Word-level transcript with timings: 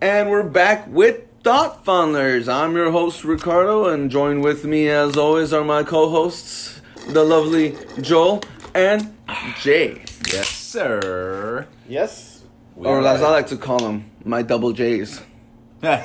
And 0.00 0.30
we're 0.30 0.42
back 0.42 0.86
with 0.88 1.20
Thought 1.42 1.84
Funnelers. 1.84 2.48
I'm 2.50 2.74
your 2.74 2.90
host, 2.90 3.22
Ricardo, 3.24 3.88
and 3.88 4.10
joined 4.10 4.42
with 4.42 4.64
me, 4.64 4.88
as 4.88 5.18
always, 5.18 5.52
are 5.52 5.62
my 5.62 5.82
co 5.82 6.08
hosts, 6.08 6.80
the 7.08 7.22
lovely 7.22 7.76
Joel 8.00 8.42
and 8.74 9.14
Jay. 9.60 10.02
Yes, 10.32 10.48
sir. 10.48 11.66
Yes. 11.86 12.44
We 12.76 12.86
Or 12.86 13.00
are 13.00 13.06
as 13.06 13.20
I 13.20 13.28
like 13.28 13.48
to 13.48 13.58
call 13.58 13.80
them, 13.80 14.10
my 14.24 14.40
double 14.40 14.72
J's. 14.72 15.20
I 15.82 15.98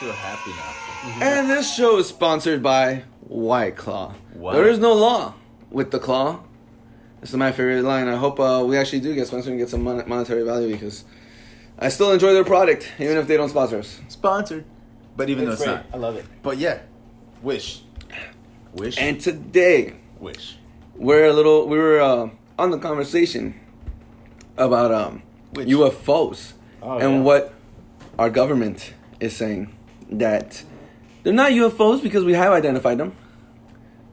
feel 0.00 0.12
happy 0.12 0.50
now. 0.50 0.85
And 1.20 1.48
this 1.48 1.72
show 1.74 1.98
is 1.98 2.08
sponsored 2.08 2.62
by 2.62 3.04
White 3.20 3.76
Claw. 3.76 4.14
Wow. 4.34 4.52
There 4.52 4.66
is 4.68 4.78
no 4.78 4.92
law 4.92 5.34
with 5.70 5.90
the 5.92 5.98
claw. 5.98 6.40
This 7.20 7.30
is 7.30 7.36
my 7.36 7.52
favorite 7.52 7.82
line. 7.84 8.08
I 8.08 8.16
hope 8.16 8.38
uh, 8.40 8.64
we 8.66 8.76
actually 8.76 9.00
do 9.00 9.14
get 9.14 9.26
sponsored 9.28 9.50
and 9.52 9.58
get 9.60 9.68
some 9.68 9.82
mon- 9.82 10.06
monetary 10.08 10.42
value 10.42 10.72
because 10.72 11.04
I 11.78 11.88
still 11.90 12.12
enjoy 12.12 12.34
their 12.34 12.44
product, 12.44 12.90
even 12.98 13.16
if 13.16 13.26
they 13.28 13.36
don't 13.36 13.48
sponsor 13.48 13.78
us. 13.78 14.00
Sponsored. 14.08 14.64
But 15.16 15.30
even 15.30 15.48
It's 15.48 15.60
though 15.60 15.66
great. 15.76 15.84
it's 15.86 15.94
I 15.94 15.96
love 15.96 16.16
it. 16.16 16.26
But 16.42 16.58
yeah. 16.58 16.80
Wish. 17.40 17.82
Wish. 18.74 18.98
And 18.98 19.20
today, 19.20 19.94
wish. 20.18 20.56
we're 20.96 21.26
a 21.26 21.32
little 21.32 21.66
we 21.68 21.78
were 21.78 22.00
uh, 22.00 22.28
on 22.58 22.70
the 22.72 22.78
conversation 22.78 23.58
about 24.58 24.92
um 24.92 25.22
Which? 25.52 25.68
UFOs 25.68 26.52
Oh, 26.82 26.98
and 26.98 27.14
yeah. 27.16 27.20
what 27.22 27.54
our 28.18 28.28
government 28.28 28.92
is 29.20 29.34
saying 29.34 29.74
that 30.10 30.62
they're 31.26 31.34
not 31.34 31.50
UFOs 31.50 32.00
because 32.00 32.22
we 32.22 32.34
have 32.34 32.52
identified 32.52 32.98
them. 32.98 33.12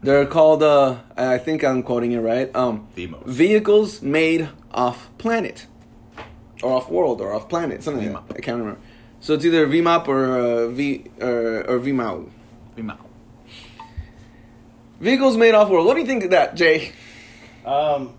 They're 0.02 0.26
called 0.26 0.64
uh 0.64 0.98
I 1.16 1.38
think 1.38 1.64
I'm 1.64 1.84
quoting 1.84 2.12
it 2.12 2.18
right. 2.18 2.50
Um 2.56 2.88
vehicles 2.96 4.02
made 4.02 4.50
off 4.72 5.16
planet 5.20 5.68
or 6.64 6.74
off 6.74 6.90
world 6.90 7.22
or 7.22 7.32
off 7.32 7.48
planet 7.50 7.84
something 7.84 8.12
like 8.12 8.28
that. 8.28 8.38
I 8.38 8.42
can't 8.42 8.58
remember. 8.58 8.82
So 9.20 9.36
it's 9.36 9.46
either 9.46 9.68
VMAP 9.68 10.08
or 10.08 10.26
uh, 10.26 10.68
V 10.70 11.06
or 11.22 11.64
or 11.70 11.80
VMAU. 11.80 12.32
Vimao. 12.76 12.98
Vehicles 15.00 15.38
made 15.38 15.54
off 15.54 15.70
world. 15.70 15.86
What 15.86 15.94
do 15.94 16.00
you 16.00 16.08
think 16.08 16.24
of 16.24 16.32
that, 16.32 16.56
Jay? 16.56 16.94
Um, 17.64 18.16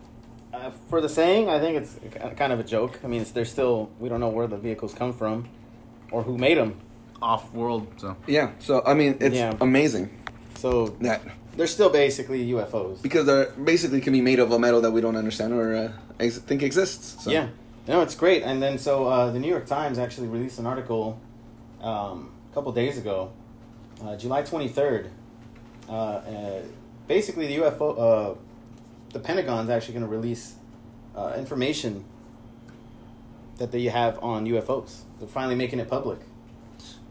uh, 0.53 0.71
for 0.89 1.01
the 1.01 1.09
saying, 1.09 1.49
I 1.49 1.59
think 1.59 1.79
it's 1.79 1.99
kind 2.37 2.53
of 2.53 2.61
a 2.61 2.65
joke. 2.65 3.01
I 3.03 3.09
mean, 3.09 3.23
it's, 3.23 3.33
they're 3.33 3.45
still 3.45 3.91
we 3.99 4.09
don't 4.09 4.21
know 4.21 4.29
where 4.29 4.47
the 4.47 4.57
vehicles 4.57 4.95
come 4.95 5.13
from, 5.13 5.49
or 6.13 6.23
who 6.23 6.39
made 6.39 6.59
them. 6.59 6.79
Off 7.25 7.51
world. 7.55 7.87
So. 7.97 8.17
Yeah. 8.27 8.51
So 8.61 8.83
I 8.85 8.93
mean, 8.95 9.17
it's 9.21 9.35
Yeah. 9.37 9.55
amazing 9.61 10.11
So 10.57 10.89
that 11.01 11.23
they're 11.57 11.67
still 11.79 11.89
basically 11.91 12.41
UFOs. 12.53 13.01
because 13.03 13.25
they're 13.27 13.51
basically 13.73 14.01
can 14.01 14.13
be 14.13 14.21
made 14.21 14.39
of 14.45 14.53
a 14.53 14.59
metal 14.59 14.81
that 14.83 14.91
we 14.93 15.01
don't 15.01 15.17
understand 15.17 15.53
or 15.55 15.75
uh, 15.75 15.93
ex- 16.21 16.39
think 16.39 16.63
exists. 16.63 17.25
So. 17.25 17.31
Yeah, 17.31 17.49
no, 17.89 18.03
it's 18.03 18.15
great. 18.15 18.43
And 18.43 18.63
then 18.63 18.77
so 18.79 19.07
uh, 19.09 19.31
the 19.31 19.39
New 19.39 19.49
York 19.49 19.67
Times 19.67 19.99
actually 19.99 20.29
released 20.29 20.59
an 20.59 20.67
article 20.67 21.19
um, 21.81 22.31
a 22.51 22.55
couple 22.55 22.71
days 22.73 22.99
ago, 22.99 23.31
uh, 24.05 24.17
July 24.17 24.43
twenty 24.43 24.69
third. 24.69 25.11
Uh, 25.89 25.93
uh, 25.93 26.61
basically, 27.09 27.47
the 27.47 27.57
UFO, 27.63 27.87
uh, 27.99 28.35
the 29.15 29.19
Pentagon's 29.21 29.71
actually 29.71 29.95
going 29.95 30.07
to 30.11 30.15
release 30.19 30.55
uh, 31.17 31.33
information 31.39 32.05
that 33.59 33.71
they 33.73 33.85
have 33.85 34.19
on 34.23 34.47
UFOs. 34.47 35.03
They're 35.19 35.29
finally 35.29 35.55
making 35.55 35.79
it 35.81 35.89
public. 35.89 36.19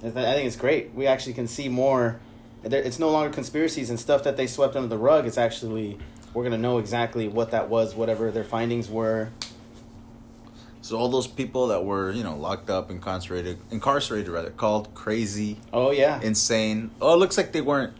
I 0.04 0.10
th- 0.10 0.26
I 0.26 0.34
think 0.34 0.48
it's 0.48 0.56
great. 0.58 0.94
We 0.94 1.08
actually 1.08 1.34
can 1.34 1.48
see 1.48 1.70
more. 1.70 2.20
It's 2.64 3.00
no 3.00 3.10
longer 3.10 3.30
conspiracies 3.34 3.90
and 3.90 4.00
stuff 4.00 4.24
that 4.24 4.38
they 4.38 4.48
swept 4.48 4.76
under 4.76 4.88
the 4.88 4.98
rug. 4.98 5.26
It's 5.26 5.38
actually 5.38 5.98
we're 6.34 6.44
gonna 6.44 6.58
know 6.58 6.78
exactly 6.78 7.28
what 7.28 7.52
that 7.52 7.70
was, 7.70 7.96
whatever 7.96 8.32
their 8.32 8.44
findings 8.44 8.90
were. 8.90 9.30
So 10.82 10.98
all 10.98 11.08
those 11.10 11.28
people 11.28 11.68
that 11.68 11.86
were, 11.86 12.12
you 12.12 12.24
know, 12.24 12.36
locked 12.36 12.70
up, 12.70 12.90
and 12.90 12.98
incarcerated, 12.98 13.58
incarcerated 13.72 14.28
rather, 14.30 14.50
called 14.50 14.94
crazy, 14.94 15.58
Oh 15.72 15.92
yeah, 15.92 16.20
insane. 16.22 16.92
Oh, 17.02 17.14
it 17.14 17.18
looks 17.18 17.38
like 17.38 17.54
they 17.54 17.62
weren't. 17.62 17.94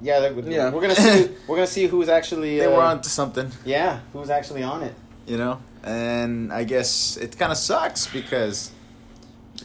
yeah. 0.00 0.20
they're- 0.20 0.32
Yeah. 0.50 0.70
We're 0.70 0.80
gonna 0.80 0.94
see. 0.94 1.28
we're 1.46 1.56
gonna 1.56 1.66
see 1.66 1.86
who's 1.86 2.08
actually. 2.08 2.58
They 2.58 2.66
uh, 2.66 2.70
were 2.70 2.82
onto 2.82 3.08
something, 3.10 3.50
Yeah, 3.66 4.00
who's 4.14 4.30
actually 4.30 4.62
on 4.62 4.82
it? 4.82 4.94
you 5.26 5.36
know. 5.36 5.60
And 5.84 6.52
I 6.52 6.64
guess 6.64 7.16
it 7.16 7.36
kind 7.38 7.50
of 7.52 7.58
sucks 7.58 8.06
because 8.06 8.70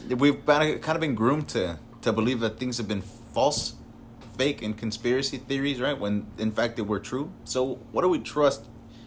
we've 0.08 0.44
been, 0.44 0.78
kind 0.80 0.96
of 0.96 1.00
been 1.00 1.14
groomed 1.14 1.48
to 1.50 1.78
to 2.02 2.12
believe 2.12 2.40
that 2.40 2.58
things 2.60 2.78
have 2.78 2.86
been 2.86 3.02
false, 3.02 3.74
fake, 4.36 4.62
and 4.62 4.76
conspiracy 4.76 5.36
theories, 5.38 5.80
right? 5.80 5.98
When 5.98 6.26
in 6.38 6.52
fact 6.52 6.76
they 6.76 6.82
were 6.82 7.00
true. 7.00 7.30
So 7.44 7.78
what 7.92 8.02
do 8.02 8.08
we 8.08 8.20
trust 8.20 8.64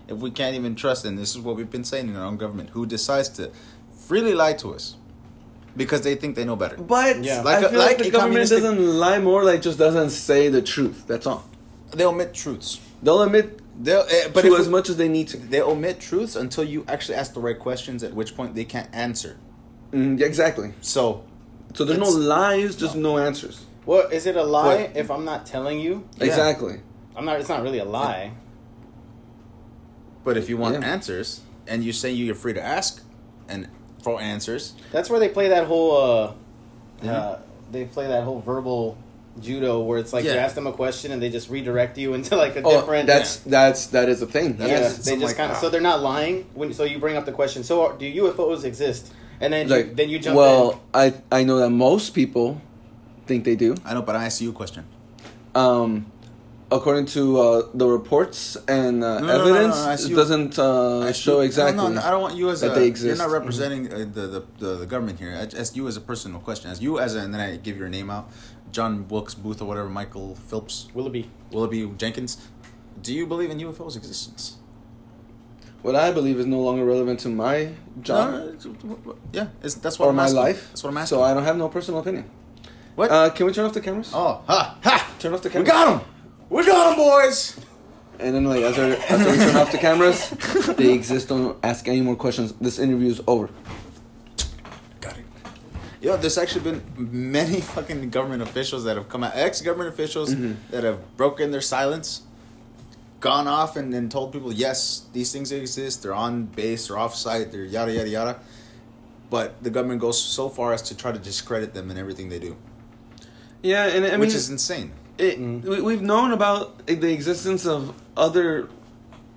if 0.07 0.17
we 0.17 0.29
can't 0.31 0.55
even 0.55 0.75
trust? 0.75 1.05
And 1.05 1.17
this 1.17 1.31
is 1.35 1.39
what 1.39 1.55
we've 1.55 1.69
been 1.71 1.85
saying 1.85 2.09
in 2.09 2.15
our 2.17 2.25
own 2.25 2.37
government, 2.37 2.71
who 2.71 2.85
decides 2.85 3.29
to 3.29 3.51
freely 4.07 4.33
lie 4.33 4.53
to 4.53 4.73
us 4.73 4.95
because 5.77 6.01
they 6.01 6.15
think 6.15 6.35
they 6.35 6.43
know 6.43 6.57
better. 6.57 6.75
But 6.75 7.23
Yeah. 7.23 7.39
I 7.39 7.43
Like 7.43 7.63
a- 7.65 7.69
feel 7.69 7.79
like, 7.79 7.87
like 7.89 7.97
the 7.99 8.11
government 8.11 8.49
communistic- 8.49 8.63
doesn't 8.63 8.99
lie 8.99 9.19
more, 9.19 9.43
like 9.45 9.61
just 9.61 9.77
doesn't 9.77 10.09
say 10.09 10.49
the 10.49 10.61
truth. 10.61 11.05
That's 11.07 11.25
all. 11.25 11.45
They 11.95 12.03
omit 12.05 12.33
truths. 12.33 12.79
They'll 13.01 13.21
admit 13.21 13.59
They'll, 13.81 14.05
eh, 14.09 14.27
but 14.33 14.41
to 14.41 14.55
as 14.57 14.65
we- 14.67 14.71
much 14.73 14.89
as 14.89 14.97
they 14.97 15.07
need 15.07 15.29
to. 15.29 15.37
they 15.37 15.61
omit 15.61 16.01
truths 16.01 16.35
until 16.35 16.65
you 16.65 16.83
actually 16.89 17.15
ask 17.15 17.33
the 17.33 17.39
right 17.39 17.57
questions. 17.57 18.03
At 18.03 18.13
which 18.13 18.35
point 18.35 18.53
they 18.53 18.65
can't 18.65 18.89
answer. 18.91 19.37
Mm, 19.91 20.19
yeah, 20.19 20.25
exactly. 20.25 20.73
So 20.81 21.23
So 21.73 21.85
there's 21.85 21.99
no 21.99 22.09
lies, 22.09 22.75
just 22.75 22.95
no, 22.95 23.17
answers. 23.17 23.65
Well, 23.85 24.07
is 24.09 24.25
it 24.25 24.35
a 24.35 24.43
lie 24.43 24.87
But- 24.87 24.97
if 24.99 25.09
I'm 25.11 25.25
not 25.25 25.45
telling 25.45 25.79
you? 25.79 26.03
Yeah. 26.17 26.25
Exactly. 26.27 26.79
I'm 27.15 27.25
not. 27.25 27.39
It's 27.39 27.49
not 27.49 27.61
really 27.63 27.79
a 27.79 27.85
lie. 27.85 28.31
But 30.23 30.37
if 30.37 30.49
you 30.49 30.57
want 30.57 30.75
Yeah. 30.79 30.87
answers 30.87 31.41
and 31.67 31.83
you 31.83 31.91
say 31.93 32.11
you're 32.11 32.35
free 32.35 32.53
to 32.53 32.61
ask 32.63 33.01
and 33.49 33.67
for 34.03 34.21
answers, 34.21 34.73
That's 34.91 35.09
where 35.09 35.19
they 35.19 35.29
play 35.29 35.49
that 35.49 35.65
whole. 35.67 35.91
Uh, 35.97 36.31
Yeah. 37.03 37.11
uh, 37.17 37.39
they 37.71 37.85
play 37.85 38.07
that 38.07 38.23
whole 38.23 38.39
verbal 38.39 38.97
judo 39.41 39.79
where 39.79 39.97
it's 39.97 40.11
like 40.13 40.25
you 40.25 40.31
ask 40.31 40.55
them 40.55 40.67
a 40.67 40.73
question 40.73 41.11
and 41.11 41.21
they 41.21 41.29
just 41.29 41.49
redirect 41.49 41.97
you 41.97 42.13
into 42.17 42.35
like 42.35 42.55
a 42.57 42.61
Oh, 42.63 42.71
different. 42.81 43.07
that's 43.07 43.37
that's 43.37 43.87
that 43.87 44.09
is 44.09 44.21
a 44.21 44.25
thing. 44.27 44.57
That's- 44.57 44.69
yeah, 44.79 44.87
Yes. 44.87 44.97
they 45.05 45.13
just 45.13 45.23
like 45.25 45.37
kind 45.37 45.51
of 45.51 45.57
that. 45.57 45.61
so 45.61 45.69
they're 45.69 45.81
not 45.81 46.01
lying 46.01 46.45
when 46.53 46.73
so 46.73 46.83
you 46.83 46.99
bring 46.99 47.15
up 47.17 47.25
the 47.25 47.31
question. 47.31 47.63
So 47.63 47.81
are, 47.85 47.93
do 47.93 48.05
UFOs 48.05 48.63
exist? 48.63 49.11
And 49.41 49.51
then 49.53 49.67
you, 49.67 49.75
Like 49.75 49.95
then 49.95 50.09
you 50.09 50.19
jump 50.19 50.37
well, 50.37 50.71
in. 50.71 50.79
I 50.93 51.39
I 51.39 51.43
know 51.43 51.57
that 51.59 51.71
most 51.71 52.13
people 52.13 52.61
think 53.25 53.43
they 53.43 53.55
do. 53.55 53.75
I 53.83 53.93
know. 53.93 54.01
But 54.03 54.15
I 54.15 54.25
ask 54.25 54.39
you 54.41 54.51
a 54.51 54.53
question. 54.53 54.85
Um, 55.55 56.05
according 56.71 57.07
to 57.17 57.21
uh, 57.39 57.61
the 57.73 57.87
reports 57.87 58.55
and 58.67 59.03
uh, 59.03 59.19
No, 59.19 59.25
no, 59.25 59.27
no, 59.27 59.37
no, 59.37 59.43
evidence, 59.43 59.75
no, 59.85 59.91
it 59.91 60.09
you- 60.09 60.15
doesn't 60.15 60.53
uh, 60.59 61.11
show 61.11 61.39
you- 61.41 61.45
exactly. 61.49 61.75
No, 61.75 61.89
no, 61.89 62.01
I 62.01 62.09
don't 62.11 62.21
want 62.21 62.35
you 62.37 62.49
as 62.49 62.61
that 62.61 62.71
a. 62.71 62.79
they 62.79 62.87
exist. 62.87 63.17
You're 63.19 63.27
not 63.27 63.33
representing 63.33 63.91
uh, 63.91 63.97
the, 64.17 64.23
the, 64.33 64.41
the 64.59 64.69
the 64.81 64.85
government 64.85 65.19
here. 65.19 65.33
I 65.35 65.43
ask 65.59 65.75
you 65.75 65.87
as 65.87 65.97
a 65.97 66.01
personal 66.01 66.39
question. 66.39 66.71
As 66.71 66.79
you 66.81 66.99
as 66.99 67.15
a, 67.15 67.19
and 67.19 67.33
then 67.33 67.41
I 67.41 67.57
give 67.57 67.75
your 67.77 67.89
name 67.89 68.09
out, 68.09 68.29
John 68.71 69.07
Wilkes 69.09 69.33
Booth 69.35 69.59
or 69.61 69.65
whatever, 69.65 69.89
Michael 69.89 70.35
Phillips, 70.47 70.87
Willoughby. 70.93 71.29
Willoughby 71.51 71.81
Jenkins. 71.97 72.37
Do 73.01 73.11
you 73.13 73.25
believe 73.25 73.49
in 73.49 73.57
UFOs' 73.57 73.97
existence? 73.97 74.60
What 75.81 75.95
I 75.95 76.11
believe 76.11 76.39
is 76.39 76.45
no 76.45 76.59
longer 76.61 76.85
relevant 76.85 77.19
to 77.21 77.29
my 77.29 77.71
job 78.01 78.31
No, 78.31 79.15
yeah, 79.33 79.47
it's, 79.63 79.75
that's 79.75 79.97
what 79.97 80.05
or 80.07 80.09
I'm 80.09 80.15
my 80.17 80.23
asking. 80.25 80.39
life. 80.39 80.67
That's 80.69 80.83
what 80.83 80.89
I'm 80.91 80.97
asking. 80.97 81.17
So 81.17 81.23
I 81.23 81.33
don't 81.33 81.43
have 81.43 81.57
no 81.57 81.69
personal 81.69 81.99
opinion. 82.01 82.29
what? 82.95 83.09
Uh, 83.11 83.29
can 83.31 83.45
we 83.47 83.51
turn 83.53 83.65
off 83.65 83.73
the 83.73 83.81
cameras? 83.81 84.11
oh, 84.13 84.43
ha, 84.47 84.77
ha! 84.83 85.13
Turn 85.19 85.33
off 85.33 85.41
the 85.41 85.49
cameras. 85.49 85.67
We 85.67 85.71
got 85.71 85.93
him. 86.01 86.07
We 86.49 86.65
got 86.65 86.91
him, 86.91 86.97
boys. 86.97 87.59
And 88.19 88.35
then 88.35 88.45
like 88.45 88.61
after 88.63 88.95
after 88.95 89.31
we 89.31 89.37
turn 89.37 89.55
off 89.55 89.71
the 89.71 89.79
cameras, 89.79 90.29
they 90.77 90.93
exist. 90.93 91.29
Don't 91.29 91.57
ask 91.63 91.87
any 91.87 92.01
more 92.01 92.15
questions. 92.15 92.53
This 92.61 92.77
interview 92.77 93.09
is 93.09 93.21
over. 93.25 93.49
Got 94.99 95.17
it. 95.17 95.25
Yo, 96.01 96.17
there's 96.17 96.37
actually 96.37 96.61
been 96.61 96.83
many 97.31 97.61
fucking 97.61 98.09
government 98.11 98.43
officials 98.43 98.83
that 98.83 98.97
have 98.97 99.09
come 99.09 99.23
out, 99.23 99.31
ex 99.35 99.61
government 99.61 99.89
officials 99.93 100.35
Mm-hmm. 100.35 100.53
that 100.71 100.83
have 100.83 100.99
broken 101.17 101.49
their 101.49 101.61
silence, 101.61 102.21
gone 103.21 103.47
off 103.47 103.77
and, 103.77 103.93
and 103.93 104.11
told 104.11 104.33
people, 104.33 104.51
yes, 104.51 105.05
these 105.13 105.31
things 105.31 105.51
exist, 105.53 106.03
they're 106.03 106.13
on 106.13 106.45
base, 106.45 106.87
they're 106.89 106.97
off 106.97 107.15
site, 107.15 107.51
they're 107.51 107.63
yada, 107.63 107.93
yada, 107.93 108.09
yada. 108.09 108.39
But 109.29 109.63
the 109.63 109.69
government 109.69 110.01
goes 110.01 110.21
so 110.21 110.49
far 110.49 110.73
as 110.73 110.81
to 110.83 110.97
try 110.97 111.13
to 111.13 111.19
discredit 111.19 111.73
them 111.73 111.89
in 111.89 111.97
everything 111.97 112.27
they 112.27 112.39
do, 112.39 112.57
Yeah, 113.63 113.85
and 113.87 114.03
I 114.05 114.11
mean, 114.11 114.19
which 114.19 114.33
is 114.33 114.49
insane. 114.49 114.91
it, 115.17 115.39
we, 115.39 115.81
we've 115.81 116.01
known 116.01 116.31
about 116.33 116.85
the 116.87 117.13
existence 117.13 117.65
of 117.65 117.93
other 118.17 118.67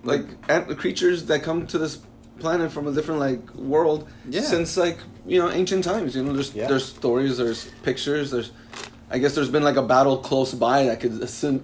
like 0.03 0.25
ant- 0.49 0.77
creatures 0.79 1.27
that 1.27 1.43
come 1.43 1.67
to 1.69 1.79
this 1.79 1.99
planet 2.41 2.73
from 2.73 2.89
a 2.89 2.93
different 2.93 3.21
like 3.21 3.55
world 3.55 4.09
Yeah. 4.29 4.41
since 4.41 4.77
like 4.77 4.99
you 5.27 5.39
know 5.39 5.51
ancient 5.51 5.85
times. 5.85 6.17
You 6.17 6.25
know, 6.25 6.33
there's 6.33 6.53
Yeah. 6.55 6.67
there's 6.69 6.85
stories, 6.87 7.37
there's 7.39 7.67
pictures, 7.83 8.31
there's 8.33 8.51
I 9.11 9.19
guess 9.19 9.35
there's 9.37 9.49
been 9.51 9.63
like 9.63 9.77
a 9.77 9.83
battle 9.83 10.19
close 10.19 10.53
by 10.55 10.85
that 10.87 11.01
could 11.01 11.13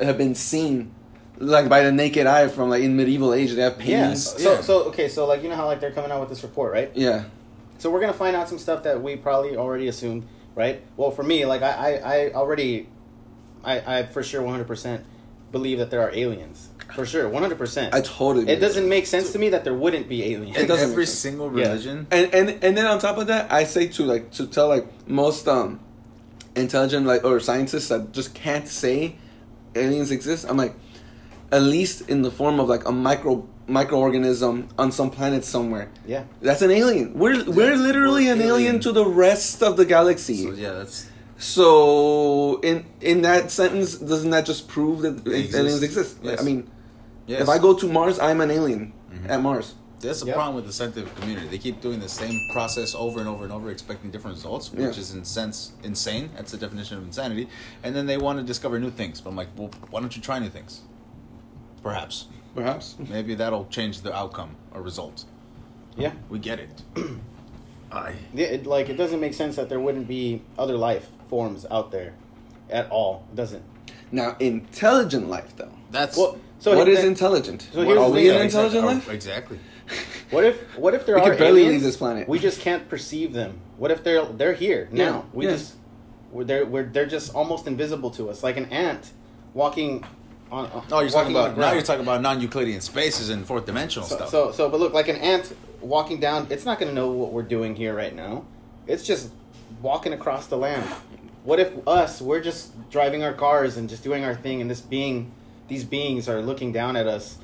have 0.00 0.16
been 0.18 0.34
seen 0.36 0.92
like 1.40 1.68
by 1.68 1.82
the 1.82 1.90
naked 1.90 2.26
eye 2.26 2.46
from 2.48 2.68
like 2.70 2.82
in 2.82 2.96
medieval 2.96 3.32
age. 3.34 3.52
They 3.54 3.62
have 3.62 3.78
Yeah. 3.80 3.84
paintings. 4.02 4.30
So 4.42 4.52
Yeah. 4.54 4.60
so 4.60 4.84
okay. 4.84 5.08
So 5.08 5.26
like 5.26 5.42
you 5.42 5.48
know 5.48 5.56
how 5.56 5.66
like 5.66 5.80
they're 5.80 5.90
coming 5.90 6.10
out 6.12 6.20
with 6.20 6.28
this 6.28 6.42
report, 6.42 6.72
right? 6.72 6.90
Yeah. 6.94 7.24
So 7.78 7.90
we're 7.90 8.00
gonna 8.00 8.12
find 8.12 8.36
out 8.36 8.48
some 8.48 8.58
stuff 8.58 8.82
that 8.84 9.02
we 9.02 9.16
probably 9.16 9.56
already 9.56 9.88
assumed, 9.88 10.24
right? 10.54 10.82
Well, 10.96 11.10
for 11.10 11.22
me, 11.22 11.46
like 11.46 11.62
I, 11.62 11.72
I, 11.72 12.14
I 12.26 12.32
already, 12.32 12.88
I, 13.64 13.98
I 14.00 14.02
for 14.06 14.22
sure 14.22 14.42
one 14.42 14.52
hundred 14.52 14.66
percent 14.68 15.02
believe 15.50 15.78
that 15.78 15.90
there 15.90 16.02
are 16.02 16.14
aliens. 16.14 16.68
for 16.94 17.06
sure, 17.06 17.26
one 17.28 17.42
hundred 17.42 17.56
percent. 17.58 17.94
I 17.94 18.02
totally. 18.02 18.46
It 18.48 18.60
doesn't 18.60 18.86
make 18.88 19.06
sense 19.06 19.32
to 19.32 19.38
me 19.38 19.48
that 19.50 19.64
there 19.64 19.72
wouldn't 19.74 20.08
be 20.10 20.34
aliens. 20.34 20.58
It 20.58 20.66
doesn't 20.66 20.90
Every 20.90 21.04
make 21.04 21.08
sense. 21.08 21.18
single 21.20 21.46
Yeah. 21.58 21.68
religion. 21.68 22.06
And 22.10 22.34
and 22.34 22.48
and 22.62 22.76
then 22.76 22.84
on 22.86 22.98
top 22.98 23.16
of 23.16 23.28
that, 23.28 23.50
I 23.50 23.64
say 23.64 23.88
to 23.88 24.04
like 24.04 24.30
to 24.32 24.46
tell 24.46 24.68
like 24.68 24.86
most 25.08 25.48
um 25.48 25.80
intelligent 26.54 27.06
like 27.06 27.24
or 27.24 27.40
scientists 27.40 27.88
that 27.88 28.12
just 28.12 28.34
can't 28.34 28.68
say 28.68 29.14
aliens 29.74 30.10
exist. 30.10 30.44
I'm 30.48 30.56
like, 30.56 30.74
at 31.52 31.62
least 31.62 32.08
in 32.08 32.22
the 32.22 32.30
form 32.30 32.60
of 32.60 32.68
like 32.68 32.86
a 32.86 32.92
micro 32.92 33.46
microorganism 33.68 34.68
on 34.78 34.90
some 34.92 35.10
planet 35.10 35.44
somewhere. 35.44 35.88
Yeah. 36.06 36.24
That's 36.42 36.62
an 36.62 36.70
alien. 36.70 37.14
We're 37.18 37.44
we're 37.44 37.76
literally 37.76 38.24
we're 38.26 38.32
an 38.34 38.40
alien 38.40 38.50
alien. 38.76 38.80
to 38.80 38.92
the 38.92 39.06
rest 39.06 39.62
of 39.62 39.76
the 39.76 39.84
galaxy. 39.84 40.44
So 40.44 40.52
yeah, 40.52 40.72
that's 40.72 41.06
So 41.38 42.60
in 42.62 42.84
in 43.00 43.22
that 43.22 43.50
sentence, 43.50 43.94
doesn't 43.96 44.30
that 44.30 44.44
just 44.46 44.68
prove 44.68 45.02
that 45.02 45.24
They 45.24 45.40
exist. 45.40 45.58
aliens 45.58 45.82
exist? 45.82 46.22
Like, 46.24 46.32
Yes. 46.32 46.40
I 46.40 46.44
mean, 46.44 46.70
yes. 47.26 47.40
if 47.42 47.48
I 47.48 47.58
go 47.58 47.74
to 47.74 47.86
Mars, 47.88 48.18
I'm 48.18 48.40
an 48.40 48.50
alien 48.50 48.92
Mhm. 49.12 49.28
at 49.30 49.40
Mars. 49.42 49.74
That's 50.00 50.20
the 50.20 50.26
Yep. 50.28 50.34
problem 50.36 50.56
with 50.56 50.66
the 50.66 50.72
scientific 50.72 51.14
community. 51.20 51.46
They 51.48 51.58
keep 51.58 51.80
doing 51.82 52.00
the 52.00 52.08
same 52.08 52.36
process 52.54 52.94
over 52.94 53.20
and 53.20 53.28
over 53.28 53.44
and 53.44 53.52
over, 53.52 53.70
expecting 53.70 54.10
different 54.10 54.36
results, 54.38 54.72
which 54.72 54.80
Yeah. 54.96 55.02
is 55.04 55.12
in 55.14 55.24
sense 55.24 55.72
insane. 55.82 56.30
That's 56.36 56.52
the 56.52 56.56
definition 56.56 56.96
of 56.98 57.04
insanity. 57.04 57.48
And 57.84 57.94
then 57.94 58.06
they 58.06 58.16
want 58.16 58.38
to 58.38 58.44
discover 58.44 58.78
new 58.80 58.90
things. 58.90 59.20
But 59.20 59.30
I'm 59.30 59.36
like, 59.36 59.48
well, 59.58 59.70
why 59.90 60.00
don't 60.00 60.14
you 60.16 60.22
try 60.22 60.38
new 60.38 60.48
things? 60.48 60.80
Perhaps. 61.82 62.26
Perhaps. 62.54 62.96
Maybe 63.08 63.34
that'll 63.34 63.66
change 63.66 64.00
the 64.02 64.14
outcome 64.14 64.56
or 64.72 64.82
result. 64.82 65.24
Yeah. 65.96 66.12
We 66.28 66.38
get 66.38 66.58
it. 66.58 66.82
I. 67.92 68.14
Yeah, 68.34 68.46
it, 68.46 68.66
like 68.66 68.88
it 68.88 68.94
doesn't 68.96 69.20
make 69.20 69.34
sense 69.34 69.56
that 69.56 69.68
there 69.68 69.80
wouldn't 69.80 70.06
be 70.08 70.42
other 70.58 70.76
life 70.76 71.08
forms 71.28 71.66
out 71.70 71.90
there 71.90 72.14
at 72.68 72.88
all. 72.90 73.26
It 73.32 73.36
doesn't. 73.36 73.64
Now, 74.12 74.36
intelligent 74.40 75.28
life, 75.28 75.54
though. 75.56 75.72
That's 75.90 76.16
Well, 76.16 76.38
so 76.58 76.76
what 76.76 76.86
he- 76.86 76.92
is 76.94 77.00
then- 77.00 77.08
intelligent? 77.08 77.68
So 77.72 77.82
here's 77.82 77.98
Are 77.98 78.08
the 78.08 78.14
we 78.14 78.28
an 78.30 78.42
intelligent 78.42 78.84
Oh, 78.84 78.88
life? 78.88 79.08
Exactly. 79.10 79.58
What 80.30 80.44
if 80.44 80.60
what 80.78 80.94
if 80.94 81.04
there 81.06 81.16
We 81.16 81.22
are 81.22 81.30
could 81.30 81.38
barely 81.40 81.62
aliens, 81.62 81.72
leave 81.78 81.82
this 81.82 81.96
planet. 81.96 82.28
We 82.28 82.38
just 82.38 82.60
can't 82.60 82.88
perceive 82.88 83.32
them. 83.32 83.58
What 83.76 83.90
if 83.90 84.04
they're 84.04 84.24
they're 84.24 84.52
here 84.52 84.88
Yeah, 84.92 85.04
now? 85.10 85.24
We 85.32 85.46
yeah. 85.46 85.50
just 85.54 85.74
we're 86.30 86.44
they're 86.44 86.64
we're, 86.64 86.84
they're 86.84 87.06
just 87.06 87.34
almost 87.34 87.66
invisible 87.66 88.12
to 88.12 88.30
us, 88.30 88.44
like 88.44 88.56
an 88.56 88.66
ant 88.66 89.10
walking 89.54 90.04
on. 90.50 90.66
on 90.70 90.84
Oh, 90.90 91.00
you're 91.00 91.10
talking 91.10 91.30
about 91.32 91.56
now. 91.56 91.72
You're 91.72 91.82
talking 91.82 92.02
about 92.02 92.20
non-Euclidean 92.22 92.80
spaces 92.80 93.28
and 93.30 93.46
fourth 93.46 93.66
dimensional 93.66 94.08
So, 94.08 94.16
stuff. 94.16 94.30
so 94.30 94.52
so 94.52 94.68
but 94.68 94.80
look, 94.80 94.92
like 94.92 95.08
an 95.08 95.16
ant 95.16 95.54
walking 95.80 96.20
down, 96.20 96.46
it's 96.50 96.64
not 96.64 96.78
going 96.78 96.88
to 96.90 96.94
know 96.94 97.10
what 97.10 97.32
we're 97.32 97.42
doing 97.42 97.74
here 97.74 97.94
right 97.94 98.14
now. 98.14 98.44
It's 98.86 99.04
just 99.04 99.30
walking 99.82 100.12
across 100.12 100.46
the 100.46 100.56
land. 100.56 100.84
What 101.44 101.58
if 101.60 101.72
us, 101.88 102.20
we're 102.20 102.40
just 102.42 102.90
driving 102.90 103.22
our 103.24 103.32
cars 103.32 103.76
and 103.76 103.88
just 103.88 104.02
doing 104.04 104.24
our 104.24 104.34
thing, 104.34 104.60
and 104.60 104.70
this 104.70 104.80
being, 104.80 105.32
these 105.68 105.84
beings 105.84 106.28
are 106.28 106.42
looking 106.42 106.70
down 106.72 106.96
at 106.96 107.06
us, 107.06 107.38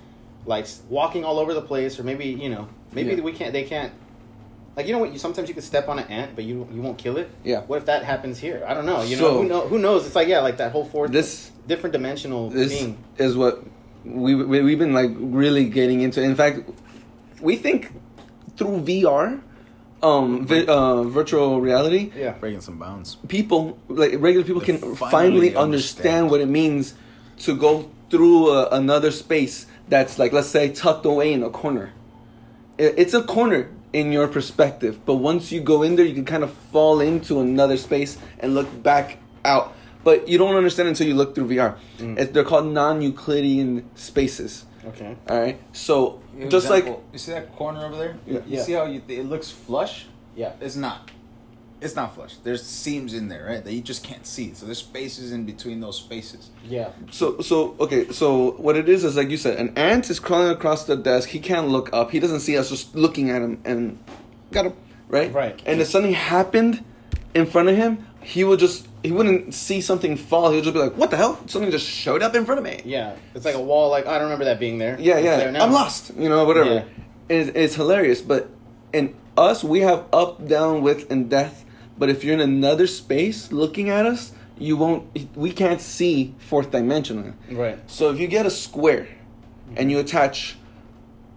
like 0.45 0.67
walking 0.91 1.25
all 1.25 1.39
over 1.39 1.55
the 1.55 1.63
place, 1.63 1.99
or 1.99 2.03
maybe 2.03 2.27
you 2.27 2.51
know, 2.51 2.69
maybe 2.93 3.15
Yeah. 3.15 3.21
we 3.23 3.33
can't, 3.33 3.53
they 3.53 3.65
can't. 3.65 3.93
Like 4.77 4.87
you 4.87 4.93
know 4.93 4.99
what? 4.99 5.13
You 5.13 5.19
sometimes 5.19 5.49
you 5.49 5.55
can 5.55 5.63
step 5.63 5.89
on 5.89 5.99
an 5.99 6.07
ant, 6.09 6.37
but 6.37 6.45
you 6.45 6.69
you 6.73 6.83
won't 6.83 6.99
kill 6.99 7.17
it. 7.17 7.31
Yeah. 7.43 7.63
What 7.63 7.79
if 7.79 7.87
that 7.87 8.05
happens 8.05 8.39
here? 8.39 8.63
I 8.69 8.75
don't 8.75 8.85
know. 8.85 9.03
You 9.03 9.17
So- 9.17 9.23
know, 9.33 9.43
who, 9.43 9.49
know, 9.49 9.61
who 9.69 9.79
knows? 9.79 10.07
It's 10.07 10.15
like 10.15 10.29
yeah, 10.29 10.41
like 10.41 10.59
that 10.59 10.73
whole 10.73 10.85
fourth, 10.85 11.11
This 11.13 11.51
different 11.67 11.93
dimensional 11.95 12.51
this 12.51 12.73
being. 12.73 12.99
is 13.17 13.37
what 13.37 13.63
we, 14.05 14.35
we 14.35 14.61
we've 14.63 14.79
been 14.79 14.93
like 14.93 15.11
really 15.19 15.69
getting 15.71 16.03
into. 16.03 16.23
In 16.23 16.35
fact, 16.37 16.61
we 17.41 17.57
think 17.57 17.91
through 18.59 18.83
VR, 18.83 19.41
um, 20.03 20.45
vi- 20.47 20.67
uh, 20.67 21.03
virtual 21.05 21.61
reality, 21.61 22.13
Yeah. 22.15 22.33
breaking 22.33 22.61
some 22.61 22.79
bounds. 22.79 23.17
people 23.29 23.79
like 23.89 24.13
regular 24.21 24.45
people 24.45 24.61
They 24.61 24.67
can 24.67 24.79
finally 24.95 25.11
finally, 25.11 25.57
understand. 25.57 25.65
understand. 25.65 26.31
what 26.31 26.41
it 26.43 26.49
means 26.49 26.93
to 27.47 27.57
go 27.57 27.89
through 28.11 28.51
a, 28.51 28.69
another 28.71 29.11
space 29.11 29.67
that's 29.89 30.19
like 30.19 30.33
let's 30.35 30.49
say 30.49 30.69
tucked 30.69 31.07
away 31.07 31.33
in 31.33 31.43
a 31.43 31.49
corner. 31.51 31.93
It, 32.79 32.95
it's 32.99 33.15
a 33.15 33.23
corner 33.23 33.71
in 33.93 34.13
your 34.13 34.29
perspective, 34.29 35.01
but 35.07 35.15
once 35.15 35.51
you 35.53 35.61
go 35.61 35.83
in 35.83 35.97
there, 35.97 36.05
you 36.05 36.15
can 36.15 36.25
kind 36.25 36.45
of 36.45 36.53
fall 36.73 37.01
into 37.01 37.41
another 37.41 37.77
space 37.77 38.19
and 38.41 38.55
look 38.55 38.83
back 38.83 39.19
out. 39.45 39.73
But 40.05 40.29
you 40.29 40.39
don't 40.39 40.55
understand 40.55 40.89
until 40.89 41.07
you 41.09 41.15
look 41.15 41.35
through 41.35 41.49
VR. 41.49 41.77
Mm. 41.99 42.19
It, 42.19 42.33
they're 42.33 42.45
called 42.45 42.67
non-Euclidean 42.67 43.89
spaces. 43.97 44.65
Okay. 44.87 45.17
All 45.29 45.41
right, 45.41 45.61
so 45.73 46.21
just 46.49 46.71
like 46.71 46.87
you 47.13 47.19
see 47.19 47.33
that 47.33 47.55
corner 47.57 47.85
over 47.85 47.97
there. 47.97 48.17
Yeah. 48.27 48.35
You 48.35 48.43
Yeah. 48.47 48.63
see 48.63 48.73
how 48.73 48.85
you, 48.85 49.03
it 49.09 49.25
looks 49.25 49.51
flush? 49.51 50.07
Yeah. 50.37 50.53
It's 50.61 50.77
not. 50.77 51.11
It's 51.81 51.95
not 51.95 52.15
flush. 52.15 52.37
There's 52.43 52.63
seams 52.65 53.13
in 53.13 53.29
there, 53.29 53.45
right? 53.45 53.63
That 53.63 53.73
you 53.73 53.83
just 53.83 54.03
can't 54.03 54.27
see. 54.27 54.55
So 54.55 54.65
there's 54.65 54.79
spaces 54.79 55.33
in 55.33 55.45
between 55.45 55.81
those 55.81 55.99
spaces. 55.99 56.49
Yeah. 56.67 56.91
So 57.11 57.41
so 57.41 57.77
okay, 57.79 58.11
so 58.13 58.53
what 58.53 58.77
it 58.77 58.89
is 58.89 59.05
is 59.05 59.17
like 59.17 59.29
you 59.29 59.37
said, 59.37 59.59
an 59.59 59.77
ant 59.77 60.09
is 60.09 60.19
crawling 60.19 60.51
across 60.51 60.85
the 60.85 60.97
desk. 60.97 61.29
He 61.29 61.39
can't 61.39 61.69
look 61.69 61.91
up. 61.93 62.11
He 62.11 62.19
doesn't 62.19 62.41
see 62.41 62.57
us 62.57 62.71
just 62.71 62.95
looking 62.95 63.29
at 63.31 63.43
him 63.43 63.61
and 63.65 64.03
got 64.53 64.67
him 64.67 64.73
right. 65.09 65.33
Right. 65.33 65.63
And 65.67 65.81
if 65.83 65.89
something 65.89 66.15
happened 66.15 66.83
in 67.35 67.45
front 67.45 67.69
of 67.69 67.77
him, 67.77 68.07
he 68.23 68.43
would 68.43 68.59
just 68.59 68.89
he 69.03 69.13
wouldn't 69.13 69.53
see 69.53 69.83
something 69.83 70.17
fall. 70.17 70.49
He 70.51 70.57
would 70.57 70.65
just 70.65 70.75
be 70.75 70.81
like, 70.81 70.97
"What 70.97 71.11
the 71.11 71.19
hell? 71.19 71.39
Something 71.47 71.71
just 71.71 71.87
showed 71.87 72.23
up 72.23 72.35
in 72.35 72.47
front 72.47 72.59
of 72.59 72.65
me." 72.65 72.81
Yeah. 72.87 73.17
It's 73.35 73.45
like 73.45 73.55
a 73.55 73.61
wall. 73.61 73.91
Like 73.91 74.07
I 74.07 74.15
don't 74.15 74.25
remember 74.25 74.47
that 74.47 74.59
being 74.59 74.79
there. 74.79 74.97
Yeah, 74.99 75.17
It's 75.17 75.25
yeah. 75.27 75.37
there 75.37 75.53
now. 75.53 75.65
I'm 75.65 75.73
lost. 75.73 76.11
You 76.17 76.31
know, 76.31 76.45
whatever. 76.47 76.75
Yeah. 76.75 76.85
It, 77.29 77.55
it's 77.57 77.75
hilarious, 77.75 78.23
but 78.23 78.49
in 78.95 79.15
us, 79.37 79.63
we 79.63 79.81
have 79.81 80.07
up, 80.13 80.49
down, 80.49 80.83
width, 80.83 81.11
and 81.11 81.29
depth. 81.29 81.65
But 81.99 82.09
if 82.11 82.25
you're 82.25 82.35
in 82.35 82.41
another 82.41 82.87
space 82.87 83.51
looking 83.53 83.89
at 83.91 84.05
us, 84.07 84.33
you 84.59 84.77
won't. 84.77 85.05
We 85.37 85.51
can't 85.53 85.81
see 85.81 86.35
fourth 86.39 86.71
dimensional. 86.71 87.35
Right. 87.51 87.79
So 87.91 88.11
if 88.11 88.19
you 88.21 88.27
get 88.27 88.47
a 88.47 88.51
square 88.51 89.09
and 89.77 89.91
you 89.91 89.99
attach, 89.99 90.57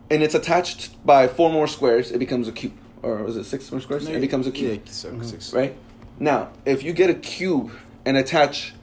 and 0.09 0.21
it's 0.23 0.35
attached 0.35 1.03
by 1.05 1.27
four 1.27 1.51
more 1.51 1.67
squares, 1.67 2.11
it 2.11 2.19
becomes 2.19 2.47
a 2.47 2.51
cube. 2.51 2.73
Or 3.01 3.23
was 3.23 3.37
it 3.37 3.45
six 3.45 3.71
more 3.71 3.79
squares? 3.81 4.07
It 4.07 4.19
becomes 4.21 4.47
a 4.47 4.51
cube, 4.51 4.81
Yeah, 4.85 4.91
so, 4.91 5.11
Mhm. 5.11 5.25
six. 5.25 5.53
right? 5.53 5.75
Now, 6.19 6.49
if 6.65 6.83
you 6.83 6.91
get 6.93 7.09
a 7.09 7.13
cube 7.13 7.71
and 8.05 8.17
attach 8.17 8.73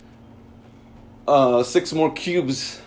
uh, 1.29 1.63
six 1.63 1.93
more 1.93 2.13
cubes, 2.13 2.81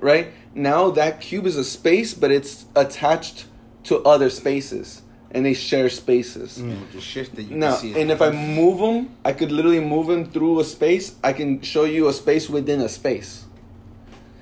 right? 0.00 0.28
Now 0.54 0.90
that 0.90 1.20
cube 1.20 1.46
is 1.46 1.56
a 1.56 1.64
space, 1.64 2.14
but 2.14 2.30
it's 2.30 2.64
attached 2.74 3.44
to 3.84 3.98
other 4.02 4.30
spaces, 4.30 5.02
and 5.32 5.44
they 5.44 5.54
share 5.54 5.88
spaces. 5.90 6.58
You 6.60 6.76
just 6.92 7.06
shift 7.06 7.38
it. 7.38 7.48
You 7.48 7.56
Now, 7.56 7.72
can 7.72 7.80
see 7.80 7.90
it. 7.92 7.96
and 7.98 8.10
if 8.10 8.22
I 8.22 8.30
move 8.30 8.78
them, 8.78 9.10
I 9.24 9.32
could 9.32 9.50
literally 9.52 9.80
move 9.80 10.06
them 10.06 10.24
through 10.30 10.60
a 10.60 10.64
space. 10.64 11.14
I 11.22 11.32
can 11.32 11.60
show 11.62 11.84
you 11.84 12.08
a 12.08 12.12
space 12.12 12.48
within 12.48 12.80
a 12.80 12.88
space. 12.88 13.44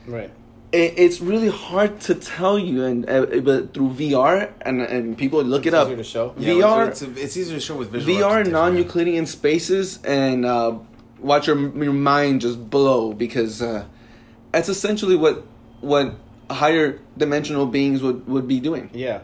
Right. 0.06 0.31
It, 0.72 0.94
it's 0.98 1.20
really 1.20 1.48
hard 1.48 2.00
to 2.02 2.14
tell 2.16 2.58
you, 2.58 2.84
and 2.84 3.08
uh, 3.08 3.26
but 3.40 3.73
through 3.75 3.90
VR 3.90 4.52
and 4.62 4.82
and 4.82 5.16
people 5.16 5.42
look 5.42 5.66
It's 5.66 5.68
it 5.68 5.75
up. 5.75 5.87
easier 5.87 5.97
to 5.97 6.04
show. 6.04 6.35
Yeah, 6.37 6.54
VR 6.54 6.88
It's, 6.88 7.02
it's 7.02 7.37
easier 7.37 7.54
to 7.56 7.61
show 7.61 7.76
with 7.76 7.90
visual. 7.90 8.18
VR 8.18 8.44
non-Euclidean 8.50 9.26
spaces 9.26 10.00
and 10.04 10.44
uh, 10.44 10.75
watch 11.20 11.47
your 11.47 11.59
your 11.82 11.92
mind 11.92 12.40
just 12.42 12.59
blow 12.70 13.12
because 13.12 13.62
uh, 13.62 13.85
that's 14.52 14.68
essentially 14.68 15.16
what 15.16 15.44
what 15.80 16.14
higher 16.50 16.99
dimensional 17.16 17.66
beings 17.66 18.02
would 18.02 18.26
would 18.26 18.47
be 18.49 18.59
doing. 18.61 18.90
Yeah. 18.92 19.20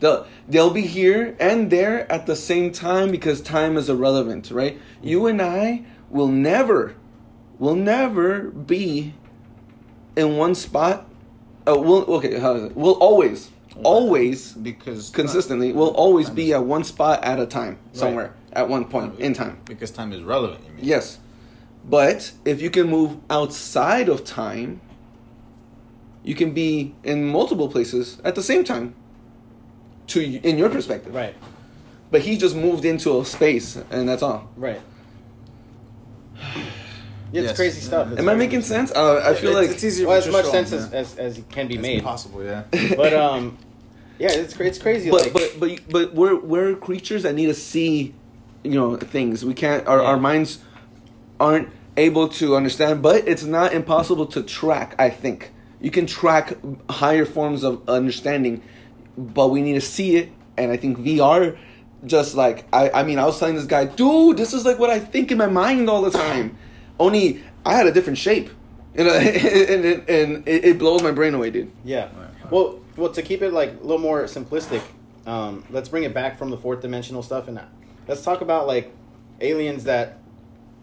They'll, 0.00 0.26
they'll 0.48 0.70
be 0.70 0.82
here 0.82 1.36
and 1.38 1.70
there 1.70 2.10
at 2.10 2.26
the 2.26 2.36
same 2.36 2.72
time 2.72 3.10
because 3.10 3.40
time 3.40 3.76
is 3.76 3.88
irrelevant, 3.88 4.50
right? 4.50 4.78
You 5.02 5.26
and 5.26 5.40
I 5.40 5.84
will 6.10 6.28
never, 6.28 6.96
will 7.58 7.74
never 7.74 8.50
be 8.50 9.14
in 10.16 10.36
one 10.36 10.54
spot. 10.54 11.08
Uh, 11.66 11.76
we'll, 11.78 12.04
okay, 12.16 12.38
how 12.38 12.54
is 12.54 12.64
it? 12.64 12.76
We'll 12.76 12.94
always, 12.94 13.50
always, 13.82 14.52
because 14.52 15.10
consistently, 15.10 15.72
we'll 15.72 15.94
always 15.94 16.28
be 16.28 16.52
at 16.52 16.64
one 16.64 16.84
spot 16.84 17.24
at 17.24 17.40
a 17.40 17.46
time, 17.46 17.78
somewhere, 17.92 18.34
at 18.52 18.68
one 18.68 18.84
point 18.84 19.18
in 19.18 19.32
time. 19.32 19.60
because 19.64 19.90
time 19.90 20.12
is 20.12 20.22
relevant. 20.22 20.62
You 20.64 20.74
mean? 20.74 20.84
Yes. 20.84 21.18
But 21.86 22.32
if 22.44 22.60
you 22.60 22.70
can 22.70 22.88
move 22.88 23.18
outside 23.30 24.08
of 24.08 24.24
time, 24.24 24.80
you 26.22 26.34
can 26.34 26.52
be 26.52 26.94
in 27.02 27.26
multiple 27.26 27.68
places 27.68 28.20
at 28.24 28.34
the 28.34 28.42
same 28.42 28.64
time. 28.64 28.94
To 30.08 30.20
y- 30.20 30.40
in 30.42 30.58
your 30.58 30.68
perspective, 30.68 31.14
Right. 31.14 31.34
But 32.10 32.20
he 32.22 32.36
just 32.36 32.54
moved 32.54 32.84
into 32.84 33.20
a 33.20 33.24
space, 33.24 33.76
and 33.90 34.08
that's 34.08 34.22
all. 34.22 34.48
Right. 34.56 34.80
Yeah, 37.32 37.40
it's 37.40 37.48
Yes. 37.48 37.56
crazy 37.56 37.80
stuff. 37.80 38.12
It's 38.12 38.20
Am 38.20 38.28
I 38.28 38.34
making 38.36 38.62
sense? 38.62 38.92
Uh, 38.92 39.16
I 39.24 39.34
feel 39.34 39.50
It's- 39.50 39.54
like 39.66 39.70
it's 39.74 39.82
easier 39.82 40.06
Well, 40.06 40.22
to 40.22 40.28
as 40.28 40.32
much 40.32 40.44
show 40.44 40.50
sense 40.52 40.70
them, 40.70 40.80
as, 40.92 41.16
as, 41.18 41.36
as 41.38 41.42
can 41.50 41.66
be 41.66 41.74
It's 41.74 41.82
made. 41.82 42.04
possible, 42.04 42.44
yeah. 42.44 42.62
But 42.96 43.12
um, 43.12 43.58
yeah, 44.20 44.30
it's 44.30 44.54
cra- 44.54 44.66
it's 44.66 44.78
crazy. 44.78 45.10
but 45.10 45.22
like, 45.22 45.32
but 45.32 45.58
but 45.58 45.80
but 45.90 46.14
we're 46.14 46.36
we're 46.38 46.76
creatures 46.76 47.24
that 47.24 47.34
need 47.34 47.46
to 47.46 47.54
see, 47.54 48.14
you 48.62 48.74
know, 48.74 48.96
things. 48.96 49.44
We 49.44 49.52
can't. 49.54 49.84
Our 49.88 49.98
Yeah. 50.00 50.04
our 50.10 50.16
minds 50.16 50.58
aren't 51.40 51.70
able 51.96 52.28
to 52.28 52.54
understand. 52.54 53.02
But 53.02 53.26
it's 53.26 53.42
not 53.42 53.72
impossible 53.72 54.26
to 54.26 54.40
track. 54.44 54.94
I 55.00 55.10
think 55.10 55.50
you 55.80 55.90
can 55.90 56.06
track 56.06 56.56
higher 56.88 57.24
forms 57.24 57.64
of 57.64 57.82
understanding, 57.88 58.62
but 59.16 59.48
we 59.48 59.62
need 59.62 59.74
to 59.74 59.80
see 59.80 60.16
it. 60.16 60.30
And 60.56 60.70
I 60.70 60.76
think 60.76 60.98
VR, 60.98 61.56
just 62.04 62.34
like 62.34 62.66
I, 62.72 62.90
I 62.90 63.02
mean, 63.04 63.18
I 63.18 63.24
was 63.26 63.38
telling 63.38 63.54
this 63.56 63.66
guy, 63.66 63.84
dude, 63.86 64.36
this 64.36 64.52
is 64.54 64.64
like 64.64 64.78
what 64.78 64.90
I 64.90 65.00
think 65.00 65.32
in 65.32 65.38
my 65.38 65.46
mind 65.48 65.88
all 65.90 66.02
the 66.02 66.10
time. 66.10 66.56
Only 66.98 67.42
I 67.64 67.74
had 67.74 67.86
a 67.86 67.92
different 67.92 68.18
shape. 68.18 68.50
You 68.96 69.02
know, 69.02 69.12
and 69.12 69.84
and, 69.84 70.08
and 70.08 70.48
it, 70.48 70.64
it 70.64 70.78
blows 70.78 71.02
my 71.02 71.10
brain 71.10 71.34
away, 71.34 71.50
dude. 71.50 71.68
Yeah. 71.84 72.10
Well, 72.48 72.78
well, 72.96 73.10
to 73.10 73.22
keep 73.22 73.42
it 73.42 73.52
like 73.52 73.70
a 73.70 73.82
little 73.82 73.98
more 73.98 74.22
simplistic, 74.26 74.82
um, 75.26 75.64
let's 75.68 75.88
bring 75.88 76.04
it 76.04 76.14
back 76.14 76.38
from 76.38 76.50
the 76.50 76.56
fourth 76.56 76.80
dimensional 76.80 77.20
stuff 77.24 77.48
and 77.48 77.60
let's 78.06 78.22
talk 78.22 78.40
about 78.40 78.68
like 78.68 78.92
aliens 79.40 79.82
that 79.84 80.18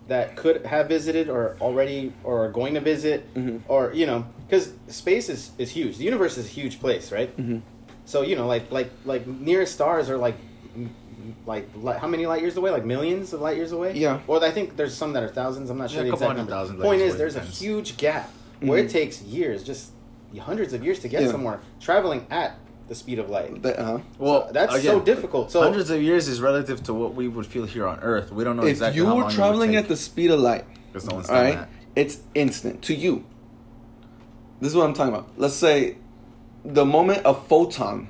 that 0.09 0.35
could 0.35 0.65
have 0.65 0.89
visited 0.89 1.29
or 1.29 1.55
already 1.61 2.11
or 2.25 2.43
are 2.45 2.51
going 2.51 2.73
to 2.73 2.81
visit 2.81 3.33
Mhm. 3.33 3.61
or 3.69 3.93
you 3.93 4.05
know 4.05 4.25
because 4.45 4.73
space 4.89 5.29
is, 5.29 5.51
is 5.57 5.71
huge 5.71 5.97
the 5.97 6.03
universe 6.03 6.37
is 6.37 6.47
a 6.47 6.49
huge 6.49 6.81
place 6.81 7.13
right 7.13 7.35
Mm-hmm. 7.37 7.59
So 8.05 8.21
you 8.21 8.35
know 8.35 8.47
like 8.47 8.71
like 8.71 8.89
like 9.05 9.25
nearest 9.27 9.73
stars 9.73 10.09
are 10.09 10.17
like 10.17 10.35
m- 10.75 10.89
m- 11.17 11.35
like 11.45 11.67
how 11.99 12.07
many 12.07 12.25
light 12.25 12.41
years 12.41 12.57
away 12.57 12.71
like 12.71 12.85
millions 12.85 13.33
of 13.33 13.41
light 13.41 13.57
years 13.57 13.71
away 13.71 13.93
Yeah. 13.93 14.19
or 14.27 14.43
i 14.43 14.51
think 14.51 14.75
there's 14.77 14.93
some 14.95 15.13
that 15.13 15.23
are 15.23 15.29
thousands 15.29 15.69
i'm 15.69 15.77
not 15.77 15.89
sure 15.91 16.01
a 16.01 16.05
the 16.05 16.11
couple 16.11 16.25
exact 16.27 16.37
hundred 16.39 16.51
number 16.51 16.51
thousand 16.51 16.81
point 16.81 17.01
is 17.01 17.17
there's 17.17 17.33
depends. 17.35 17.61
a 17.61 17.63
huge 17.63 17.97
gap 17.97 18.29
where 18.59 18.81
Mhm. 18.81 18.85
it 18.85 18.89
takes 18.91 19.21
years 19.21 19.63
just 19.63 19.91
hundreds 20.39 20.73
of 20.73 20.83
years 20.83 20.99
to 20.99 21.07
get 21.07 21.21
Yeah. 21.23 21.31
somewhere 21.31 21.59
traveling 21.79 22.25
at 22.29 22.57
the 22.87 22.95
speed 22.95 23.19
of 23.19 23.29
light 23.29 23.61
That, 23.63 23.79
uh-huh. 23.79 23.99
well 24.17 24.49
that's 24.51 24.81
so 24.83 24.99
difficult 24.99 25.51
so 25.51 25.61
hundreds 25.61 25.89
of 25.89 26.01
years 26.01 26.27
is 26.27 26.41
relative 26.41 26.81
to 26.83 26.93
what 26.93 27.13
we 27.15 27.27
would 27.27 27.45
feel 27.45 27.65
here 27.65 27.87
on 27.87 27.99
Earth. 28.01 28.31
We 28.33 28.43
don't 28.43 28.57
know 28.57 28.63
exactly. 28.63 28.71
If 28.71 28.75
exactly 28.75 28.97
you 29.01 29.05
how 29.05 29.15
were 29.15 29.21
long 29.23 29.31
traveling 29.31 29.73
it 29.73 29.77
at 29.77 29.87
the 29.87 29.95
speed 29.95 30.29
of 30.31 30.39
light, 30.41 30.65
Because 30.91 31.07
no 31.07 31.15
one's 31.15 31.29
all 31.29 31.35
that. 31.41 31.69
it's 31.95 32.17
instant 32.35 32.81
to 32.83 32.93
you. 32.93 33.23
This 34.59 34.71
is 34.71 34.75
what 34.75 34.85
I'm 34.85 34.93
talking 34.93 35.13
about. 35.13 35.29
Let's 35.37 35.53
say 35.55 35.95
the 36.63 36.85
moment 36.85 37.21
a 37.25 37.33
photon 37.33 38.09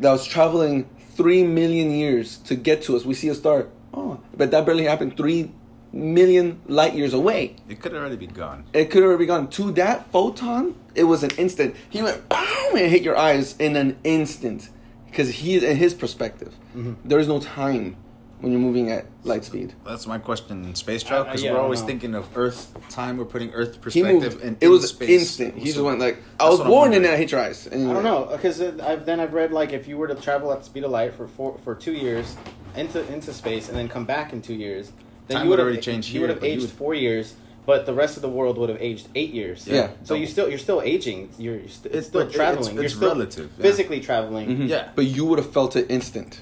that 0.00 0.10
was 0.10 0.26
traveling 0.26 0.88
three 1.14 1.44
million 1.44 1.90
years 1.90 2.38
to 2.38 2.54
get 2.54 2.82
to 2.82 2.96
us, 2.96 3.04
we 3.04 3.14
see 3.14 3.28
a 3.28 3.34
star. 3.34 3.68
Oh, 3.94 4.20
but 4.36 4.50
that 4.50 4.64
barely 4.64 4.84
happened 4.84 5.16
three 5.16 5.50
million 5.92 6.60
light 6.66 6.94
years 6.94 7.12
away. 7.12 7.56
It 7.68 7.80
could 7.80 7.94
already 7.94 8.16
be 8.16 8.26
gone. 8.26 8.64
It 8.72 8.90
could 8.90 9.02
have 9.02 9.10
already 9.10 9.26
gone 9.26 9.48
to 9.50 9.72
that 9.72 10.10
photon. 10.10 10.74
It 10.94 11.04
was 11.04 11.22
an 11.22 11.30
instant. 11.36 11.76
He 11.90 12.02
went 12.02 12.28
boom 12.28 12.76
and 12.76 12.90
hit 12.90 13.02
your 13.02 13.16
eyes 13.16 13.54
in 13.58 13.76
an 13.76 13.98
instant 14.02 14.70
because 15.06 15.28
he 15.28 15.64
in 15.64 15.76
his 15.76 15.92
perspective. 15.92 16.54
Mhm. 16.74 16.96
There 17.04 17.18
is 17.18 17.28
no 17.28 17.40
time 17.40 17.96
when 18.42 18.52
you're 18.52 18.60
moving 18.60 18.90
at 18.90 19.06
light 19.24 19.44
speed. 19.44 19.72
That's 19.84 20.06
my 20.06 20.18
question 20.18 20.64
in 20.64 20.74
space 20.74 21.02
travel 21.02 21.22
Uh, 21.22 21.24
because 21.26 21.42
yeah, 21.42 21.52
we're 21.52 21.60
always 21.60 21.80
know. 21.80 21.86
thinking 21.86 22.14
of 22.14 22.26
Earth 22.36 22.74
time. 22.90 23.16
We're 23.16 23.24
putting 23.24 23.50
Earth 23.52 23.80
perspective. 23.80 24.34
moved. 24.34 24.42
in, 24.44 24.56
it 24.60 24.68
was 24.68 24.88
space. 24.88 25.08
instant. 25.20 25.54
He 25.56 25.66
just 25.66 25.80
went 25.80 26.00
like, 26.00 26.18
I 26.40 26.48
was 26.50 26.58
born 26.58 26.92
and 26.92 27.04
then 27.04 27.12
wondering. 27.12 27.14
I 27.14 27.16
hit 27.16 27.30
your 27.32 27.40
eyes. 27.40 27.66
And 27.68 27.88
I 27.90 27.94
don't 27.94 28.04
know 28.04 28.28
because 28.30 28.60
I've 28.60 29.06
then 29.06 29.20
I've 29.20 29.32
read 29.32 29.52
like 29.52 29.72
if 29.72 29.88
you 29.88 29.96
were 29.96 30.08
to 30.08 30.14
travel 30.16 30.52
at 30.52 30.58
the 30.58 30.64
speed 30.64 30.84
of 30.84 30.90
light 30.90 31.14
for 31.14 31.26
four, 31.28 31.56
for 31.64 31.74
two 31.74 31.92
years 31.94 32.36
into 32.76 33.00
into 33.12 33.32
space 33.32 33.68
and 33.68 33.78
then 33.78 33.88
come 33.88 34.04
back 34.04 34.32
in 34.32 34.42
two 34.42 34.54
years, 34.54 34.92
then 35.28 35.36
Time 35.36 35.44
you 35.46 35.50
would 35.50 35.58
would 35.58 35.62
already 35.62 35.76
have 35.76 35.84
change 35.84 36.12
You 36.12 36.20
would 36.22 36.30
have 36.30 36.42
aged 36.44 36.62
would- 36.62 36.70
four 36.72 36.94
years, 36.94 37.34
but 37.64 37.86
the 37.86 37.94
rest 37.94 38.16
of 38.16 38.22
the 38.22 38.28
world 38.28 38.58
would 38.58 38.70
have 38.70 38.82
aged 38.82 39.06
eight 39.14 39.32
years. 39.32 39.68
Yeah. 39.68 39.90
So 40.02 40.14
you 40.14 40.26
still 40.26 40.48
you're 40.48 40.58
still 40.58 40.82
aging. 40.82 41.28
You're, 41.38 41.56
you're 41.60 41.68
st- 41.68 41.86
It's- 41.86 42.06
still 42.08 42.24
but 42.24 42.32
traveling. 42.32 42.72
it's- 42.72 42.80
you're 42.82 42.88
still 42.88 43.08
relative, 43.10 43.52
yeah. 43.56 43.62
physically 43.62 44.00
traveling. 44.00 44.48
Mhm. 44.48 44.68
Yeah. 44.68 44.88
But 44.96 45.04
you 45.06 45.24
would 45.26 45.38
have 45.38 45.52
felt 45.52 45.76
it 45.76 45.86
instant. 45.88 46.40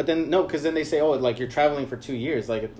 But 0.00 0.06
then 0.06 0.30
no, 0.30 0.44
because 0.44 0.62
then 0.62 0.72
they 0.72 0.84
say, 0.84 1.02
oh, 1.02 1.10
like 1.10 1.38
you're 1.38 1.46
traveling 1.46 1.86
for 1.86 1.94
two 1.98 2.14
years. 2.16 2.48
Like, 2.48 2.62
it, 2.62 2.70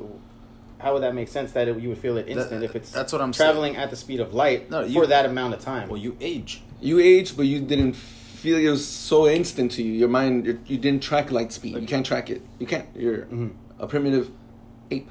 how 0.79 0.95
would 0.95 1.03
that 1.03 1.15
make 1.15 1.29
sense 1.29 1.53
that 1.53 1.69
it, 1.69 1.79
you 1.79 1.91
would 1.91 1.99
feel 1.99 2.17
it 2.17 2.27
instant 2.27 2.65
if 2.65 2.75
it's 2.75 2.91
that's 2.91 3.12
what 3.12 3.21
I'm 3.21 3.35
saying. 3.35 3.47
traveling 3.47 3.77
at 3.77 3.91
the 3.91 3.97
speed 3.97 4.21
of 4.21 4.33
light 4.33 4.71
No, 4.71 4.89
for 4.89 5.07
that 5.07 5.27
amount 5.27 5.53
of 5.53 5.61
time? 5.61 5.91
Well, 5.91 5.99
you 6.00 6.17
age. 6.19 6.62
You 6.81 6.99
age, 6.99 7.37
but 7.37 7.43
you 7.43 7.61
didn't 7.61 7.93
feel 7.93 8.57
it 8.57 8.71
was 8.71 8.87
so 8.89 9.29
instant 9.29 9.73
to 9.73 9.83
you. 9.83 9.93
Your 9.93 10.09
mind, 10.09 10.47
you 10.47 10.59
you 10.67 10.79
didn't 10.79 11.03
track 11.03 11.31
light 11.31 11.53
speed. 11.53 11.77
You 11.79 11.87
can't 11.87 12.07
track 12.07 12.31
it. 12.31 12.41
You 12.59 12.67
can't. 12.67 12.89
You're 12.97 13.27
Mhm. 13.27 13.50
a 13.79 13.87
primitive 13.87 14.31
ape. 14.91 15.11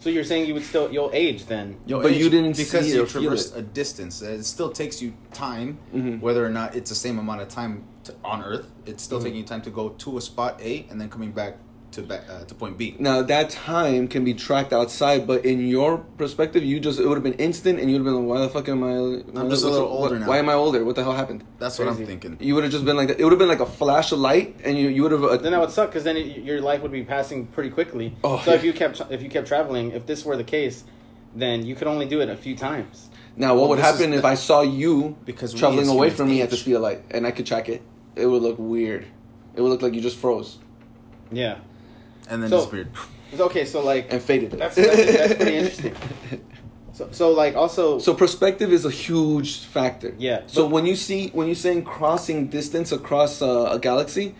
So 0.00 0.10
you're 0.10 0.24
saying 0.24 0.46
you 0.46 0.54
would 0.54 0.64
still 0.64 0.92
you'll 0.92 1.10
age 1.12 1.46
then? 1.46 1.76
You'll 1.86 2.00
But 2.02 2.14
you 2.14 2.30
didn't 2.30 2.56
because 2.56 2.86
see 2.86 2.94
you 2.94 3.02
or 3.02 3.06
traversed 3.06 3.56
a 3.56 3.62
distance. 3.62 4.22
It 4.22 4.44
still 4.44 4.70
takes 4.70 5.02
you 5.02 5.12
time, 5.32 5.78
Mhm. 5.94 6.20
whether 6.20 6.44
or 6.44 6.50
not 6.50 6.76
it's 6.76 6.90
the 6.90 6.96
same 6.96 7.18
amount 7.18 7.40
of 7.40 7.48
time 7.48 7.84
to, 8.04 8.14
on 8.24 8.42
Earth. 8.44 8.66
It's 8.86 9.02
still 9.02 9.18
Mhm. 9.18 9.24
taking 9.24 9.38
you 9.38 9.44
time 9.44 9.62
to 9.62 9.70
go 9.70 9.88
to 9.90 10.16
a 10.16 10.20
spot 10.20 10.60
A 10.62 10.86
and 10.90 11.00
then 11.00 11.08
coming 11.10 11.32
back 11.32 11.56
to 11.92 12.02
back, 12.02 12.22
uh, 12.30 12.44
to 12.44 12.54
point 12.54 12.76
B. 12.76 12.94
Now 12.98 13.22
that 13.22 13.50
time 13.50 14.08
can 14.08 14.24
be 14.24 14.34
tracked 14.34 14.72
outside, 14.72 15.26
but 15.26 15.44
in 15.44 15.66
your 15.66 15.98
perspective, 16.18 16.62
you 16.62 16.80
just 16.80 17.00
it 17.00 17.06
would 17.06 17.14
have 17.14 17.22
been 17.24 17.34
instant, 17.34 17.78
and 17.80 17.90
you'd 17.90 17.98
have 17.98 18.04
been 18.04 18.14
like, 18.14 18.26
"Why 18.28 18.40
the 18.40 18.48
fuck 18.48 18.68
am 18.68 18.84
I?" 18.84 18.90
I'm 19.40 19.48
just 19.50 19.64
a 19.64 19.68
little 19.68 19.88
older 19.88 20.14
what- 20.14 20.20
now. 20.20 20.28
Why 20.28 20.38
am 20.38 20.48
I 20.48 20.54
older? 20.54 20.84
What 20.84 20.96
the 20.96 21.02
hell 21.02 21.12
happened? 21.14 21.44
That's 21.58 21.78
what 21.78 21.88
I'm 21.88 21.96
thinking. 21.96 22.36
You 22.40 22.54
would 22.54 22.64
have 22.64 22.72
just 22.72 22.84
been 22.84 22.96
like 22.96 23.08
that. 23.08 23.18
It 23.20 23.24
would 23.24 23.32
have 23.32 23.38
been 23.38 23.48
like 23.48 23.60
a 23.60 23.66
flash 23.66 24.12
of 24.12 24.18
light, 24.18 24.56
and 24.64 24.76
you 24.78 24.88
you 24.88 25.02
would 25.02 25.12
have. 25.12 25.24
Uh, 25.24 25.36
Then 25.38 25.52
that 25.52 25.60
would 25.60 25.70
suck 25.70 25.88
because 25.90 26.04
then 26.04 26.16
it, 26.16 26.44
your 26.44 26.60
life 26.60 26.82
would 26.82 26.92
be 26.92 27.04
passing 27.04 27.46
pretty 27.46 27.70
quickly. 27.70 28.14
Oh, 28.22 28.40
so 28.44 28.50
yeah. 28.50 28.56
if 28.58 28.64
you 28.64 28.72
kept 28.72 29.00
if 29.10 29.22
you 29.22 29.28
kept 29.30 29.46
traveling, 29.48 29.92
if 29.92 30.04
this 30.06 30.24
were 30.24 30.36
the 30.36 30.44
case, 30.44 30.84
then 31.34 31.64
you 31.64 31.74
could 31.74 31.88
only 31.88 32.06
do 32.06 32.20
it 32.20 32.28
a 32.28 32.36
few 32.36 32.54
times. 32.56 33.08
now, 33.36 33.54
what 33.54 33.60
Well, 33.60 33.68
would 33.70 33.78
this 33.78 33.86
is 33.86 33.92
happen 33.98 34.10
the- 34.10 34.18
if 34.18 34.24
I 34.24 34.34
saw 34.34 34.60
you 34.62 35.16
Because 35.24 35.54
we 35.54 35.60
traveling 35.60 35.88
away 35.88 36.08
humans 36.08 36.16
from 36.18 36.28
me 36.28 36.42
at 36.42 36.50
the 36.50 36.56
speed 36.56 36.74
of 36.74 36.82
light, 36.82 37.00
and 37.12 37.24
I 37.26 37.30
could 37.30 37.46
track 37.46 37.68
it? 37.68 37.80
It 38.16 38.26
would 38.26 38.42
look 38.42 38.56
weird. 38.58 39.06
It 39.54 39.60
would 39.62 39.68
look 39.70 39.80
like 39.82 39.94
you 39.94 40.00
just 40.00 40.16
froze 40.16 40.58
Yeah. 41.30 41.58
And 42.28 42.42
then 42.42 42.50
So- 42.50 42.58
disappeared. 42.58 42.88
Okay, 43.38 43.64
so 43.66 43.82
like 43.84 44.10
and 44.12 44.22
faded. 44.22 44.52
that's 44.52 44.76
that's, 44.76 44.96
that's 44.96 45.34
pretty 45.34 45.56
interesting. 45.60 45.94
So 46.94 47.08
so 47.12 47.30
like 47.32 47.54
also 47.56 47.98
So 47.98 48.14
perspective 48.14 48.72
is 48.72 48.84
a 48.84 48.90
huge 48.90 49.64
factor. 49.64 50.14
Yeah, 50.18 50.42
So 50.46 50.66
when 50.66 50.86
you 50.86 50.96
see 50.96 51.28
when 51.34 51.46
you're 51.46 51.54
saying 51.54 51.84
crossing 51.84 52.48
distance 52.48 52.90
across 52.90 53.42
uh, 53.42 53.68
a 53.76 53.78
galaxy, 53.78 54.34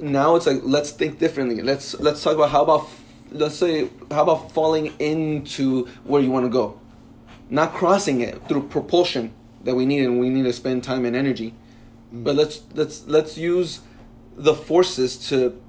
now 0.00 0.36
it's 0.36 0.46
like 0.46 0.60
let's 0.62 0.90
think 0.90 1.18
differently. 1.18 1.62
Let's 1.62 1.94
let's 2.00 2.22
talk 2.22 2.34
about 2.34 2.50
how 2.50 2.62
about 2.62 2.88
let's 3.30 3.56
say 3.56 3.90
how 4.10 4.22
about 4.22 4.50
falling 4.52 4.92
into 4.98 5.86
where 6.04 6.22
you 6.22 6.30
want 6.30 6.46
to 6.46 6.50
go, 6.50 6.80
not 7.50 7.74
crossing 7.74 8.22
it 8.22 8.48
through 8.48 8.68
propulsion 8.68 9.32
that 9.64 9.74
we 9.74 9.84
need 9.86 10.02
and 10.04 10.18
we 10.18 10.30
need 10.30 10.44
to 10.44 10.52
spend 10.52 10.82
time 10.82 11.04
and 11.04 11.14
energy, 11.16 11.52
Mm. 12.14 12.24
but 12.24 12.34
let's 12.36 12.62
let's 12.74 13.06
let's 13.06 13.36
use 13.36 13.80
the 14.36 14.54
forces 14.54 15.16
to 15.28 15.60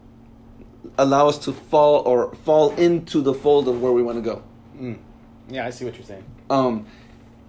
allow 0.97 1.27
us 1.27 1.37
to 1.45 1.51
fall 1.53 2.01
or 2.05 2.33
fall 2.43 2.71
into 2.75 3.21
the 3.21 3.33
fold 3.33 3.67
of 3.67 3.81
where 3.81 3.91
we 3.91 4.03
want 4.03 4.17
to 4.17 4.21
go. 4.21 4.41
mm, 4.77 4.97
yeah, 5.49 5.65
I 5.65 5.69
see 5.69 5.85
what 5.85 5.95
you're 5.95 6.03
saying. 6.05 6.23
Um, 6.49 6.85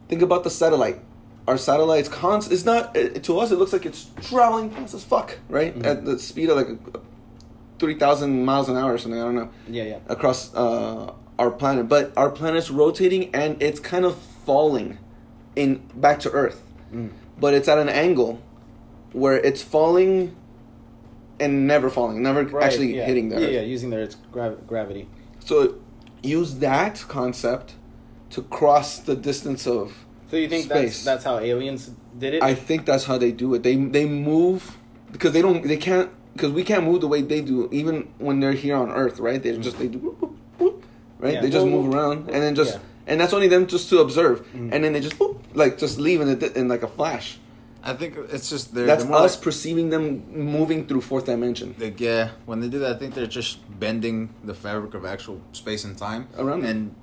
think 0.09 0.23
about 0.23 0.45
the 0.45 0.51
satellite. 0.51 1.01
Our 1.49 1.57
satellite's 1.59 2.09
const. 2.09 2.51
It's 2.53 2.65
not 2.65 2.97
it, 2.97 3.23
to 3.25 3.39
us. 3.39 3.51
It 3.53 3.59
looks 3.59 3.73
like 3.73 3.87
it's 3.87 4.11
traveling 4.23 4.71
fast 4.71 4.95
as 4.95 5.05
fuck, 5.05 5.39
right? 5.49 5.77
Mhm. 5.79 5.87
At 5.87 6.05
the 6.05 6.19
speed 6.19 6.51
of 6.51 6.57
like 6.57 6.69
three 7.79 7.95
thousand 7.99 8.45
miles 8.45 8.69
an 8.69 8.77
hour 8.77 8.93
or 8.95 8.99
something. 8.99 9.21
I 9.21 9.25
don't 9.25 9.35
know 9.37 9.49
Yeah, 9.69 9.85
yeah. 9.85 9.99
across 10.09 10.55
uh, 10.55 11.13
our 11.39 11.51
planet, 11.51 11.89
but 11.89 12.13
our 12.17 12.31
planet's 12.31 12.71
rotating 12.71 13.35
and 13.35 13.63
it's 13.63 13.79
kind 13.81 14.05
of 14.05 14.17
falling 14.45 14.99
in 15.55 15.83
back 15.95 16.21
to 16.21 16.31
Earth, 16.31 16.63
Mm. 16.93 17.11
but 17.39 17.55
it's 17.55 17.69
at 17.69 17.79
an 17.79 17.89
angle 17.89 18.41
where 19.13 19.39
it's 19.39 19.63
falling 19.63 20.35
and 21.41 21.67
never 21.67 21.91
falling, 21.91 22.23
never 22.23 22.45
Right, 22.45 22.65
actually 22.65 22.97
yeah. 22.97 23.05
hitting 23.07 23.29
the 23.29 23.41
Yeah, 23.41 23.47
Earth. 23.47 23.53
yeah, 23.55 23.61
using 23.63 23.91
their 23.91 24.03
its 24.03 24.17
grav- 24.33 24.67
gravity. 24.67 25.09
So 25.41 25.75
use 26.23 26.57
that 26.59 27.05
concept 27.09 27.75
to 28.31 28.43
cross 28.43 28.99
the 28.99 29.15
distance 29.15 29.67
of 29.67 29.93
So 30.31 30.37
you 30.37 30.49
think 30.49 30.65
Space. 30.65 31.05
that's 31.05 31.05
that's 31.05 31.25
how 31.25 31.39
aliens 31.39 31.91
did 32.19 32.35
it? 32.35 32.43
I 32.43 32.55
think 32.55 32.87
that's 32.87 33.05
how 33.05 33.19
they 33.19 33.33
do 33.33 33.55
it. 33.55 33.63
They 33.63 33.77
they 33.77 34.07
move 34.07 34.77
because 35.13 35.33
they 35.33 35.43
don't 35.43 35.63
they 35.67 35.77
can't 35.77 36.11
because 36.33 36.53
we 36.53 36.65
can't 36.65 36.85
move 36.85 37.01
the 37.01 37.09
way 37.09 37.23
they 37.23 37.41
do 37.41 37.69
even 37.73 38.09
when 38.19 38.41
they're 38.41 38.53
here 38.65 38.77
on 38.77 38.91
Earth, 38.91 39.19
right? 39.21 39.43
They 39.43 39.57
just 39.59 39.79
they 39.79 39.89
do 39.89 39.99
whoop, 39.99 40.21
whoop, 40.21 40.37
whoop, 40.59 40.85
right? 41.19 41.35
Yeah. 41.35 41.41
They 41.43 41.51
just 41.51 41.67
move 41.67 41.95
around 41.95 42.29
and 42.31 42.43
then 42.43 42.55
just 42.55 42.75
yeah. 42.75 42.81
and 43.07 43.21
that's 43.21 43.33
only 43.33 43.49
them 43.49 43.67
just 43.67 43.89
to 43.91 44.01
observe, 44.01 44.41
Mhm. 44.53 44.73
and 44.73 44.83
then 44.85 44.93
they 44.95 45.01
just 45.01 45.17
like 45.55 45.79
just 45.79 45.99
leave 45.99 46.21
in, 46.21 46.29
a, 46.29 46.47
in 46.59 46.67
like 46.69 46.83
a 46.83 46.89
flash. 46.89 47.39
I 47.87 47.95
think 47.95 48.17
it's 48.33 48.51
just 48.51 48.75
they're, 48.75 48.87
That's 48.87 49.05
they're 49.05 49.15
us 49.15 49.37
like- 49.37 49.45
perceiving 49.45 49.91
them 49.91 50.25
moving 50.33 50.87
through 50.87 51.03
fourth 51.03 51.27
dimension. 51.27 51.75
Like, 51.79 52.01
yeah, 52.01 52.31
when 52.45 52.61
they 52.61 52.69
do 52.69 52.79
that, 52.81 52.97
I 52.97 52.99
think 52.99 53.15
they're 53.15 53.27
just 53.27 53.59
bending 53.79 54.35
the 54.45 54.55
fabric 54.55 54.95
of 54.95 55.05
actual 55.05 55.41
space 55.53 55.85
and 55.85 55.97
time 55.97 56.29
Around 56.37 56.63
them. 56.63 56.71
and 56.71 56.95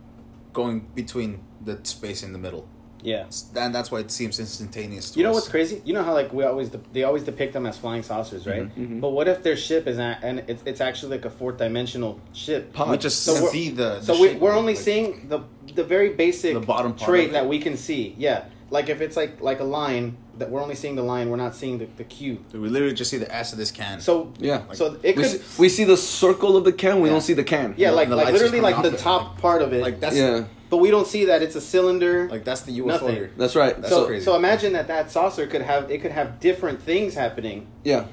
going 0.51 0.81
between 0.93 1.39
the 1.63 1.79
space 1.83 2.21
in 2.23 2.33
the 2.33 2.39
middle. 2.39 2.67
yeah. 3.01 3.25
And 3.55 3.73
that's 3.75 3.91
why 3.91 3.99
it 3.99 4.11
seems 4.11 4.39
instantaneous. 4.39 5.11
To 5.11 5.19
You 5.19 5.23
know 5.23 5.31
us. 5.31 5.35
what's 5.35 5.47
crazy? 5.49 5.81
You 5.85 5.93
know 5.93 6.03
how 6.03 6.13
like 6.13 6.31
we 6.33 6.43
always 6.45 6.69
de- 6.69 6.79
they 6.93 7.03
always 7.03 7.23
depict 7.23 7.51
them 7.53 7.65
as 7.65 7.77
flying 7.77 8.03
saucers, 8.03 8.45
right? 8.47 8.63
Mhm, 8.63 8.87
mhm. 8.87 9.01
But 9.01 9.09
what 9.09 9.27
if 9.27 9.43
their 9.43 9.57
ship 9.57 9.87
is 9.87 9.97
at, 9.99 10.19
and 10.23 10.43
it's, 10.47 10.63
it's 10.65 10.79
actually 10.81 11.11
like 11.17 11.25
a 11.25 11.29
fourth 11.29 11.57
dimensional 11.57 12.19
ship? 12.33 12.71
Pod. 12.73 12.91
We 12.91 12.97
just 12.97 13.23
So 13.23 13.33
we're- 13.33 13.47
see 13.51 13.69
the. 13.71 13.99
So 14.01 14.15
the 14.15 14.21
we, 14.21 14.35
we're 14.35 14.53
only 14.55 14.73
like- 14.73 14.81
seeing 14.83 15.27
the 15.27 15.39
the 15.75 15.83
very 15.83 16.09
basic 16.13 16.53
The 16.53 16.59
bottom 16.59 16.93
part 16.93 17.09
trait 17.09 17.23
of 17.25 17.29
it. 17.31 17.33
that 17.33 17.47
we 17.47 17.57
can 17.59 17.75
see. 17.77 18.15
Yeah, 18.17 18.45
like 18.73 18.89
if 18.89 19.01
it's 19.01 19.15
like 19.15 19.39
like 19.39 19.59
a 19.59 19.63
line 19.63 20.17
that 20.39 20.49
we're 20.49 20.61
only 20.61 20.73
seeing 20.73 20.95
the 20.95 21.03
line, 21.03 21.29
we're 21.29 21.37
not 21.37 21.53
seeing 21.55 21.77
the, 21.77 21.87
the 21.95 22.03
cube. 22.03 22.39
We 22.53 22.67
literally 22.67 22.95
just 22.95 23.11
see 23.11 23.17
the 23.19 23.31
ass 23.31 23.51
of 23.53 23.59
this 23.59 23.69
can. 23.71 24.01
So 24.01 24.33
Yeah. 24.39 24.63
so 24.73 24.97
it 25.03 25.15
we, 25.15 25.21
could 25.23 25.31
see, 25.31 25.61
we 25.61 25.69
see 25.69 25.83
the 25.83 25.95
circle 25.95 26.57
of 26.57 26.63
the 26.63 26.73
can. 26.73 26.99
We 26.99 27.07
Yeah. 27.07 27.13
don't 27.13 27.21
see 27.21 27.33
the 27.35 27.43
can. 27.43 27.75
yeah 27.77 27.91
the- 27.91 27.95
like 27.95 28.09
the 28.09 28.15
like 28.15 28.33
literally 28.33 28.59
like 28.61 28.81
the 28.81 28.97
top 28.97 29.21
like- 29.33 29.41
part 29.41 29.61
of 29.61 29.73
it. 29.73 29.81
like 29.83 29.99
that's 29.99 30.15
Yeah. 30.17 30.45
but 30.71 30.77
we 30.77 30.89
don't 30.89 31.05
see 31.07 31.25
that 31.25 31.43
it's 31.43 31.55
a 31.55 31.61
cylinder. 31.61 32.27
like 32.31 32.43
that's 32.43 32.61
the 32.61 32.71
UFO. 32.79 32.87
Nothing. 32.87 33.29
That's 33.37 33.55
right. 33.55 33.75
That's 33.79 33.93
so 33.93 34.07
crazy. 34.07 34.25
so 34.25 34.35
imagine 34.35 34.73
that 34.73 34.87
that 34.87 35.11
saucer 35.11 35.45
could 35.45 35.61
have 35.61 35.91
it 35.91 36.01
could 36.01 36.11
have 36.11 36.39
different 36.39 36.81
things 36.81 37.13
happening. 37.13 37.67
yeah. 37.83 38.05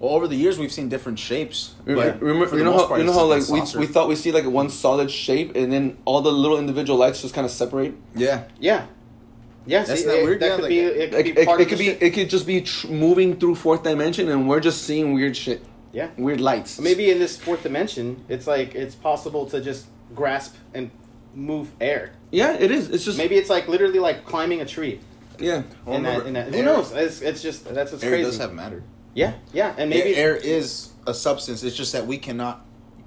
Well, 0.00 0.12
over 0.12 0.26
the 0.28 0.36
years 0.36 0.58
we've 0.58 0.72
seen 0.72 0.88
different 0.90 1.18
shapes. 1.18 1.72
Remember, 1.86 2.18
remember 2.26 2.58
you 2.58 2.64
know 2.64 2.72
how 2.76 2.86
part, 2.88 3.00
you 3.00 3.06
know 3.06 3.12
how 3.14 3.24
like 3.24 3.48
we, 3.48 3.60
we 3.78 3.86
thought 3.86 4.06
we 4.08 4.16
see 4.16 4.32
like 4.32 4.44
one 4.44 4.68
solid 4.68 5.10
shape 5.10 5.54
and 5.56 5.72
then 5.72 5.96
all 6.04 6.20
the 6.20 6.32
little 6.32 6.58
individual 6.58 6.98
lights 6.98 7.22
just 7.22 7.32
kind 7.32 7.46
of 7.46 7.50
separate. 7.50 7.94
Yeah. 8.14 8.42
Yeah, 8.60 8.86
Yes, 9.66 9.88
That's 9.88 10.00
see, 10.02 10.06
not 10.06 10.16
it- 10.16 10.24
weird, 10.24 10.40
That 10.40 10.46
yeah, 10.46 10.54
could 10.56 10.62
like- 10.62 10.68
be. 10.68 10.78
It 10.80 11.10
could 11.10 11.26
It, 11.26 11.34
be 11.34 11.40
it, 11.40 11.46
part 11.46 11.60
it 11.60 11.62
of 11.64 11.68
could 11.70 11.78
the 11.78 11.84
be 11.84 11.90
shit. 11.92 12.02
it 12.02 12.10
could 12.14 12.30
just 12.30 12.46
be 12.46 12.60
tr- 12.62 12.88
moving 12.88 13.36
through 13.36 13.54
fourth 13.54 13.82
dimension, 13.82 14.28
and 14.28 14.48
we're 14.48 14.60
just 14.60 14.82
seeing 14.84 15.14
weird 15.14 15.36
shit, 15.36 15.62
Yeah. 15.92 16.08
weird 16.18 16.40
lights. 16.40 16.78
Maybe 16.78 17.10
in 17.10 17.18
this 17.18 17.36
fourth 17.36 17.62
dimension, 17.62 18.24
it's 18.28 18.46
like 18.46 18.74
it's 18.74 18.94
possible 18.94 19.46
to 19.46 19.60
just 19.60 19.86
grasp 20.14 20.54
and 20.74 20.90
move 21.34 21.68
air. 21.80 22.12
Yeah, 22.30 22.52
it 22.58 22.70
is. 22.70 22.90
It's 22.90 23.04
just 23.04 23.16
Maybe 23.18 23.36
it's 23.36 23.48
like 23.50 23.66
literally 23.68 23.98
like 23.98 24.24
climbing 24.26 24.60
a 24.60 24.66
tree. 24.66 25.00
yeah. 25.38 25.62
In 25.86 26.02
that, 26.04 26.26
in 26.26 26.34
that, 26.34 26.48
who 26.48 26.56
air- 26.58 26.64
knows? 26.64 26.92
It's, 26.92 27.20
it's 27.22 27.42
just 27.42 27.64
that's 27.74 27.90
what's 27.90 28.04
Air 28.04 28.10
crazy. 28.10 28.24
does 28.24 28.38
have 28.38 28.52
matter. 28.52 28.82
yeah, 29.14 29.34
yeah, 29.52 29.74
and 29.78 29.88
Maybe 29.90 30.04
maybe 30.10 30.16
air 30.16 30.36
is 30.36 30.90
a 31.06 31.14
substance. 31.14 31.62
It's 31.62 31.76
just 31.76 31.92
that 31.92 32.06
we 32.06 32.18
cannot 32.18 32.64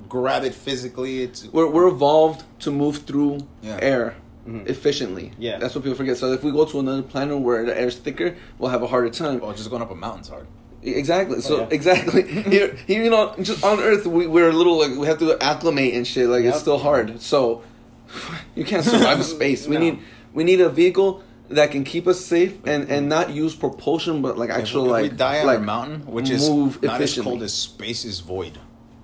grab 0.10 0.44
it 0.44 0.54
physically. 0.56 1.22
It's 1.24 1.46
We're 1.52 1.68
we're 1.68 1.88
evolved 1.88 2.44
to 2.62 2.72
move 2.72 2.98
through 3.00 3.40
Yeah. 3.62 3.78
air 3.82 4.16
Mhm. 4.48 4.68
efficiently. 4.70 5.32
Yeah. 5.38 5.58
that's 5.60 5.76
what 5.76 5.84
people 5.84 5.98
forget. 5.98 6.18
So 6.18 6.32
if 6.32 6.44
we 6.44 6.52
go 6.52 6.66
to 6.66 6.80
another 6.80 7.02
planet 7.02 7.38
where 7.40 7.66
the 7.66 7.80
air's 7.80 7.96
thicker, 7.98 8.36
we'll 8.58 8.72
have 8.72 8.82
a 8.84 8.88
harder 8.88 9.10
time. 9.10 9.40
well, 9.42 9.54
just 9.54 9.70
going 9.70 9.82
up 9.82 9.92
a 9.92 9.96
mountain's 9.96 10.30
hard. 10.30 10.48
Exactly. 10.84 11.42
So 11.42 11.56
Oh, 11.56 11.60
yeah. 11.62 11.68
exactly 11.72 12.22
here, 12.56 12.76
here, 12.88 13.04
you 13.04 13.10
know, 13.10 13.34
just 13.42 13.64
on 13.64 13.80
Earth, 13.80 14.06
we, 14.08 14.26
we're 14.28 14.50
a 14.50 14.54
little 14.54 14.78
like 14.78 14.96
we 14.98 15.06
have 15.08 15.20
to 15.20 15.38
acclimate 15.42 15.94
and 15.96 16.06
shit. 16.08 16.30
Like 16.30 16.46
it's 16.46 16.60
still 16.60 16.78
hard. 16.78 17.22
So 17.22 17.64
you 18.56 18.64
can't 18.64 18.86
survive 18.86 19.24
space. 19.26 19.68
We 19.68 19.76
No. 19.80 19.82
need 19.82 20.00
we 20.34 20.44
need 20.44 20.62
a 20.62 20.70
vehicle 20.70 21.24
that 21.50 21.72
can 21.72 21.84
keep 21.84 22.08
us 22.08 22.24
safe 22.24 22.54
and 22.66 22.90
and 22.90 23.10
not 23.10 23.32
use 23.32 23.54
propulsion, 23.56 24.22
but 24.22 24.38
like 24.38 24.50
actual 24.50 24.84
if 24.84 24.88
we, 24.88 24.92
like 24.92 25.12
we 25.12 25.18
die 25.18 25.40
on 25.42 25.48
like 25.48 25.60
a 25.60 25.62
mountain, 25.62 26.02
which 26.06 26.30
is 26.30 26.50
move 26.50 26.82
not 26.82 27.02
as 27.02 27.20
cold 27.20 27.42
as 27.44 27.54
space 27.54 28.06
is 28.06 28.20
void. 28.22 28.60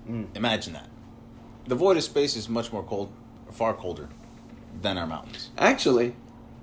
Mm. 0.08 0.26
Imagine 0.36 0.72
that. 0.74 0.88
The 1.66 1.74
void 1.74 1.96
of 1.96 2.04
space 2.04 2.36
is 2.36 2.48
much 2.48 2.72
more 2.72 2.82
cold, 2.82 3.10
far 3.50 3.74
colder 3.74 4.08
than 4.82 4.98
our 4.98 5.06
mountains. 5.06 5.50
Actually, 5.58 6.14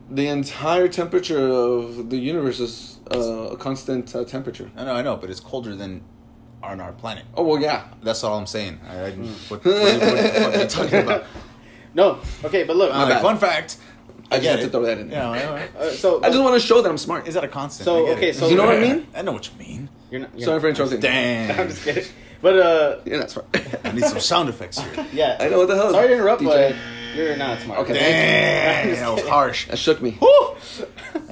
the 0.10 0.27
entire 0.27 0.88
temperature 0.88 1.48
of 1.48 2.10
the 2.10 2.18
universe 2.18 2.60
is 2.60 3.00
uh, 3.13 3.20
a 3.51 3.58
constant 3.58 4.15
uh, 4.15 4.24
temperature. 4.25 4.70
I 4.75 4.84
know, 4.86 4.96
I 4.96 5.01
know, 5.01 5.15
but 5.15 5.30
it's 5.30 5.39
colder 5.39 5.75
than 5.75 6.03
on 6.63 6.80
our 6.80 6.91
planet. 6.94 7.25
Oh 7.36 7.44
well, 7.44 7.60
yeah. 7.62 7.86
That's 8.03 8.24
all 8.24 8.38
I'm 8.38 8.46
saying. 8.48 8.80
I, 8.88 9.06
I, 9.06 9.12
Hmm. 9.12 9.24
what, 9.50 9.65
what, 9.65 9.74
what 9.74 10.56
are 10.56 10.62
you 10.62 10.68
talking 10.68 11.00
about? 11.00 11.24
no. 11.94 12.20
Okay, 12.44 12.63
but 12.63 12.75
look. 12.75 12.94
Uh, 12.94 13.08
bad. 13.08 13.22
fun 13.22 13.38
fact. 13.38 13.77
I 14.30 14.36
just 14.36 14.44
get 14.44 14.60
had 14.60 14.65
to 14.65 14.70
throw 14.70 14.84
that 14.86 14.98
in 14.98 15.10
there. 15.10 15.20
Yeah, 15.20 15.25
all 15.27 15.34
right, 15.34 15.46
all 15.46 15.53
right. 15.56 15.75
uh, 15.75 15.91
so 15.91 16.24
I 16.24 16.30
just 16.30 16.39
want 16.41 16.53
to 16.62 16.65
show 16.65 16.82
that 16.82 16.89
I'm 16.89 16.98
smart. 16.98 17.27
Is 17.27 17.34
that 17.34 17.44
a 17.44 17.50
constant? 17.50 17.84
So, 17.84 18.08
okay, 18.12 18.30
it. 18.30 18.36
so- 18.38 18.48
You 18.48 18.56
know 18.56 18.65
what 18.65 18.77
I 18.77 18.80
mean? 18.80 19.08
I 19.13 19.24
know 19.24 19.34
what 19.34 19.50
you 19.51 19.58
mean. 19.60 19.89
you're 20.10 20.22
not. 20.22 20.30
You're 20.38 20.46
Sorry 20.46 20.56
not, 20.56 20.62
for 20.62 20.70
interrupting. 20.70 21.00
Damn. 21.01 21.60
I'm 21.60 21.68
just 21.68 21.84
kidding. 21.84 22.06
But 22.41 22.58
uh, 22.58 23.00
Yeah, 23.06 23.18
that's 23.18 23.36
right. 23.36 23.46
I 23.86 23.91
need 23.91 24.06
some 24.06 24.20
sound 24.22 24.48
effects 24.50 24.80
here. 24.80 25.06
yeah. 25.12 25.36
I 25.39 25.50
know 25.50 25.58
what 25.60 25.68
the 25.68 25.75
hell. 25.75 25.91
Sorry 25.91 26.08
to 26.08 26.13
interrupt, 26.13 26.41
DJ. 26.41 26.46
but 26.46 26.75
you're 27.15 27.36
not 27.38 27.60
smart. 27.62 27.80
Okay. 27.82 27.94
Damn, 27.94 28.96
that 28.96 29.13
was 29.15 29.27
harsh. 29.27 29.68
That 29.68 29.77
shook 29.77 30.01
me. 30.01 30.18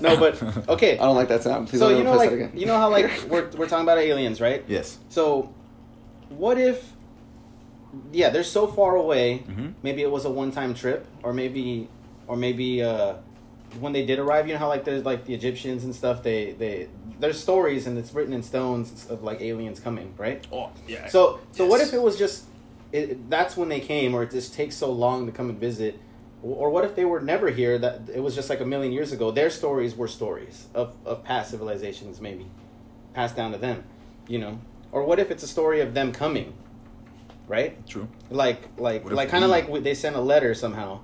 No, 0.02 0.18
but 0.18 0.42
okay. 0.70 0.98
I 1.00 1.04
don't 1.04 1.16
like 1.16 1.28
that 1.30 1.44
sound. 1.44 1.68
Please 1.70 1.80
So 1.80 1.90
you 1.90 2.04
know, 2.04 2.16
like 2.16 2.32
again. 2.32 2.52
you 2.56 2.66
know 2.66 2.78
how 2.78 2.90
like 2.90 3.10
we're 3.30 3.50
we're 3.58 3.68
talking 3.68 3.84
about 3.84 3.98
aliens, 3.98 4.40
right? 4.42 4.64
Yes. 4.68 4.98
So, 5.10 5.54
what 6.30 6.58
if? 6.58 6.94
Yeah, 8.12 8.30
they're 8.30 8.44
so 8.44 8.68
far 8.68 8.96
away. 8.96 9.44
Mhm. 9.48 9.74
Maybe 9.82 10.02
it 10.04 10.12
was 10.12 10.26
a 10.26 10.30
one-time 10.30 10.74
trip, 10.76 11.08
or 11.24 11.34
maybe, 11.34 11.90
or 12.28 12.36
maybe 12.38 12.84
uh, 12.84 13.16
when 13.80 13.94
they 13.94 14.06
did 14.06 14.20
arrive, 14.20 14.48
you 14.48 14.54
know 14.54 14.60
how 14.60 14.68
like 14.68 14.84
there's 14.86 15.04
like 15.04 15.26
the 15.26 15.34
Egyptians 15.34 15.84
and 15.84 15.94
stuff. 15.96 16.22
They 16.24 16.52
they 16.54 16.90
there's 17.20 17.40
stories 17.40 17.86
and 17.88 17.98
it's 17.98 18.14
written 18.14 18.34
in 18.34 18.44
stones 18.44 19.08
of 19.10 19.24
like 19.24 19.42
aliens 19.42 19.80
coming, 19.80 20.14
right? 20.18 20.46
Oh, 20.54 20.70
yeah. 20.88 21.08
So 21.08 21.40
so 21.52 21.66
what 21.66 21.82
if 21.82 21.94
it 21.94 22.02
was 22.02 22.18
just 22.18 22.46
it, 22.92 23.30
that's 23.30 23.56
when 23.56 23.70
they 23.70 23.80
came, 23.80 24.14
or 24.16 24.24
it 24.24 24.32
just 24.32 24.54
takes 24.54 24.76
so 24.76 24.92
long 24.92 25.26
to 25.26 25.32
come 25.32 25.50
and 25.50 25.60
visit, 25.60 26.00
or 26.42 26.70
what 26.70 26.86
if 26.86 26.96
they 26.96 27.06
were 27.06 27.20
never 27.20 27.50
here? 27.50 27.78
That 27.78 28.02
it 28.14 28.22
was 28.22 28.36
just 28.36 28.50
like 28.50 28.62
a 28.62 28.66
million 28.66 28.92
years 28.94 29.12
ago. 29.12 29.32
Their 29.32 29.50
stories 29.50 29.96
were 29.96 30.08
stories 30.08 30.68
of 30.74 30.96
of 31.06 31.24
past 31.24 31.52
civilizations, 31.52 32.20
maybe 32.22 32.48
passed 33.14 33.36
down 33.36 33.52
to 33.52 33.58
them, 33.58 33.84
you 34.28 34.40
know. 34.40 34.60
Or 34.92 35.04
what 35.04 35.20
if 35.20 35.30
it's 35.32 35.44
a 35.44 35.48
story 35.48 35.82
of 35.82 35.94
them 35.94 36.12
coming, 36.12 36.54
right? 37.48 37.86
True. 37.88 38.08
Like 38.30 38.68
like 38.78 39.04
What 39.04 39.14
like 39.14 39.30
kind 39.30 39.44
of 39.44 39.50
like 39.50 39.84
they 39.84 39.94
sent 39.94 40.16
a 40.16 40.22
letter 40.22 40.54
somehow. 40.54 41.02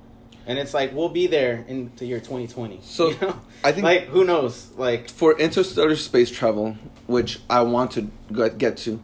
And 0.48 0.60
it's 0.60 0.76
like 0.76 0.94
we'll 0.94 1.10
be 1.10 1.26
there 1.28 1.66
into 1.68 2.06
year 2.06 2.20
2020. 2.20 2.80
So, 2.84 3.10
you 3.10 3.18
know? 3.20 3.42
I 3.64 3.72
think- 3.72 3.84
like 3.84 4.06
who 4.08 4.24
knows? 4.24 4.72
Like 4.78 5.10
for 5.10 5.38
interstellar 5.40 5.96
space 5.96 6.30
travel, 6.32 6.78
which 7.08 7.40
I 7.50 7.62
want 7.62 7.92
to 7.92 8.10
get 8.58 8.78
to, 8.78 9.02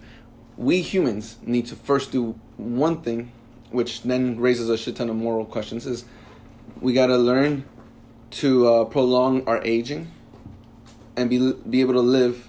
we 0.55 0.81
humans 0.81 1.37
need 1.43 1.65
to 1.67 1.75
first 1.75 2.11
do 2.11 2.39
one 2.61 3.01
thing, 3.01 3.31
which 3.71 4.03
then 4.03 4.39
raises 4.39 4.69
a 4.69 4.77
shit 4.77 4.95
ton 4.95 5.09
of 5.09 5.15
moral 5.15 5.45
questions. 5.45 5.85
Is 5.85 6.05
we 6.79 6.93
gotta 6.93 7.17
learn 7.17 7.65
to 8.31 8.67
uh, 8.67 8.85
prolong 8.85 9.45
our 9.47 9.61
aging 9.63 10.11
and 11.17 11.29
be 11.29 11.53
be 11.69 11.81
able 11.81 11.93
to 11.93 11.99
live 12.01 12.47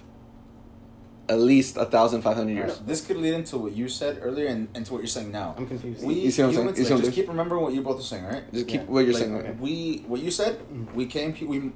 at 1.29 1.39
least 1.39 1.77
a 1.77 1.85
thousand 1.85 2.21
five 2.21 2.35
hundred 2.35 2.53
years. 2.53 2.79
This 2.79 3.05
could 3.05 3.17
lead 3.17 3.33
into 3.33 3.57
what 3.57 3.71
you 3.73 3.87
said 3.87 4.19
earlier 4.21 4.47
and, 4.47 4.67
and 4.75 4.85
to 4.85 4.93
what 4.93 4.99
you're 4.99 5.07
saying 5.07 5.31
now. 5.31 5.55
I'm 5.57 5.67
confused. 5.67 6.05
We 6.05 6.15
You 6.15 6.31
see 6.31 6.41
what 6.41 6.49
I'm 6.49 6.53
saying? 6.53 6.63
humans, 6.65 6.79
You 6.79 6.83
see 6.85 6.89
like, 6.89 6.91
what 6.91 6.99
I'm 6.99 7.05
just 7.05 7.15
keep 7.15 7.27
remembering 7.29 7.61
what 7.63 7.73
you 7.73 7.81
both 7.81 7.99
are 7.99 8.03
saying, 8.03 8.25
right? 8.25 8.53
Just 8.53 8.67
keep 8.67 8.81
Yeah. 8.81 8.87
what 8.87 8.99
you're 9.05 9.13
Like, 9.13 9.23
saying. 9.23 9.35
okay. 9.35 9.51
We 9.59 10.03
what 10.07 10.21
you 10.21 10.31
said. 10.31 10.59
We 10.93 11.05
came. 11.05 11.33
We 11.47 11.71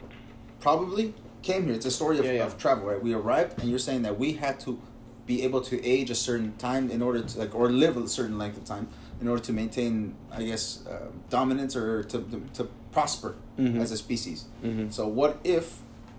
probably 0.60 1.14
came 1.44 1.66
here. 1.66 1.74
It's 1.76 1.86
a 1.86 1.92
story 1.92 2.20
of, 2.20 2.26
Yeah, 2.26 2.32
yeah. 2.34 2.46
of 2.46 2.58
travel, 2.58 2.88
right? 2.88 3.02
We 3.02 3.14
arrived, 3.14 3.60
and 3.62 3.70
you're 3.70 3.80
saying 3.80 4.02
that 4.02 4.20
we 4.20 4.34
had 4.34 4.60
to 4.62 4.80
be 5.28 5.44
able 5.44 5.62
to 5.62 5.76
age 5.86 6.10
a 6.10 6.16
certain 6.16 6.54
time 6.58 6.90
in 6.90 7.02
order 7.02 7.22
to 7.22 7.40
like 7.40 7.54
or 7.54 7.70
live 7.70 7.98
a 7.98 8.08
certain 8.08 8.38
length 8.40 8.58
of 8.58 8.66
time 8.66 8.88
in 9.22 9.28
order 9.28 9.44
to 9.44 9.52
maintain, 9.54 10.16
I 10.32 10.44
guess, 10.44 10.86
uh, 10.88 11.08
dominance 11.30 11.76
or 11.76 12.04
to 12.04 12.18
to, 12.32 12.38
to 12.58 12.64
prosper 12.92 13.36
Mhm. 13.60 13.80
as 13.82 13.92
a 13.92 13.98
species. 13.98 14.46
Mhm. 14.64 14.92
So 14.92 15.08
what 15.08 15.34
if? 15.44 15.66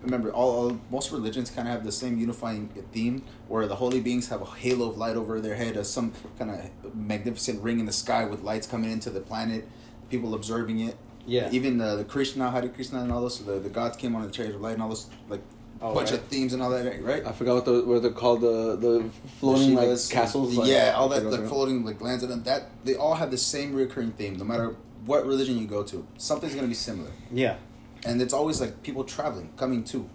Remember, 0.03 0.31
all, 0.33 0.51
all 0.59 0.79
most 0.93 1.11
religions 1.11 1.51
kind 1.51 1.67
of 1.67 1.75
have 1.75 1.85
the 1.85 1.91
same 1.91 2.19
unifying 2.21 2.69
theme, 2.93 3.23
where 3.49 3.67
the 3.67 3.75
holy 3.75 3.99
beings 4.01 4.29
have 4.29 4.41
a 4.43 4.45
halo 4.45 4.91
of 4.91 4.97
light 4.97 5.17
over 5.17 5.41
their 5.41 5.57
head, 5.57 5.77
as 5.77 5.89
some 5.91 6.13
kind 6.39 6.51
of 6.53 6.95
magnificent 6.95 7.61
ring 7.65 7.81
in 7.81 7.87
the 7.87 7.93
sky 8.05 8.25
with 8.25 8.41
lights 8.43 8.67
coming 8.69 8.93
into 8.93 9.11
the 9.11 9.21
planet, 9.21 9.67
people 10.09 10.35
observing 10.35 10.79
it. 10.89 10.95
Yeah. 11.27 11.49
Even 11.51 11.79
the, 11.79 11.97
the 11.97 12.05
Krishna, 12.05 12.49
Hare 12.53 12.69
Krishna, 12.69 13.01
and 13.03 13.11
all 13.11 13.23
those, 13.23 13.39
the, 13.45 13.59
the 13.59 13.69
gods 13.69 13.97
came 13.97 14.15
on 14.15 14.23
the 14.23 14.31
chariots 14.31 14.55
of 14.55 14.63
light 14.63 14.75
and 14.75 14.83
all 14.83 14.89
those, 14.91 15.07
like, 15.29 15.43
Oh, 15.81 15.95
bunch 15.95 16.11
right. 16.11 16.19
of 16.21 16.27
themes 16.27 16.53
and 16.55 16.63
all 16.63 16.71
that, 16.71 17.03
right? 17.05 17.25
I 17.25 17.33
forgot 17.33 17.55
what 17.55 17.65
the 17.65 17.85
what 17.85 18.03
they're 18.03 18.11
called 18.11 18.41
the 18.41 18.77
the 18.77 19.11
floating 19.39 19.75
The 19.75 19.81
like 19.83 19.89
Shivas, 19.91 20.11
castles. 20.11 20.57
like- 20.57 20.69
yeah, 20.69 20.95
all 20.97 21.09
that 21.11 21.25
like 21.25 21.47
floating 21.47 21.85
like 21.85 22.01
lands 22.01 22.23
and 22.25 22.45
that 22.45 22.71
they 22.85 22.97
all 22.97 23.15
have 23.15 23.31
the 23.31 23.39
same 23.39 23.75
recurring 23.75 24.11
theme. 24.13 24.37
No 24.37 24.45
matter 24.45 24.75
what 25.07 25.25
religion 25.25 25.57
you 25.59 25.67
go 25.67 25.83
to, 25.85 26.07
something's 26.17 26.55
gonna 26.55 26.67
be 26.69 26.75
similar. 26.75 27.11
yeah. 27.33 27.57
and 28.05 28.23
it's 28.23 28.33
always 28.33 28.61
like 28.61 28.81
people 28.85 29.03
traveling, 29.03 29.51
coming 29.57 29.83
to, 29.83 30.09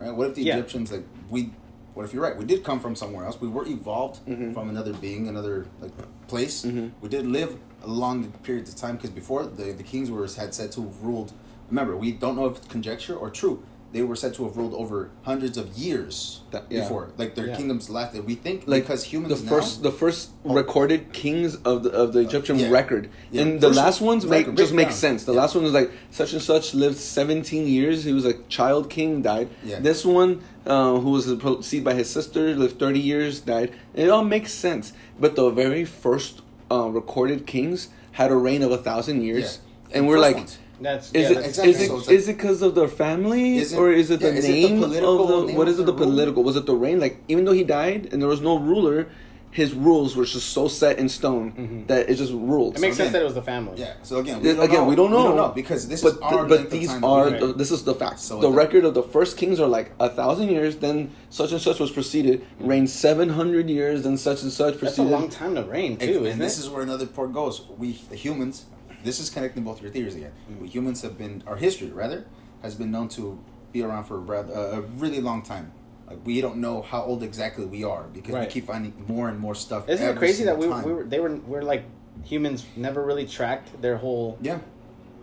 right? 0.00 0.10
What 0.14 0.28
if 0.28 0.34
the 0.36 0.42
Yeah. 0.42 0.54
Egyptians 0.56 0.90
like 0.92 1.04
we? 1.28 1.52
What 1.94 2.04
if 2.04 2.12
you're 2.14 2.22
right? 2.22 2.36
We 2.36 2.44
did 2.46 2.62
come 2.64 2.78
from 2.80 2.94
somewhere 2.94 3.24
else. 3.26 3.38
We 3.40 3.48
were 3.48 3.66
evolved 3.66 4.20
Mhm. 4.26 4.52
from 4.54 4.68
another 4.70 4.92
being, 4.94 5.28
another 5.28 5.66
like 5.80 5.92
place. 6.28 6.62
Mhm. 6.64 6.92
We 7.02 7.08
did 7.10 7.26
live 7.26 7.56
a 7.82 7.88
long 7.88 8.30
periods 8.42 8.68
of 8.70 8.76
time 8.76 8.96
because 8.96 9.10
before 9.10 9.44
the 9.46 9.72
the 9.72 9.82
kings 9.82 10.10
were 10.10 10.26
had 10.26 10.52
said 10.54 10.72
to 10.72 10.82
have 10.82 11.02
ruled. 11.02 11.32
Remember, 11.70 11.96
we 11.96 12.12
don't 12.12 12.36
know 12.36 12.46
if 12.46 12.56
it's 12.58 12.66
conjecture 12.68 13.14
or 13.16 13.28
true. 13.30 13.62
They 13.92 14.02
were 14.02 14.16
said 14.16 14.34
to 14.34 14.44
have 14.44 14.56
ruled 14.56 14.74
over 14.74 15.10
hundreds 15.22 15.56
of 15.56 15.66
years 15.78 16.40
That- 16.50 16.64
yeah. 16.68 16.80
before, 16.80 17.10
like 17.16 17.34
their 17.34 17.46
Yeah. 17.48 17.56
kingdoms 17.56 17.88
lasted. 17.88 18.26
We 18.26 18.34
think 18.34 18.64
like 18.66 18.82
because 18.82 19.04
humans 19.04 19.40
the 19.40 19.44
now- 19.44 19.50
first 19.56 19.82
the 19.82 19.90
first 19.92 20.30
Oh. 20.44 20.52
recorded 20.54 21.12
kings 21.12 21.56
of 21.64 21.82
the 21.84 21.90
of 21.90 22.12
the 22.12 22.20
Egyptian 22.20 22.58
yeah. 22.58 22.68
record 22.70 23.08
and 23.32 23.60
the 23.60 23.68
first 23.68 23.78
last 23.78 24.00
ones 24.00 24.26
make 24.26 24.46
just 24.54 24.74
make 24.74 24.90
sense 24.90 25.24
the 25.24 25.32
last 25.32 25.54
one 25.54 25.64
was 25.64 25.72
like 25.72 25.90
such 26.10 26.32
and 26.34 26.42
such 26.42 26.74
lived 26.74 26.98
17 26.98 27.66
years 27.66 28.04
he 28.04 28.12
was 28.12 28.24
a 28.24 28.34
child 28.56 28.90
king 28.90 29.22
died 29.22 29.48
Yeah. 29.64 29.80
this 29.80 30.04
one 30.04 30.40
uh, 30.66 30.96
who 31.02 31.10
was 31.10 31.24
proceed 31.44 31.82
by 31.84 31.94
his 31.94 32.08
sister 32.10 32.54
lived 32.54 32.78
30 32.78 33.00
years 33.00 33.40
died 33.40 33.70
it 33.94 34.08
all 34.10 34.24
makes 34.24 34.52
sense 34.52 34.92
but 35.18 35.36
the 35.36 35.48
very 35.50 35.84
first 35.84 36.42
uh, 36.70 36.88
recorded 37.00 37.46
kings 37.46 37.88
had 38.12 38.30
a 38.30 38.36
reign 38.36 38.62
of 38.62 38.70
a 38.72 38.78
thousand 38.88 39.22
years 39.22 39.60
and 39.94 40.04
The 40.04 40.08
we're 40.08 40.18
like 40.28 40.36
ones. 40.36 40.58
That's 40.80 41.06
is 41.08 41.12
yeah, 41.14 41.30
it 41.30 41.34
that's 41.34 41.48
exactly. 41.48 41.70
is 41.72 41.80
it 41.80 41.86
So 41.88 41.96
it's 41.98 42.06
like- 42.08 42.16
is 42.16 42.28
it 42.28 42.36
because 42.36 42.62
of 42.62 42.74
their 42.74 42.88
family 42.88 43.56
Is 43.58 43.72
it- 43.72 43.78
or 43.78 43.92
is 43.92 44.10
it 44.10 44.20
the 44.20 44.28
yeah, 44.28 44.34
is 44.40 44.44
it 44.44 44.48
the 44.52 44.68
name 44.68 44.80
political 44.82 45.22
of 45.22 45.28
the 45.40 45.46
name 45.48 45.56
what 45.56 45.68
of 45.68 45.74
it 45.74 45.76
the 45.78 45.84
the 45.84 45.92
rule? 45.92 46.06
political 46.06 46.42
was 46.44 46.56
it 46.56 46.66
the 46.66 46.74
reign 46.76 47.00
like 47.00 47.16
even 47.28 47.44
though 47.44 47.52
he 47.52 47.64
died 47.64 48.08
and 48.12 48.20
there 48.20 48.28
was 48.28 48.40
no 48.40 48.58
ruler 48.58 49.08
his 49.52 49.72
rules 49.72 50.14
were 50.14 50.26
just 50.26 50.50
so 50.50 50.68
set 50.68 50.98
in 50.98 51.08
stone 51.08 51.46
Mhm. 51.56 51.86
that 51.86 52.10
it 52.10 52.16
just 52.16 52.30
ruled 52.32 52.74
It 52.76 52.80
makes 52.82 52.96
So 52.96 53.04
sense 53.04 53.08
again- 53.08 53.12
that 53.14 53.22
it 53.22 53.24
was 53.24 53.34
the 53.34 53.42
family. 53.54 53.72
Yeah. 53.78 53.92
So 54.02 54.18
again, 54.18 54.42
Th- 54.42 54.58
again, 54.58 54.84
we 54.86 54.94
don't 54.94 55.10
know. 55.10 55.50
because 55.54 55.88
this 55.88 56.02
but 56.02 56.12
is 56.12 56.18
th- 56.18 56.30
but 56.30 56.50
length 56.50 56.64
of 56.64 56.70
these 56.72 56.88
time 56.88 57.02
are 57.04 57.30
the, 57.30 57.46
this 57.54 57.70
is 57.70 57.82
the 57.84 57.94
fact 57.94 58.18
So 58.20 58.34
the 58.38 58.50
the- 58.50 58.52
record 58.62 58.84
of 58.84 58.92
the 58.92 59.02
first 59.02 59.38
kings 59.38 59.58
are 59.58 59.66
like 59.78 59.92
a 59.98 60.10
thousand 60.10 60.50
years 60.50 60.76
then 60.76 60.96
such 61.30 61.52
and 61.52 61.60
such 61.68 61.78
was 61.80 61.90
preceded 61.90 62.42
reigned 62.60 62.90
700 62.90 63.70
years 63.70 64.02
then 64.02 64.18
such 64.18 64.42
and 64.42 64.52
such 64.52 64.74
preceded. 64.78 65.04
That's 65.06 65.14
a 65.14 65.18
long 65.18 65.28
time 65.30 65.54
to 65.54 65.62
reign 65.62 65.92
And, 65.92 66.00
too, 66.00 66.16
and 66.18 66.26
isn't 66.26 66.38
this 66.38 66.58
it? 66.58 66.64
is 66.64 66.68
where 66.68 66.82
another 66.82 67.06
part 67.06 67.32
goes. 67.32 67.62
We, 67.78 67.98
the 68.10 68.16
humans, 68.16 68.64
this 69.06 69.20
is 69.20 69.30
connecting 69.30 69.62
both 69.62 69.80
your 69.80 69.90
theories 69.90 70.16
again. 70.16 70.32
We 70.60 70.68
humans 70.68 71.00
have 71.02 71.16
been, 71.16 71.42
our 71.46 71.56
history 71.56 71.88
rather, 72.02 72.26
has 72.62 72.74
been 72.74 72.90
known 72.90 73.08
to 73.10 73.38
be 73.72 73.82
around 73.82 74.04
for 74.04 74.16
a, 74.16 74.18
rather, 74.18 74.52
a 74.52 74.80
really 75.02 75.20
long 75.20 75.42
time. 75.42 75.72
Like 76.08 76.18
we 76.24 76.40
don't 76.40 76.58
know 76.58 76.82
how 76.82 77.02
old 77.02 77.22
exactly 77.22 77.64
we 77.64 77.82
are 77.84 78.04
because 78.12 78.34
Right. 78.34 78.46
we 78.48 78.52
keep 78.52 78.66
finding 78.66 78.92
more 79.08 79.28
and 79.28 79.38
more 79.38 79.54
stuff. 79.54 79.88
Isn't 79.88 80.08
it 80.08 80.16
crazy 80.16 80.44
that 80.44 80.56
we, 80.56 80.64
single 80.64 80.82
we 80.82 80.92
were 80.92 81.04
they 81.04 81.18
were 81.20 81.34
we're 81.50 81.62
like 81.62 81.82
humans 82.24 82.64
never 82.76 83.00
really 83.04 83.26
tracked 83.26 83.68
their 83.82 83.96
whole 83.96 84.38
Yeah. 84.40 84.58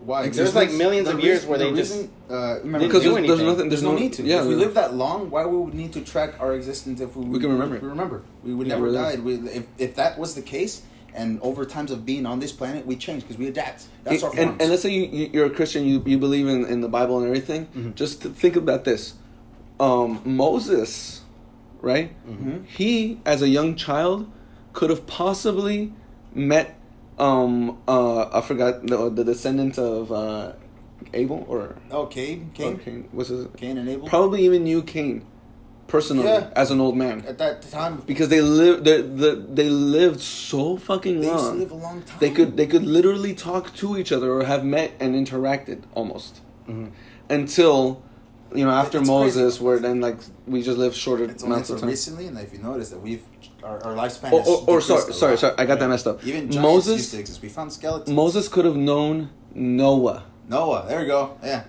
Why? 0.04 0.28
There's 0.28 0.54
like 0.54 0.70
millions 0.72 1.08
The 1.08 1.14
of 1.14 1.20
years 1.24 1.36
reason- 1.46 1.48
where 1.48 1.58
the 1.58 1.70
they 1.70 1.76
just 1.82 1.94
uh, 2.28 2.58
remember, 2.58 2.78
didn't 2.80 2.88
Because 2.88 3.02
do 3.04 3.14
there's, 3.14 3.26
there's 3.26 3.40
nothing. 3.52 3.68
There's 3.70 3.82
no 3.82 3.94
need 3.94 4.12
to. 4.14 4.22
Yeah, 4.22 4.42
if 4.42 4.46
we 4.48 4.54
live 4.64 4.74
that 4.74 4.92
long, 4.94 5.30
why 5.30 5.46
would 5.46 5.72
we 5.72 5.72
need 5.82 5.92
to 5.94 6.02
track 6.02 6.30
our 6.42 6.52
existence 6.52 7.00
if 7.00 7.16
we, 7.16 7.24
We 7.24 7.40
can 7.40 7.50
remember. 7.50 7.78
We 7.80 7.88
remember. 7.88 8.18
We 8.42 8.52
would 8.54 8.66
Yeah, 8.66 8.74
never 8.74 8.84
really. 8.90 9.16
died. 9.16 9.48
If 9.60 9.64
if 9.78 9.94
that 9.94 10.18
was 10.18 10.34
the 10.34 10.42
case, 10.42 10.82
and 11.14 11.40
over 11.42 11.64
times 11.64 11.90
of 11.90 12.04
being 12.04 12.26
on 12.26 12.40
this 12.40 12.52
planet, 12.52 12.84
we 12.86 12.96
change 12.96 13.22
because 13.22 13.38
we 13.38 13.46
adapt. 13.46 13.86
That's 14.02 14.22
our 14.22 14.30
and, 14.36 14.60
and 14.60 14.70
let's 14.70 14.82
say 14.82 14.90
you, 14.90 15.04
you- 15.06 15.30
you're 15.32 15.46
a 15.46 15.50
Christian, 15.50 15.84
you, 15.86 16.02
you 16.04 16.18
believe 16.18 16.48
in, 16.48 16.64
in 16.66 16.80
the 16.80 16.88
Bible 16.88 17.18
and 17.18 17.26
everything. 17.26 17.66
Mhm. 17.76 17.94
Just 17.94 18.22
think 18.22 18.56
about 18.56 18.84
this: 18.84 19.14
um, 19.80 20.20
Moses, 20.24 21.22
right? 21.80 22.10
Mhm. 22.28 22.66
He, 22.66 23.20
as 23.24 23.42
a 23.42 23.48
young 23.48 23.76
child, 23.76 24.30
could 24.72 24.90
have 24.90 25.06
possibly 25.06 25.92
met. 26.34 26.78
Um, 27.18 27.78
uh, 27.86 28.28
I 28.36 28.40
forgot 28.40 28.86
the, 28.86 29.08
the 29.08 29.22
descendant 29.24 29.78
of 29.78 30.10
uh, 30.10 30.52
Abel 31.12 31.44
or 31.48 31.76
oh, 31.92 32.06
Cain, 32.06 32.50
Cain, 32.54 32.78
Cain. 32.78 33.08
What's 33.12 33.28
his? 33.28 33.46
Cain 33.56 33.78
and 33.78 33.88
Abel. 33.88 34.08
Probably 34.08 34.44
even 34.44 34.64
knew 34.64 34.82
Cain 34.82 35.24
personally 35.86 36.24
Yeah. 36.26 36.50
as 36.56 36.70
an 36.70 36.80
old 36.80 36.96
man 36.96 37.24
At 37.28 37.38
that 37.38 37.62
time, 37.70 38.02
because 38.06 38.28
they 38.28 38.40
lived. 38.40 38.84
They, 38.84 39.00
the, 39.02 39.44
they 39.58 39.68
lived 39.68 40.20
so 40.20 40.76
fucking 40.76 41.20
they 41.20 41.26
used 41.28 41.38
to 41.44 41.50
long. 41.50 41.58
live 41.58 41.70
a 41.72 41.74
long 41.74 42.02
time. 42.02 42.16
They 42.20 42.30
could 42.30 42.56
they 42.56 42.66
could 42.66 42.84
literally 42.84 43.34
talk 43.34 43.74
to 43.76 43.96
each 43.98 44.10
other 44.12 44.30
or 44.32 44.44
have 44.44 44.64
met 44.64 44.92
and 45.00 45.14
interacted 45.14 45.82
almost 45.94 46.40
Mhm. 46.68 46.90
until 47.28 48.02
you 48.54 48.64
know 48.64 48.70
after 48.70 48.98
It's 48.98 49.08
Moses, 49.08 49.54
crazy. 49.56 49.64
where 49.64 49.78
then 49.78 50.00
like 50.00 50.18
we 50.46 50.62
just 50.62 50.78
live 50.78 50.94
shorter 50.94 51.24
It's 51.24 51.42
only 51.42 51.54
amounts 51.54 51.68
so 51.68 51.74
of 51.74 51.80
time. 51.80 51.90
recently, 51.90 52.26
and 52.28 52.38
if 52.38 52.52
you 52.52 52.60
notice 52.60 52.88
that 52.90 53.00
we've 53.02 53.22
our, 53.62 53.82
our 53.86 53.94
lifespan. 53.94 54.30
Or, 54.32 54.40
has 54.40 54.48
or, 54.48 54.64
or 54.68 54.80
sorry, 54.80 55.12
sorry, 55.12 55.36
sorry, 55.38 55.54
I 55.58 55.64
got 55.64 55.78
that 55.80 55.88
messed 55.88 56.06
up. 56.06 56.16
Even 56.26 56.50
giants 56.50 56.54
used 56.56 56.62
Moses, 56.62 57.10
to 57.12 57.18
exist. 57.18 57.40
We 57.42 57.48
found 57.48 57.72
skeletons. 57.72 58.14
Moses 58.14 58.46
could 58.48 58.64
have 58.66 58.76
known 58.76 59.30
Noah 59.54 60.24
Noah. 60.48 60.84
There 60.88 61.00
we 61.00 61.06
go. 61.06 61.36
Yeah. 61.42 61.64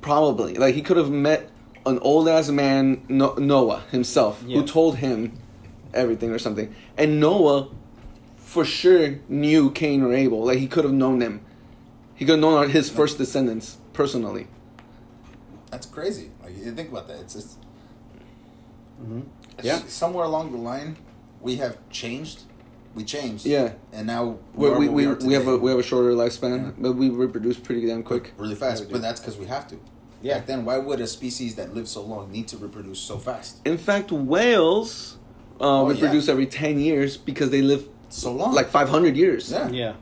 probably. 0.00 0.54
Like 0.54 0.74
he 0.74 0.82
could 0.82 0.96
have 0.96 1.10
met 1.10 1.50
an 1.88 1.98
old 2.00 2.28
ass 2.28 2.48
man, 2.50 3.02
no, 3.08 3.34
Noah 3.34 3.82
himself, 3.90 4.42
Yeah. 4.46 4.58
who 4.60 4.66
told 4.66 4.96
him 4.96 5.32
everything 5.94 6.30
or 6.30 6.38
something. 6.38 6.74
And 6.96 7.18
Noah, 7.20 7.68
for 8.36 8.64
sure, 8.64 9.18
knew 9.28 9.70
Cain 9.70 10.02
or 10.02 10.12
Abel. 10.12 10.44
Like 10.44 10.58
he 10.58 10.66
could 10.66 10.84
have 10.84 10.92
known 10.92 11.18
them. 11.18 11.40
He 12.14 12.24
could 12.24 12.32
have 12.32 12.40
known 12.40 12.70
his 12.70 12.90
first 12.90 13.18
descendants 13.18 13.78
personally. 13.92 14.46
That's 15.70 15.86
crazy. 15.86 16.30
Like 16.42 16.56
you 16.56 16.72
think 16.72 16.90
about 16.90 17.08
that. 17.08 17.20
It's 17.20 17.34
just 17.34 17.58
Mhm. 19.02 19.22
it's 19.58 19.66
Yeah. 19.66 19.80
somewhere 19.86 20.24
along 20.24 20.52
the 20.52 20.58
line, 20.58 20.96
we 21.40 21.56
have 21.56 21.76
changed. 21.90 22.42
We 22.94 23.04
changed. 23.04 23.46
Yeah. 23.46 23.74
And 23.92 24.06
now 24.06 24.38
We, 24.54 24.66
are 24.68 24.78
we, 24.78 24.88
we, 24.88 25.06
are 25.06 25.14
we 25.16 25.34
have 25.34 25.46
a 25.46 25.56
we 25.56 25.70
have 25.70 25.78
a 25.78 25.82
shorter 25.82 26.12
lifespan, 26.12 26.56
Yeah. 26.58 26.70
but 26.78 26.92
we 26.96 27.10
reproduce 27.10 27.56
pretty 27.58 27.86
damn 27.86 28.02
quick. 28.02 28.32
really 28.38 28.54
fast. 28.56 28.84
Yeah, 28.84 28.88
but 28.92 29.02
that's 29.02 29.20
because 29.20 29.36
we 29.36 29.46
have 29.46 29.68
to. 29.68 29.76
Yeah. 30.22 30.38
Back 30.38 30.46
then, 30.46 30.64
why 30.64 30.78
would 30.78 31.00
a 31.00 31.06
species 31.06 31.54
that 31.56 31.74
lives 31.74 31.90
so 31.92 32.02
long 32.02 32.32
need 32.32 32.48
to 32.48 32.56
reproduce 32.56 32.98
so 32.98 33.18
fast? 33.18 33.60
In 33.64 33.78
fact, 33.78 34.10
whales 34.12 35.16
uh, 35.60 35.82
Oh, 35.82 35.86
reproduce 35.88 36.26
yeah. 36.26 36.32
every 36.32 36.46
ten 36.46 36.78
years 36.80 37.16
because 37.16 37.50
they 37.50 37.62
live 37.62 37.88
So 38.08 38.32
long. 38.32 38.54
like 38.54 38.68
five 38.68 38.88
hundred 38.88 39.16
years. 39.16 39.50
Yeah. 39.52 39.68
Yeah. 39.70 39.92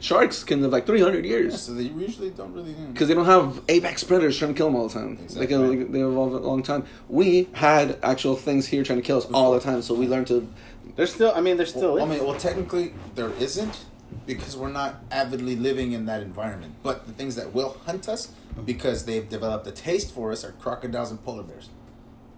Sharks 0.00 0.42
can 0.42 0.62
live 0.62 0.72
like 0.72 0.84
three 0.84 1.00
hundred 1.00 1.24
Yeah, 1.24 1.30
years 1.32 1.62
so 1.62 1.74
they 1.74 1.84
usually 1.84 2.30
don't 2.30 2.52
really. 2.52 2.74
because 2.92 3.06
they 3.06 3.14
don't 3.14 3.24
have 3.26 3.60
apex 3.68 4.02
predators 4.02 4.36
trying 4.36 4.52
to 4.52 4.56
kill 4.58 4.66
them 4.66 4.74
all 4.76 4.88
the 4.88 4.94
time. 4.94 5.12
Exactly. 5.22 5.40
They 5.40 5.46
can 5.46 5.72
Exactly. 5.72 5.98
they 6.00 6.04
evolve 6.04 6.32
a 6.34 6.38
long 6.38 6.62
time. 6.64 6.84
We 7.08 7.48
had 7.52 7.98
actual 8.02 8.34
things 8.34 8.66
here 8.66 8.82
trying 8.82 8.98
to 9.00 9.04
kill 9.06 9.18
us 9.18 9.26
all 9.26 9.52
the 9.52 9.60
time, 9.60 9.80
so 9.82 9.94
we 9.94 10.08
learned 10.08 10.26
to. 10.28 10.48
There's 10.96 11.14
still. 11.14 11.32
I 11.36 11.40
mean, 11.40 11.56
there's 11.56 11.70
still. 11.70 11.94
Well, 11.94 12.04
I 12.04 12.08
mean, 12.08 12.24
well, 12.26 12.34
technically 12.34 12.94
there 13.14 13.30
isn't 13.38 13.84
because 14.26 14.56
we're 14.56 14.70
not 14.72 14.96
avidly 15.10 15.56
living 15.56 15.92
in 15.92 16.06
that 16.06 16.22
environment. 16.22 16.74
But 16.82 17.06
the 17.06 17.12
things 17.12 17.36
that 17.36 17.52
will 17.52 17.76
hunt 17.86 18.08
us 18.08 18.32
because 18.64 19.04
they've 19.04 19.28
developed 19.28 19.66
a 19.66 19.72
taste 19.72 20.12
for 20.14 20.32
us 20.32 20.44
are 20.44 20.52
crocodiles 20.52 21.10
and 21.10 21.22
polar 21.24 21.42
bears. 21.42 21.68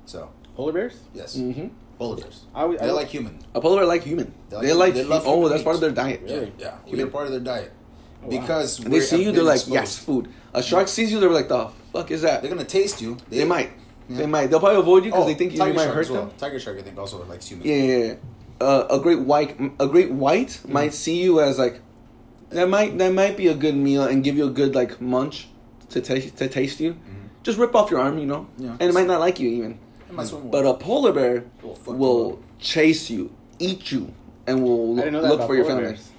So 0.07 0.31
polar 0.57 0.73
bears. 0.73 1.01
yes, 1.15 1.37
hmm 1.37 1.69
polar 1.99 2.17
bears. 2.17 2.45
I 2.55 2.65
I 2.65 2.67
They're 2.77 2.87
would- 2.89 2.95
like 2.95 3.09
human. 3.09 3.39
A 3.55 3.61
polar 3.61 3.79
bear 3.79 3.87
like 3.87 4.03
human. 4.03 4.33
They 4.51 4.61
They 4.61 4.73
like- 4.73 4.79
like. 4.79 4.95
they 4.95 5.05
love 5.05 5.23
oh, 5.27 5.35
human 5.37 5.51
that's 5.51 5.63
part 5.63 5.75
of 5.77 5.81
their 5.81 5.91
diet. 5.93 6.21
Really? 6.25 6.53
Yeah, 6.59 6.67
yeah. 6.67 6.77
Human. 6.87 7.07
We're 7.07 7.11
part 7.13 7.27
of 7.27 7.33
their 7.33 7.41
diet 7.55 7.73
Oh, 8.23 8.27
wow. 8.29 8.41
because 8.41 8.79
And 8.81 8.93
they 8.93 8.99
we 8.99 9.05
see 9.05 9.23
you, 9.23 9.33
they're 9.33 9.43
like, 9.43 9.57
exposed. 9.57 9.75
yes, 9.75 9.99
food. 9.99 10.29
A 10.55 10.63
shark 10.63 10.89
sees 10.89 11.13
you, 11.13 11.21
they're 11.21 11.31
like, 11.31 11.49
the 11.49 11.69
fuck 11.93 12.11
is 12.11 12.23
that? 12.23 12.41
They're 12.43 12.51
gonna 12.51 12.65
taste 12.65 13.01
you. 13.01 13.17
They 13.29 13.45
might. 13.45 13.71
Yeah. 14.09 14.19
They 14.19 14.27
might. 14.27 14.47
They'll 14.49 14.61
probably 14.61 14.81
avoid 14.81 15.05
you 15.05 15.11
because 15.11 15.25
Oh, 15.25 15.27
they 15.27 15.35
think 15.35 15.53
you 15.53 15.59
tiger 15.59 15.75
might 15.75 15.89
hurt 15.89 16.11
well. 16.11 16.27
them. 16.27 16.35
Tiger 16.37 16.59
shark, 16.61 16.79
I 16.79 16.83
think, 16.83 16.99
also 16.99 17.25
likes 17.25 17.49
humans. 17.49 17.67
Yeah, 17.69 17.77
yeah, 17.77 18.05
yeah. 18.05 18.15
Uh, 18.61 18.87
a 18.91 18.99
great 19.01 19.21
white, 19.21 19.59
a 19.81 19.87
great 19.87 20.11
white 20.13 20.61
might 20.69 20.95
see 20.95 21.23
you 21.23 21.41
as 21.41 21.59
like 21.59 21.81
that 22.51 22.69
might 22.69 22.97
that 22.99 23.13
might 23.13 23.37
be 23.37 23.49
a 23.49 23.55
good 23.55 23.75
meal 23.77 24.05
and 24.05 24.23
give 24.23 24.37
you 24.37 24.47
a 24.47 24.51
good 24.51 24.75
like 24.75 25.01
munch 25.01 25.49
to 25.91 26.01
taste 26.01 26.37
to 26.39 26.49
taste 26.49 26.79
you. 26.81 26.97
Just 27.43 27.59
rip 27.59 27.75
off 27.75 27.91
your 27.91 28.01
arm, 28.01 28.19
you 28.19 28.27
know, 28.27 28.47
Yeah. 28.57 28.71
and 28.81 28.83
it 28.83 28.95
might 28.95 29.07
not 29.07 29.21
like 29.21 29.39
you 29.41 29.49
even. 29.51 29.79
It 30.11 30.51
But 30.51 30.65
a 30.65 30.75
polar 30.75 31.13
bear 31.13 31.45
Will 31.63 31.77
you 31.87 31.93
will 31.95 32.39
chase 32.59 33.11
you, 33.11 33.33
eat 33.59 33.91
you, 33.93 34.15
and 34.47 34.63
will 34.63 34.95
I 34.99 35.05
didn't 35.05 35.13
know 35.15 35.23
that 35.23 35.29
look 35.31 35.47
for 35.47 35.55
your 35.57 35.65
polar 35.65 35.77
family. 35.77 35.93
bears. 35.95 36.11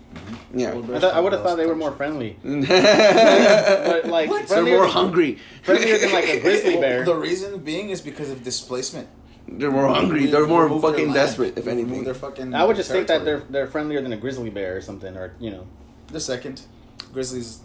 Yeah, 0.53 0.71
I, 0.73 0.81
bears, 0.81 1.01
thought, 1.01 1.13
I 1.15 1.19
would 1.21 1.33
have 1.33 1.41
thought 1.43 1.57
they 1.57 1.65
were 1.65 1.75
more 1.75 1.91
friendly. 1.93 2.37
But 2.43 4.07
like 4.07 4.29
they're 4.47 4.63
more 4.63 4.81
than- 4.81 4.89
hungry. 4.91 5.39
friendlier 5.63 5.97
than 5.97 6.11
like 6.11 6.25
a 6.27 6.39
grizzly 6.45 6.73
Well, 6.73 6.81
bear. 6.81 7.05
The 7.05 7.15
reason 7.15 7.59
being 7.59 7.89
is 7.89 8.01
because 8.01 8.29
of 8.29 8.43
displacement. 8.43 9.07
They're 9.47 9.71
more 9.71 9.87
hungry. 9.87 10.21
We 10.21 10.25
They're 10.27 10.47
more 10.47 10.63
removed 10.63 10.83
fucking 10.83 11.05
land. 11.05 11.13
desperate, 11.13 11.57
if 11.57 11.65
We 11.65 11.73
removed 11.73 11.93
anything. 11.93 12.13
Fucking 12.13 12.53
I 12.53 12.63
would 12.63 12.75
just 12.75 12.89
think 12.89 13.07
that 13.07 13.23
they're 13.25 13.43
they're 13.49 13.67
friendlier 13.67 14.01
than 14.01 14.11
a 14.13 14.17
grizzly 14.17 14.49
bear 14.49 14.75
or 14.77 14.81
something, 14.81 15.15
or 15.15 15.33
you 15.39 15.51
know. 15.51 15.67
the 16.11 16.19
second. 16.19 16.61
Grizzlies. 17.13 17.59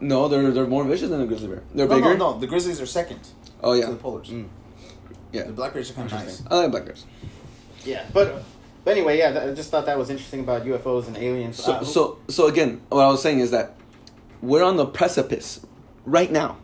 No, 0.00 0.28
they're 0.28 0.50
they're 0.50 0.66
more 0.66 0.84
vicious 0.84 1.10
than 1.10 1.20
a 1.20 1.26
grizzly 1.26 1.48
bear. 1.48 1.62
They're 1.74 1.88
no, 1.88 1.94
bigger. 1.96 2.16
No, 2.16 2.32
no, 2.32 2.38
the 2.38 2.46
grizzlies 2.46 2.80
are 2.80 2.86
second 2.86 3.20
Oh 3.62 3.74
to 3.74 3.80
yeah, 3.80 3.90
the 3.90 3.96
polars. 3.96 4.26
Mm. 4.28 4.48
yeah. 5.32 5.44
The 5.44 5.52
black 5.52 5.72
bears 5.72 5.90
are 5.90 5.94
kind 5.94 6.06
of 6.06 6.12
nice. 6.12 6.20
Interesting. 6.22 6.46
I 6.50 6.54
like 6.56 6.70
black 6.70 6.84
bears. 6.84 7.04
Yeah, 7.84 8.04
but 8.12 8.42
but 8.84 8.90
anyway, 8.92 9.18
yeah, 9.18 9.46
I 9.50 9.54
just 9.54 9.70
thought 9.70 9.86
that 9.86 9.98
was 9.98 10.10
interesting 10.10 10.40
about 10.40 10.64
UFOs 10.64 11.06
and 11.08 11.16
aliens. 11.16 11.56
So, 11.62 11.72
Uh, 11.72 11.84
so, 11.84 12.18
so 12.28 12.46
again, 12.48 12.80
what 12.90 13.02
I 13.02 13.08
was 13.08 13.22
saying 13.22 13.40
is 13.40 13.50
that 13.50 13.76
we're 14.42 14.62
on 14.62 14.76
the 14.76 14.84
precipice 14.86 15.60
right 16.04 16.30
now, 16.30 16.58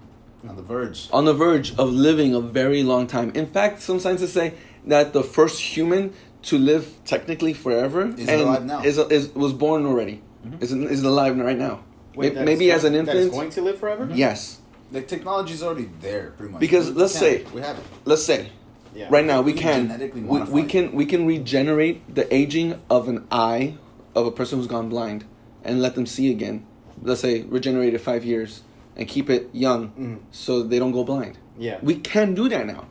On 0.49 0.57
the 0.57 0.63
verge. 0.63 1.09
on 1.13 1.25
the 1.27 1.35
verge 1.35 1.75
of 1.79 1.91
living 1.93 2.35
a 2.35 2.41
very 2.41 2.83
long 2.83 3.07
time. 3.07 3.31
In 3.35 3.47
fact, 3.47 3.81
some 3.83 4.01
scientists 4.01 4.33
say 4.33 4.55
that 4.87 5.13
the 5.13 5.23
first 5.23 5.61
human 5.61 6.13
to 6.45 6.59
live 6.59 6.95
technically 7.05 7.53
forever 7.53 8.07
Is 8.17 8.27
and 8.29 8.41
alive 8.41 8.65
now. 8.65 8.83
is, 8.83 8.97
is 8.99 9.35
was 9.35 9.53
born 9.53 9.85
already. 9.85 10.23
Mm-hmm. 10.47 10.63
Is 10.63 10.73
is 10.73 11.03
alive 11.03 11.37
right 11.39 11.59
now. 11.59 11.85
wait, 12.15 12.35
May- 12.35 12.45
Maybe 12.45 12.71
is 12.71 12.77
as 12.77 12.85
an 12.85 12.93
going- 12.95 13.05
that 13.07 13.17
is 13.17 13.25
infant. 13.27 13.41
going 13.41 13.51
to 13.51 13.61
live 13.63 13.79
forever. 13.79 14.09
Yes. 14.15 14.59
The 14.91 15.03
technology 15.03 15.53
is 15.55 15.63
already 15.63 15.89
there, 16.01 16.33
pretty 16.37 16.53
much. 16.53 16.61
Because 16.61 16.89
We 16.91 16.95
let's 17.03 17.13
can. 17.13 17.21
say- 17.21 17.45
we 17.55 17.61
have 17.61 17.77
it. 17.79 17.85
Let's 18.07 18.23
say 18.25 18.49
Yeah. 18.95 19.09
right 19.11 19.25
now 19.27 19.43
we 19.43 19.53
We 19.53 19.59
can 19.59 19.83
genetically 19.89 20.23
we, 20.23 20.41
we 20.43 20.63
can 20.65 20.93
we 20.93 21.05
can 21.07 21.27
regenerate 21.27 22.15
the 22.15 22.33
aging 22.35 22.81
of 22.89 23.09
an 23.09 23.27
eye 23.31 23.75
of 24.17 24.27
a 24.27 24.31
person 24.33 24.59
who's 24.59 24.67
gone 24.67 24.89
blind 24.89 25.25
and 25.63 25.81
let 25.83 25.95
them 25.95 26.07
see 26.07 26.31
again 26.33 26.65
let's 27.03 27.21
say 27.21 27.43
regenerate 27.43 27.95
it 27.95 28.01
five 28.01 28.25
years 28.25 28.63
and 28.97 29.09
keep 29.09 29.31
it 29.31 29.49
young 29.53 29.91
Mhm. 29.99 30.19
so 30.31 30.63
they 30.63 30.79
don't 30.79 30.93
go 30.93 31.05
blind 31.05 31.39
Yeah. 31.59 31.79
we 31.83 31.95
can 31.97 32.35
do 32.35 32.49
that 32.49 32.67
now 32.67 32.87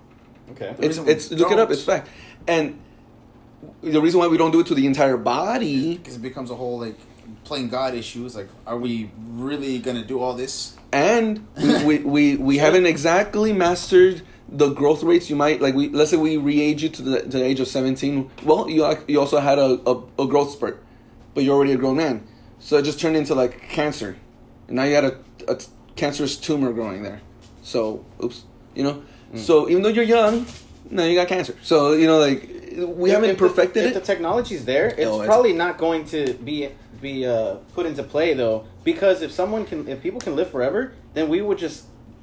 Okay. 0.51 0.73
The 0.77 0.85
it's, 0.85 0.97
it's 0.97 1.31
look 1.31 1.51
it 1.51 1.59
up 1.59 1.69
it's 1.71 1.83
fact 1.83 2.07
and 2.47 2.79
the 3.81 4.01
reason 4.01 4.19
why 4.19 4.27
we 4.27 4.37
don't 4.37 4.51
do 4.51 4.61
it 4.61 4.67
to 4.67 4.75
the 4.75 4.85
entire 4.87 5.17
body 5.17 5.97
Because 5.97 6.15
it 6.15 6.21
becomes 6.21 6.49
a 6.49 6.55
whole 6.55 6.79
like 6.79 6.95
playing 7.43 7.69
God 7.69 7.93
issue. 7.93 8.25
It's 8.25 8.35
like, 8.35 8.49
are 8.65 8.77
we 8.77 9.11
really 9.31 9.77
gonna 9.79 10.03
do 10.03 10.19
all 10.19 10.33
this? 10.33 10.75
and 10.91 11.45
we, 11.61 11.83
we, 11.89 11.97
we, 11.99 12.35
we 12.37 12.57
haven't 12.57 12.87
exactly 12.87 13.53
mastered 13.53 14.21
the 14.51 14.69
growth 14.69 15.03
rates 15.03 15.29
you 15.29 15.35
might 15.35 15.61
like 15.61 15.75
we 15.75 15.89
let's 15.89 16.09
say 16.09 16.17
we 16.17 16.35
re-age 16.37 16.81
you 16.81 16.89
to 16.89 17.01
the, 17.03 17.21
to 17.21 17.37
the 17.37 17.43
age 17.43 17.59
of 17.59 17.67
17 17.67 18.31
well 18.43 18.67
you 18.67 18.83
you 19.07 19.19
also 19.19 19.39
had 19.39 19.59
a, 19.59 19.79
a, 19.85 20.23
a 20.23 20.27
growth 20.27 20.49
spurt 20.51 20.81
but 21.35 21.43
you're 21.43 21.55
already 21.55 21.73
a 21.73 21.77
grown 21.77 21.97
man 21.97 22.23
so 22.57 22.77
it 22.77 22.81
just 22.81 22.99
turned 22.99 23.15
into 23.15 23.35
like 23.35 23.61
cancer 23.69 24.17
and 24.67 24.77
now 24.77 24.83
you 24.85 24.95
had 24.95 25.05
a, 25.05 25.17
a 25.47 25.59
cancerous 25.99 26.35
tumor 26.45 26.71
growing 26.79 27.01
there 27.03 27.19
so 27.61 28.03
oops 28.23 28.43
you 28.75 28.83
know 28.87 28.97
Mm. 29.33 29.37
so 29.37 29.69
even 29.69 29.83
though 29.83 29.89
you're 29.97 30.11
young 30.19 30.35
now 30.89 31.03
you 31.03 31.13
got 31.21 31.27
cancer 31.27 31.53
so 31.61 31.75
you 32.01 32.07
know 32.07 32.17
like 32.27 32.39
we 33.01 33.09
If- 33.09 33.15
haven't 33.15 33.29
if 33.31 33.37
the- 33.37 33.47
perfected 33.47 33.83
if 33.85 33.91
it 33.91 33.99
the 33.99 34.05
technology's 34.13 34.63
there, 34.65 34.87
it's 34.87 35.05
Oh, 35.11 35.15
it's- 35.21 35.25
probably 35.27 35.53
not 35.53 35.77
going 35.77 36.03
to 36.15 36.33
be 36.49 36.69
be 37.01 37.25
uh, 37.25 37.55
put 37.75 37.85
into 37.85 38.03
play 38.13 38.33
though, 38.33 38.57
because 38.83 39.21
if 39.21 39.31
someone 39.31 39.63
can, 39.69 39.79
if 39.87 39.97
people 40.05 40.19
can 40.19 40.35
live 40.35 40.49
forever, 40.55 40.81
then 41.15 41.25
we 41.33 41.39
would 41.41 41.57
just 41.65 41.79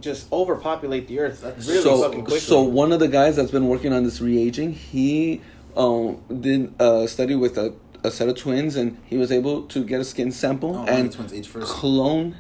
just 0.09 0.21
overpopulate 0.33 1.05
the 1.09 1.17
earth 1.21 1.39
That's- 1.43 1.67
really 1.69 1.83
so, 1.83 2.03
fucking 2.03 2.23
quickly. 2.25 2.41
So 2.41 2.63
one 2.63 2.91
of 2.93 2.99
the 3.05 3.09
guys 3.09 3.37
that's 3.37 3.51
been 3.59 3.69
working 3.69 3.93
on 3.97 4.03
this 4.05 4.21
re-aging, 4.21 4.73
he 4.73 5.41
um, 5.77 6.19
did 6.47 6.73
a 6.79 7.07
study 7.09 7.35
with 7.35 7.57
a, 7.59 7.69
a 8.05 8.11
set 8.11 8.29
of 8.29 8.37
twins, 8.37 8.77
and 8.77 8.97
he 9.11 9.17
was 9.17 9.31
able 9.33 9.63
to 9.75 9.79
get 9.85 9.99
a 10.01 10.05
skin 10.05 10.31
sample 10.33 10.73
Oh, 10.77 10.85
and 10.95 11.11
twins 11.13 11.33
age 11.33 11.49
first. 11.49 11.67
clone 11.69 12.37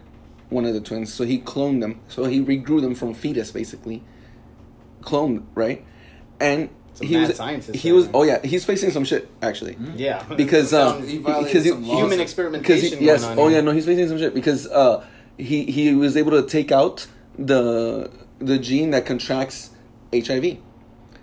one 0.51 0.65
of 0.65 0.75
the 0.75 0.81
twins. 0.81 1.13
So 1.13 1.25
he 1.25 1.41
cloned 1.41 1.81
them. 1.81 2.01
So 2.09 2.25
he 2.25 2.41
regrew 2.41 2.81
them 2.81 2.95
from 2.95 3.15
fetus, 3.15 3.51
basically. 3.51 4.03
Cloned, 5.03 5.45
right? 5.55 5.85
And 6.41 6.71
Some 6.95 7.07
he 7.07 7.15
mad 7.15 7.29
was 7.29 7.37
scientist 7.37 7.79
he 7.79 7.93
was 7.93 8.05
man. 8.07 8.15
oh 8.15 8.23
yeah 8.25 8.45
he's 8.45 8.65
facing 8.65 8.91
some 8.91 9.05
shit 9.05 9.31
actually 9.43 9.77
yeah, 9.97 10.23
because 10.37 10.73
um, 10.75 11.01
because 11.01 11.65
he, 11.65 11.71
human 11.73 12.11
Because 12.11 12.21
experimentation 12.21 12.91
because 12.91 12.99
he, 12.99 13.05
yes 13.07 13.23
going 13.23 13.33
on. 13.33 13.39
oh 13.39 13.49
here. 13.49 13.57
yeah 13.59 13.61
no 13.63 13.71
he's 13.73 13.87
facing 13.87 14.09
some 14.09 14.19
shit 14.19 14.35
because 14.35 14.67
uh 14.67 15.03
he 15.39 15.65
he 15.65 15.95
was 15.95 16.17
able 16.17 16.33
to 16.33 16.43
take 16.47 16.71
out 16.73 17.07
the 17.39 18.11
the 18.39 18.59
gene 18.59 18.91
that 18.91 19.07
contracts 19.07 19.71
HIV. 20.13 20.59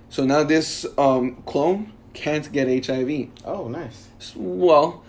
So 0.09 0.25
now 0.25 0.43
this 0.43 0.85
um, 0.97 1.41
clone 1.45 1.91
can't 2.13 2.51
get 2.51 2.85
HIV. 2.85 3.29
Oh, 3.45 3.67
nice. 3.67 4.09
Well, 4.35 5.02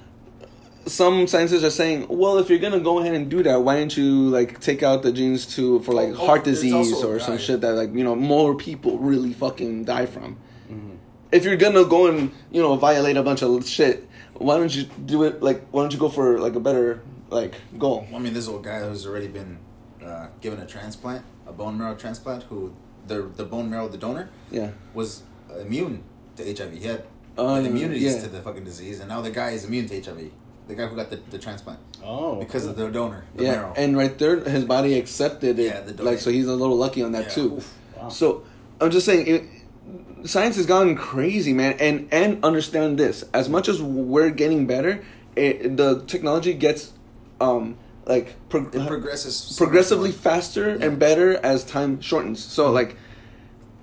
some 0.87 1.27
scientists 1.27 1.65
are 1.65 1.71
saying, 1.71 2.07
well, 2.09 2.39
if 2.39 2.51
you're 2.51 2.59
gonna 2.59 2.81
go 2.81 2.99
ahead 3.01 3.15
and 3.15 3.31
do 3.31 3.43
that, 3.43 3.63
why 3.63 3.77
don't 3.77 3.97
you 3.97 4.29
like 4.31 4.61
take 4.61 4.83
out 4.83 5.03
the 5.03 5.13
genes 5.13 5.47
to 5.57 5.81
for 5.81 5.93
like 5.93 6.11
Oh, 6.11 6.17
oh, 6.21 6.27
heart 6.27 6.45
there's 6.45 6.61
disease 6.63 6.93
or 7.03 7.19
some 7.21 7.39
shit 7.39 7.61
that 7.63 7.73
like 7.75 7.95
you 7.95 8.05
know 8.05 8.15
more 8.15 8.55
people 8.55 8.99
really 8.99 9.33
fucking 9.33 9.85
die 9.85 10.07
from. 10.07 10.37
Mm-hmm. 10.71 10.97
If 11.33 11.45
you're 11.45 11.57
gonna 11.57 11.85
go 11.85 12.07
and 12.09 12.31
you 12.51 12.61
know 12.63 12.77
violate 12.77 13.17
a 13.17 13.23
bunch 13.23 13.43
of 13.43 13.67
shit, 13.67 14.09
why 14.35 14.57
don't 14.59 14.75
you 14.75 14.85
do 14.85 15.25
it 15.25 15.43
like 15.43 15.67
why 15.71 15.83
don't 15.83 15.93
you 15.93 15.99
go 15.99 16.09
for 16.09 16.39
like 16.39 16.55
a 16.55 16.61
better 16.61 17.03
like 17.31 17.55
goal? 17.79 18.07
I 18.15 18.19
mean, 18.19 18.35
this 18.35 18.49
old 18.49 18.63
guy 18.65 18.81
who's 18.81 19.07
already 19.07 19.29
been 19.29 19.59
uh, 20.05 20.29
given 20.41 20.61
a 20.61 20.67
transplant, 20.67 21.25
a 21.47 21.53
bone 21.53 21.79
marrow 21.79 21.95
transplant, 21.95 22.45
who 22.45 22.75
the 23.07 23.23
the 23.23 23.45
bone 23.45 23.71
marrow, 23.71 23.89
the 23.89 23.99
donor, 23.99 24.29
Yeah. 24.51 24.71
was 24.93 25.23
uh, 25.51 25.59
immune 25.61 26.03
to 26.37 26.45
HIV. 26.45 26.73
He 26.73 26.87
had 26.87 27.01
uh, 27.01 27.05
Oh, 27.39 27.55
an 27.57 27.67
immunities 27.67 28.03
yeah. 28.17 28.21
to 28.23 28.29
the 28.29 28.41
fucking 28.41 28.65
disease, 28.65 29.01
and 29.01 29.09
now 29.09 29.21
the 29.21 29.31
guy 29.31 29.51
is 29.51 29.65
immune 29.65 29.87
to 29.89 30.01
HIV. 30.01 30.31
The 30.67 30.75
guy 30.75 30.87
who 30.87 30.97
got 30.97 31.11
the, 31.11 31.17
the 31.31 31.39
transplant 31.39 31.79
Oh, 32.03 32.37
because 32.37 32.65
of 32.67 32.77
the 32.77 32.89
donor, 32.91 33.25
the 33.35 33.45
yeah, 33.45 33.53
marrow. 33.53 33.75
and 33.77 33.97
right 33.97 34.17
there, 34.19 34.41
his 34.41 34.65
body 34.65 34.99
accepted 34.99 35.59
it. 35.59 35.65
Yeah, 35.67 35.81
the 35.81 36.03
like 36.03 36.19
so, 36.19 36.31
he's 36.31 36.47
a 36.47 36.55
little 36.55 36.77
lucky 36.77 37.03
on 37.03 37.13
that 37.13 37.25
Yeah. 37.25 37.35
too. 37.35 37.55
Oof, 37.57 37.75
wow. 37.97 38.09
So 38.09 38.45
I'm 38.81 38.91
just 38.91 39.05
saying, 39.07 39.27
it, 39.27 40.29
science 40.29 40.57
has 40.57 40.67
gone 40.67 40.95
crazy, 40.97 41.53
man. 41.53 41.77
And 41.81 42.09
and 42.11 42.43
understand 42.45 42.99
this: 42.99 43.25
as 43.35 43.49
much 43.49 43.69
as 43.69 43.83
we're 43.83 44.31
getting 44.31 44.67
better, 44.67 45.05
it, 45.37 45.77
the 45.77 46.03
technology 46.07 46.55
gets 46.55 46.93
um 47.41 47.77
like 48.07 48.35
pro- 48.49 48.69
it 48.69 48.87
progresses 48.87 49.37
so 49.37 49.65
progressively 49.65 50.13
faster 50.13 50.77
Yeah. 50.77 50.87
and 50.87 50.99
better 50.99 51.37
as 51.45 51.65
time 51.65 52.01
shortens. 52.01 52.43
So 52.43 52.71
like 52.71 52.97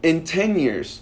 in 0.03 0.23
10 0.23 0.57
years 0.57 1.01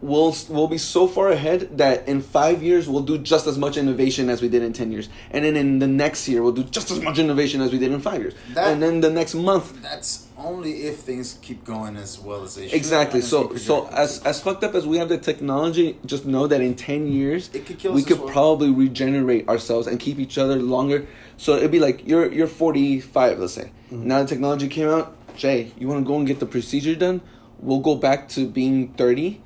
we'll 0.00 0.34
we'll 0.48 0.68
be 0.68 0.78
so 0.78 1.06
far 1.06 1.30
ahead 1.30 1.78
that 1.78 2.06
in 2.08 2.20
5 2.20 2.62
years 2.62 2.88
we'll 2.88 3.02
do 3.02 3.16
just 3.18 3.46
as 3.46 3.56
much 3.58 3.76
innovation 3.76 4.28
as 4.28 4.42
we 4.42 4.48
did 4.48 4.62
in 4.62 4.72
10 4.72 4.92
years. 4.92 5.08
And 5.30 5.44
then 5.44 5.56
in 5.56 5.78
the 5.78 5.86
next 5.86 6.28
year 6.28 6.42
we'll 6.42 6.52
do 6.52 6.64
just 6.64 6.90
as 6.90 7.00
much 7.00 7.18
innovation 7.18 7.60
as 7.60 7.72
we 7.72 7.78
did 7.78 7.92
in 7.92 8.00
5 8.00 8.20
years. 8.20 8.34
That- 8.54 8.72
and 8.72 8.82
then 8.82 9.00
the 9.00 9.10
next 9.10 9.34
month 9.34 9.80
That's 9.82 10.26
only 10.36 10.84
if 10.86 10.98
things 10.98 11.38
keep 11.42 11.64
going 11.64 11.96
as 11.96 12.18
well 12.18 12.42
as 12.42 12.56
they 12.56 12.68
should. 12.68 12.76
Exactly. 12.76 13.20
So 13.20 13.54
so 13.56 13.86
as 13.88 14.20
as 14.24 14.40
fucked 14.40 14.64
up 14.64 14.74
as 14.74 14.86
we 14.86 14.98
have 14.98 15.08
the 15.08 15.18
technology, 15.18 15.96
just 16.04 16.26
know 16.26 16.46
that 16.48 16.60
in 16.60 16.74
ten 16.74 17.06
years 17.10 17.48
It 17.54 17.64
could 17.66 17.78
kill 17.78 17.92
we 17.92 18.02
could 18.02 18.18
well. 18.20 18.28
probably 18.28 18.70
regenerate 18.70 19.48
ourselves 19.48 19.86
and 19.86 19.98
keep 20.00 20.18
each 20.18 20.36
other 20.38 20.56
longer. 20.56 21.06
So 21.36 21.56
it'd 21.56 21.70
be 21.70 21.80
like 21.80 22.06
you're 22.06 22.30
you're 22.32 22.46
forty 22.62 23.00
five, 23.00 23.38
let's 23.38 23.54
say. 23.54 23.70
Mm-hmm. 23.92 24.08
Now 24.08 24.22
the 24.22 24.28
technology 24.28 24.68
came 24.68 24.88
out. 24.88 25.16
Jay, 25.36 25.72
you 25.78 25.88
want 25.88 26.04
to 26.04 26.06
go 26.06 26.16
and 26.16 26.26
get 26.26 26.38
the 26.40 26.46
procedure 26.46 26.94
done? 26.94 27.20
We'll 27.60 27.80
go 27.80 27.94
back 27.96 28.28
to 28.30 28.46
being 28.46 28.88
thirty, 28.94 29.40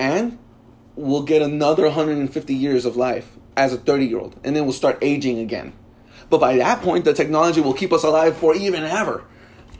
and 0.00 0.38
we'll 0.96 1.22
get 1.22 1.42
another 1.42 1.88
hundred 1.90 2.18
and 2.18 2.32
fifty 2.32 2.54
years 2.54 2.84
of 2.84 2.96
life 2.96 3.28
as 3.56 3.72
a 3.72 3.76
thirty 3.76 4.06
year 4.06 4.18
old, 4.18 4.34
and 4.42 4.56
then 4.56 4.64
we'll 4.64 4.72
start 4.72 4.98
aging 5.02 5.38
again. 5.38 5.72
But 6.30 6.40
by 6.40 6.56
that 6.56 6.82
point, 6.82 7.04
the 7.04 7.12
technology 7.12 7.60
will 7.60 7.74
keep 7.74 7.92
us 7.92 8.02
alive 8.02 8.36
for 8.36 8.54
even 8.54 8.82
ever. 8.84 9.24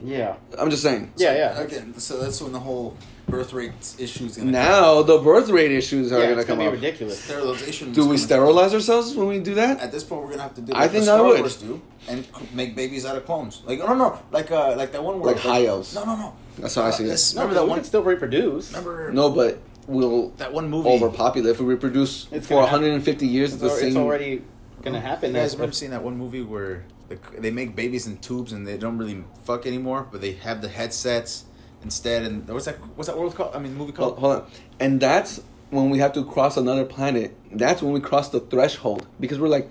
yeah, 0.03 0.37
I'm 0.59 0.71
just 0.71 0.83
saying. 0.83 1.13
yeah, 1.17 1.35
yeah. 1.35 1.61
Again, 1.61 1.99
so 1.99 2.19
that's 2.21 2.41
when 2.43 2.53
the 2.53 2.61
whole 2.61 2.97
birth 3.29 3.53
rate 3.53 3.73
issues. 3.99 4.37
gonna 4.37 4.51
Now 4.51 5.03
the 5.03 5.19
birth 5.19 5.49
rate 5.51 5.71
issues 5.71 6.11
are 6.11 6.19
yeah, 6.19 6.27
gonna 6.31 6.41
it's 6.41 6.49
come 6.49 6.59
gonna 6.59 6.71
be 6.71 6.77
up. 6.77 6.83
ridiculous. 6.83 7.23
sterilization. 7.23 7.93
Do 7.93 8.09
we 8.09 8.17
sterilize 8.19 8.75
ourselves 8.75 9.15
when 9.15 9.29
we 9.29 9.39
do 9.39 9.55
that? 9.55 9.79
At 9.81 9.93
this 9.93 10.03
point, 10.05 10.23
we're 10.25 10.31
gonna 10.31 10.43
have 10.43 10.55
to 10.57 10.61
do. 10.63 10.73
I 10.75 10.81
Like 10.83 10.91
think 10.91 11.05
the 11.05 11.13
I 11.13 11.15
Star 11.17 11.27
would. 11.29 11.41
Wars 11.41 11.57
do 11.57 11.81
and 12.09 12.27
make 12.53 12.75
babies 12.75 13.07
out 13.07 13.17
of 13.17 13.25
clones. 13.27 13.63
Like 13.65 13.79
no, 13.79 13.95
no, 13.95 14.19
like 14.33 14.51
uh, 14.51 14.75
like 14.77 14.91
that 14.93 15.03
one 15.05 15.21
where 15.21 15.33
Like 15.35 15.43
high 15.43 15.67
elves. 15.67 15.95
No, 15.95 16.05
no, 16.05 16.17
no. 16.17 16.35
That's 16.59 16.75
how 16.75 16.83
I 16.83 16.91
see 16.91 17.05
it. 17.05 17.09
this- 17.09 17.35
No, 17.35 17.43
Remember 17.43 17.55
but 17.55 17.61
that 17.61 17.65
we 17.67 17.71
one? 17.71 17.79
can 17.79 17.85
still 17.87 18.03
reproduce. 18.03 18.71
Remember 18.73 19.13
No, 19.13 19.31
but 19.31 19.59
we'll 19.91 20.31
that 20.39 20.53
one 20.53 20.69
movie? 20.71 20.89
overpopulate 20.89 21.51
if 21.51 21.61
we 21.61 21.67
reproduce 21.67 22.27
It's 22.31 22.47
for 22.47 22.55
gonna 22.55 22.67
happen. 22.67 22.83
150 22.83 23.27
years. 23.27 23.53
It's, 23.53 23.63
the 23.63 23.69
al- 23.69 23.77
same. 23.77 23.89
it's 23.89 23.97
already 23.97 24.43
gonna 24.83 24.99
oh. 24.99 25.01
happen. 25.01 25.31
You 25.31 25.37
guys 25.37 25.51
That's 25.51 25.55
remember 25.55 25.73
seeing 25.75 25.91
that 25.91 26.03
one 26.03 26.17
movie 26.17 26.43
where 26.43 26.85
the, 27.09 27.19
they 27.39 27.51
make 27.51 27.75
babies 27.77 28.07
in 28.07 28.19
tubes 28.19 28.53
and 28.53 28.67
they 28.67 28.79
don't 28.79 28.99
really 28.99 29.25
fuck 29.45 29.67
anymore, 29.67 30.09
but 30.11 30.21
they 30.21 30.33
have 30.33 30.63
the 30.63 30.69
headsets 30.69 31.45
instead. 31.83 32.23
And 32.25 32.49
what's 32.49 32.67
that? 32.67 32.77
What's 32.97 33.09
that 33.09 33.19
world 33.19 33.35
called? 33.35 33.55
I 33.55 33.59
mean, 33.59 33.75
movie 33.75 33.93
Hold, 33.93 34.17
called? 34.17 34.19
hold 34.19 34.43
on, 34.43 34.51
and 34.79 35.01
that's 35.01 35.41
when 35.71 35.91
we 35.91 35.99
have 35.99 36.13
to 36.15 36.25
cross 36.25 36.57
another 36.57 36.85
planet. 36.85 37.37
That's 37.53 37.83
when 37.83 37.93
we 37.93 38.01
cross 38.01 38.29
the 38.29 38.41
threshold 38.41 39.07
because 39.19 39.39
we're 39.39 39.49
like, 39.49 39.71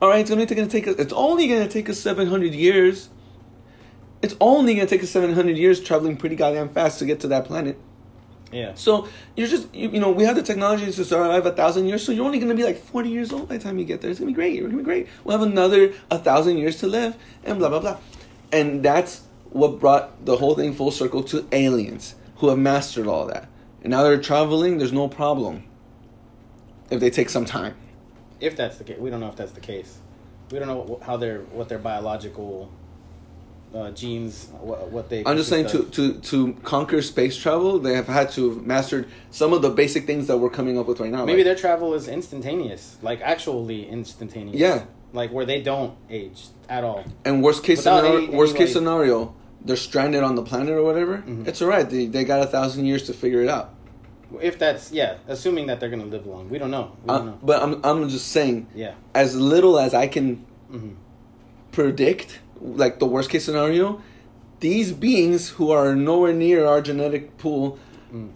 all 0.00 0.08
right, 0.08 0.20
it's 0.20 0.30
only 0.30 0.46
gonna 0.46 0.66
take 0.68 0.86
us. 0.88 0.96
It's 0.96 1.12
only 1.12 1.48
gonna 1.48 1.68
take 1.68 1.88
us 1.88 1.98
700 1.98 2.54
years. 2.54 3.08
It's 4.22 4.34
only 4.40 4.74
gonna 4.74 4.88
take 4.88 5.02
us 5.02 5.10
700 5.10 5.56
years 5.56 5.80
traveling 5.80 6.16
pretty 6.16 6.36
goddamn 6.36 6.70
fast 6.70 6.98
to 7.00 7.06
get 7.06 7.20
to 7.20 7.28
that 7.28 7.44
planet. 7.44 7.78
Yeah. 8.52 8.74
So 8.74 9.08
you're 9.36 9.48
just 9.48 9.74
you, 9.74 9.90
you 9.90 10.00
know 10.00 10.10
we 10.10 10.24
have 10.24 10.36
the 10.36 10.42
technology 10.42 10.86
to 10.86 11.04
survive 11.04 11.44
a 11.46 11.52
thousand 11.52 11.86
years. 11.86 12.04
So 12.04 12.12
you're 12.12 12.24
only 12.24 12.38
going 12.38 12.50
to 12.50 12.56
be 12.56 12.64
like 12.64 12.78
forty 12.78 13.10
years 13.10 13.32
old 13.32 13.48
by 13.48 13.58
the 13.58 13.64
time 13.64 13.78
you 13.78 13.84
get 13.84 14.00
there. 14.00 14.10
It's 14.10 14.20
going 14.20 14.32
to 14.32 14.34
be 14.34 14.36
great. 14.36 14.54
You're 14.54 14.64
going 14.64 14.76
to 14.76 14.78
be 14.78 14.84
great. 14.84 15.08
We'll 15.24 15.38
have 15.38 15.46
another 15.46 15.92
a 16.10 16.18
thousand 16.18 16.58
years 16.58 16.78
to 16.80 16.86
live, 16.86 17.16
and 17.44 17.58
blah 17.58 17.68
blah 17.68 17.80
blah. 17.80 17.98
And 18.52 18.82
that's 18.82 19.22
what 19.50 19.78
brought 19.78 20.24
the 20.24 20.36
whole 20.36 20.54
thing 20.54 20.74
full 20.74 20.90
circle 20.90 21.22
to 21.24 21.46
aliens 21.52 22.14
who 22.36 22.48
have 22.48 22.58
mastered 22.58 23.06
all 23.06 23.26
that. 23.26 23.48
And 23.82 23.90
now 23.90 24.02
they're 24.02 24.20
traveling. 24.20 24.78
There's 24.78 24.92
no 24.92 25.08
problem 25.08 25.64
if 26.90 27.00
they 27.00 27.10
take 27.10 27.28
some 27.28 27.44
time. 27.44 27.74
If 28.40 28.56
that's 28.56 28.78
the 28.78 28.84
case, 28.84 28.98
we 28.98 29.10
don't 29.10 29.20
know 29.20 29.28
if 29.28 29.36
that's 29.36 29.52
the 29.52 29.60
case. 29.60 29.98
We 30.50 30.58
don't 30.58 30.68
know 30.68 31.00
how 31.04 31.16
their 31.16 31.40
what 31.40 31.68
their 31.68 31.78
biological 31.78 32.72
uh, 33.74 33.90
genes, 33.90 34.48
what, 34.60 34.90
what 34.90 35.08
they. 35.10 35.22
I'm 35.26 35.36
just 35.36 35.48
saying 35.48 35.66
to, 35.68 35.84
to 35.84 36.14
to 36.14 36.52
conquer 36.64 37.02
space 37.02 37.36
travel, 37.36 37.78
they 37.78 37.94
have 37.94 38.06
had 38.08 38.30
to 38.32 38.50
have 38.50 38.66
mastered 38.66 39.06
some 39.30 39.52
of 39.52 39.62
the 39.62 39.70
basic 39.70 40.06
things 40.06 40.26
that 40.28 40.38
we're 40.38 40.50
coming 40.50 40.78
up 40.78 40.86
with 40.86 41.00
right 41.00 41.10
now. 41.10 41.24
Maybe 41.24 41.38
like- 41.38 41.44
their 41.44 41.54
travel 41.56 41.94
is 41.94 42.08
instantaneous, 42.08 42.96
like 43.02 43.20
actually 43.20 43.88
instantaneous. 43.88 44.56
Yeah. 44.56 44.84
Like 45.12 45.32
where 45.32 45.46
they 45.46 45.60
don't 45.62 45.96
age 46.10 46.46
at 46.68 46.84
all. 46.84 47.04
And 47.24 47.42
worst 47.42 47.62
case 47.64 47.78
Without 47.78 48.02
scenario, 48.04 48.26
any- 48.26 48.36
worst 48.36 48.56
case 48.56 48.72
scenario, 48.72 49.34
they're 49.64 49.76
stranded 49.76 50.22
on 50.22 50.34
the 50.34 50.42
planet 50.42 50.74
or 50.74 50.82
whatever. 50.82 51.18
Mhm. 51.26 51.46
It's 51.48 51.60
alright. 51.62 51.88
They 51.88 52.06
they 52.06 52.24
got 52.24 52.40
a 52.42 52.46
thousand 52.46 52.84
years 52.86 53.04
to 53.04 53.12
figure 53.12 53.42
it 53.42 53.48
out. 53.48 53.74
If 54.42 54.58
that's 54.58 54.92
yeah, 54.92 55.16
assuming 55.26 55.66
that 55.68 55.80
they're 55.80 55.88
gonna 55.88 56.04
live 56.04 56.26
long, 56.26 56.50
we 56.50 56.58
don't 56.58 56.70
know. 56.70 56.92
We 57.04 57.08
Uh, 57.10 57.16
don't 57.18 57.26
know. 57.26 57.38
but 57.42 57.62
I'm 57.62 57.80
I'm 57.84 58.08
just 58.10 58.28
saying, 58.28 58.66
Yeah. 58.74 58.92
as 59.14 59.34
little 59.36 59.78
as 59.78 59.94
I 59.94 60.06
can 60.08 60.44
hmm 60.70 60.90
predict, 61.72 62.40
like 62.60 62.98
the 62.98 63.06
worst 63.06 63.30
case 63.30 63.44
scenario, 63.44 64.00
these 64.60 64.92
beings 64.92 65.48
who 65.50 65.70
are 65.70 65.94
nowhere 65.94 66.32
near 66.32 66.66
our 66.66 66.80
genetic 66.82 67.38
pool, 67.38 67.78
Mm. 68.12 68.30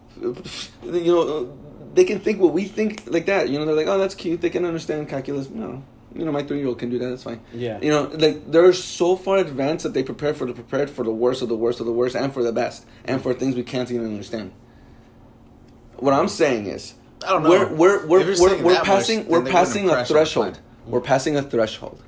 you 0.84 1.14
know, 1.14 1.58
they 1.94 2.04
can 2.04 2.20
think 2.20 2.38
what 2.40 2.52
we 2.52 2.64
think 2.64 3.04
like 3.06 3.24
that. 3.26 3.48
You 3.48 3.58
know, 3.58 3.64
they're 3.64 3.74
like, 3.74 3.86
oh, 3.86 3.98
that's 3.98 4.14
cute. 4.14 4.42
They 4.42 4.50
can 4.50 4.64
understand 4.66 5.08
calculus. 5.08 5.48
No, 5.48 5.82
you 6.14 6.24
know, 6.26 6.30
my 6.32 6.42
three 6.42 6.58
year 6.58 6.68
old 6.68 6.78
can 6.78 6.90
do 6.90 6.98
that. 6.98 7.08
That's 7.08 7.22
fine. 7.22 7.40
Yeah. 7.54 7.78
You 7.80 7.90
know, 7.90 8.02
like 8.12 8.50
they're 8.52 8.72
so 8.74 9.16
far 9.16 9.38
advanced 9.38 9.82
that 9.84 9.94
they 9.94 10.02
prepare 10.02 10.34
for 10.34 10.46
the 10.46 10.52
prepared 10.52 10.90
for 10.90 11.04
the 11.04 11.10
worst 11.10 11.40
of 11.40 11.48
the 11.48 11.56
worst 11.56 11.80
of 11.80 11.86
the 11.86 11.92
worst 11.92 12.14
and 12.14 12.32
for 12.34 12.42
the 12.42 12.52
best 12.52 12.84
and 13.06 13.22
for 13.22 13.32
things 13.32 13.56
we 13.56 13.62
can't 13.62 13.90
even 13.90 14.06
understand. 14.06 14.52
What 15.96 16.12
I'm 16.14 16.28
saying 16.28 16.66
is, 16.66 16.94
I 17.24 17.30
don't 17.30 17.44
know. 17.44 17.50
we're 17.50 17.68
we're 17.74 18.06
we're 18.06 18.36
we're, 18.38 18.62
we're 18.62 18.72
that 18.74 18.80
much, 18.80 18.84
passing 18.84 19.26
we're 19.26 19.44
passing 19.44 19.84
a 19.88 19.92
crash 19.92 19.98
on 19.98 20.02
the 20.02 20.04
threshold. 20.14 20.60
We're 20.86 21.00
passing 21.00 21.36
a 21.36 21.42
threshold. 21.42 22.02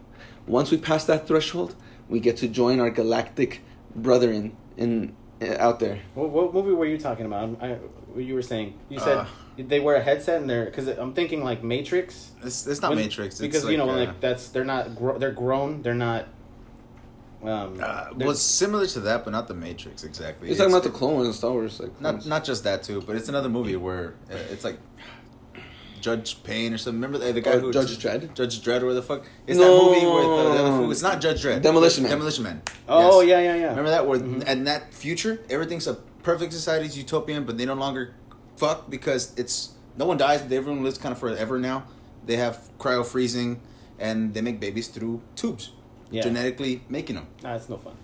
Once 0.47 0.71
we 0.71 0.77
pass 0.77 1.05
that 1.07 1.27
threshold, 1.27 1.75
we 2.09 2.21
get 2.21 2.37
to 2.39 2.49
join 2.49 2.81
our 2.81 2.91
galactic 2.91 3.63
brethren 3.95 4.57
in 4.77 5.15
uh, 5.43 5.57
out 5.59 5.81
there. 5.81 6.01
What, 6.15 6.31
what 6.31 6.55
movie 6.55 6.73
were 6.73 6.87
you 6.87 6.99
talking 6.99 7.27
about? 7.27 7.61
I'm- 7.61 7.81
what 8.15 8.25
you 8.25 8.35
were 8.35 8.43
saying 8.43 8.79
you 8.89 9.01
said 9.01 9.19
Uh. 9.19 9.27
they 9.59 9.81
wear 9.81 9.97
a 9.97 10.01
headset 10.03 10.41
and 10.41 10.49
they're 10.49 10.67
because 10.67 10.87
I'm 10.87 11.15
thinking 11.15 11.43
like 11.43 11.65
Matrix. 11.65 12.31
It's, 12.45 12.65
it's 12.65 12.81
not 12.81 12.91
When- 12.91 12.99
Matrix. 13.01 13.35
It's 13.35 13.41
because 13.41 13.65
like, 13.65 13.73
you 13.73 13.79
know 13.79 13.91
uh, 13.91 13.97
like 14.05 14.21
that's 14.21 14.51
they're 14.51 14.65
not 14.65 14.95
gro- 14.95 15.19
they're 15.19 15.33
grown 15.33 15.83
they're 15.83 15.95
not. 15.95 16.29
Um, 17.43 17.79
uh, 17.83 18.05
they're- 18.17 18.29
well, 18.29 18.37
similar 18.37 18.87
to 18.87 19.01
that, 19.01 19.25
but 19.25 19.31
not 19.33 19.49
the 19.49 19.55
Matrix 19.55 20.05
exactly. 20.05 20.49
You're 20.49 20.57
talking 20.57 20.73
about 20.73 20.85
the 20.85 20.91
Clone 20.91 21.15
Wars 21.15 21.27
and 21.27 21.35
Star 21.35 21.51
Wars, 21.51 21.81
like 21.81 22.01
Not 22.01 22.25
not 22.25 22.45
just 22.45 22.63
that 22.65 22.85
too, 22.85 23.03
but 23.03 23.17
it's 23.17 23.29
another 23.29 23.49
movie 23.49 23.75
where 23.77 24.15
uh, 24.31 24.37
it's 24.53 24.63
like 24.65 24.79
Judge 26.05 26.43
Payne 26.45 26.75
or 26.75 26.79
something. 26.79 27.01
Remember 27.01 27.17
the, 27.17 27.33
the 27.33 27.41
guy 27.41 27.53
Oh, 27.53 27.61
who 27.61 27.73
Judge 27.73 27.97
Dredd? 27.99 28.35
Judge 28.35 28.61
Dredd 28.63 28.83
or 28.83 28.87
where 28.87 28.95
the 28.95 29.03
fuck? 29.03 29.25
It's 29.47 29.59
No. 29.59 29.65
that 29.65 29.85
movie 30.01 30.07
with 30.07 30.25
uh, 30.27 30.53
the 30.55 30.61
other 30.61 30.71
fool. 30.77 30.91
It's 30.93 31.01
not 31.01 31.19
Judge 31.23 31.43
Dredd. 31.43 31.63
Demolition 31.63 32.03
Man. 32.03 32.13
Demolition 32.13 32.45
Man. 32.45 32.61
oh 32.91 33.23
Yes. 33.23 33.29
yeah 33.31 33.41
yeah 33.55 33.61
yeah. 33.63 33.69
Remember 33.71 33.89
that 33.89 34.07
where 34.07 34.19
Mhm. 34.19 34.47
in 34.47 34.65
that 34.65 34.93
future 34.93 35.41
everything's 35.49 35.87
a 35.87 35.95
perfect 36.23 36.53
society, 36.53 36.85
it's 36.85 36.97
utopian, 36.99 37.45
but 37.47 37.57
they 37.57 37.65
no 37.65 37.73
longer 37.73 38.13
fuck 38.57 38.91
because 38.91 39.33
it's 39.39 39.71
no 39.97 40.05
one 40.05 40.19
dies. 40.19 40.43
Everyone 40.43 40.83
lives 40.85 40.99
kind 40.99 41.13
of 41.15 41.19
forever 41.19 41.59
now. 41.59 41.85
They 42.27 42.37
have 42.37 42.59
cryo 42.79 43.05
freezing 43.07 43.61
and 43.99 44.35
they 44.35 44.43
make 44.43 44.61
babies 44.61 44.89
through 44.89 45.23
tubes, 45.37 45.71
Yeah. 46.11 46.21
genetically 46.23 46.83
making 46.91 47.17
them. 47.17 47.29
Nah, 47.43 47.55
it's 47.57 47.69
no 47.71 47.79
fun. 47.79 47.95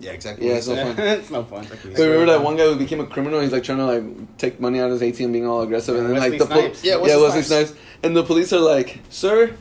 Yeah, 0.00 0.10
exactly. 0.12 0.48
Yeah, 0.48 0.54
it's 0.54 0.66
he 0.66 0.74
no 0.74 0.84
fun. 0.94 0.94
it's 1.06 1.30
no 1.30 1.44
fun. 1.44 1.66
Wait, 1.84 1.98
remember 1.98 2.26
that 2.26 2.42
one 2.42 2.56
guy 2.56 2.64
who 2.64 2.76
became 2.76 3.00
a 3.00 3.06
criminal? 3.06 3.40
He's 3.40 3.52
like 3.52 3.62
trying 3.62 3.78
to 3.78 3.86
like 3.86 4.36
take 4.38 4.58
money 4.60 4.80
out 4.80 4.90
of 4.90 5.00
his 5.00 5.12
ATM, 5.18 5.32
being 5.32 5.46
all 5.46 5.62
aggressive, 5.62 5.96
and 5.96 6.06
then 6.06 6.14
Wesley 6.14 6.30
like 6.30 6.38
the 6.40 6.46
pol- 6.46 6.62
Snipes. 6.62 6.84
Yeah, 6.84 6.92
yeah, 6.94 6.98
Wesley 7.00 7.22
Wesley 7.22 7.42
Snipes. 7.42 7.70
Snipes, 7.70 7.84
and 8.02 8.16
the 8.16 8.22
police 8.24 8.52
are 8.52 8.58
like, 8.60 8.98
"Sir, 9.10 9.54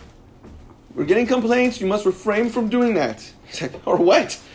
we're 0.95 1.05
getting 1.05 1.27
complaints. 1.27 1.79
You 1.79 1.87
must 1.87 2.05
refrain 2.05 2.49
from 2.49 2.69
doing 2.69 2.95
that. 2.95 3.29
He's 3.45 3.61
like, 3.61 3.85
or 3.87 3.97
what? 3.97 4.39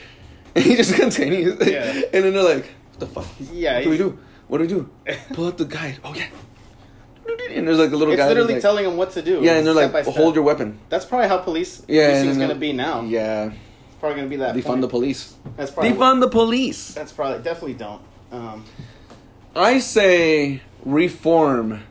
And 0.56 0.64
he 0.64 0.74
just 0.74 0.94
continues. 0.94 1.58
Yeah. 1.66 1.82
And 2.14 2.24
then 2.24 2.32
they're 2.32 2.42
like, 2.42 2.64
what 2.92 3.00
the 3.00 3.06
fuck? 3.06 3.26
Yeah, 3.52 3.74
What 3.74 3.84
do 3.84 3.90
we 3.90 3.98
do? 3.98 4.18
What 4.48 4.56
do 4.58 4.62
we 4.64 4.68
do? 4.68 4.90
Pull 5.34 5.46
out 5.48 5.58
the 5.58 5.66
guide. 5.66 5.98
Oh 6.02 6.14
yeah. 6.14 6.28
And 7.50 7.68
there's 7.68 7.78
like 7.78 7.92
a 7.92 7.96
little 7.96 8.14
It's 8.14 8.22
guy. 8.22 8.28
literally 8.28 8.54
like, 8.54 8.62
telling 8.62 8.86
him 8.86 8.96
what 8.96 9.10
to 9.12 9.20
do. 9.22 9.40
Yeah, 9.42 9.56
and 9.58 9.66
they're 9.66 9.74
step 9.74 9.92
like, 9.92 10.06
hold 10.06 10.34
your 10.34 10.44
weapon. 10.44 10.78
That's 10.88 11.04
probably 11.04 11.28
how 11.28 11.38
police 11.38 11.82
Yeah, 11.88 12.06
policing's 12.06 12.32
and 12.32 12.40
then- 12.40 12.48
gonna 12.48 12.58
be 12.60 12.72
now. 12.72 13.02
Yeah. 13.02 13.52
It's 13.96 14.00
probably 14.02 14.16
gonna 14.16 14.28
be 14.28 14.36
that. 14.36 14.54
Defund 14.54 14.64
point. 14.64 14.80
the 14.82 14.88
police. 14.88 15.34
That's 15.56 15.70
probably. 15.70 15.92
Defund 15.92 16.20
the 16.20 16.28
police. 16.28 16.92
That's 16.92 17.12
probably 17.12 17.42
definitely 17.42 17.74
don't. 17.74 18.02
Um, 18.30 18.62
I 19.54 19.78
say 19.78 20.60
reform. 20.84 21.82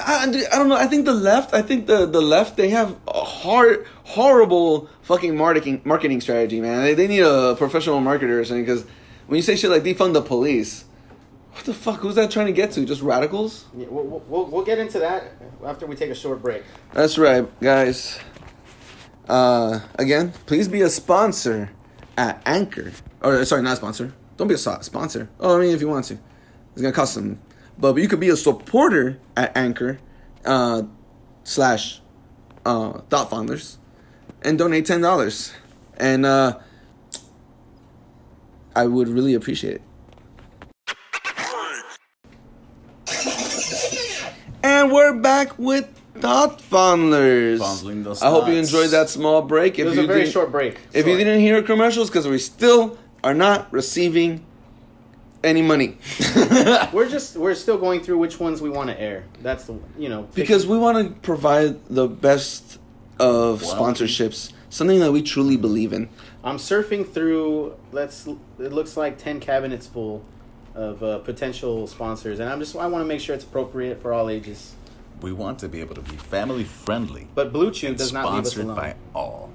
I, 0.00 0.22
I 0.22 0.56
don't 0.56 0.70
know. 0.70 0.76
I 0.76 0.86
think 0.86 1.04
the 1.04 1.12
left. 1.12 1.52
I 1.52 1.60
think 1.60 1.86
the, 1.86 2.06
the 2.06 2.22
left. 2.22 2.56
They 2.56 2.70
have 2.70 2.96
a 3.06 3.22
hard, 3.22 3.86
horrible 4.04 4.88
fucking 5.02 5.36
marketing 5.36 5.82
marketing 5.84 6.22
strategy, 6.22 6.62
man. 6.62 6.82
They, 6.82 6.94
they 6.94 7.08
need 7.08 7.20
a 7.20 7.56
professional 7.56 8.00
marketer 8.00 8.40
or 8.40 8.44
something. 8.46 8.64
Because 8.64 8.86
when 9.26 9.36
you 9.36 9.42
say 9.42 9.56
shit 9.56 9.70
like 9.70 9.82
defund 9.82 10.14
the 10.14 10.22
police, 10.22 10.86
what 11.52 11.66
the 11.66 11.74
fuck? 11.74 12.00
Who's 12.00 12.14
that 12.14 12.30
trying 12.30 12.46
to 12.46 12.54
get 12.54 12.72
to? 12.72 12.86
Just 12.86 13.02
radicals? 13.02 13.66
yeah, 13.76 13.86
we'll, 13.90 14.04
we'll, 14.04 14.46
we'll 14.46 14.64
get 14.64 14.78
into 14.78 14.98
that 15.00 15.32
after 15.62 15.84
we 15.84 15.94
take 15.94 16.08
a 16.08 16.14
short 16.14 16.40
break. 16.40 16.62
That's 16.94 17.18
right, 17.18 17.46
guys. 17.60 18.18
Uh, 19.30 19.78
again, 19.94 20.32
please 20.46 20.66
be 20.66 20.80
a 20.82 20.90
sponsor 20.90 21.70
at 22.18 22.42
Anchor. 22.44 22.90
Or 23.22 23.44
sorry, 23.44 23.62
not 23.62 23.74
a 23.74 23.76
sponsor. 23.76 24.12
Don't 24.36 24.48
be 24.48 24.54
a 24.54 24.58
sponsor. 24.58 25.28
Oh, 25.38 25.56
I 25.56 25.60
mean, 25.60 25.72
if 25.72 25.80
you 25.80 25.86
want 25.86 26.06
to, 26.06 26.18
it's 26.72 26.82
gonna 26.82 26.92
cost 26.92 27.14
some. 27.14 27.38
But, 27.78 27.92
but 27.92 28.02
you 28.02 28.08
could 28.08 28.18
be 28.18 28.30
a 28.30 28.36
supporter 28.36 29.20
at 29.36 29.56
Anchor, 29.56 30.00
uh, 30.44 30.82
slash, 31.44 32.00
uh, 32.66 33.02
Thought 33.08 33.30
Fondlers, 33.30 33.76
and 34.42 34.58
donate 34.58 34.86
ten 34.86 35.00
dollars, 35.00 35.52
and 35.96 36.26
uh, 36.26 36.58
I 38.74 38.86
would 38.86 39.06
really 39.06 39.34
appreciate 39.34 39.74
it. 39.76 39.82
And 44.64 44.90
we're 44.90 45.14
back 45.14 45.56
with 45.56 45.99
Thought 46.18 46.60
Fondlers. 46.60 47.58
Fondling 47.60 48.02
those 48.04 48.22
I 48.22 48.30
hope 48.30 48.48
you 48.48 48.54
thoughts. 48.56 48.68
enjoyed 48.72 48.90
that 48.90 49.08
small 49.08 49.42
break. 49.42 49.78
It 49.78 49.82
If 49.82 49.86
was 49.88 49.96
you 49.96 50.04
a 50.04 50.06
very 50.06 50.20
didn't- 50.20 50.32
short 50.32 50.50
break. 50.50 50.74
If 50.92 51.06
you 51.06 51.12
Short. 51.12 51.18
didn't 51.18 51.40
hear 51.40 51.62
commercials, 51.62 52.08
because 52.10 52.26
we 52.26 52.38
still 52.38 52.98
are 53.22 53.34
not 53.34 53.72
receiving 53.72 54.44
any 55.42 55.62
money, 55.62 55.96
we're 56.92 57.08
just 57.08 57.36
we're 57.36 57.54
still 57.54 57.78
going 57.78 58.00
through 58.02 58.18
which 58.18 58.38
ones 58.40 58.60
we 58.60 58.68
want 58.70 58.90
to 58.90 59.00
air. 59.00 59.24
That's 59.42 59.64
the 59.64 59.78
you 59.98 60.08
know 60.08 60.28
because 60.34 60.66
we 60.66 60.76
want 60.76 60.98
to 60.98 61.14
provide 61.20 61.78
the 61.88 62.08
best 62.08 62.78
of 63.18 63.62
Wow. 63.62 63.68
sponsorships, 63.74 64.52
something 64.68 64.98
that 65.00 65.12
we 65.12 65.22
truly 65.22 65.56
believe 65.56 65.92
in. 65.92 66.08
I'm 66.44 66.56
surfing 66.58 67.10
through. 67.10 67.74
Let's. 67.92 68.26
It 68.58 68.72
looks 68.72 68.96
like 68.96 69.16
ten 69.18 69.40
cabinets 69.40 69.86
full 69.86 70.24
of 70.74 71.02
uh, 71.02 71.18
potential 71.20 71.86
sponsors, 71.86 72.38
and 72.40 72.48
I'm 72.50 72.58
just. 72.60 72.74
I 72.76 72.86
want 72.86 73.02
to 73.02 73.06
make 73.06 73.20
sure 73.20 73.34
it's 73.34 73.44
appropriate 73.44 74.02
for 74.02 74.12
all 74.12 74.28
ages. 74.28 74.74
We 75.20 75.32
want 75.32 75.58
to 75.60 75.68
be 75.68 75.80
able 75.80 75.94
to 75.94 76.00
be 76.02 76.16
family 76.16 76.64
friendly. 76.64 77.28
But 77.34 77.52
Blue 77.52 77.70
Chew 77.70 77.88
and 77.88 77.96
does 77.98 78.12
not 78.12 78.32
leave 78.32 78.44
us 78.46 78.52
sponsored 78.52 78.64
alone. 78.64 78.76
by 78.76 78.94
all. 79.14 79.50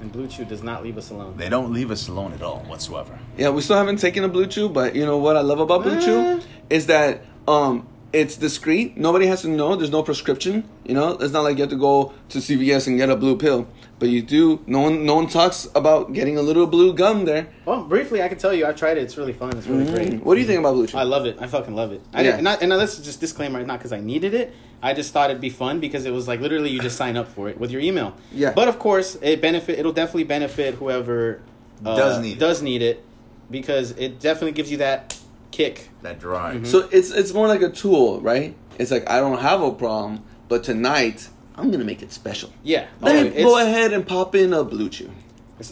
And 0.00 0.10
Blue 0.12 0.26
Chew 0.26 0.44
does 0.44 0.62
not 0.62 0.82
leave 0.82 0.98
us 0.98 1.10
alone. 1.10 1.34
They 1.36 1.48
don't 1.48 1.72
leave 1.72 1.90
us 1.90 2.08
alone 2.08 2.32
at 2.32 2.42
all 2.42 2.58
whatsoever. 2.68 3.18
Yeah, 3.38 3.50
we 3.50 3.62
still 3.62 3.76
haven't 3.76 3.98
taken 3.98 4.24
a 4.24 4.28
Blue 4.28 4.46
Chew, 4.46 4.68
but 4.68 4.94
you 4.94 5.06
know 5.06 5.18
what 5.18 5.36
I 5.36 5.40
love 5.40 5.60
about 5.60 5.82
Blue. 5.82 6.00
Chew 6.00 6.40
is 6.70 6.86
that 6.86 7.24
um 7.48 7.86
it's 8.12 8.36
discreet. 8.36 8.98
Nobody 8.98 9.26
has 9.26 9.40
to 9.40 9.48
know. 9.48 9.74
There's 9.74 9.90
no 9.90 10.02
prescription. 10.02 10.68
You 10.84 10.94
know, 10.94 11.12
it's 11.12 11.32
not 11.32 11.44
like 11.44 11.56
you 11.56 11.62
have 11.62 11.70
to 11.70 11.76
go 11.76 12.12
to 12.28 12.38
CVS 12.38 12.86
and 12.86 12.98
get 12.98 13.08
a 13.08 13.16
blue 13.16 13.38
pill. 13.38 13.66
But 13.98 14.10
you 14.10 14.20
do. 14.20 14.60
No 14.66 14.80
one, 14.80 15.06
no 15.06 15.14
one 15.14 15.28
talks 15.28 15.66
about 15.74 16.12
getting 16.12 16.36
a 16.36 16.42
little 16.42 16.66
blue 16.66 16.92
gum 16.92 17.24
there. 17.24 17.48
Well, 17.64 17.84
briefly, 17.84 18.20
I 18.20 18.28
can 18.28 18.36
tell 18.36 18.52
you, 18.52 18.66
I've 18.66 18.76
tried 18.76 18.98
it. 18.98 19.04
It's 19.04 19.16
really 19.16 19.32
fun. 19.32 19.56
It's 19.56 19.66
really 19.66 19.84
Mm. 19.86 19.94
great. 19.94 20.24
What 20.24 20.34
do 20.34 20.40
you 20.42 20.46
think 20.46 20.58
about 20.60 20.74
Blue 20.74 20.86
Chew? 20.88 20.98
I 20.98 21.04
love 21.04 21.24
it. 21.24 21.38
I 21.40 21.46
fucking 21.46 21.74
love 21.74 21.92
it. 21.92 22.02
I 22.12 22.20
Yeah. 22.22 22.30
didn't, 22.32 22.44
not, 22.44 22.60
and 22.60 22.68
now 22.68 22.76
this 22.76 22.98
is 22.98 23.04
just 23.04 23.20
disclaimer, 23.20 23.64
not 23.64 23.78
because 23.78 23.92
I 23.94 24.00
needed 24.00 24.34
it. 24.34 24.52
I 24.82 24.94
just 24.94 25.12
thought 25.12 25.30
it'd 25.30 25.40
be 25.40 25.50
fun 25.50 25.78
because 25.80 26.04
it 26.06 26.10
was 26.12 26.26
like 26.26 26.40
literally 26.40 26.70
you 26.70 26.80
just 26.80 26.96
sign 26.96 27.16
up 27.16 27.28
for 27.28 27.48
it 27.48 27.58
with 27.58 27.70
your 27.70 27.80
email. 27.80 28.16
Yeah. 28.32 28.52
But 28.52 28.68
of 28.68 28.78
course, 28.78 29.16
it 29.22 29.40
benefit. 29.40 29.78
It'll 29.78 29.92
definitely 29.92 30.24
benefit 30.24 30.74
whoever 30.74 31.40
uh, 31.84 31.96
Does 31.96 32.20
need 32.20 32.42
it. 32.42 32.62
need 32.62 32.82
it 32.82 33.04
because 33.50 33.92
it 33.92 34.18
definitely 34.20 34.52
gives 34.52 34.70
you 34.70 34.78
that 34.78 35.18
kick. 35.52 35.88
That 36.02 36.18
drive. 36.18 36.56
Mm-hmm. 36.56 36.64
So 36.64 36.88
it's 36.90 37.10
it's 37.10 37.32
more 37.32 37.46
like 37.46 37.62
a 37.62 37.70
tool, 37.70 38.20
right? 38.20 38.54
It's 38.78 38.90
like 38.90 39.08
I 39.08 39.20
don't 39.20 39.38
have 39.40 39.62
a 39.62 39.70
problem, 39.72 40.24
but 40.48 40.64
tonight 40.64 41.28
I'm 41.54 41.70
gonna 41.70 41.84
make 41.84 42.02
it 42.02 42.12
special. 42.12 42.52
Yeah. 42.64 42.86
Let 43.00 43.14
Oh, 43.16 43.22
me 43.22 43.28
it's- 43.28 43.44
go 43.44 43.58
ahead 43.58 43.92
and 43.92 44.06
pop 44.06 44.34
in 44.34 44.52
a 44.52 44.64
Blue 44.64 44.88
Chew. 44.88 45.10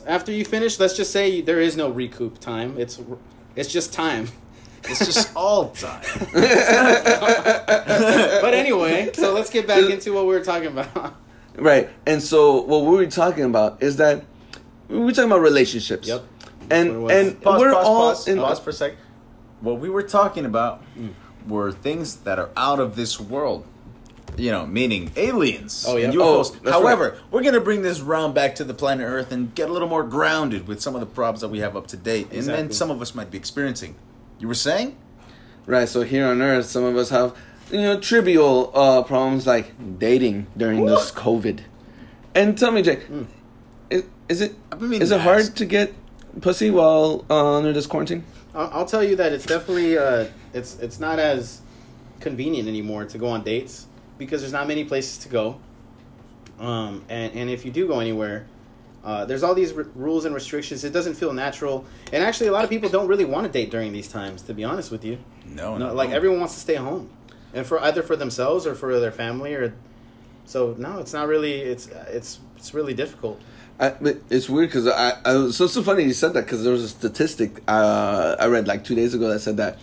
After 0.06 0.30
you 0.30 0.44
finish, 0.44 0.78
let's 0.78 0.96
just 0.96 1.10
say 1.10 1.40
there 1.40 1.60
is 1.60 1.76
no 1.76 1.88
recoup 1.90 2.38
time. 2.38 2.76
It's 2.78 3.00
it's 3.56 3.72
just 3.72 3.92
time. 3.92 4.28
It's 4.84 5.04
just 5.04 5.30
all 5.36 5.70
time. 5.70 6.02
But 6.32 6.44
anyway, 8.54 9.10
so 9.14 9.32
let's 9.34 9.50
get 9.50 9.66
back 9.66 9.90
into 9.90 10.12
what 10.12 10.26
we 10.26 10.34
were 10.34 10.44
talking 10.44 10.68
about. 10.68 11.16
Right. 11.56 11.90
And 12.06 12.22
so 12.22 12.62
what 12.62 12.84
we 12.84 12.96
were 12.96 13.06
talking 13.06 13.44
about 13.44 13.82
is 13.82 13.96
that 13.96 14.24
we 14.88 14.98
were 14.98 15.12
talking 15.12 15.30
about 15.30 15.40
relationships. 15.42 16.08
Yep. 16.08 16.22
And 16.70 17.02
what 17.02 17.14
and 17.14 17.40
Pause, 17.42 17.60
we're 17.60 17.72
pause, 17.72 17.86
all 17.86 18.10
pause, 18.10 18.28
in 18.28 18.38
pause 18.38 18.60
for 18.60 18.70
a 18.70 18.72
sec. 18.72 18.94
What 19.60 19.78
we 19.80 19.90
were 19.90 20.04
talking 20.04 20.46
about 20.46 20.82
mm. 20.96 21.12
were 21.46 21.72
things 21.72 22.16
that 22.18 22.38
are 22.38 22.50
out 22.56 22.78
of 22.80 22.96
this 22.96 23.20
world. 23.20 23.66
You 24.36 24.52
know, 24.52 24.64
meaning 24.64 25.10
aliens 25.16 25.84
Oh, 25.86 25.96
yeah. 25.96 26.06
and 26.06 26.16
Oh, 26.16 26.40
UFOs. 26.40 26.62
that's 26.62 26.74
However, 26.76 27.18
we're 27.32 27.42
going 27.42 27.54
to 27.54 27.60
bring 27.60 27.82
this 27.82 28.00
round 28.00 28.32
back 28.32 28.54
to 28.54 28.64
the 28.64 28.72
planet 28.72 29.04
Earth 29.04 29.32
and 29.32 29.52
get 29.54 29.68
a 29.68 29.72
little 29.72 29.88
more 29.88 30.04
grounded 30.04 30.68
with 30.68 30.80
some 30.80 30.94
of 30.94 31.00
the 31.00 31.06
problems 31.06 31.40
that 31.40 31.48
we 31.48 31.58
have 31.58 31.76
up 31.76 31.88
to 31.88 31.96
date. 31.96 32.32
And 32.32 32.44
then 32.44 32.70
some 32.70 32.90
of 32.92 33.02
us 33.02 33.12
might 33.14 33.30
be 33.32 33.36
experiencing. 33.38 33.96
You 34.40 34.48
were 34.48 34.54
saying? 34.54 34.96
Right, 35.66 35.88
so 35.88 36.02
here 36.02 36.26
on 36.26 36.42
Earth, 36.42 36.66
some 36.66 36.82
of 36.82 36.96
us 36.96 37.10
have, 37.10 37.36
you 37.70 37.80
know, 37.82 38.00
trivial 38.00 38.72
uh, 38.74 39.02
problems 39.04 39.46
like 39.46 39.72
dating 39.98 40.46
during 40.56 40.84
this 40.86 41.12
COVID. 41.12 41.60
And 42.34 42.58
tell 42.58 42.72
me, 42.72 42.82
Jake, 42.82 43.02
Hmm. 43.04 43.24
is, 43.90 44.04
is 44.28 44.40
it 44.40 44.54
is 44.82 45.10
it 45.12 45.20
hard 45.20 45.54
to 45.56 45.64
get 45.66 45.92
pussy 46.40 46.70
while 46.70 47.24
uh, 47.30 47.56
under 47.58 47.72
this 47.72 47.86
quarantine? 47.86 48.24
I'll, 48.54 48.70
I'll 48.72 48.86
tell 48.86 49.04
you 49.04 49.14
that 49.16 49.32
it's 49.32 49.46
definitely 49.46 49.96
uh, 49.98 50.26
it's 50.54 50.78
it's 50.80 50.98
not 50.98 51.18
as 51.18 51.60
convenient 52.20 52.66
anymore 52.68 53.04
to 53.04 53.18
go 53.18 53.28
on 53.28 53.42
dates 53.44 53.86
because 54.18 54.40
there's 54.40 54.52
not 54.52 54.66
many 54.66 54.84
places 54.84 55.18
to 55.18 55.28
go. 55.28 55.60
Um, 56.58 57.04
and 57.08 57.32
and 57.34 57.50
if 57.50 57.64
you 57.64 57.70
do 57.70 57.86
go 57.86 58.00
anywhere, 58.00 58.46
uh, 59.04 59.24
there's 59.24 59.42
all 59.42 59.54
these 59.54 59.72
r- 59.76 59.86
rules 59.94 60.24
and 60.24 60.34
restrictions. 60.34 60.84
It 60.84 60.92
doesn't 60.92 61.14
feel 61.14 61.32
natural, 61.32 61.84
and 62.12 62.22
actually, 62.24 62.48
a 62.48 62.52
lot 62.52 62.64
of 62.64 62.70
people 62.70 62.88
don't 62.88 63.08
really 63.08 63.24
want 63.24 63.46
to 63.46 63.52
date 63.52 63.70
during 63.70 63.92
these 63.92 64.08
times. 64.08 64.42
To 64.42 64.54
be 64.54 64.64
honest 64.64 64.90
with 64.90 65.04
you, 65.04 65.18
No, 65.46 65.76
no, 65.78 65.88
no. 65.88 65.94
like 65.94 66.10
no. 66.10 66.16
everyone 66.16 66.38
wants 66.40 66.54
to 66.54 66.60
stay 66.60 66.74
home, 66.76 67.08
and 67.54 67.66
for 67.66 67.80
either 67.80 68.02
for 68.02 68.16
themselves 68.16 68.66
or 68.66 68.74
for 68.74 68.98
their 69.00 69.12
family 69.12 69.54
or. 69.54 69.74
So 70.46 70.74
no, 70.78 70.98
it's 70.98 71.12
not 71.12 71.28
really. 71.28 71.60
It's 71.60 71.86
it's 72.08 72.40
it's 72.56 72.74
really 72.74 72.92
difficult. 72.94 73.40
I, 73.78 73.94
it's 74.28 74.50
weird 74.50 74.68
because 74.68 74.86
I, 74.88 75.16
I 75.24 75.34
was 75.36 75.56
so 75.56 75.66
so 75.66 75.82
funny 75.82 76.02
you 76.02 76.12
said 76.12 76.34
that 76.34 76.44
because 76.44 76.64
there 76.64 76.72
was 76.72 76.82
a 76.82 76.88
statistic 76.88 77.62
uh, 77.68 78.36
I 78.38 78.46
read 78.46 78.66
like 78.66 78.84
two 78.84 78.94
days 78.94 79.14
ago 79.14 79.28
that 79.30 79.38
said 79.40 79.56
that 79.58 79.78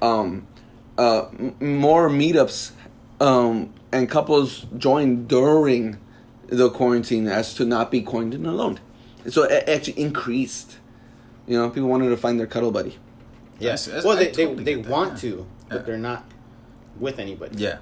um, 0.00 0.46
uh, 0.96 1.26
m- 1.38 1.54
more 1.60 2.08
meetups 2.08 2.70
um, 3.20 3.74
and 3.92 4.08
couples 4.08 4.64
joined 4.78 5.28
during 5.28 5.98
the 6.54 6.70
quarantine 6.70 7.26
as 7.26 7.54
to 7.54 7.64
not 7.64 7.90
be 7.90 8.00
quarantined 8.02 8.46
alone. 8.46 8.80
So 9.28 9.42
it 9.44 9.68
actually 9.68 10.00
increased. 10.00 10.78
You 11.46 11.58
know, 11.58 11.68
people 11.70 11.88
wanted 11.88 12.08
to 12.10 12.16
find 12.16 12.38
their 12.38 12.46
cuddle 12.46 12.70
buddy. 12.70 12.98
Yes. 13.58 13.88
Yes, 13.90 14.04
well, 14.04 14.16
they 14.16 14.26
they, 14.26 14.44
totally 14.46 14.64
they 14.64 14.74
get 14.74 14.84
that, 14.84 14.90
want 14.90 15.12
yeah. 15.14 15.30
to, 15.30 15.46
but 15.68 15.74
Yeah. 15.76 15.82
they're 15.82 15.96
not 15.98 16.24
with 16.98 17.18
anybody. 17.18 17.56
Yeah. 17.58 17.76
So 17.76 17.80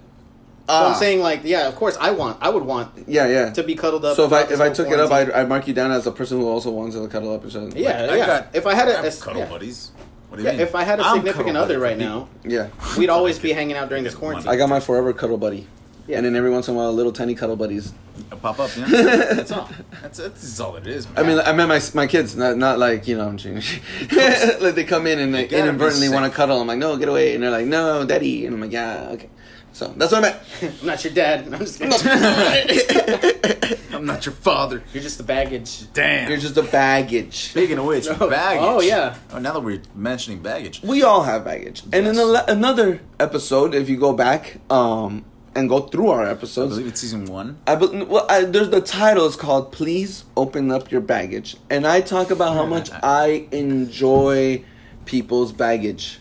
Ah. 0.68 0.92
I'm 0.92 0.98
saying 0.98 1.20
like, 1.20 1.40
yeah, 1.44 1.66
of 1.68 1.74
course, 1.74 1.96
I 2.00 2.12
want, 2.12 2.38
I 2.40 2.48
would 2.48 2.62
want 2.62 2.90
Yeah, 3.08 3.26
yeah. 3.26 3.50
to 3.50 3.62
be 3.62 3.74
cuddled 3.74 4.04
up. 4.04 4.16
so 4.16 4.26
if 4.26 4.32
I 4.32 4.42
if 4.42 4.60
I 4.60 4.66
whole 4.66 4.74
took 4.74 4.88
it 4.90 5.00
up. 5.00 5.10
I'd, 5.10 5.30
I'd 5.30 5.48
mark 5.48 5.66
you 5.66 5.74
down 5.74 5.90
as 5.90 6.06
a 6.06 6.12
person 6.12 6.38
who 6.38 6.48
also 6.48 6.70
wants 6.70 6.94
to 6.94 7.06
cuddle 7.08 7.34
up 7.34 7.44
or 7.44 7.50
something. 7.50 7.76
yeah, 7.80 8.06
I 8.10 8.16
yeah. 8.16 8.26
got- 8.26 8.46
if 8.54 8.66
I 8.66 8.74
had 8.74 8.88
I 8.88 8.92
a, 8.92 8.96
have 8.96 9.04
a- 9.04 9.20
cuddle 9.20 9.42
yeah. 9.42 9.48
buddies. 9.48 9.90
What 10.28 10.36
do 10.38 10.44
you 10.44 10.48
Yeah, 10.48 10.56
mean? 10.56 10.62
if 10.66 10.74
I 10.74 10.84
had 10.84 10.98
a 10.98 11.04
I'm 11.04 11.16
significant 11.16 11.56
other 11.58 11.78
right 11.78 11.96
for 11.96 12.02
now, 12.02 12.28
yeah. 12.44 12.68
we'd 12.96 13.10
always 13.18 13.38
be 13.38 13.52
hanging 13.52 13.76
out 13.76 13.88
during 13.90 14.02
this 14.04 14.14
quarantine. 14.14 14.48
I 14.48 14.56
got 14.56 14.68
my 14.70 14.80
forever 14.80 15.12
cuddle 15.12 15.36
buddy. 15.36 15.66
Yeah. 16.08 16.16
And 16.18 16.26
then 16.26 16.34
every 16.36 16.50
once 16.50 16.68
in 16.68 16.74
a 16.74 16.76
while, 16.76 16.92
little 16.92 17.12
tiny 17.12 17.34
cuddle 17.34 17.56
buddies. 17.56 17.92
people. 18.16 18.38
Pop 18.38 18.58
up, 18.58 18.70
yeah. 18.76 18.86
that's 18.88 19.52
all. 19.52 19.68
That's, 20.02 20.18
that's 20.18 20.60
all 20.60 20.76
it 20.76 20.86
is. 20.86 21.06
I 21.16 21.22
mean. 21.22 21.38
I 21.38 21.52
meant 21.52 21.68
my 21.68 21.80
my 21.94 22.06
kids, 22.08 22.34
not 22.36 22.56
not 22.58 22.78
like 22.78 23.06
you 23.06 23.16
know, 23.16 23.28
I'm 23.28 23.36
changing. 23.38 23.80
like 24.60 24.74
they 24.74 24.84
come 24.84 25.06
in 25.06 25.18
and 25.20 25.32
they 25.34 25.44
gotta 25.46 25.62
be 25.62 25.68
inadvertently 25.68 26.08
want 26.08 26.24
to 26.24 26.30
safe. 26.30 26.36
cuddle. 26.36 26.60
I'm 26.60 26.66
like, 26.66 26.78
no, 26.78 26.96
get 26.96 27.08
away, 27.08 27.34
and 27.34 27.42
they're 27.42 27.50
like, 27.50 27.66
no, 27.66 28.04
daddy, 28.04 28.46
and 28.46 28.54
I'm 28.54 28.60
like, 28.60 28.72
yeah, 28.72 29.10
okay. 29.12 29.28
So 29.74 29.88
that's 29.96 30.12
what 30.12 30.18
I 30.24 30.28
meant. 30.28 30.40
I'm 30.82 30.86
not 30.86 31.02
your 31.04 31.14
dad. 31.14 31.46
I'm 31.52 31.58
just 31.60 31.80
I'm 33.92 34.04
not 34.06 34.24
your 34.26 34.34
father. 34.34 34.82
You're 34.92 35.02
just 35.02 35.16
the 35.18 35.24
baggage. 35.24 35.90
Damn. 35.92 36.28
You're 36.28 36.38
just 36.38 36.56
a 36.56 36.62
baggage. 36.62 37.50
Speaking 37.50 37.78
of 37.78 37.86
which, 37.86 38.06
Oh, 38.08 38.28
baggage. 38.28 38.62
oh, 38.62 38.80
yeah. 38.80 39.16
Oh, 39.32 39.38
now 39.38 39.52
that 39.54 39.60
we're 39.60 39.80
mentioning 39.94 40.42
baggage, 40.42 40.82
We 40.82 41.02
all 41.02 41.22
have 41.22 41.44
baggage. 41.44 41.82
And 41.92 42.06
in 42.06 42.14
Yes. 42.16 42.44
a, 42.48 42.52
another 42.52 43.00
episode, 43.20 43.74
if 43.74 43.88
you 43.88 43.96
go 43.96 44.12
back, 44.12 44.58
um, 44.70 45.24
and 45.54 45.68
go 45.68 45.80
through 45.80 46.08
our 46.08 46.26
episodes. 46.26 46.72
I 46.72 46.76
believe 46.76 46.92
it's 46.92 47.00
season 47.00 47.26
one. 47.26 47.58
I 47.66 47.74
be- 47.74 48.04
well, 48.04 48.26
I, 48.28 48.44
there's 48.44 48.70
the 48.70 48.80
title 48.80 49.26
is 49.26 49.36
called 49.36 49.72
"Please 49.72 50.24
Open 50.36 50.70
Up 50.70 50.90
Your 50.90 51.00
Baggage," 51.00 51.56
and 51.70 51.86
I 51.86 52.00
talk 52.00 52.30
about 52.30 52.54
how 52.54 52.66
much 52.66 52.90
I 52.90 53.46
enjoy 53.52 54.64
people's 55.04 55.52
baggage. 55.52 56.18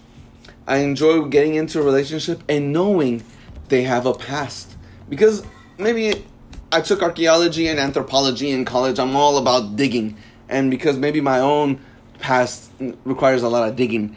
I 0.68 0.78
enjoy 0.78 1.24
getting 1.26 1.56
into 1.56 1.80
a 1.80 1.84
relationship 1.84 2.44
and 2.48 2.72
knowing 2.72 3.24
they 3.70 3.84
have 3.84 4.06
a 4.06 4.14
past 4.14 4.76
because 5.10 5.44
maybe 5.78 6.26
I 6.72 6.82
took 6.82 7.02
archaeology 7.02 7.68
and 7.68 7.80
anthropology 7.80 8.52
in 8.52 8.66
college. 8.66 9.00
I'm 9.00 9.16
all 9.16 9.38
about 9.38 9.76
digging, 9.76 10.18
and 10.50 10.70
because 10.70 10.98
maybe 10.98 11.22
my 11.22 11.40
own 11.40 11.80
past 12.20 12.72
requires 13.04 13.44
a 13.44 13.50
lot 13.50 13.68
of 13.68 13.76
digging, 13.76 14.16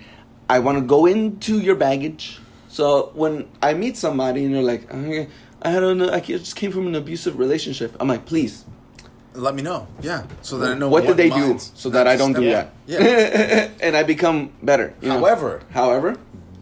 I 0.48 0.58
want 0.58 0.78
to 0.78 0.84
go 0.84 1.06
into 1.06 1.58
your 1.60 1.74
baggage. 1.74 2.38
So 2.74 3.12
when 3.14 3.48
I 3.62 3.72
meet 3.74 3.96
somebody 3.96 4.44
and 4.44 4.52
they're 4.52 4.60
like, 4.60 4.92
"Okay, 4.92 5.28
I 5.62 5.70
had 5.70 5.84
an, 5.84 6.02
I 6.02 6.18
just 6.18 6.56
came 6.56 6.72
from 6.72 6.88
an 6.88 6.96
abusive 6.96 7.38
relationship, 7.38 7.94
I'm 8.00 8.08
like, 8.08 8.26
please, 8.26 8.64
Let 9.34 9.54
me 9.54 9.62
know. 9.62 9.86
Yeah, 10.02 10.24
so 10.42 10.58
that 10.58 10.72
I 10.72 10.74
know 10.74 10.88
what, 10.88 11.06
did 11.06 11.16
they 11.16 11.30
do 11.30 11.56
so 11.58 11.88
that 11.90 12.08
I 12.08 12.16
don't 12.16 12.32
do 12.32 12.50
that? 12.50 12.72
Yeah. 12.86 13.70
and 13.80 13.96
I 13.96 14.02
become 14.02 14.52
better. 14.60 14.92
you 15.00 15.08
know? 15.08 15.18
However, 15.18 15.62
however, 15.70 16.16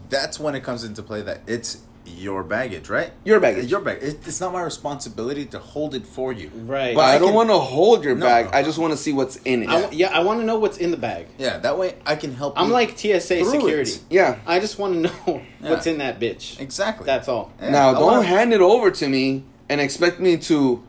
that's 0.09 0.39
when 0.39 0.53
it 0.53 0.63
comes 0.63 0.83
into 0.83 1.01
play 1.01 1.23
that 1.23 1.41
it's 1.47 1.79
your 2.05 2.43
baggage, 2.43 2.89
right? 2.89 3.11
Your 3.23 3.39
baggage. 3.39 3.71
Your 3.71 3.79
bag. 3.79 3.99
It, 4.01 4.27
it's 4.27 4.41
not 4.41 4.51
my 4.53 4.61
responsibility 4.61 5.45
to 5.47 5.59
hold 5.59 5.95
it 5.95 6.05
for 6.05 6.33
you. 6.33 6.49
Right. 6.53 6.93
but 6.95 7.01
I, 7.05 7.15
I 7.15 7.19
don't 7.19 7.33
want 7.33 7.49
to 7.49 7.57
hold 7.57 8.03
your 8.03 8.15
No, 8.15 8.25
bag. 8.25 8.45
no. 8.45 8.51
I 8.57 8.61
just 8.63 8.77
want 8.77 8.91
to 8.91 8.97
see 8.97 9.13
what's 9.13 9.37
in 9.37 9.63
it. 9.63 9.69
I 9.69 9.81
w- 9.81 9.99
yeah, 9.99 10.09
I 10.09 10.21
want 10.23 10.39
to 10.41 10.45
know 10.45 10.59
what's 10.59 10.77
in 10.77 10.91
the 10.91 10.97
bag. 10.97 11.27
Yeah, 11.37 11.57
that 11.59 11.77
way 11.77 11.95
I 12.05 12.15
can 12.15 12.33
help. 12.35 12.53
I'm 12.59 12.67
you 12.67 12.73
like 12.73 12.97
TSA 12.97 13.45
security. 13.45 13.91
it. 13.91 14.01
yeah. 14.09 14.39
I 14.45 14.59
just 14.59 14.77
want 14.79 14.93
to 14.95 14.99
know 15.01 15.41
what's 15.61 15.87
in 15.87 15.99
that 15.99 16.19
bitch. 16.19 16.59
Exactly. 16.59 17.05
That's 17.05 17.27
all. 17.27 17.51
Yeah, 17.61 17.69
now 17.69 17.89
I 17.89 17.93
don't 17.93 18.01
wanna- 18.03 18.23
hand 18.23 18.53
it 18.53 18.61
over 18.61 18.91
to 18.91 19.07
me 19.07 19.45
and 19.69 19.79
expect 19.79 20.19
me 20.19 20.37
to 20.37 20.83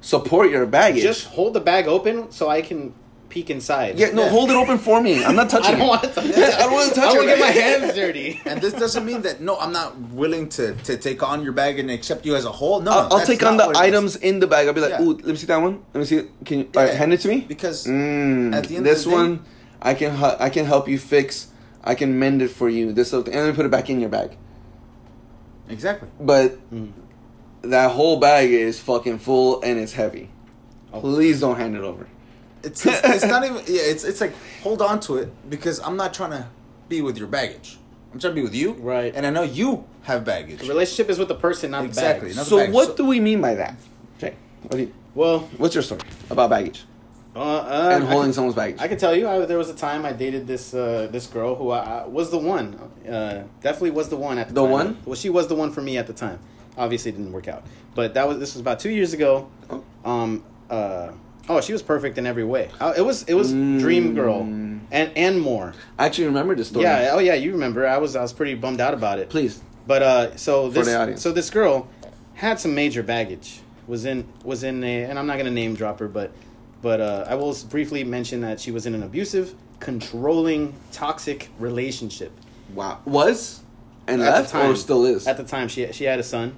support 0.00 0.50
your 0.50 0.64
baggage. 0.66 1.02
Just 1.02 1.26
hold 1.26 1.52
the 1.54 1.60
bag 1.60 1.86
open 1.86 2.30
so 2.30 2.48
I 2.48 2.62
can 2.62 2.94
peek 3.38 3.50
inside. 3.50 3.98
yeah, 3.98 4.10
no, 4.10 4.22
Yeah. 4.24 4.30
hold 4.30 4.50
it 4.50 4.56
open 4.56 4.78
for 4.78 5.00
me. 5.00 5.24
I'm 5.24 5.36
not 5.36 5.48
touching 5.54 5.74
I 5.74 5.78
don't 5.78 5.88
want 5.88 6.02
to 6.02 6.08
touch 6.10 6.24
Yeah, 6.36 6.56
I 6.58 6.62
don't 6.66 6.72
wanna 6.72 6.94
touch 6.94 7.10
I 7.10 7.12
it. 7.14 7.16
want 7.18 7.28
to 7.28 7.36
get 7.36 7.40
my 7.48 7.54
hands 7.62 7.94
dirty. 7.94 8.28
And 8.50 8.60
this 8.60 8.72
doesn't 8.82 9.04
mean 9.10 9.22
that 9.22 9.40
no, 9.40 9.52
I'm 9.62 9.72
not 9.72 9.90
willing 10.22 10.48
to 10.56 10.64
to 10.88 10.92
take 10.96 11.20
on 11.22 11.38
your 11.46 11.52
bag 11.52 11.78
and 11.80 11.90
accept 11.90 12.26
you 12.26 12.34
as 12.40 12.44
a 12.44 12.52
whole. 12.60 12.80
No, 12.80 12.90
I'll, 12.92 13.08
I'll 13.14 13.26
take 13.32 13.42
on 13.50 13.56
the 13.60 13.66
what 13.66 13.76
it 13.76 13.78
is. 13.78 13.88
items 13.88 14.16
in 14.28 14.34
the 14.42 14.46
bag. 14.52 14.66
I'll 14.66 14.74
be 14.80 14.80
like, 14.86 14.96
Yeah. 14.98 15.02
ooh, 15.06 15.14
let 15.26 15.32
me 15.34 15.36
see 15.42 15.46
that 15.52 15.60
one. 15.66 15.74
Let 15.94 16.00
me 16.02 16.06
see. 16.10 16.16
it. 16.22 16.26
Can 16.48 16.56
you 16.60 16.64
all 16.74 16.82
right, 16.82 16.90
Yeah. 16.92 16.98
hand 17.00 17.12
it 17.16 17.20
to 17.24 17.28
me? 17.32 17.38
because 17.54 17.78
Mm, 17.86 18.54
at 18.58 18.64
the 18.68 18.74
end 18.76 18.84
this 18.86 18.98
of 19.04 19.10
the 19.10 19.16
day, 19.16 19.22
one, 19.22 19.32
I 19.90 19.92
can 20.00 20.10
hu- 20.20 20.38
I 20.46 20.48
can 20.56 20.64
help 20.74 20.84
you 20.92 20.98
fix. 20.98 21.28
I 21.92 21.94
can 22.00 22.10
mend 22.18 22.38
it 22.46 22.50
for 22.60 22.68
you. 22.76 22.84
This 22.92 23.08
other 23.14 23.22
thing, 23.24 23.34
and 23.36 23.42
then 23.46 23.54
put 23.54 23.64
it 23.68 23.70
back 23.78 23.88
in 23.92 24.00
your 24.04 24.10
bag. 24.18 24.30
exactly. 25.76 26.08
But 26.32 26.48
Mm. 26.74 26.90
that 27.74 27.88
whole 27.92 28.18
bag 28.28 28.50
is 28.50 28.74
fucking 28.90 29.18
full 29.18 29.50
and 29.62 29.78
it's 29.78 29.92
heavy. 30.02 30.26
Oh. 30.92 31.00
Please 31.00 31.36
don't 31.40 31.56
hand 31.62 31.76
it 31.76 31.82
over. 31.90 32.06
It's, 32.62 32.84
it's 32.86 33.00
it's 33.04 33.24
not 33.24 33.44
even 33.44 33.56
yeah. 33.66 33.82
It's 33.92 34.04
it's 34.04 34.20
like 34.20 34.32
hold 34.62 34.82
on 34.82 35.00
to 35.00 35.16
it 35.18 35.28
because 35.50 35.80
I'm 35.80 35.96
not 35.96 36.12
trying 36.14 36.30
to 36.32 36.46
be 36.88 37.00
with 37.02 37.16
your 37.18 37.28
baggage. 37.28 37.78
I'm 38.12 38.18
trying 38.18 38.32
to 38.32 38.34
be 38.36 38.42
with 38.42 38.54
you, 38.54 38.72
Right. 38.72 39.14
And 39.14 39.26
I 39.26 39.30
know 39.30 39.42
you 39.42 39.84
have 40.02 40.24
baggage. 40.24 40.60
The 40.60 40.66
relationship 40.68 41.10
is 41.10 41.18
with 41.18 41.28
the 41.28 41.34
person, 41.34 41.70
not 41.72 41.84
Exactly, 41.84 42.30
the 42.30 42.36
bag. 42.36 42.36
not- 42.36 42.46
So 42.46 42.56
bag. 42.56 42.72
what 42.72 42.86
So- 42.88 42.96
do 42.96 43.04
we 43.06 43.20
mean 43.20 43.40
by 43.42 43.54
that? 43.54 43.76
Okay, 44.16 44.34
what 44.62 44.72
do 44.72 44.78
you, 44.84 44.92
Well, 45.14 45.40
what's 45.58 45.74
your 45.74 45.82
story 45.82 46.00
about 46.30 46.48
baggage 46.48 46.84
uh, 47.36 47.38
uh, 47.40 47.90
and 47.92 48.04
holding 48.04 48.28
can- 48.28 48.32
someone's 48.32 48.56
baggage? 48.56 48.80
I 48.80 48.88
can 48.88 48.96
tell 48.96 49.14
you, 49.14 49.28
I, 49.28 49.44
there 49.44 49.58
was 49.58 49.68
a 49.68 49.74
time 49.74 50.06
I 50.06 50.12
dated 50.12 50.46
this 50.46 50.72
uh, 50.72 51.08
this 51.12 51.26
girl 51.26 51.54
who 51.54 51.70
I, 51.70 51.80
I 52.02 52.06
was 52.06 52.30
the 52.30 52.38
one. 52.38 52.74
Uh, 53.06 53.44
definitely 53.60 53.90
was 53.90 54.08
the 54.08 54.16
one 54.16 54.38
at 54.38 54.48
the, 54.48 54.54
The 54.54 54.62
time. 54.62 54.70
one? 54.72 54.96
Well, 55.04 55.14
she 55.14 55.28
was 55.28 55.46
the 55.48 55.54
one 55.54 55.70
for 55.70 55.82
me 55.82 55.98
at 55.98 56.06
the 56.06 56.14
time. 56.14 56.38
Obviously, 56.78 57.10
it 57.10 57.16
didn't 57.18 57.32
work 57.32 57.46
out. 57.48 57.62
But 57.94 58.14
that 58.14 58.26
was 58.26 58.38
this 58.38 58.54
was 58.54 58.60
about 58.62 58.80
two 58.80 58.90
years 58.90 59.12
ago. 59.12 59.48
Oh. 59.70 59.84
Um. 60.10 60.42
Oh, 61.48 61.60
she 61.60 61.72
was 61.72 61.82
perfect 61.82 62.18
in 62.18 62.26
every 62.26 62.44
way. 62.44 62.70
Uh, 62.80 62.92
it 62.96 63.02
was 63.02 63.22
it 63.24 63.34
was 63.34 63.50
dream 63.52 64.14
girl, 64.14 64.42
Mm. 64.42 64.80
and 64.90 65.10
and 65.16 65.40
more. 65.40 65.74
I 65.98 66.06
actually 66.06 66.26
remember 66.26 66.54
this 66.54 66.68
story. 66.68 66.84
Yeah. 66.84 67.10
Oh 67.12 67.18
yeah. 67.18 67.34
You 67.34 67.52
remember? 67.52 67.86
I 67.86 67.98
was 67.98 68.16
I 68.16 68.22
was 68.22 68.32
pretty 68.32 68.54
bummed 68.54 68.80
out 68.80 68.94
about 68.94 69.18
it. 69.18 69.30
Please. 69.30 69.60
But 69.86 70.02
uh, 70.02 70.36
so 70.36 70.68
this 70.68 70.86
the 70.86 71.00
audience. 71.00 71.22
so 71.22 71.32
this 71.32 71.48
girl 71.50 71.88
had 72.34 72.60
some 72.60 72.74
major 72.74 73.02
baggage. 73.02 73.60
Was 73.86 74.04
in 74.04 74.26
was 74.44 74.62
in 74.64 74.84
a, 74.84 75.04
and 75.04 75.18
I'm 75.18 75.26
not 75.26 75.38
gonna 75.38 75.50
name 75.50 75.74
drop 75.74 75.98
her, 76.00 76.08
but 76.08 76.30
but 76.82 77.00
uh, 77.00 77.24
I 77.26 77.34
will 77.36 77.56
briefly 77.70 78.04
mention 78.04 78.42
that 78.42 78.60
she 78.60 78.70
was 78.70 78.84
in 78.86 78.94
an 78.94 79.02
abusive, 79.02 79.54
controlling, 79.80 80.74
toxic 80.92 81.48
relationship. 81.58 82.30
Wow. 82.74 82.98
Was 83.06 83.62
and 84.06 84.20
At 84.22 84.24
the 84.26 84.30
left 84.30 84.54
or 84.54 84.58
time- 84.60 84.76
still 84.76 85.04
is 85.06 85.26
At 85.26 85.38
the 85.38 85.44
time, 85.44 85.68
she 85.68 85.90
she 85.92 86.04
had 86.04 86.18
a 86.18 86.22
son 86.22 86.52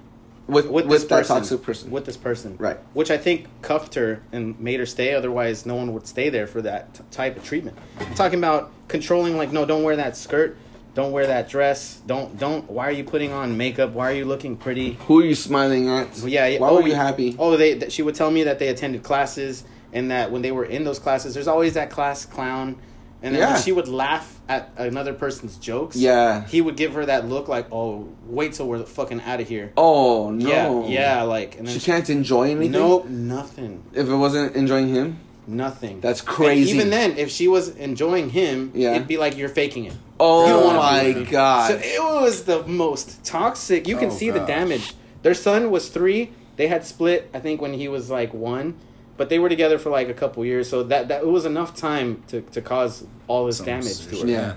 with 0.50 0.66
with, 0.66 0.86
with, 0.86 0.88
this 0.88 1.04
that 1.04 1.18
person, 1.18 1.36
toxic 1.36 1.62
person. 1.62 1.90
With 1.90 2.04
this 2.04 2.16
person, 2.16 2.56
Right. 2.58 2.78
Which 2.92 3.10
I 3.10 3.18
think 3.18 3.46
cuffed 3.62 3.94
her 3.94 4.22
and 4.32 4.58
made 4.60 4.80
her 4.80 4.86
stay. 4.86 5.14
Otherwise, 5.14 5.66
no 5.66 5.74
one 5.76 5.92
would 5.94 6.06
stay 6.06 6.28
there 6.28 6.46
for 6.46 6.62
that 6.62 6.94
t- 6.94 7.04
type 7.10 7.36
of 7.36 7.44
treatment. 7.44 7.78
I'm 7.98 8.14
talking 8.14 8.38
about 8.38 8.72
controlling. 8.88 9.36
Like, 9.36 9.52
no, 9.52 9.64
don't 9.64 9.82
wear 9.82 9.96
that 9.96 10.16
skirt. 10.16 10.56
Don't 10.94 11.12
wear 11.12 11.26
that 11.26 11.48
dress. 11.48 12.00
Don't 12.06 12.38
don't. 12.38 12.68
Why 12.68 12.88
are 12.88 12.92
you 12.92 13.04
putting 13.04 13.32
on 13.32 13.56
makeup? 13.56 13.92
Why 13.92 14.10
are 14.10 14.14
you 14.14 14.24
looking 14.24 14.56
pretty? 14.56 14.94
Who 15.06 15.20
are 15.20 15.24
you 15.24 15.34
smiling 15.36 15.88
at? 15.88 16.16
Yeah. 16.18 16.46
yeah. 16.46 16.58
Why 16.58 16.68
oh, 16.68 16.74
were 16.74 16.80
you 16.80 16.88
we- 16.88 16.92
happy? 16.92 17.36
Oh, 17.38 17.56
they. 17.56 17.88
She 17.88 18.02
would 18.02 18.14
tell 18.14 18.30
me 18.30 18.42
that 18.44 18.58
they 18.58 18.68
attended 18.68 19.02
classes, 19.02 19.64
and 19.92 20.10
that 20.10 20.32
when 20.32 20.42
they 20.42 20.52
were 20.52 20.64
in 20.64 20.84
those 20.84 20.98
classes, 20.98 21.34
there's 21.34 21.48
always 21.48 21.74
that 21.74 21.90
class 21.90 22.24
clown, 22.24 22.76
and 23.22 23.34
then 23.34 23.42
Yeah. 23.42 23.52
when 23.54 23.62
she 23.62 23.72
would 23.72 23.88
laugh 23.88 24.38
at 24.48 24.70
another 24.76 25.12
person's 25.12 25.56
jokes. 25.56 25.96
Yeah. 25.96 26.46
He 26.46 26.60
would 26.60 26.76
give 26.76 26.94
her 26.94 27.04
that 27.06 27.28
look 27.28 27.48
like, 27.48 27.66
"Oh, 27.72 28.08
wait 28.26 28.54
till 28.54 28.66
we're 28.66 28.82
fucking 28.84 29.20
out 29.22 29.40
of 29.40 29.48
here." 29.48 29.72
Oh 29.76 30.30
no. 30.30 30.86
Yeah, 30.88 31.16
yeah, 31.18 31.22
like, 31.22 31.58
and 31.58 31.66
then 31.68 31.74
She 31.78 31.84
can't 31.84 32.08
enjoy 32.10 32.50
anything. 32.50 32.72
Nope, 32.72 33.06
nothing, 33.08 33.82
If 33.92 34.08
it 34.08 34.14
wasn't 34.14 34.56
enjoying 34.56 34.88
him, 34.88 35.18
nothing. 35.46 36.00
That's 36.00 36.20
And 36.20 36.28
crazy. 36.28 36.72
even 36.72 36.90
then, 36.90 37.16
if 37.18 37.30
she 37.30 37.46
was 37.48 37.68
enjoying 37.76 38.30
him, 38.30 38.72
Yeah. 38.74 38.92
it'd 38.94 39.08
be 39.08 39.16
like 39.18 39.36
you're 39.36 39.48
faking 39.48 39.84
it. 39.86 39.94
Oh 40.18 40.72
my. 40.74 41.12
God. 41.30 41.70
So 41.70 41.80
it 41.82 42.02
was 42.22 42.42
the 42.44 42.62
most 42.66 43.24
toxic. 43.24 43.88
You 43.88 43.96
can 43.96 44.10
Oh, 44.10 44.14
see 44.14 44.30
the 44.30 44.40
damage. 44.40 44.94
Their 45.22 45.34
son 45.34 45.70
was 45.70 45.88
three. 45.88 46.30
They 46.56 46.66
had 46.66 46.84
split. 46.84 47.30
I 47.32 47.38
think 47.38 47.60
when 47.62 47.72
he 47.74 47.88
was 47.88 48.10
like 48.10 48.34
one, 48.34 48.74
but 49.20 49.28
they 49.28 49.38
were 49.38 49.50
together 49.50 49.78
for 49.78 49.90
like 49.90 50.08
a 50.08 50.14
couple 50.14 50.42
years. 50.46 50.66
So 50.66 50.82
that 50.84 51.08
that 51.08 51.20
it 51.20 51.26
was 51.26 51.44
enough 51.44 51.76
time 51.76 52.22
to 52.28 52.40
to 52.40 52.62
cause 52.62 53.04
all 53.28 53.44
this 53.44 53.58
Some 53.58 53.66
damage 53.66 54.06
to 54.06 54.20
her. 54.20 54.26
Yeah. 54.26 54.54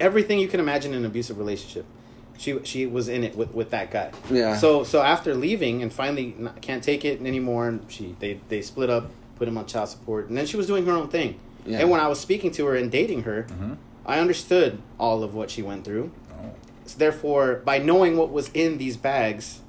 Everything 0.00 0.38
you 0.38 0.48
can 0.48 0.60
imagine 0.60 0.94
in 0.94 1.00
an 1.00 1.04
abusive 1.04 1.36
relationship. 1.36 1.84
She 2.38 2.58
she 2.64 2.86
was 2.86 3.08
in 3.10 3.22
it 3.22 3.36
with, 3.36 3.52
with 3.52 3.68
that 3.68 3.90
guy. 3.90 4.12
Yeah. 4.30 4.56
So 4.56 4.82
so 4.82 5.02
after 5.02 5.34
leaving 5.34 5.82
and 5.82 5.92
finally 5.92 6.34
not, 6.38 6.62
can't 6.62 6.82
take 6.82 7.04
it 7.04 7.20
anymore, 7.20 7.68
and 7.68 7.84
she 7.92 8.16
they 8.18 8.40
they 8.48 8.62
split 8.62 8.88
up, 8.88 9.10
put 9.36 9.46
him 9.46 9.58
on 9.58 9.66
child 9.66 9.90
support, 9.90 10.30
and 10.30 10.38
then 10.38 10.46
she 10.46 10.56
was 10.56 10.66
doing 10.66 10.86
her 10.86 10.92
own 10.92 11.08
thing. 11.08 11.38
Yeah. 11.66 11.80
And 11.80 11.90
when 11.90 12.00
I 12.00 12.08
was 12.08 12.18
speaking 12.18 12.52
to 12.52 12.64
her 12.64 12.74
and 12.76 12.90
dating 12.90 13.24
her, 13.24 13.46
Mhm. 13.50 13.76
I 14.06 14.20
understood 14.20 14.80
all 14.98 15.22
of 15.22 15.34
what 15.34 15.50
she 15.50 15.60
went 15.60 15.84
through. 15.84 16.12
Oh. 16.32 16.52
So 16.86 16.96
therefore, 16.96 17.60
by 17.62 17.76
knowing 17.76 18.16
what 18.16 18.30
was 18.30 18.48
in 18.54 18.78
these 18.78 18.96
bags, 18.96 19.60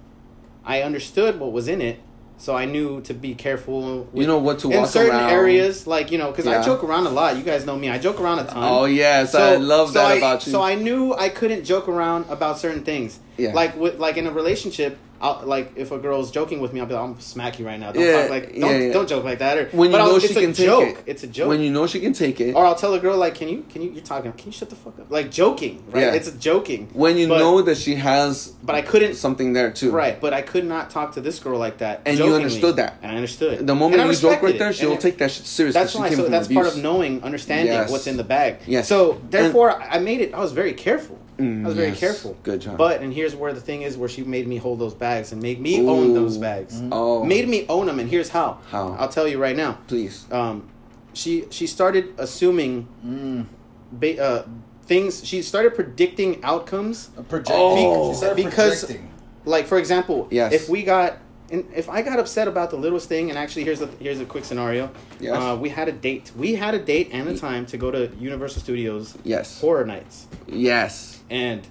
I 0.63 0.81
understood 0.81 1.41
what 1.41 1.51
was 1.51 1.67
in 1.67 1.81
it. 1.81 1.99
So 2.41 2.55
I 2.55 2.65
knew 2.65 3.01
to 3.01 3.13
be 3.13 3.35
careful. 3.35 4.09
You 4.15 4.25
know 4.25 4.39
what 4.39 4.57
to 4.59 4.69
watch 4.69 4.77
in 4.77 4.85
certain 4.87 5.11
around. 5.15 5.29
areas, 5.29 5.85
like 5.85 6.09
you 6.11 6.17
know, 6.17 6.31
because 6.31 6.45
Yeah. 6.45 6.59
I 6.59 6.63
joke 6.63 6.83
around 6.83 7.05
a 7.05 7.11
lot. 7.11 7.37
You 7.37 7.43
guys 7.43 7.67
know 7.67 7.77
me; 7.77 7.87
I 7.87 7.99
joke 7.99 8.19
around 8.19 8.39
a 8.39 8.45
ton. 8.45 8.63
Oh 8.63 8.85
yes, 8.85 9.35
I 9.35 9.57
love 9.57 9.93
that 9.93 10.05
I, 10.05 10.13
about 10.15 10.47
you. 10.47 10.51
So 10.51 10.59
I 10.59 10.73
knew 10.73 11.13
I 11.13 11.29
couldn't 11.29 11.65
joke 11.65 11.87
around 11.87 12.25
about 12.29 12.57
certain 12.57 12.83
things. 12.83 13.19
Yeah. 13.37 13.53
Like 13.53 13.77
with 13.77 13.99
like 13.99 14.17
in 14.17 14.25
a 14.25 14.31
relationship, 14.31 14.97
I'll, 15.21 15.43
like 15.45 15.73
if 15.75 15.91
a 15.91 15.99
girl's 15.99 16.31
joking 16.31 16.59
with 16.61 16.73
me, 16.73 16.79
I'll 16.79 16.87
be 16.87 16.95
like, 16.95 17.03
"I'm 17.03 17.19
smack 17.19 17.59
you 17.59 17.65
right 17.67 17.79
now." 17.79 17.91
Don't 17.91 18.03
Yeah, 18.03 18.21
talk 18.21 18.29
like 18.31 18.59
don't 18.59 18.81
yeah. 18.81 18.91
don't 18.93 19.07
joke 19.07 19.23
like 19.23 19.39
that. 19.39 19.57
Or 19.57 19.65
when 19.67 19.91
you 19.91 19.93
but 19.93 20.01
I'll- 20.01 20.09
know 20.09 20.15
it's 20.15 20.27
she 20.27 20.33
can 20.33 20.53
joke. 20.53 20.89
it. 20.89 21.03
It's 21.05 21.23
a 21.23 21.27
joke. 21.27 21.49
When 21.49 21.61
you 21.61 21.69
know 21.71 21.85
she 21.85 21.99
can 21.99 22.13
take 22.13 22.41
it. 22.41 22.53
or 22.55 22.65
I'll 22.65 22.75
tell 22.75 22.93
a 22.95 22.99
girl 22.99 23.17
like, 23.17 23.35
"Can 23.35 23.47
you 23.47 23.63
can 23.69 23.81
you 23.83 23.91
you're 23.91 24.03
talking? 24.03 24.31
Can 24.33 24.47
you 24.47 24.51
shut 24.51 24.69
the 24.71 24.75
fuck 24.75 24.97
up?" 24.99 25.11
Like 25.11 25.29
joking, 25.29 25.83
right? 25.91 26.01
Yeah. 26.05 26.13
It's 26.13 26.27
a 26.27 26.31
joking. 26.37 26.89
when 26.93 27.17
you 27.17 27.27
But- 27.27 27.37
know 27.39 27.61
that 27.61 27.77
she 27.77 27.95
has 27.95 28.47
but 28.63 28.75
I 28.75 28.81
couldn't. 28.81 29.13
something 29.15 29.53
there 29.53 29.69
too. 29.71 29.91
Right, 29.91 30.19
but 30.19 30.33
I 30.33 30.41
could 30.41 30.65
not 30.65 30.89
talk 30.89 31.13
to 31.13 31.21
this 31.21 31.37
girl 31.39 31.59
like 31.59 31.77
that. 31.77 32.01
And 32.05 32.17
you 32.17 32.33
understood 32.33 32.77
that. 32.77 32.97
And 33.03 33.11
I 33.11 33.15
understood. 33.15 33.67
The 33.67 33.75
moment 33.75 34.01
I 34.01 34.05
you 34.07 34.15
joke 34.15 34.41
right 34.41 34.57
there, 34.57 34.73
she'll 34.73 34.97
take 34.97 35.17
that 35.19 35.29
shit 35.31 35.45
seriously. 35.45 35.79
That's 35.79 35.93
why. 35.95 36.09
So 36.15 36.27
that's 36.29 36.47
abuse. 36.47 36.55
part 36.63 36.67
of 36.75 36.81
knowing, 36.81 37.21
understanding 37.23 37.73
Yes. 37.73 37.91
what's 37.91 38.07
in 38.07 38.17
the 38.17 38.23
bag. 38.23 38.57
Yes. 38.65 38.87
So 38.87 39.13
And- 39.13 39.31
therefore, 39.31 39.79
I 39.79 39.99
made 39.99 40.21
it. 40.21 40.33
I 40.33 40.39
was 40.39 40.51
very 40.51 40.73
careful. 40.73 41.17
Mm, 41.41 41.63
I 41.63 41.67
was 41.67 41.75
very 41.75 41.89
yes. 41.89 41.99
careful. 41.99 42.37
Good 42.43 42.61
job. 42.61 42.77
But 42.77 43.01
and 43.01 43.13
here's 43.13 43.35
where 43.35 43.53
the 43.53 43.61
thing 43.61 43.81
is, 43.81 43.97
where 43.97 44.09
she 44.09 44.23
made 44.23 44.47
me 44.47 44.57
hold 44.57 44.79
those 44.79 44.93
bags 44.93 45.31
and 45.31 45.41
made 45.41 45.59
me 45.59 45.79
own 45.87 46.13
those 46.13 46.37
bags. 46.37 46.81
Oh. 46.91 47.23
Made 47.25 47.47
me 47.49 47.65
own 47.69 47.87
them, 47.87 47.99
and 47.99 48.09
here's 48.09 48.29
how. 48.29 48.59
How? 48.69 48.95
I'll 48.99 49.09
tell 49.09 49.27
you 49.27 49.37
right 49.39 49.55
now. 49.55 49.79
Please. 49.87 50.25
Um, 50.31 50.67
she 51.13 51.45
she 51.49 51.67
started 51.67 52.13
assuming 52.17 52.87
Mm. 53.05 53.45
ba- 53.91 54.21
uh, 54.23 54.45
things. 54.83 55.25
She 55.25 55.41
started 55.41 55.73
predicting 55.75 56.43
outcomes. 56.43 57.09
Projecting. 57.29 57.55
Oh. 57.57 58.11
She 58.11 58.17
started 58.17 58.35
Because- 58.45 58.83
projecting. 58.85 59.07
Like 59.43 59.65
for 59.65 59.77
example, 59.79 60.27
Yes. 60.29 60.53
if 60.53 60.69
we 60.69 60.83
got. 60.83 61.17
and 61.49 61.65
If 61.75 61.89
I 61.89 62.01
got 62.03 62.17
upset 62.19 62.47
about 62.47 62.69
the 62.69 62.77
littlest 62.77 63.09
thing, 63.09 63.29
and 63.29 63.37
actually 63.37 63.63
here's 63.65 63.81
a 63.81 63.89
here's 63.99 64.19
a 64.21 64.25
quick 64.25 64.45
scenario. 64.45 64.89
Yes. 65.19 65.35
Uh, 65.35 65.57
we 65.59 65.67
had 65.69 65.89
a 65.89 65.91
date. 65.91 66.31
We 66.37 66.53
had 66.55 66.75
a 66.75 66.79
date 66.79 67.09
and 67.11 67.27
a 67.27 67.35
time 67.35 67.65
to 67.65 67.77
go 67.77 67.89
to 67.91 68.09
Universal 68.19 68.61
Studios 68.61 69.15
Yes. 69.25 69.59
Horror 69.59 69.83
Nights, 69.85 70.27
Yes. 70.47 71.10
And 71.31 71.67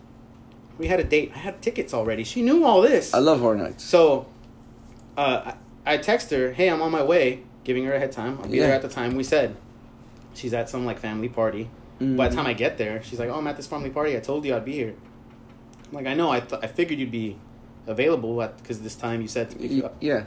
We 0.78 0.88
had 0.88 0.98
a 0.98 1.04
date. 1.04 1.30
I 1.34 1.38
had 1.38 1.60
tickets 1.60 1.92
already. 1.92 2.24
She 2.24 2.40
knew 2.42 2.64
all 2.64 2.80
this. 2.80 3.12
I 3.12 3.18
love 3.18 3.40
horror 3.40 3.56
nights. 3.56 3.84
So, 3.84 4.26
uh, 5.16 5.52
I, 5.86 5.94
I 5.94 5.96
text 5.98 6.30
her, 6.30 6.52
"Hey, 6.52 6.70
I'm 6.70 6.80
on 6.80 6.90
my 6.90 7.02
way," 7.02 7.42
giving 7.64 7.84
her 7.84 7.92
a 7.92 7.98
head 7.98 8.10
time. 8.12 8.38
I'll 8.42 8.48
be 8.48 8.58
there 8.58 8.72
at 8.72 8.80
the 8.82 8.88
time 8.88 9.14
we 9.14 9.22
said. 9.22 9.54
She's 10.34 10.54
at 10.54 10.70
some 10.70 10.86
like 10.86 10.98
family 10.98 11.28
party. 11.28 11.68
By 12.00 12.28
the 12.28 12.34
time 12.34 12.46
I 12.46 12.54
get 12.54 12.78
there, 12.78 13.02
she's 13.02 13.18
like, 13.18 13.28
"Oh, 13.28 13.34
I'm 13.34 13.46
at 13.46 13.56
this 13.58 13.66
family 13.66 13.90
party. 13.90 14.16
I 14.16 14.20
told 14.20 14.46
you 14.46 14.56
I'd 14.56 14.64
be 14.64 14.72
here." 14.72 14.94
I'm 15.88 15.92
like, 15.92 16.06
"I 16.06 16.14
know. 16.14 16.30
I 16.30 16.40
th- 16.40 16.62
I 16.64 16.66
figured 16.66 16.98
you'd 16.98 17.10
be 17.10 17.36
available 17.86 18.40
at 18.40 18.56
because 18.56 18.80
this 18.80 18.94
time 18.94 19.20
you 19.20 19.28
said 19.28 19.50
to 19.50 19.56
pick 19.56 19.70
you 19.70 19.84
up." 19.84 19.96
yeah. 20.00 20.24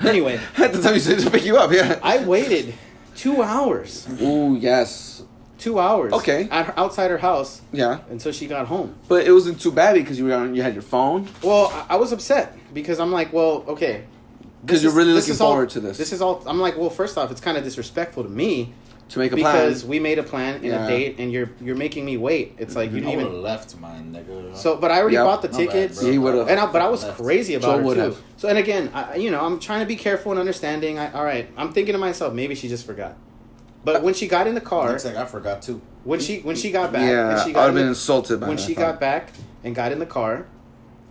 Anyway, 0.00 0.40
At 0.58 0.72
the 0.72 0.82
time 0.82 0.94
you 0.94 1.00
said 1.00 1.20
to 1.20 1.30
pick 1.30 1.44
you 1.44 1.58
up, 1.58 1.70
yeah. 1.70 2.00
I 2.02 2.24
waited 2.24 2.74
two 3.14 3.40
hours. 3.40 4.08
Ooh, 4.20 4.56
yes. 4.56 5.11
Two 5.62 5.78
hours. 5.78 6.12
Okay. 6.12 6.48
At 6.50 6.66
her, 6.66 6.74
outside 6.76 7.10
her 7.12 7.18
house 7.18 7.62
Yeah. 7.72 8.00
until 8.10 8.32
she 8.32 8.46
got 8.48 8.66
home. 8.66 8.94
But 9.08 9.26
it 9.26 9.32
wasn't 9.32 9.60
too 9.60 9.70
bad 9.70 9.94
because 9.94 10.18
you 10.18 10.24
were 10.24 10.34
on, 10.34 10.54
you 10.56 10.62
had 10.62 10.74
your 10.74 10.82
phone. 10.82 11.28
Well, 11.42 11.68
I, 11.72 11.94
I 11.94 11.96
was 11.96 12.10
upset 12.10 12.56
because 12.74 12.98
I'm 12.98 13.12
like, 13.12 13.32
well, 13.32 13.64
okay. 13.68 14.04
Because 14.66 14.82
you're 14.82 14.92
really 14.92 15.12
this 15.12 15.24
looking 15.26 15.34
is 15.34 15.40
all- 15.40 15.52
forward 15.52 15.70
to 15.70 15.80
this. 15.80 15.98
This 15.98 16.12
is 16.12 16.20
all. 16.20 16.42
I'm 16.46 16.58
like, 16.58 16.76
well, 16.76 16.90
first 16.90 17.16
off, 17.16 17.30
it's 17.30 17.40
kind 17.40 17.56
of 17.56 17.62
disrespectful 17.62 18.24
to 18.24 18.28
me 18.28 18.72
To 19.10 19.18
make 19.20 19.30
a 19.32 19.36
because 19.36 19.82
plan. 19.82 19.90
we 19.90 19.98
made 20.00 20.18
a 20.18 20.22
plan 20.24 20.54
and 20.56 20.64
Yeah. 20.64 20.84
a 20.84 20.88
date, 20.88 21.16
and 21.20 21.30
you're 21.32 21.50
you're 21.60 21.76
making 21.76 22.04
me 22.04 22.16
wait. 22.16 22.54
It's 22.58 22.74
like 22.74 22.90
you 22.90 22.98
didn't 23.00 23.10
would 23.16 23.18
have 23.24 23.28
even. 23.32 23.42
left 23.42 23.76
mine, 23.78 24.12
nigga. 24.16 24.56
So, 24.56 24.76
but 24.76 24.90
I 24.90 24.98
already 25.00 25.14
Yep. 25.16 25.24
bought 25.26 25.42
the 25.42 25.48
Not 25.48 25.58
bad, 25.58 25.64
tickets. 25.72 25.98
bro. 25.98 26.06
Yeah, 26.06 26.12
he 26.12 26.18
would've. 26.18 26.48
And 26.48 26.58
I, 26.58 26.66
but 26.66 26.80
I 26.82 26.88
was 26.88 27.02
Left. 27.04 27.18
crazy 27.20 27.54
about 27.54 27.82
Joe 27.82 27.88
her 27.94 28.10
too. 28.10 28.16
So, 28.36 28.48
and 28.48 28.56
again, 28.58 28.90
I, 28.94 29.14
you 29.16 29.30
know, 29.30 29.44
I'm 29.44 29.58
trying 29.60 29.80
to 29.80 29.86
be 29.86 29.96
careful 29.96 30.32
and 30.32 30.40
understanding. 30.40 30.98
I, 30.98 31.12
all 31.12 31.24
right, 31.24 31.48
I'm 31.56 31.72
thinking 31.72 31.92
to 31.92 31.98
myself, 31.98 32.32
maybe 32.34 32.54
she 32.56 32.68
just 32.68 32.84
forgot. 32.86 33.16
But 33.84 34.02
when 34.02 34.14
she 34.14 34.28
got 34.28 34.46
in 34.46 34.54
the 34.54 34.60
car, 34.60 34.90
Looks 34.90 35.04
like 35.04 35.16
I 35.16 35.24
forgot 35.24 35.62
too. 35.62 35.80
when 36.04 36.20
she 36.20 36.38
when 36.40 36.56
she 36.56 36.70
got 36.70 36.92
back, 36.92 37.08
yeah, 37.08 37.30
and 37.32 37.40
she 37.42 37.50
I 37.50 37.52
got 37.52 37.60
would 37.60 37.66
have 37.66 37.68
in 37.70 37.74
been 37.74 37.84
the- 37.86 37.88
insulted 37.90 38.40
by 38.40 38.48
when 38.48 38.56
that, 38.56 38.62
she 38.62 38.74
got 38.74 38.92
thought. 38.92 39.00
back 39.00 39.32
and 39.64 39.74
got 39.74 39.90
in 39.92 39.98
the 39.98 40.06
car, 40.06 40.46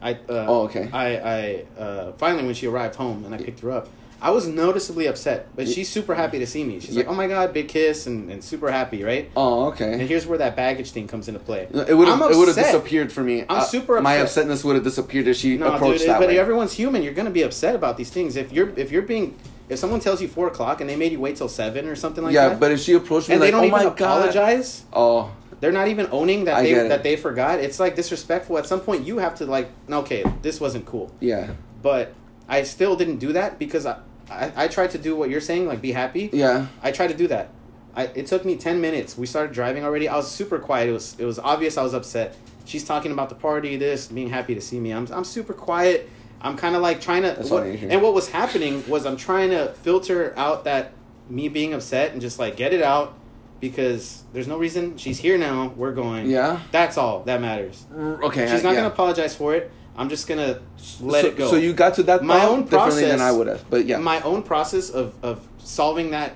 I 0.01 0.13
uh, 0.13 0.17
Oh, 0.47 0.61
okay. 0.63 0.89
I 0.93 1.05
I 1.17 1.81
uh, 1.81 2.11
finally 2.13 2.45
when 2.45 2.53
she 2.55 2.67
arrived 2.67 2.95
home 2.95 3.25
and 3.25 3.35
I 3.35 3.37
picked 3.37 3.59
her 3.59 3.71
up, 3.71 3.89
I 4.21 4.29
was 4.31 4.47
noticeably 4.47 5.07
upset, 5.07 5.47
but 5.55 5.67
she's 5.67 5.89
super 5.89 6.15
happy 6.15 6.39
to 6.39 6.47
see 6.47 6.63
me. 6.63 6.79
She's 6.79 6.95
like, 6.95 7.05
Yeah. 7.07 7.11
"Oh 7.11 7.15
my 7.15 7.27
god, 7.27 7.51
big 7.53 7.67
kiss," 7.67 8.07
and, 8.07 8.29
and 8.31 8.41
super 8.43 8.71
happy, 8.71 9.03
right? 9.03 9.29
Oh, 9.35 9.65
okay. 9.69 9.85
And 9.85 9.95
okay. 9.95 10.07
here's 10.07 10.25
where 10.25 10.37
that 10.37 10.55
baggage 10.55 10.91
thing 10.91 11.07
comes 11.07 11.27
into 11.27 11.39
play. 11.41 11.67
It 11.73 11.93
would 11.97 12.07
have 12.07 12.21
I'm 12.21 12.31
it 12.31 12.37
would 12.37 12.47
have 12.47 12.57
upset. 12.57 12.71
disappeared 12.71 13.11
for 13.11 13.21
me. 13.23 13.41
I'm 13.49 13.57
Uh, 13.61 13.63
super 13.63 13.99
My 14.01 14.15
upset. 14.15 14.47
upsetness 14.47 14.63
would 14.63 14.75
have 14.75 14.83
disappeared 14.85 15.27
if 15.27 15.35
she 15.37 15.57
No, 15.57 15.73
approached 15.73 15.99
dude, 16.01 16.09
that 16.09 16.19
but 16.19 16.29
way. 16.29 16.39
everyone's 16.39 16.73
human. 16.73 17.03
You're 17.03 17.13
gonna 17.15 17.31
be 17.31 17.41
upset 17.41 17.75
about 17.75 17.97
these 17.97 18.09
things. 18.11 18.37
If 18.37 18.53
you're 18.53 18.71
if 18.77 18.91
you're 18.91 19.01
being 19.01 19.35
if 19.71 19.79
someone 19.79 20.01
tells 20.01 20.21
you 20.21 20.27
four 20.27 20.47
o'clock 20.47 20.81
and 20.81 20.89
they 20.89 20.97
made 20.97 21.13
you 21.13 21.19
wait 21.19 21.37
till 21.37 21.47
seven 21.47 21.87
or 21.87 21.95
something 21.95 22.23
like 22.23 22.33
yeah, 22.33 22.49
that, 22.49 22.53
yeah. 22.53 22.59
but 22.59 22.71
if 22.71 22.81
she 22.81 22.93
approached 22.93 23.29
me 23.29 23.35
and 23.35 23.41
like, 23.41 23.47
they 23.47 23.51
don't 23.51 23.61
"Oh 23.61 23.67
even 23.67 23.71
my 23.71 23.83
god," 23.95 24.27
apologize, 24.27 24.83
oh, 24.91 25.31
they're 25.61 25.71
not 25.71 25.87
even 25.87 26.07
owning 26.11 26.43
that 26.45 26.57
I 26.57 26.63
they 26.63 26.73
that 26.73 27.03
they 27.03 27.15
forgot. 27.15 27.59
It's 27.59 27.79
like 27.79 27.95
disrespectful. 27.95 28.57
At 28.57 28.65
some 28.65 28.81
point, 28.81 29.05
you 29.05 29.19
have 29.19 29.35
to 29.35 29.45
like, 29.45 29.69
okay, 29.89 30.25
this 30.41 30.59
wasn't 30.59 30.85
cool. 30.85 31.15
yeah, 31.21 31.53
But 31.81 32.13
I 32.49 32.63
still 32.63 32.97
didn't 32.97 33.17
do 33.17 33.31
that 33.33 33.57
because 33.57 33.85
I, 33.85 33.99
I, 34.29 34.51
I 34.55 34.67
tried 34.67 34.91
to 34.91 34.97
do 34.97 35.15
what 35.15 35.29
you're 35.29 35.39
saying, 35.41 35.67
like 35.67 35.81
be 35.81 35.93
happy. 35.93 36.29
yeah. 36.33 36.67
I 36.83 36.91
tried 36.91 37.07
to 37.07 37.15
do 37.15 37.27
that. 37.27 37.49
I, 37.95 38.03
it 38.05 38.27
took 38.27 38.43
me 38.43 38.57
ten 38.57 38.81
minutes. 38.81 39.17
We 39.17 39.25
started 39.25 39.53
driving 39.53 39.85
already. 39.85 40.09
I 40.09 40.17
was 40.17 40.29
super 40.29 40.59
quiet. 40.59 40.89
It 40.89 40.93
was 40.93 41.15
it 41.17 41.25
was 41.25 41.39
obvious 41.39 41.77
I 41.77 41.83
was 41.83 41.93
upset. 41.93 42.35
She's 42.65 42.83
talking 42.83 43.11
about 43.11 43.29
the 43.29 43.35
party, 43.35 43.77
this, 43.77 44.07
being 44.07 44.29
happy 44.29 44.53
to 44.53 44.61
see 44.61 44.79
me. 44.81 44.91
I'm 44.91 45.07
I'm 45.13 45.23
super 45.23 45.53
quiet. 45.53 46.09
I'm 46.41 46.57
kind 46.57 46.75
of 46.75 46.81
like 46.81 47.01
trying 47.01 47.21
to. 47.23 47.35
What- 47.35 47.63
and 47.65 48.01
what 48.01 48.13
was 48.13 48.29
happening 48.29 48.83
was 48.87 49.05
I'm 49.05 49.17
trying 49.17 49.51
to 49.51 49.73
filter 49.83 50.33
out 50.37 50.63
that 50.65 50.93
me 51.29 51.47
being 51.49 51.73
upset 51.73 52.11
and 52.11 52.21
just 52.21 52.39
like 52.39 52.55
get 52.55 52.73
it 52.73 52.81
out 52.81 53.17
because 53.59 54.23
there's 54.33 54.47
no 54.47 54.57
reason. 54.57 54.97
She's 54.97 55.19
here 55.19 55.37
now. 55.37 55.71
We're 55.75 55.93
going. 55.93 56.29
Yeah? 56.29 56.59
That's 56.71 56.97
all 56.97 57.23
that 57.23 57.39
matters. 57.41 57.85
Mm, 57.93 58.23
okay, 58.23 58.49
She's 58.49 58.63
not 58.63 58.71
yeah. 58.71 58.77
gonna 58.77 58.87
apologize 58.87 59.35
for 59.35 59.53
it. 59.55 59.71
I'm 59.95 60.09
just 60.09 60.27
gonna 60.27 60.61
let 61.01 61.21
so, 61.21 61.27
it 61.27 61.37
go. 61.37 61.49
So 61.51 61.55
you 61.57 61.73
got 61.73 61.95
to 61.95 62.03
that 62.03 62.23
My 62.23 62.45
own 62.45 62.63
differently 62.63 63.05
than 63.05 63.21
I 63.21 63.31
would 63.31 63.47
have, 63.47 63.69
but 63.69 63.85
yeah, 63.85 63.97
my 63.97 64.21
own 64.21 64.41
process 64.41 64.89
of, 64.89 65.13
of 65.23 65.47
solving 65.59 66.11
that 66.11 66.33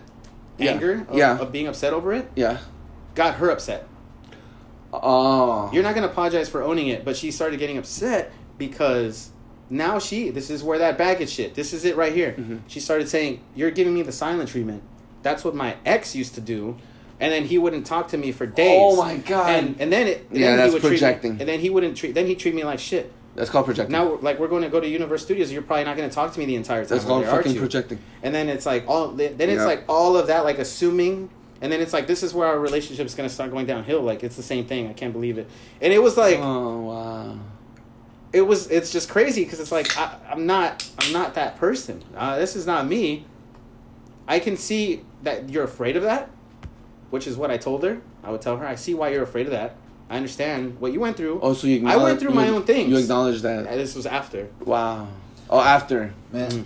Yeah. 0.57 0.71
anger 0.71 1.05
of, 1.09 1.17
Yeah. 1.17 1.39
of 1.39 1.51
being 1.51 1.67
upset 1.67 1.93
over 1.93 2.13
it 2.13 2.29
yeah. 2.35 2.59
got 3.15 3.35
her 3.35 3.49
upset. 3.49 3.87
Oh, 4.93 5.69
You're 5.73 5.83
not 5.83 5.95
gonna 5.95 6.07
apologize 6.07 6.47
for 6.47 6.63
owning 6.63 6.87
it, 6.87 7.03
but 7.03 7.17
she 7.17 7.31
started 7.31 7.59
getting 7.59 7.77
upset 7.77 8.31
because 8.57 9.31
now 9.69 9.99
she 9.99 10.29
this 10.29 10.49
is 10.49 10.63
where 10.63 10.77
that 10.79 10.97
baggage 10.97 11.29
shit. 11.29 11.55
This 11.55 11.73
is 11.73 11.85
it 11.85 11.95
right 11.95 12.13
here. 12.13 12.31
Mm-hmm. 12.33 12.57
She 12.67 12.79
started 12.79 13.09
saying, 13.09 13.41
"You're 13.55 13.71
giving 13.71 13.93
me 13.93 14.01
the 14.03 14.11
silent 14.11 14.49
treatment." 14.49 14.83
That's 15.23 15.43
what 15.43 15.55
my 15.55 15.75
ex 15.85 16.15
used 16.15 16.35
to 16.35 16.41
do, 16.41 16.77
and 17.19 17.31
then 17.33 17.45
he 17.45 17.57
wouldn't 17.57 17.85
talk 17.85 18.09
to 18.09 18.17
me 18.17 18.31
for 18.31 18.45
days. 18.45 18.79
Oh 18.81 18.95
my 18.95 19.17
God. 19.17 19.49
And 19.49 19.75
and 19.81 19.91
then 19.91 20.07
it 20.07 20.27
and 20.29 20.39
Yeah, 20.39 20.47
then 20.49 20.57
that's 20.57 20.67
he 20.69 20.73
would 20.73 20.81
treat 20.81 20.91
me- 20.91 20.97
projecting. 20.97 21.31
and 21.39 21.41
then 21.49 21.59
he 21.59 21.69
wouldn't 21.69 21.97
treat. 21.97 22.13
Then 22.13 22.27
he 22.27 22.35
treat 22.35 22.53
me 22.53 22.63
like 22.63 22.77
shit. 22.79 23.11
that's 23.35 23.49
called 23.49 23.65
projecting. 23.65 23.91
Now, 23.91 24.17
like 24.21 24.39
we're 24.39 24.47
going 24.47 24.61
to 24.61 24.69
go 24.69 24.79
to 24.79 24.87
Universe 24.87 25.23
Studios, 25.23 25.51
you're 25.51 25.61
probably 25.63 25.83
not 25.85 25.97
going 25.97 26.07
to 26.07 26.13
talk 26.15 26.31
to 26.33 26.39
me 26.39 26.45
the 26.45 26.55
entire 26.55 26.81
time. 26.83 26.89
that's 26.89 27.03
called 27.05 27.23
there, 27.25 27.31
fucking 27.31 27.57
projecting. 27.57 27.99
And 28.23 28.33
then 28.35 28.47
it's 28.49 28.65
like 28.67 28.85
all 28.87 29.07
then 29.09 29.33
it's 29.39 29.59
Yeah. 29.59 29.65
like 29.65 29.83
all 29.89 30.15
of 30.15 30.27
that 30.27 30.43
like 30.45 30.59
assuming 30.59 31.29
and 31.61 31.71
then 31.71 31.81
it's 31.81 31.91
like 31.91 32.05
this 32.05 32.21
is 32.21 32.33
where 32.33 32.47
our 32.47 32.59
relationship 32.59 33.05
is 33.07 33.15
going 33.15 33.27
to 33.27 33.33
start 33.33 33.49
going 33.49 33.65
downhill 33.65 34.01
like 34.01 34.23
it's 34.23 34.35
the 34.35 34.43
same 34.43 34.65
thing. 34.67 34.87
I 34.87 34.93
can't 34.93 35.11
believe 35.11 35.37
it. 35.39 35.49
And 35.81 35.91
it 35.91 36.03
was 36.03 36.15
like 36.17 36.37
oh 36.39 36.79
wow. 36.81 37.39
It 38.35 38.41
was 38.45 38.67
it's 38.69 38.91
just 38.91 39.07
crazy 39.09 39.43
because 39.45 39.59
it's 39.61 39.71
like 39.71 39.97
I, 39.97 40.17
I'm 40.29 40.45
not 40.45 40.87
I'm 40.99 41.13
not 41.13 41.35
that 41.35 41.55
person. 41.57 42.03
Uh, 42.15 42.37
this 42.37 42.55
is 42.55 42.67
not 42.67 42.85
me. 42.85 43.25
I 44.27 44.39
can 44.39 44.57
see 44.57 45.03
that 45.23 45.49
you're 45.49 45.63
afraid 45.63 45.95
of 45.95 46.03
that, 46.03 46.29
which 47.11 47.27
is 47.27 47.37
what 47.37 47.49
I 47.49 47.57
told 47.57 47.83
her. 47.83 48.01
I 48.23 48.31
would 48.31 48.41
tell 48.41 48.57
her, 48.57 48.67
I 48.67 48.75
see 48.75 48.93
why 48.93 49.09
you're 49.09 49.23
afraid 49.23 49.45
of 49.45 49.51
that. 49.53 49.77
I 50.09 50.17
understand 50.17 50.79
what 50.81 50.91
you 50.93 50.99
went 50.99 51.15
through. 51.15 51.39
Oh, 51.41 51.53
so 51.53 51.67
you 51.67 51.77
I 51.77 51.79
went 51.79 51.89
acknowledge- 51.95 52.19
through 52.19 52.31
my 52.33 52.49
own 52.49 52.63
things. 52.63 52.89
You 52.89 52.97
acknowledge 52.97 53.43
And 53.43 53.65
that. 53.67 53.75
this 53.75 53.95
was 53.95 54.05
after. 54.05 54.49
Wow. 54.65 55.07
Oh, 55.49 55.59
after. 55.61 56.13
Man, 56.33 56.65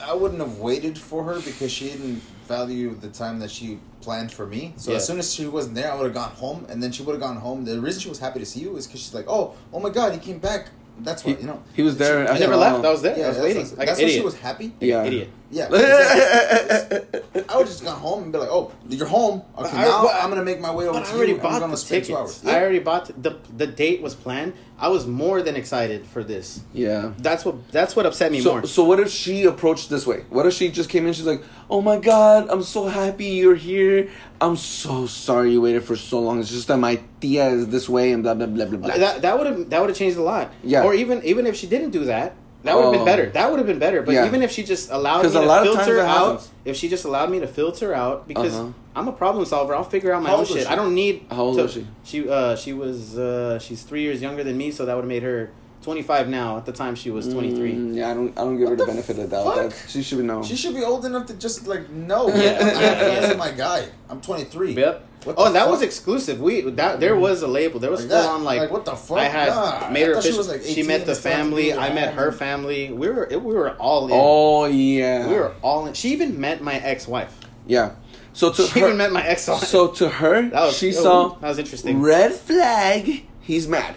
I 0.00 0.14
wouldn't 0.14 0.40
have 0.40 0.58
waited 0.58 0.96
for 0.98 1.24
her 1.24 1.40
because 1.40 1.72
she 1.72 1.88
didn't 1.88 2.22
value 2.46 2.94
the 2.94 3.08
time 3.08 3.38
that 3.40 3.50
she 3.50 3.78
planned 4.02 4.30
for 4.32 4.46
me. 4.46 4.72
So 4.76 4.90
Yeah. 4.90 4.98
as 4.98 5.06
soon 5.06 5.18
as 5.18 5.34
she 5.34 5.46
wasn't 5.46 5.74
there, 5.74 5.90
I 5.92 5.94
would 5.96 6.04
have 6.04 6.14
gone 6.14 6.32
home, 6.32 6.66
and 6.68 6.82
then 6.82 6.92
she 6.92 7.02
would 7.02 7.12
have 7.12 7.20
gone 7.20 7.36
home. 7.36 7.64
The 7.64 7.80
reason 7.80 8.00
she 8.00 8.08
was 8.08 8.18
happy 8.18 8.38
to 8.40 8.46
see 8.46 8.60
you 8.60 8.76
is 8.76 8.86
because 8.86 9.00
she's 9.00 9.14
like, 9.14 9.26
"Oh, 9.28 9.54
oh 9.72 9.80
my 9.80 9.90
God, 9.90 10.12
he 10.12 10.18
came 10.18 10.38
back." 10.38 10.68
That's 11.02 11.22
He, 11.22 11.32
what 11.32 11.40
you 11.40 11.46
know. 11.46 11.62
he 11.74 11.82
was 11.82 11.96
there. 11.96 12.26
She- 12.26 12.32
I 12.32 12.38
never 12.38 12.56
left. 12.56 12.76
Um, 12.76 12.86
I 12.86 12.90
was 12.90 13.02
there. 13.02 13.16
Yeah, 13.18 13.24
I 13.24 13.28
was 13.28 13.36
that's, 13.36 13.44
waiting. 13.46 13.62
that's, 13.62 13.78
Like 13.78 13.86
that's 13.88 13.98
an 14.00 14.04
why 14.04 14.08
she 14.08 14.14
idiot. 14.16 14.24
was 14.24 14.34
happy. 14.38 14.72
Yeah. 14.80 15.04
Idiot. 15.04 15.28
Yeah, 15.52 15.66
exactly. 15.72 17.44
I 17.48 17.56
would 17.56 17.66
just 17.66 17.82
go 17.84 17.90
home 17.90 18.22
and 18.24 18.32
be 18.32 18.38
like, 18.38 18.48
"Oh, 18.50 18.70
you're 18.88 19.06
home. 19.06 19.42
Okay, 19.58 19.76
I- 19.76 19.84
now 19.84 20.02
but- 20.04 20.14
I'm 20.22 20.28
gonna 20.30 20.44
make 20.44 20.60
my 20.60 20.72
way 20.72 20.86
over 20.86 20.98
But 21.00 21.06
to 21.06 21.12
I 21.12 21.16
already 21.16 21.32
you. 21.32 21.38
bought 21.38 21.54
I'm 21.54 21.60
gonna 21.60 21.72
the 21.72 21.76
spend 21.78 22.04
two 22.04 22.14
tickets. 22.14 22.44
hours." 22.44 22.54
I 22.54 22.60
already 22.60 22.78
bought 22.78 23.10
the 23.22 23.36
the 23.56 23.66
date 23.66 24.00
was 24.00 24.14
planned. 24.14 24.52
I 24.78 24.88
was 24.88 25.06
more 25.06 25.42
than 25.42 25.56
excited 25.56 26.06
for 26.06 26.22
this. 26.24 26.60
yeah. 26.72 27.10
That's 27.18 27.44
what 27.44 27.56
that's 27.72 27.94
what 27.96 28.06
upset 28.06 28.30
me 28.32 28.40
So, 28.40 28.52
more. 28.52 28.66
so 28.66 28.84
what 28.84 28.98
if 29.00 29.10
she 29.10 29.44
approached 29.44 29.90
this 29.90 30.06
way? 30.06 30.24
What 30.30 30.46
if 30.46 30.54
she 30.54 30.68
just 30.70 30.88
came 30.88 31.06
in? 31.06 31.12
She's 31.14 31.26
like, 31.26 31.42
"Oh 31.68 31.80
my 31.82 31.98
god, 31.98 32.46
I'm 32.48 32.62
so 32.62 32.86
happy 32.86 33.26
you're 33.26 33.56
here. 33.56 34.08
I'm 34.40 34.56
so 34.56 35.06
sorry 35.06 35.52
you 35.52 35.60
waited 35.60 35.82
for 35.84 35.96
so 35.96 36.20
long. 36.20 36.38
It's 36.40 36.48
just 36.50 36.68
that 36.68 36.78
my 36.78 37.00
tia 37.20 37.48
is 37.50 37.66
this 37.68 37.88
way 37.88 38.12
and 38.12 38.22
blah 38.22 38.34
blah 38.34 38.46
blah 38.46 38.66
blah 38.66 38.78
blah." 38.78 38.96
That 38.96 39.22
that 39.22 39.36
would 39.36 39.46
have 39.48 39.70
that 39.70 39.80
would 39.80 39.90
have 39.90 39.98
changed 39.98 40.16
a 40.16 40.22
lot. 40.22 40.52
Yeah. 40.62 40.84
Or 40.84 40.94
even 40.94 41.22
even 41.24 41.44
if 41.46 41.56
she 41.56 41.66
didn't 41.66 41.90
do 41.90 42.04
that, 42.04 42.34
that 42.64 42.74
would 42.76 42.84
have 42.84 42.92
Oh. 42.92 42.96
been 42.96 43.04
better. 43.04 43.26
That 43.30 43.50
would 43.50 43.58
have 43.58 43.66
been 43.66 43.78
better. 43.78 44.02
But 44.02 44.12
Yeah. 44.14 44.26
even 44.26 44.42
if 44.42 44.50
she 44.50 44.62
just 44.62 44.90
allowed 44.90 45.22
me 45.22 45.28
a 45.28 45.32
to 45.32 45.40
lot 45.40 45.62
filter 45.64 45.96
that 45.96 46.06
out, 46.06 46.26
happens. 46.32 46.48
if 46.64 46.76
she 46.76 46.88
just 46.88 47.04
allowed 47.04 47.30
me 47.30 47.40
to 47.40 47.46
filter 47.46 47.94
out, 47.94 48.26
because 48.28 48.54
Uh-huh. 48.54 48.68
I'm 48.96 49.08
a 49.08 49.12
problem 49.12 49.44
solver, 49.44 49.74
I'll 49.74 49.84
figure 49.84 50.12
out 50.12 50.22
my 50.22 50.30
How 50.30 50.36
own 50.38 50.44
shit. 50.44 50.62
she? 50.62 50.66
I 50.66 50.74
don't 50.74 50.94
need. 50.94 51.24
How 51.30 51.42
old 51.42 51.56
to- 51.56 51.62
was 51.62 51.72
she? 51.72 51.86
She 52.04 52.28
uh 52.28 52.56
she 52.56 52.72
was 52.72 53.16
uh 53.18 53.58
she's 53.58 53.82
three 53.82 54.02
years 54.02 54.20
younger 54.20 54.42
than 54.44 54.56
me, 54.58 54.70
so 54.70 54.84
that 54.84 54.94
would 54.94 55.02
have 55.04 55.08
made 55.08 55.22
her 55.22 55.50
25 55.82 56.28
now. 56.28 56.58
At 56.58 56.66
the 56.66 56.72
time, 56.72 56.94
she 56.94 57.10
was 57.10 57.26
23. 57.32 57.72
Mm, 57.74 57.94
yeah, 57.96 58.10
I 58.10 58.14
don't. 58.14 58.36
I 58.38 58.42
don't 58.42 58.58
give 58.58 58.68
her 58.68 58.76
the 58.76 58.84
the 58.84 58.90
benefit 58.92 59.18
of 59.18 59.30
the 59.30 59.36
doubt. 59.36 59.54
fuck? 59.54 59.70
That 59.70 59.84
she 59.90 60.02
should 60.02 60.22
know. 60.24 60.42
She 60.42 60.56
should 60.56 60.74
be 60.74 60.82
old 60.84 61.04
enough 61.06 61.26
to 61.26 61.34
just 61.34 61.66
like 61.66 61.88
know. 61.90 62.28
Yeah. 62.28 62.34
Yeah, 62.36 63.20
this 63.20 63.30
is 63.30 63.36
my 63.36 63.50
guy. 63.50 63.88
I'm 64.08 64.20
23. 64.20 64.72
Yep. 64.74 65.06
What 65.24 65.34
oh, 65.38 65.46
and 65.46 65.54
that 65.54 65.62
fuck? 65.64 65.70
was 65.72 65.82
exclusive. 65.82 66.40
We 66.40 66.62
that 66.62 67.00
there 67.00 67.16
was 67.16 67.42
a 67.42 67.46
label. 67.46 67.78
There 67.80 67.90
was 67.90 68.00
Like 68.06 68.10
full 68.10 68.22
that. 68.22 68.28
on 68.30 68.44
like, 68.44 68.60
Like, 68.60 68.70
what 68.70 68.84
the 68.86 68.94
fuck? 68.96 69.18
I 69.18 69.24
had 69.24 69.48
Nah, 69.48 69.90
made 69.90 70.04
I 70.04 70.06
her 70.08 70.14
thought 70.14 70.24
she 70.24 70.32
was, 70.36 70.48
like, 70.48 70.62
she 70.62 70.82
met 70.82 71.04
the 71.06 71.14
family. 71.14 71.70
and 71.70 71.80
I 71.80 71.92
met 71.92 72.14
her 72.14 72.32
family. 72.32 72.90
We 72.92 73.08
were 73.08 73.26
it, 73.30 73.42
we 73.42 73.54
were 73.54 73.72
all 73.76 74.06
in. 74.06 74.12
oh 74.14 74.64
yeah. 74.66 75.28
We 75.28 75.34
were 75.34 75.54
all 75.62 75.86
in. 75.86 75.92
She 75.94 76.10
even 76.12 76.40
met 76.40 76.62
my 76.62 76.76
ex-wife. 76.76 77.36
Yeah. 77.66 77.96
So 78.32 78.50
to 78.52 78.62
She 78.66 78.80
her, 78.80 78.86
even 78.86 78.96
met 78.98 79.12
my 79.12 79.22
ex-wife. 79.26 79.64
so 79.64 79.88
to 79.88 80.08
her, 80.08 80.48
that 80.50 80.62
was 80.62 80.76
she 80.78 80.88
oh, 80.96 81.02
saw 81.02 81.28
that 81.40 81.48
was 81.48 81.58
interesting. 81.58 82.00
red 82.00 82.32
flag. 82.32 83.24
He's 83.40 83.66
mad. 83.68 83.96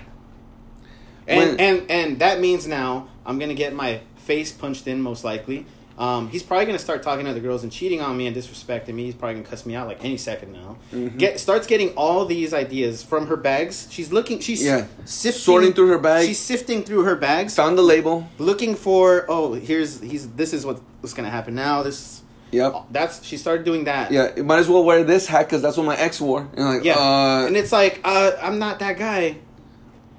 And 1.28 1.40
when- 1.40 1.60
and 1.60 1.92
and 1.92 2.20
that 2.20 2.40
means 2.40 2.68
now 2.68 3.08
I'm 3.26 3.40
gonna 3.40 3.54
get 3.54 3.74
my 3.74 4.00
face 4.18 4.52
punched 4.52 4.88
in 4.88 5.02
most 5.02 5.24
likely. 5.24 5.66
Um, 5.96 6.30
he's 6.30 6.42
probably 6.42 6.66
gonna 6.66 6.80
start 6.80 7.04
talking 7.04 7.26
to 7.26 7.32
other 7.32 7.40
girls 7.40 7.62
and 7.62 7.72
cheating 7.72 8.02
on 8.02 8.18
me 8.18 8.26
and 8.26 8.36
disrespecting 8.36 8.96
me. 8.96 9.04
He's 9.06 9.14
probably 9.14 9.36
gonna 9.36 9.48
cuss 9.48 9.64
me 9.64 9.76
out 9.76 9.88
like 9.88 10.04
any 10.04 10.18
second 10.18 10.52
now. 10.54 10.78
Mm-hmm. 10.92 11.18
Get 11.20 11.40
starts 11.40 11.68
getting 11.68 11.90
all 11.90 12.26
these 12.26 12.52
ideas 12.52 13.04
from 13.04 13.28
her 13.28 13.38
bags. 13.38 13.88
She's 13.92 14.12
looking. 14.12 14.40
She's 14.40 14.64
Yeah. 14.64 14.86
sifting, 15.06 15.40
Sorting 15.42 15.74
through 15.74 15.90
her 15.90 16.00
bags. 16.00 16.26
She's 16.26 16.40
sifting 16.40 16.82
through 16.84 17.04
her 17.04 17.16
bags, 17.16 17.56
Found 17.58 17.78
the 17.78 17.84
label. 17.84 18.28
looking 18.40 18.74
for. 18.74 19.26
Oh, 19.30 19.54
here's 19.54 20.02
he's. 20.02 20.28
This 20.30 20.52
is 20.52 20.66
what, 20.66 20.80
what's 21.02 21.14
gonna 21.14 21.30
happen 21.30 21.54
now. 21.54 21.84
This. 21.84 22.22
Yep. 22.52 22.86
That's 22.92 23.24
she 23.24 23.38
started 23.38 23.64
doing 23.64 23.84
that. 23.84 24.12
Yeah. 24.12 24.32
You 24.36 24.44
might 24.44 24.60
as 24.60 24.68
well 24.68 24.84
wear 24.84 25.04
this 25.04 25.28
hat 25.28 25.48
because 25.48 25.62
that's 25.62 25.78
what 25.78 25.86
my 25.86 25.96
ex 25.98 26.20
wore. 26.20 26.48
And 26.56 26.66
like, 26.66 26.84
Yeah. 26.84 26.98
Uh, 26.98 27.46
and 27.46 27.56
it's 27.56 27.72
like 27.72 28.00
uh, 28.04 28.32
I'm 28.42 28.58
not 28.58 28.80
that 28.80 28.98
guy. 28.98 29.38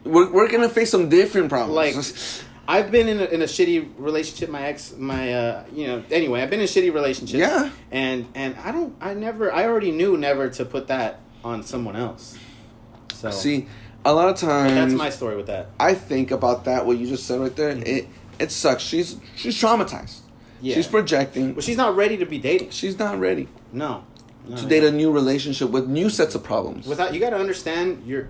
We're, 0.04 0.30
we're 0.30 0.48
gonna 0.50 0.68
face 0.68 0.90
some 0.90 1.08
different 1.08 1.48
problems. 1.48 1.74
like 1.74 1.94
I've 2.66 2.90
been 2.90 3.08
in 3.08 3.20
a, 3.20 3.24
in 3.24 3.42
a 3.42 3.46
shitty 3.46 3.92
relationship. 3.98 4.48
My 4.48 4.62
ex, 4.66 4.94
my 4.96 5.32
uh, 5.32 5.64
you 5.72 5.86
know. 5.86 6.02
Anyway, 6.10 6.40
I've 6.40 6.50
been 6.50 6.60
in 6.60 6.66
shitty 6.66 6.92
relationships. 6.92 7.38
Yeah. 7.40 7.70
And 7.90 8.26
and 8.34 8.56
I 8.56 8.72
don't. 8.72 8.94
I 9.00 9.14
never. 9.14 9.52
I 9.52 9.64
already 9.64 9.90
knew 9.90 10.16
never 10.16 10.48
to 10.50 10.64
put 10.64 10.86
that 10.88 11.20
on 11.42 11.62
someone 11.62 11.96
else. 11.96 12.38
So 13.12 13.30
see, 13.30 13.66
a 14.04 14.12
lot 14.12 14.28
of 14.28 14.36
times 14.36 14.72
that's 14.74 14.92
my 14.94 15.10
story 15.10 15.36
with 15.36 15.46
that. 15.46 15.68
I 15.78 15.94
think 15.94 16.30
about 16.30 16.64
that 16.64 16.86
what 16.86 16.96
you 16.98 17.06
just 17.06 17.26
said 17.26 17.40
right 17.40 17.54
there. 17.54 17.70
It 17.70 18.08
it 18.38 18.50
sucks. 18.50 18.82
She's 18.82 19.18
she's 19.36 19.60
traumatized. 19.60 20.20
Yeah. 20.60 20.74
She's 20.74 20.86
projecting. 20.86 21.52
But 21.52 21.64
she's 21.64 21.76
not 21.76 21.94
ready 21.94 22.16
to 22.16 22.24
be 22.24 22.38
dating. 22.38 22.70
She's 22.70 22.98
not 22.98 23.20
ready 23.20 23.48
No. 23.72 24.04
no 24.48 24.56
to 24.56 24.66
date 24.66 24.82
a 24.82 24.90
new 24.90 25.10
relationship 25.12 25.68
with 25.68 25.86
new 25.86 26.08
sets 26.08 26.34
of 26.34 26.42
problems. 26.42 26.86
Without 26.86 27.12
you 27.12 27.20
got 27.20 27.30
to 27.30 27.36
understand 27.36 28.06
your 28.06 28.28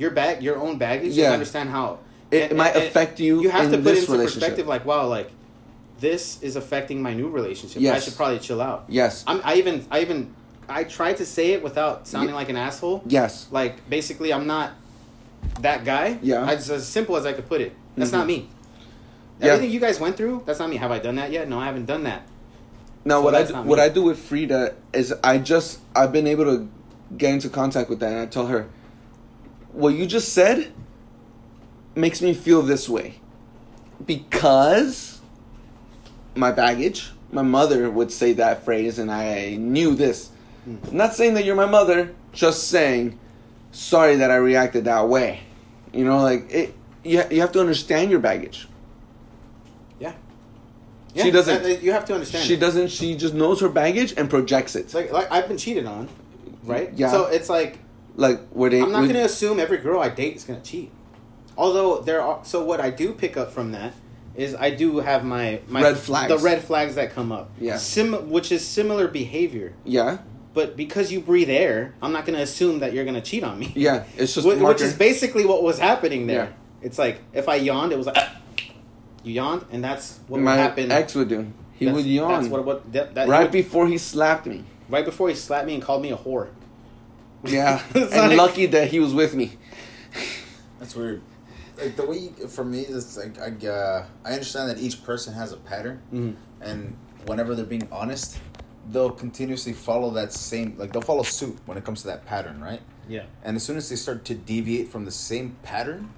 your 0.00 0.10
bag, 0.10 0.42
your 0.42 0.56
own 0.56 0.78
baggage. 0.78 1.12
Yeah. 1.12 1.26
and 1.26 1.34
understand 1.34 1.68
how 1.68 1.98
It 2.30 2.56
might 2.56 2.74
affect 2.74 3.20
you 3.20 3.42
You 3.42 3.50
have 3.50 3.70
to 3.70 3.78
put 3.78 3.96
into 3.98 4.12
perspective, 4.16 4.66
like, 4.66 4.84
wow, 4.86 5.06
like 5.06 5.30
this 6.00 6.42
is 6.42 6.56
affecting 6.56 7.02
my 7.02 7.12
new 7.12 7.28
relationship. 7.28 7.82
Yes. 7.82 7.96
I 7.96 8.00
should 8.04 8.16
probably 8.16 8.38
chill 8.38 8.62
out. 8.62 8.84
yes. 8.88 9.22
I'm, 9.26 9.40
I 9.44 9.56
even, 9.56 9.84
I 9.90 10.00
even, 10.00 10.34
I 10.68 10.84
tried 10.84 11.18
to 11.18 11.26
say 11.26 11.52
it 11.52 11.62
without 11.62 12.08
sounding 12.08 12.34
like 12.34 12.48
an 12.48 12.56
asshole. 12.56 13.02
yes. 13.06 13.46
Like 13.50 13.74
basically, 13.90 14.32
I'm 14.32 14.46
not 14.46 14.72
that 15.60 15.84
guy. 15.84 16.18
Yeah. 16.22 16.50
It's 16.50 16.70
as 16.70 16.86
simple 16.88 17.16
as 17.16 17.26
I 17.26 17.34
could 17.34 17.48
put 17.48 17.60
it. 17.60 17.72
That's 17.96 18.10
Mhm. 18.10 18.14
not 18.14 18.26
me. 18.26 18.48
Yeah. 19.40 19.52
Everything 19.52 19.70
you 19.70 19.80
guys 19.80 20.00
went 20.00 20.16
through, 20.16 20.42
that's 20.46 20.58
not 20.58 20.70
me. 20.70 20.76
Have 20.76 20.90
I 20.90 20.98
done 20.98 21.16
that 21.16 21.30
yet? 21.30 21.46
No, 21.48 21.58
I 21.58 21.66
haven't 21.66 21.86
done 21.86 22.04
that. 22.04 22.22
Now 23.04 23.16
So 23.18 23.22
what 23.22 23.34
I 23.34 23.44
do, 23.44 23.54
what. 23.54 23.78
I 23.80 23.88
do 23.90 24.02
with 24.02 24.18
Frida 24.18 24.74
is 24.94 25.12
I 25.24 25.36
just 25.38 25.80
I've 25.94 26.12
been 26.12 26.26
able 26.26 26.44
to 26.44 26.68
get 27.16 27.32
into 27.34 27.48
contact 27.50 27.90
with 27.90 28.00
that 28.00 28.10
and 28.12 28.20
I 28.20 28.26
tell 28.26 28.46
her 28.46 28.68
what 29.72 29.94
you 29.94 30.06
just 30.06 30.32
said 30.32 30.72
makes 31.94 32.20
me 32.22 32.34
feel 32.34 32.62
this 32.62 32.88
way 32.88 33.14
because 34.06 35.20
my 36.34 36.50
baggage 36.50 37.10
my 37.32 37.42
mother 37.42 37.88
would 37.90 38.10
say 38.10 38.32
that 38.32 38.64
phrase 38.64 38.98
and 38.98 39.10
I 39.10 39.56
knew 39.56 39.94
this 39.94 40.30
Hmm. 40.64 40.76
I'm 40.88 40.96
not 40.98 41.14
saying 41.14 41.34
that 41.34 41.44
you're 41.46 41.56
my 41.56 41.64
mother 41.66 42.14
just 42.32 42.68
saying 42.68 43.18
sorry 43.72 44.16
that 44.16 44.30
I 44.30 44.36
reacted 44.36 44.84
that 44.84 45.08
way 45.08 45.40
you 45.92 46.04
know 46.04 46.22
like 46.22 46.50
it 46.50 46.74
you, 47.02 47.22
you 47.30 47.40
have 47.40 47.52
to 47.52 47.60
understand 47.60 48.10
your 48.10 48.20
baggage 48.20 48.66
Yeah. 51.12 51.24
She 51.24 51.30
doesn't- 51.32 51.82
You 51.82 51.90
have 51.92 52.04
to 52.04 52.14
understand. 52.14 52.44
she 52.44 52.54
it. 52.54 52.60
doesn't 52.60 52.88
she 52.88 53.16
just 53.16 53.34
knows 53.34 53.60
her 53.60 53.68
baggage 53.68 54.14
and 54.16 54.30
projects 54.30 54.76
it 54.76 54.92
like, 54.94 55.10
like 55.10 55.26
I've 55.32 55.48
been 55.48 55.58
cheated 55.58 55.84
on, 55.86 56.08
right? 56.62 56.92
Yeah. 56.94 57.10
So 57.10 57.26
it's 57.26 57.48
like 57.48 57.78
like 58.16 58.48
where 58.48 58.70
they 58.70 58.80
I'm 58.82 58.92
not 58.92 59.08
to 59.08 59.24
assume 59.24 59.60
every 59.60 59.78
girl 59.78 60.00
I 60.00 60.08
date 60.08 60.36
is 60.36 60.44
going 60.44 60.60
to 60.60 60.66
cheat. 60.68 60.90
Although 61.56 62.00
there 62.00 62.22
are, 62.22 62.44
so 62.44 62.64
what 62.64 62.80
I 62.80 62.90
do 62.90 63.12
pick 63.12 63.36
up 63.36 63.52
from 63.52 63.72
that 63.72 63.92
is 64.34 64.54
I 64.54 64.70
do 64.70 64.98
have 64.98 65.24
my 65.24 65.60
my 65.68 65.82
Red 65.82 65.98
flags. 65.98 66.28
the 66.28 66.38
red 66.38 66.62
flags 66.62 66.94
that 66.94 67.12
come 67.12 67.32
up. 67.32 67.50
Yeah. 67.58 67.76
Sim, 67.76 68.30
which 68.30 68.50
is 68.52 68.66
similar 68.66 69.08
behavior, 69.08 69.74
yeah 69.84 70.18
but 70.52 70.76
because 70.76 71.12
you 71.12 71.20
breathe 71.20 71.48
air, 71.50 71.94
I'm 72.02 72.12
not 72.12 72.24
going 72.24 72.36
to 72.36 72.42
assume 72.42 72.80
that 72.80 72.92
you're 72.92 73.04
going 73.04 73.14
to 73.14 73.20
cheat 73.20 73.44
on 73.44 73.58
me. 73.58 73.72
Yeah, 73.74 74.04
it's 74.16 74.34
just 74.34 74.46
Wh- 74.46 74.60
which 74.62 74.80
is 74.80 74.94
basically 74.94 75.46
what 75.46 75.62
was 75.62 75.78
happening 75.78 76.26
there. 76.26 76.44
Yeah. 76.44 76.86
It's 76.86 76.98
like 76.98 77.22
if 77.32 77.48
I 77.48 77.56
yawned, 77.56 77.92
it 77.92 77.98
was 77.98 78.06
like 78.06 78.16
ah. 78.18 78.36
you 79.22 79.34
yawned, 79.34 79.64
and 79.70 79.82
that's 79.82 80.18
what 80.28 80.40
my 80.40 80.56
would 80.56 80.60
happen. 80.60 80.90
ex 80.90 81.14
would 81.14 81.28
do. 81.28 81.52
He 81.72 81.86
That's- 81.86 81.96
would 82.02 82.10
yawn 82.10 82.42
That's 82.42 82.48
what, 82.48 82.64
what 82.64 82.92
that, 82.92 83.14
that 83.14 83.28
right 83.28 83.42
would- 83.44 83.52
before 83.52 83.86
he 83.86 83.96
slapped 83.96 84.46
me. 84.46 84.64
right 84.88 85.04
before 85.04 85.28
he 85.28 85.34
slapped 85.34 85.66
me 85.66 85.74
and 85.74 85.82
called 85.82 86.02
me 86.02 86.10
a 86.10 86.16
whore. 86.16 86.48
Yeah, 87.44 87.82
and 87.94 88.10
like- 88.10 88.36
lucky 88.36 88.66
that 88.66 88.88
he 88.88 89.00
was 89.00 89.14
with 89.14 89.34
me. 89.34 89.56
That's 90.78 90.94
weird. 90.96 91.22
Like 91.78 91.96
the 91.96 92.04
way 92.06 92.18
you, 92.18 92.48
for 92.48 92.64
me, 92.64 92.80
it's 92.80 93.16
like 93.16 93.38
I 93.38 93.66
uh, 93.66 94.04
I 94.24 94.32
understand 94.32 94.68
that 94.70 94.78
each 94.78 95.02
person 95.04 95.32
has 95.34 95.52
a 95.52 95.56
pattern, 95.56 96.02
Mhm. 96.12 96.34
and 96.60 96.96
whenever 97.26 97.54
they're 97.54 97.64
being 97.64 97.88
honest, 97.90 98.38
they'll 98.90 99.10
continuously 99.10 99.72
follow 99.72 100.10
that 100.10 100.32
same 100.32 100.74
like 100.78 100.92
they'll 100.92 101.00
follow 101.02 101.22
suit 101.22 101.56
when 101.66 101.78
it 101.78 101.84
comes 101.84 102.02
to 102.02 102.08
that 102.08 102.26
pattern, 102.26 102.60
right? 102.60 102.82
Yeah. 103.08 103.24
And 103.42 103.56
as 103.56 103.62
soon 103.62 103.76
as 103.78 103.88
they 103.88 103.96
start 103.96 104.24
to 104.26 104.34
deviate 104.34 104.88
from 104.88 105.04
the 105.06 105.10
same 105.10 105.56
pattern, 105.62 106.10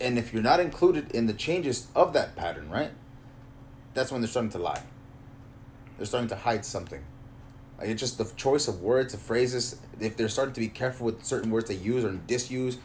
and 0.00 0.18
if 0.18 0.32
you're 0.32 0.42
not 0.42 0.58
included 0.60 1.12
in 1.12 1.26
the 1.26 1.32
changes 1.32 1.86
of 1.94 2.12
that 2.14 2.34
pattern, 2.36 2.68
right? 2.68 2.90
That's 3.94 4.10
when 4.12 4.20
they're 4.20 4.28
starting 4.28 4.50
to 4.50 4.58
lie. 4.58 4.82
They're 5.96 6.06
starting 6.06 6.28
to 6.30 6.36
hide 6.36 6.64
something. 6.66 7.02
Like 7.78 7.88
it's 7.90 8.00
just 8.00 8.18
the 8.18 8.24
choice 8.36 8.68
of 8.68 8.80
words, 8.80 9.12
of 9.14 9.20
phrases. 9.20 9.76
If 10.00 10.16
they're 10.16 10.28
starting 10.28 10.54
to 10.54 10.60
be 10.60 10.68
careful 10.68 11.06
with 11.06 11.24
certain 11.24 11.50
words 11.50 11.68
they 11.68 11.74
use 11.74 12.04
or 12.04 12.12
disuse, 12.26 12.78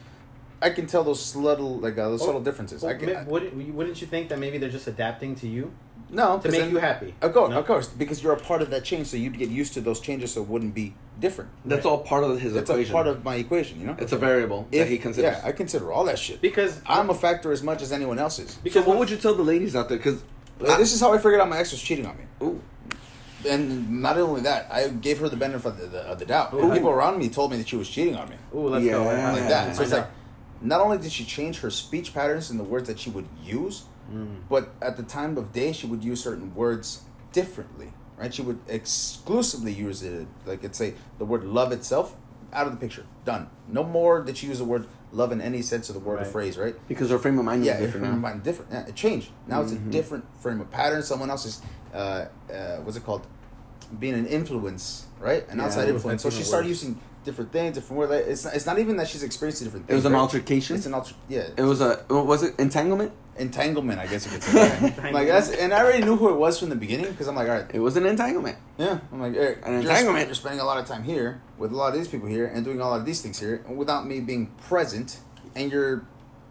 I 0.60 0.70
can 0.70 0.86
tell 0.86 1.02
those 1.04 1.20
subtle 1.20 1.78
like 1.78 1.94
uh, 1.98 2.08
those 2.10 2.22
Oh, 2.22 2.26
subtle 2.26 2.40
differences. 2.42 2.84
I 2.84 2.94
can, 2.94 3.12
ma- 3.12 3.22
wouldn't, 3.24 3.74
wouldn't 3.74 4.00
you 4.00 4.06
think 4.06 4.28
that 4.28 4.38
maybe 4.38 4.58
they're 4.58 4.68
just 4.70 4.86
adapting 4.86 5.34
to 5.36 5.48
you 5.48 5.72
no, 6.10 6.38
to 6.38 6.50
make 6.50 6.60
then- 6.60 6.70
you 6.70 6.76
happy? 6.78 7.14
Of 7.22 7.32
course, 7.32 7.50
No? 7.50 7.58
of 7.58 7.66
course, 7.66 7.88
because 7.88 8.22
you're 8.22 8.34
a 8.34 8.38
part 8.40 8.60
of 8.62 8.70
that 8.70 8.84
change, 8.84 9.06
so 9.08 9.16
you'd 9.16 9.38
get 9.38 9.48
used 9.48 9.72
to 9.74 9.80
those 9.80 9.98
changes, 9.98 10.32
so 10.34 10.42
it 10.42 10.48
wouldn't 10.48 10.74
be 10.74 10.94
different. 11.18 11.50
That's 11.64 11.86
all 11.86 11.98
part 11.98 12.22
of 12.24 12.38
his 12.40 12.54
It's 12.54 12.68
equation. 12.70 12.92
a 12.92 12.94
part 12.94 13.06
of 13.06 13.24
my 13.24 13.36
equation, 13.36 13.80
you 13.80 13.86
know. 13.86 13.96
it's 13.98 14.12
a 14.12 14.18
variable 14.18 14.68
if, 14.70 14.80
that 14.86 14.88
he 14.90 14.98
considers. 14.98 15.36
Yeah, 15.38 15.48
I 15.48 15.52
consider 15.52 15.90
all 15.90 16.04
that 16.04 16.18
shit. 16.18 16.40
Because 16.42 16.80
I'm 16.86 17.10
a 17.10 17.14
factor 17.14 17.50
as 17.50 17.62
much 17.62 17.80
as 17.82 17.92
anyone 17.92 18.18
else 18.18 18.38
is. 18.38 18.50
so 18.52 18.60
because 18.62 18.84
what 18.86 18.98
would 18.98 19.10
you 19.10 19.16
tell 19.16 19.34
the 19.34 19.42
ladies 19.42 19.74
out 19.74 19.88
there? 19.88 19.98
Because 19.98 20.22
this 20.58 20.92
is 20.92 21.00
how 21.00 21.12
I 21.12 21.16
figured 21.18 21.40
out 21.40 21.48
my 21.48 21.58
ex 21.58 21.72
was 21.72 21.82
cheating 21.82 22.06
on 22.06 22.16
me. 22.16 22.24
Ooh. 22.42 22.60
And 23.48 24.02
not 24.02 24.16
only 24.18 24.40
that, 24.42 24.70
I 24.70 24.88
gave 24.88 25.18
her 25.20 25.28
the 25.28 25.36
benefit 25.36 25.66
of 25.68 25.78
the, 25.78 25.86
the, 25.86 26.00
of 26.02 26.18
the 26.18 26.26
doubt. 26.26 26.52
Ooh. 26.54 26.72
People 26.72 26.90
around 26.90 27.18
me 27.18 27.28
told 27.28 27.50
me 27.50 27.56
that 27.58 27.68
she 27.68 27.76
was 27.76 27.88
cheating 27.88 28.16
on 28.16 28.28
me. 28.28 28.36
Ooh, 28.54 28.68
let's 28.68 28.84
go. 28.84 29.04
Yeah. 29.04 29.32
Like 29.32 29.48
that. 29.48 29.74
So 29.76 29.82
it's 29.82 29.92
like, 29.92 30.08
not 30.60 30.80
only 30.80 30.98
did 30.98 31.10
she 31.12 31.24
change 31.24 31.60
her 31.60 31.70
speech 31.70 32.14
patterns 32.14 32.50
and 32.50 32.58
the 32.60 32.64
words 32.64 32.88
that 32.88 32.98
she 33.00 33.10
would 33.10 33.26
use, 33.42 33.84
Mm. 34.12 34.40
but 34.48 34.74
at 34.82 34.96
the 34.96 35.04
time 35.04 35.38
of 35.38 35.52
day, 35.52 35.72
she 35.72 35.86
would 35.86 36.02
use 36.02 36.22
certain 36.22 36.54
words 36.56 37.02
differently. 37.32 37.92
Right? 38.18 38.34
She 38.34 38.42
would 38.42 38.58
exclusively 38.68 39.72
use 39.72 40.02
it, 40.02 40.26
like 40.44 40.64
it's 40.64 40.76
say 40.76 40.94
the 41.18 41.24
word 41.24 41.44
love 41.44 41.72
itself, 41.72 42.16
out 42.52 42.66
of 42.66 42.72
the 42.72 42.78
picture. 42.78 43.06
Done. 43.24 43.48
No 43.68 43.84
more 43.84 44.20
did 44.22 44.36
she 44.36 44.48
use 44.48 44.58
the 44.58 44.64
word 44.64 44.86
love 45.12 45.30
in 45.32 45.40
any 45.40 45.62
sense 45.62 45.88
of 45.90 45.94
the 45.94 46.00
word 46.00 46.20
or 46.20 46.24
phrase, 46.24 46.56
right? 46.58 46.74
because 46.88 47.10
her 47.10 47.18
frame 47.18 47.38
of 47.38 47.44
mind 47.44 47.64
Yeah, 47.64 47.74
is 47.74 47.80
different 47.86 48.04
different. 48.06 48.22
now. 48.22 48.28
Mind, 48.28 48.42
different. 48.42 48.72
Yeah, 48.72 48.86
it 48.86 48.94
changed. 48.94 49.30
Now 49.46 49.60
it's 49.62 49.72
a 49.72 49.76
Mhm. 49.76 49.90
different 49.90 50.24
frame 50.40 50.60
of 50.60 50.70
pattern. 50.70 51.02
Someone 51.02 51.30
else 51.30 51.44
is, 51.46 51.60
uh, 51.94 51.98
uh, 52.52 52.76
what's 52.82 52.96
it 52.96 53.04
called? 53.04 53.26
Being 53.98 54.14
an 54.14 54.26
influence, 54.26 55.04
right? 55.20 55.46
An 55.50 55.58
Yeah, 55.58 55.64
outside 55.66 55.88
influence. 55.88 56.22
So 56.22 56.30
she 56.30 56.42
started 56.42 56.66
worse. 56.68 56.82
using 56.82 56.98
different 57.24 57.52
things, 57.52 57.74
different 57.74 57.98
words. 57.98 58.12
It's 58.28 58.44
not, 58.44 58.54
it's 58.54 58.66
not 58.66 58.78
even 58.78 58.96
that 58.96 59.06
she's 59.08 59.22
experiencing 59.22 59.66
different 59.66 59.86
things. 59.86 59.92
It 59.94 59.96
was 59.96 60.06
an 60.06 60.12
right? 60.14 60.18
altercation. 60.20 60.76
It's 60.76 60.86
an 60.86 60.94
alter. 60.94 61.14
Yeah. 61.28 61.48
it 61.56 61.62
was 61.62 61.80
a 61.80 62.04
was 62.08 62.42
it 62.42 62.58
entanglement? 62.58 63.12
Entanglement, 63.42 63.98
I 64.00 64.06
guess 64.06 64.24
you 64.24 64.32
could 64.32 64.42
say. 64.42 64.92
right? 65.02 65.12
like 65.18 65.26
that's, 65.28 65.50
and 65.50 65.74
I 65.74 65.82
already 65.82 66.02
knew 66.04 66.16
who 66.16 66.30
it 66.30 66.36
was 66.36 66.58
from 66.58 66.70
the 66.70 66.76
beginning 66.76 67.10
because 67.10 67.28
I'm 67.28 67.34
like, 67.34 67.48
all 67.48 67.54
right, 67.56 67.70
It 67.74 67.80
was 67.80 67.96
an 67.98 68.06
entanglement. 68.06 68.56
yeah. 68.78 69.00
I'm 69.12 69.20
like, 69.20 69.34
Eric, 69.34 69.58
An 69.64 69.72
you're, 69.72 69.80
entanglement. 69.82 70.26
you're 70.28 70.34
spending 70.34 70.60
a 70.60 70.64
lot 70.64 70.78
of 70.78 70.86
time 70.86 71.02
here 71.04 71.42
with 71.58 71.72
a 71.72 71.76
lot 71.76 71.88
of 71.88 71.94
these 71.98 72.08
people 72.08 72.28
here 72.28 72.46
and 72.46 72.64
doing 72.64 72.80
a 72.80 72.88
lot 72.88 72.98
of 73.00 73.04
these 73.04 73.20
things 73.20 73.38
here 73.38 73.62
without 73.68 74.06
me 74.06 74.20
being 74.20 74.46
present, 74.68 75.18
and 75.54 75.70
you're 75.70 76.06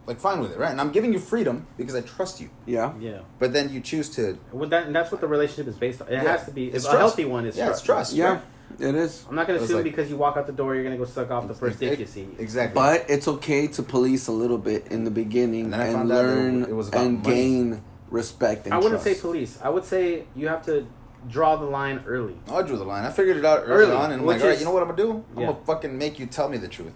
like 0.08 0.20
fine 0.20 0.39
with 0.39 0.52
it, 0.52 0.58
right? 0.58 0.72
And 0.72 0.82
I'm 0.82 0.92
giving 0.92 1.14
you 1.14 1.20
freedom 1.20 1.68
because 1.78 1.96
I 1.96 2.02
trust 2.02 2.42
you. 2.42 2.50
Yeah. 2.66 2.94
Yeah. 3.00 3.20
But 3.39 3.54
then 3.54 3.72
you 3.72 3.80
choose 3.82 4.10
to 4.18 4.38
Well, 4.52 4.68
that, 4.70 4.88
and 4.88 4.96
that's 4.96 5.12
what 5.12 5.22
the 5.22 5.28
relationship 5.28 5.68
is 5.68 5.78
based 5.78 6.02
on. 6.02 6.08
It 6.08 6.14
Yeah. 6.14 6.24
has 6.24 6.46
to 6.46 6.52
be. 6.52 6.68
It's 6.70 6.86
a 6.86 6.89
trust. 6.89 6.98
healthy 7.00 7.26
one 7.26 7.46
is 7.46 7.56
Yeah, 7.56 7.66
trust. 7.68 7.80
it's 7.82 7.86
trust. 7.86 8.14
Yeah, 8.14 8.26
right? 8.34 8.42
It 8.80 8.95
is. 8.95 9.26
I'm 9.30 9.36
not 9.36 9.47
gonna 9.47 9.59
was 9.59 9.69
assume 9.69 9.78
like- 9.84 9.86
because 9.91 10.09
you 10.09 10.17
walk 10.17 10.38
out 10.38 10.45
the 10.47 10.53
door, 10.53 10.76
you're 10.76 10.84
going 10.84 10.97
to 10.97 11.03
go 11.03 11.09
suck 11.09 11.32
off 11.32 11.47
the 11.47 11.53
first 11.53 11.80
dick 11.80 11.99
you 11.99 12.05
see. 12.05 12.28
Exactly. 12.39 12.74
But 12.76 13.05
it's 13.09 13.28
okay 13.28 13.67
to 13.67 13.84
police 13.84 14.28
a 14.28 14.32
little 14.32 14.57
bit 14.57 14.88
in 14.88 15.03
the 15.03 15.11
beginning 15.11 15.65
And 15.65 15.74
and, 15.76 15.82
then 15.82 15.89
I 15.89 15.93
found 15.93 16.11
out 16.11 16.15
that 16.15 16.24
learn 16.24 16.63
it 16.63 16.74
was 16.76 16.89
and 16.91 17.22
money. 17.24 17.36
gain 17.36 17.84
respect 18.09 18.65
and 18.65 18.74
I 18.74 18.78
wouldn't 18.78 19.01
say 19.01 19.15
police. 19.15 19.57
I 19.63 19.69
would 19.69 19.86
say 19.86 20.26
you 20.36 20.47
have 20.47 20.65
to 20.65 20.86
draw 21.30 21.55
the 21.55 21.65
line 21.65 22.03
early. 22.07 22.36
I 22.51 22.61
drew 22.63 22.78
the 22.78 22.84
line. 22.84 23.05
I 23.05 23.11
figured 23.11 23.38
it 23.38 23.45
out 23.45 23.63
early, 23.65 23.86
Early, 23.86 23.95
on, 23.95 24.11
and 24.11 24.22
I'm 24.22 24.28
which 24.28 24.38
like, 24.38 24.43
all 24.43 24.49
right, 24.49 24.59
you 24.59 24.65
know 24.65 24.72
what 24.72 24.82
I'm 24.84 24.89
gonna 24.89 25.01
do? 25.03 25.24
I'm 25.36 25.39
Yeah. 25.41 25.45
gonna 25.47 25.59
fucking 25.65 25.97
make 25.97 26.17
you 26.19 26.26
tell 26.26 26.49
me 26.49 26.57
the 26.57 26.67
truth 26.67 26.93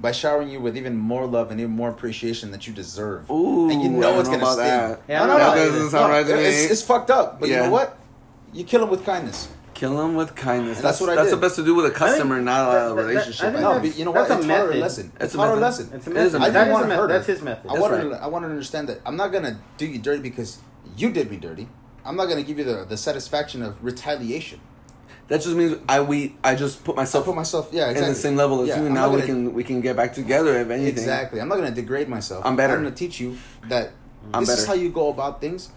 by 0.00 0.12
showering 0.12 0.48
you 0.48 0.60
with 0.60 0.76
even 0.76 0.96
more 0.96 1.26
love 1.26 1.50
and 1.50 1.58
even 1.60 1.72
more 1.72 1.88
appreciation 1.88 2.50
that 2.52 2.66
you 2.66 2.72
deserve. 2.72 3.30
Ooh, 3.30 3.70
and 3.70 3.80
you 3.82 3.88
know 3.88 4.00
don't 4.12 4.20
it's 4.20 4.28
know 4.28 4.38
gonna 4.38 4.44
about 4.44 4.94
sting. 4.94 5.04
Yeah, 5.08 5.18
no, 5.18 5.24
I 5.24 5.26
no, 5.26 5.26
don't 5.26 5.28
no, 5.28 5.38
know. 5.38 5.54
That 5.64 5.70
doesn't 5.72 5.90
sound 5.90 6.12
right 6.12 6.26
to 6.26 6.38
it's, 6.40 6.70
it's 6.72 6.82
fucked 6.82 7.10
up, 7.10 7.40
but 7.40 7.48
you 7.48 7.56
know 7.56 7.70
what? 7.70 7.98
You 8.52 8.64
kill 8.64 8.80
them 8.80 8.90
with 8.90 9.04
kindness. 9.04 9.48
Kill 9.78 9.96
them 9.96 10.16
with 10.16 10.34
kindness. 10.34 10.78
That's 10.80 10.98
that's 10.98 11.00
what 11.00 11.10
I 11.10 11.14
that's 11.14 11.28
did. 11.30 11.36
the 11.36 11.40
best 11.40 11.54
to 11.56 11.64
do 11.64 11.72
with 11.76 11.86
a 11.86 11.90
customer, 11.92 12.34
think 12.34 12.46
not 12.46 12.72
that- 12.72 12.86
a 12.86 12.88
that- 12.88 12.94
that- 12.96 13.06
relationship. 13.06 13.44
I 13.46 13.50
No, 13.52 13.60
that's- 13.74 13.80
but 13.92 13.98
you 13.98 14.04
know 14.04 14.10
what? 14.10 14.28
that's 14.28 14.40
It's 14.40 14.44
a 14.44 14.48
taught 14.48 14.56
her 14.58 14.64
a 14.64 14.66
method. 14.66 14.80
lesson. 14.80 15.12
It's 15.14 15.24
It's 15.24 15.34
a 15.34 15.36
taught 15.36 15.42
her 15.46 15.52
a 15.52 15.54
method. 15.56 15.62
lesson. 15.62 15.90
It's 15.94 16.06
a 16.06 16.10
It 16.10 16.16
is 16.16 16.32
method. 16.32 16.34
a 16.34 16.36
I 16.36 16.40
method. 16.40 16.54
That 16.54 16.58
didn't 16.64 16.72
want 16.72 16.82
to 16.82 16.88
method. 16.88 17.00
hurt 17.00 17.10
her. 17.10 17.16
That's 17.16 17.26
his 17.28 17.42
method. 17.42 17.70
I 17.70 17.78
want 17.78 17.92
right. 17.92 18.02
To, 18.10 18.22
I 18.24 18.26
want 18.26 18.44
to 18.44 18.50
understand 18.50 18.88
that 18.88 19.00
I'm 19.06 19.16
not 19.16 19.30
gonna 19.32 19.58
do 19.76 19.86
you 19.86 19.98
dirty 20.00 20.20
because 20.20 20.58
you 20.96 21.10
did 21.10 21.30
me 21.30 21.36
dirty. 21.36 21.68
I'm 22.04 22.16
not 22.16 22.26
gonna 22.26 22.42
give 22.42 22.58
you 22.58 22.64
the, 22.64 22.86
the 22.88 22.96
satisfaction 22.96 23.62
of 23.62 23.76
retaliation. 23.84 24.58
that 25.28 25.42
just 25.42 25.54
means 25.54 25.76
I 25.88 26.00
we 26.00 26.34
I 26.42 26.56
just 26.56 26.82
put 26.82 26.96
I 26.96 27.02
myself 27.02 27.26
put 27.26 27.36
myself, 27.36 27.68
yeah, 27.70 27.82
exactly. 27.90 28.02
in 28.08 28.12
the 28.14 28.18
same 28.18 28.34
level 28.36 28.62
as 28.62 28.68
Yeah, 28.68 28.80
you, 28.80 28.86
and 28.86 28.98
I'm 28.98 29.04
now 29.04 29.08
we 29.10 29.20
gonna- 29.20 29.26
can 29.26 29.54
we 29.54 29.62
can 29.62 29.80
get 29.80 29.94
back 29.94 30.12
together 30.12 30.58
if 30.58 30.70
anything. 30.70 30.88
Exactly. 30.88 31.40
I'm 31.40 31.48
not 31.48 31.56
gonna 31.56 31.70
degrade 31.70 32.08
myself. 32.08 32.44
I'm 32.44 32.56
better. 32.56 32.74
I'm 32.74 32.82
gonna 32.82 32.94
teach 32.96 33.20
you 33.20 33.36
that 33.68 33.90
I'm 34.34 34.44
this 34.44 34.58
is 34.58 34.66
how 34.66 34.72
you 34.74 34.88
go 34.88 35.08
about 35.08 35.40
things 35.40 35.68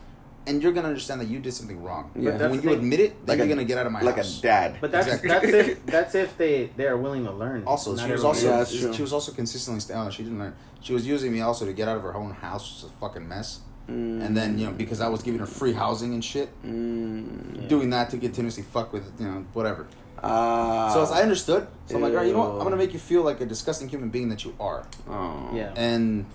and 0.48 0.62
you're 0.64 0.72
gonna 0.72 0.88
understand 0.88 1.22
that 1.22 1.28
you 1.28 1.40
did 1.40 1.54
something 1.54 1.82
wrong. 1.84 2.12
Yeah. 2.16 2.32
And 2.32 2.42
when 2.52 2.62
you 2.62 2.70
thing. 2.70 2.80
admit 2.80 3.00
it, 3.00 3.26
then 3.26 3.38
Like 3.38 3.38
you're 3.38 3.46
a- 3.46 3.56
gonna 3.56 3.66
get 3.68 3.78
out 3.78 3.86
of 3.86 3.92
my 3.92 4.02
like 4.02 4.18
house. 4.18 4.36
Like 4.36 4.40
a 4.40 4.48
dad. 4.48 4.78
But 4.82 4.92
that's 4.92 5.08
Exactly. 5.08 5.30
that's 5.52 5.68
if 5.70 5.86
that's 5.96 6.16
if 6.16 6.38
they 6.38 6.70
they 6.78 6.88
are 6.88 6.98
willing 6.98 7.24
to 7.26 7.32
learn. 7.32 7.64
Also, 7.66 7.94
Not 7.96 8.06
she 8.06 8.12
was 8.12 8.24
also 8.24 8.48
Yeah, 8.50 8.58
that's 8.58 8.96
she 8.96 9.02
was 9.02 9.14
also 9.14 9.32
consistently 9.32 9.80
staying 9.82 10.00
on. 10.00 10.12
She 10.12 10.24
didn't 10.24 10.40
learn. 10.40 10.54
She 10.82 10.94
was 10.94 11.06
using 11.06 11.32
me 11.32 11.42
also 11.42 11.66
to 11.66 11.74
get 11.74 11.88
out 11.88 11.98
of 11.98 12.04
her 12.04 12.16
own 12.16 12.32
house, 12.32 12.64
which 12.70 12.78
is 12.84 12.90
a 12.96 13.00
fucking 13.00 13.28
mess. 13.28 13.60
And 13.88 14.38
then 14.38 14.58
you 14.58 14.68
know 14.68 14.72
because 14.72 15.02
I 15.02 15.10
was 15.10 15.22
giving 15.22 15.42
her 15.42 15.46
free 15.46 15.74
housing 15.74 16.14
and 16.14 16.24
shit, 16.24 16.48
Mm. 16.64 17.62
Yeah. 17.62 17.68
doing 17.68 17.90
that 17.90 18.10
to 18.12 18.18
continuously 18.18 18.64
fuck 18.64 18.94
with 18.94 19.04
you 19.20 19.28
know 19.28 19.46
whatever. 19.54 19.86
Ah. 20.24 20.92
so 20.94 21.02
as 21.02 21.12
I 21.12 21.24
understood, 21.24 21.68
so 21.88 21.96
I'm 21.96 22.02
like, 22.04 22.12
all 22.12 22.18
right, 22.20 22.28
you 22.28 22.34
know 22.34 22.40
what? 22.40 22.52
I'm 22.60 22.64
gonna 22.64 22.78
make 22.78 22.94
you 22.94 23.00
feel 23.00 23.24
like 23.24 23.42
a 23.42 23.46
disgusting 23.46 23.90
human 23.90 24.10
being 24.10 24.30
that 24.30 24.46
you 24.46 24.54
are, 24.60 24.86
Oh. 25.10 25.50
Yeah. 25.54 25.74
and 25.76 26.26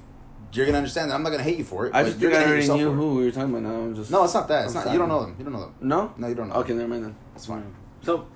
you're 0.56 0.66
gonna 0.66 0.78
understand 0.78 1.10
that 1.10 1.14
I'm 1.14 1.22
not 1.22 1.30
gonna 1.30 1.42
hate 1.42 1.58
you 1.58 1.64
for 1.64 1.86
it. 1.86 1.94
I 1.94 2.02
just 2.04 2.18
you're 2.18 2.30
gonna 2.30 2.42
hate 2.42 2.48
already 2.48 2.62
yourself 2.62 2.80
knew 2.80 2.86
for 2.90 2.92
it. 2.92 2.96
who 2.96 3.14
we 3.16 3.24
were 3.26 3.30
talking 3.30 3.50
about. 3.50 3.62
Now 3.62 3.74
I'm 3.80 3.94
just. 3.94 4.10
No, 4.10 4.24
it's 4.24 4.34
not 4.34 4.48
that. 4.48 4.64
It's 4.66 4.74
not. 4.74 4.92
You 4.92 4.98
don't 4.98 5.08
know 5.08 5.20
them. 5.22 5.36
You 5.38 5.44
don't 5.44 5.52
know 5.52 5.60
them. 5.60 5.74
No. 5.80 6.14
No, 6.16 6.26
you 6.28 6.34
don't 6.34 6.48
know. 6.48 6.54
Okay, 6.56 6.68
them. 6.68 6.78
never 6.78 6.88
mind 6.90 7.04
then. 7.04 7.16
That's 7.34 7.46
fine. 7.46 7.74
So, 8.02 8.26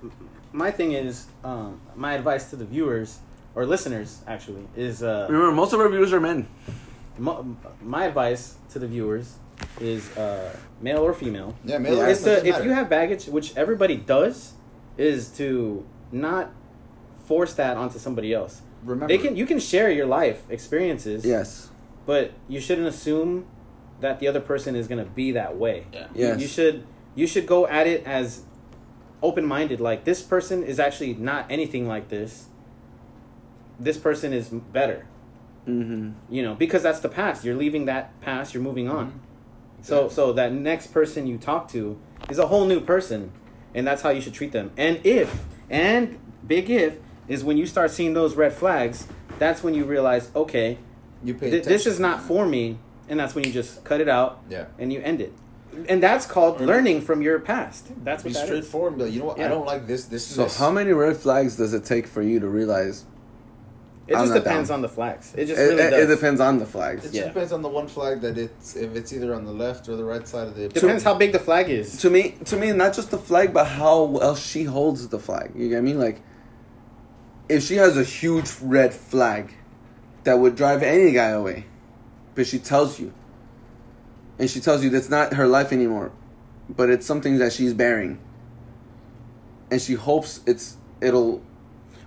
my 0.52 0.70
thing 0.70 0.92
is, 0.92 1.26
um, 1.44 1.80
my 1.94 2.14
advice 2.14 2.50
to 2.50 2.56
the 2.56 2.64
viewers 2.64 3.18
or 3.54 3.66
listeners 3.66 4.20
actually 4.26 4.66
is 4.76 5.02
uh, 5.02 5.26
Remember, 5.30 5.52
most 5.52 5.72
of 5.72 5.80
our 5.80 5.88
viewers 5.88 6.12
are 6.12 6.20
men. 6.20 6.48
mo- 7.18 7.56
my 7.82 8.04
advice 8.06 8.56
to 8.70 8.78
the 8.78 8.86
viewers 8.88 9.34
is 9.80 10.16
uh, 10.16 10.56
male 10.80 10.98
or 10.98 11.12
female. 11.14 11.54
Yeah, 11.64 11.78
male 11.78 11.96
Yeah, 11.96 12.04
or 12.04 12.08
is 12.08 12.20
female, 12.24 12.40
to 12.40 12.46
if 12.48 12.52
matter. 12.54 12.64
you 12.64 12.72
have 12.72 12.88
baggage, 12.88 13.26
which 13.26 13.56
everybody 13.56 13.96
does, 13.96 14.54
is 14.96 15.28
to 15.36 15.84
not 16.12 16.50
force 17.26 17.54
that 17.54 17.76
onto 17.76 17.98
somebody 17.98 18.32
else. 18.34 18.62
remember, 18.82 19.08
They 19.08 19.18
can 19.18 19.36
you 19.36 19.46
can 19.46 19.58
share 19.60 19.90
your 19.90 20.06
life 20.06 20.42
experiences, 20.50 21.24
Yes. 21.24 21.68
But 22.06 22.32
you 22.48 22.60
shouldn't 22.60 22.86
assume 22.86 23.46
that 24.00 24.18
the 24.18 24.28
other 24.28 24.40
person 24.40 24.74
is 24.74 24.88
going 24.88 25.02
to 25.04 25.10
be 25.10 25.32
that 25.32 25.56
way. 25.56 25.86
Yeah. 25.92 26.06
Yes. 26.14 26.40
You 26.40 26.46
should 26.46 26.86
you 27.14 27.26
should 27.26 27.46
go 27.46 27.66
at 27.66 27.86
it 27.86 28.06
as 28.06 28.44
open 29.22 29.44
minded. 29.44 29.80
Like 29.80 30.04
this 30.04 30.22
person 30.22 30.62
is 30.62 30.78
actually 30.80 31.14
not 31.14 31.46
anything 31.50 31.86
like 31.86 32.08
this. 32.08 32.46
This 33.78 33.96
person 33.96 34.32
is 34.32 34.48
better. 34.48 35.06
Mm-hmm. 35.66 36.34
You 36.34 36.42
know, 36.42 36.54
because 36.54 36.82
that's 36.82 37.00
the 37.00 37.08
past. 37.08 37.44
You're 37.44 37.56
leaving 37.56 37.84
that 37.86 38.18
past. 38.20 38.54
You're 38.54 38.62
moving 38.62 38.88
on. 38.88 39.20
Mhm. 39.80 39.84
So 39.84 40.08
so 40.08 40.32
that 40.32 40.52
next 40.52 40.88
person 40.88 41.26
you 41.26 41.38
talk 41.38 41.68
to 41.72 41.98
is 42.28 42.38
a 42.38 42.46
whole 42.46 42.66
new 42.66 42.80
person, 42.80 43.32
and 43.74 43.86
that's 43.86 44.02
how 44.02 44.10
you 44.10 44.20
should 44.20 44.34
treat 44.34 44.52
them. 44.52 44.72
And 44.76 45.00
if 45.04 45.44
and 45.68 46.18
big 46.46 46.70
if 46.70 46.98
is 47.28 47.44
when 47.44 47.56
you 47.56 47.66
start 47.66 47.90
seeing 47.90 48.14
those 48.14 48.34
red 48.34 48.52
flags, 48.52 49.06
that's 49.38 49.62
when 49.62 49.72
you 49.74 49.84
realize, 49.84 50.30
okay, 50.34 50.78
you 51.24 51.34
pay 51.34 51.50
th- 51.50 51.64
this 51.64 51.86
is 51.86 51.98
not 52.00 52.22
for 52.22 52.46
me, 52.46 52.78
and 53.08 53.18
that's 53.20 53.34
when 53.34 53.44
you 53.44 53.52
just 53.52 53.84
cut 53.84 54.00
it 54.00 54.08
out 54.08 54.40
Yeah. 54.48 54.66
and 54.78 54.92
you 54.92 55.00
end 55.00 55.20
it. 55.20 55.32
And 55.88 56.02
that's 56.02 56.26
called 56.26 56.60
learning 56.60 57.00
from 57.02 57.22
your 57.22 57.38
past. 57.38 57.88
That's 58.04 58.22
Be 58.24 58.30
what 58.30 58.34
that 58.34 58.42
is. 58.42 58.46
straightforward 58.48 58.92
and 58.94 58.98
be 58.98 59.04
like, 59.04 59.12
you 59.14 59.20
know 59.20 59.26
what? 59.26 59.40
I 59.40 59.46
don't 59.48 59.66
like 59.66 59.86
this. 59.86 60.06
This. 60.06 60.26
So 60.26 60.44
this. 60.44 60.56
how 60.58 60.70
many 60.70 60.90
red 60.92 61.16
flags 61.16 61.56
does 61.56 61.72
it 61.74 61.84
take 61.84 62.06
for 62.08 62.22
you 62.22 62.40
to 62.40 62.48
realize? 62.48 63.04
It 64.08 64.16
I'm 64.16 64.22
just 64.26 64.34
depends 64.34 64.70
down. 64.70 64.76
on 64.78 64.82
the 64.82 64.88
flags. 64.88 65.32
It 65.36 65.42
It, 65.42 65.46
just 65.46 65.60
really 65.60 65.74
it- 65.82 65.90
does. 65.90 66.10
it 66.10 66.14
depends 66.16 66.40
on 66.40 66.58
the 66.58 66.66
flags. 66.66 67.04
It 67.04 67.12
just 67.12 67.28
depends 67.28 67.52
on 67.52 67.62
the 67.62 67.68
one 67.68 67.86
flag 67.86 68.20
that 68.22 68.36
it's 68.36 68.74
if 68.74 68.96
it's 68.96 69.12
either 69.12 69.32
on 69.32 69.44
the 69.44 69.52
left 69.52 69.88
or 69.88 69.94
the 69.94 70.02
right 70.02 70.26
side 70.26 70.48
of 70.48 70.56
the. 70.56 70.68
Depends 70.68 71.04
how 71.04 71.14
big 71.14 71.30
the 71.30 71.38
flag 71.38 71.70
is. 71.70 71.98
To 71.98 72.10
me, 72.10 72.34
to 72.46 72.56
me, 72.56 72.72
not 72.72 72.92
just 72.92 73.12
the 73.12 73.18
flag, 73.18 73.52
but 73.54 73.66
how 73.66 74.02
well 74.02 74.34
she 74.34 74.64
holds 74.64 75.06
the 75.06 75.20
flag. 75.20 75.52
You 75.54 75.68
get 75.68 75.76
what 75.76 75.78
I 75.78 75.82
mean? 75.82 76.00
Like, 76.00 76.20
if 77.48 77.62
she 77.62 77.76
has 77.76 77.96
a 77.96 78.02
huge 78.02 78.50
red 78.60 78.92
flag 78.92 79.54
that 80.30 80.38
would 80.38 80.54
drive 80.54 80.80
any 80.84 81.10
guy 81.10 81.30
away, 81.30 81.64
but 82.36 82.46
she 82.46 82.56
tells 82.60 83.00
you, 83.00 83.12
and 84.38 84.48
she 84.48 84.60
tells 84.60 84.84
you 84.84 84.88
that's 84.88 85.10
not 85.10 85.32
her 85.34 85.48
life 85.48 85.72
anymore, 85.72 86.12
but 86.68 86.88
it's 86.88 87.04
something 87.04 87.38
that 87.38 87.52
she's 87.52 87.74
bearing, 87.74 88.20
and 89.72 89.82
she 89.82 89.94
hopes 89.94 90.38
it's 90.46 90.76
it'll 91.00 91.42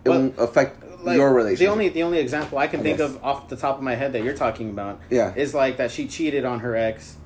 it 0.05 0.09
Well, 0.09 0.19
won't 0.21 0.39
affect 0.39 0.82
Like, 1.03 1.17
your 1.17 1.34
relationship. 1.34 1.67
The 1.67 1.71
only 1.74 1.89
the 1.89 2.03
only 2.03 2.19
example 2.19 2.57
I 2.59 2.67
can 2.67 2.80
I 2.80 2.84
think 2.84 2.99
guess. 2.99 3.09
of 3.09 3.21
off 3.21 3.49
the 3.49 3.57
top 3.57 3.76
of 3.76 3.84
my 3.84 3.95
head 3.95 4.13
that 4.13 4.24
you're 4.24 4.38
talking 4.38 4.69
about 4.69 5.01
Yeah. 5.09 5.34
is 5.36 5.53
like 5.53 5.76
that 5.76 5.91
she 5.91 6.07
cheated 6.07 6.45
on 6.45 6.61
her 6.61 6.78
ex, 6.78 7.17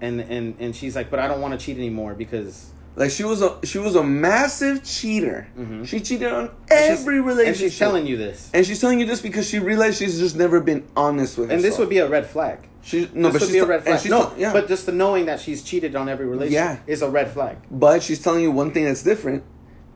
and 0.00 0.20
and 0.20 0.56
and 0.58 0.74
she's 0.74 0.96
like, 0.96 1.08
but 1.08 1.20
I 1.20 1.28
don't 1.28 1.40
want 1.40 1.56
to 1.58 1.64
cheat 1.64 1.76
anymore 1.76 2.14
because 2.14 2.72
like 2.96 3.10
she 3.10 3.24
was 3.24 3.42
a 3.42 3.58
she 3.64 3.78
was 3.78 3.94
a 3.96 4.02
massive 4.04 4.82
cheater. 4.84 5.48
Mhm. 5.58 5.86
She 5.86 6.00
cheated 6.00 6.32
on 6.32 6.44
and 6.44 6.70
every 6.70 7.20
relationship, 7.20 7.46
and 7.48 7.56
she's 7.72 7.78
telling 7.78 8.06
you 8.06 8.16
this, 8.16 8.50
And 8.54 8.64
she's 8.66 8.80
telling 8.80 9.00
you 9.00 9.06
this 9.06 9.20
because 9.20 9.48
she 9.48 9.58
realized 9.58 9.98
she's 9.98 10.18
just 10.18 10.36
never 10.36 10.60
been 10.60 10.84
honest 10.96 11.36
with 11.38 11.48
herself. 11.50 11.56
and 11.56 11.64
this 11.64 11.78
would 11.78 11.88
be 11.88 11.98
a 11.98 12.08
red 12.08 12.26
flag. 12.26 12.58
She 12.82 13.08
no, 13.14 13.30
this 13.30 13.32
but 13.32 13.32
would 13.32 13.40
she's 13.42 13.52
be 13.52 13.58
a 13.58 13.66
red 13.66 13.82
flag. 13.84 14.10
No, 14.10 14.32
yeah. 14.36 14.52
but 14.52 14.68
just 14.68 14.86
the 14.86 14.92
knowing 14.92 15.26
that 15.26 15.40
she's 15.40 15.62
cheated 15.62 15.96
on 15.96 16.08
every 16.08 16.26
relationship 16.26 16.78
Yeah. 16.86 16.92
is 16.92 17.02
a 17.02 17.08
red 17.08 17.30
flag. 17.30 17.56
but 17.70 18.02
she's 18.02 18.20
telling 18.22 18.42
you 18.42 18.50
one 18.50 18.70
thing 18.72 18.84
that's 18.84 19.02
different 19.02 19.42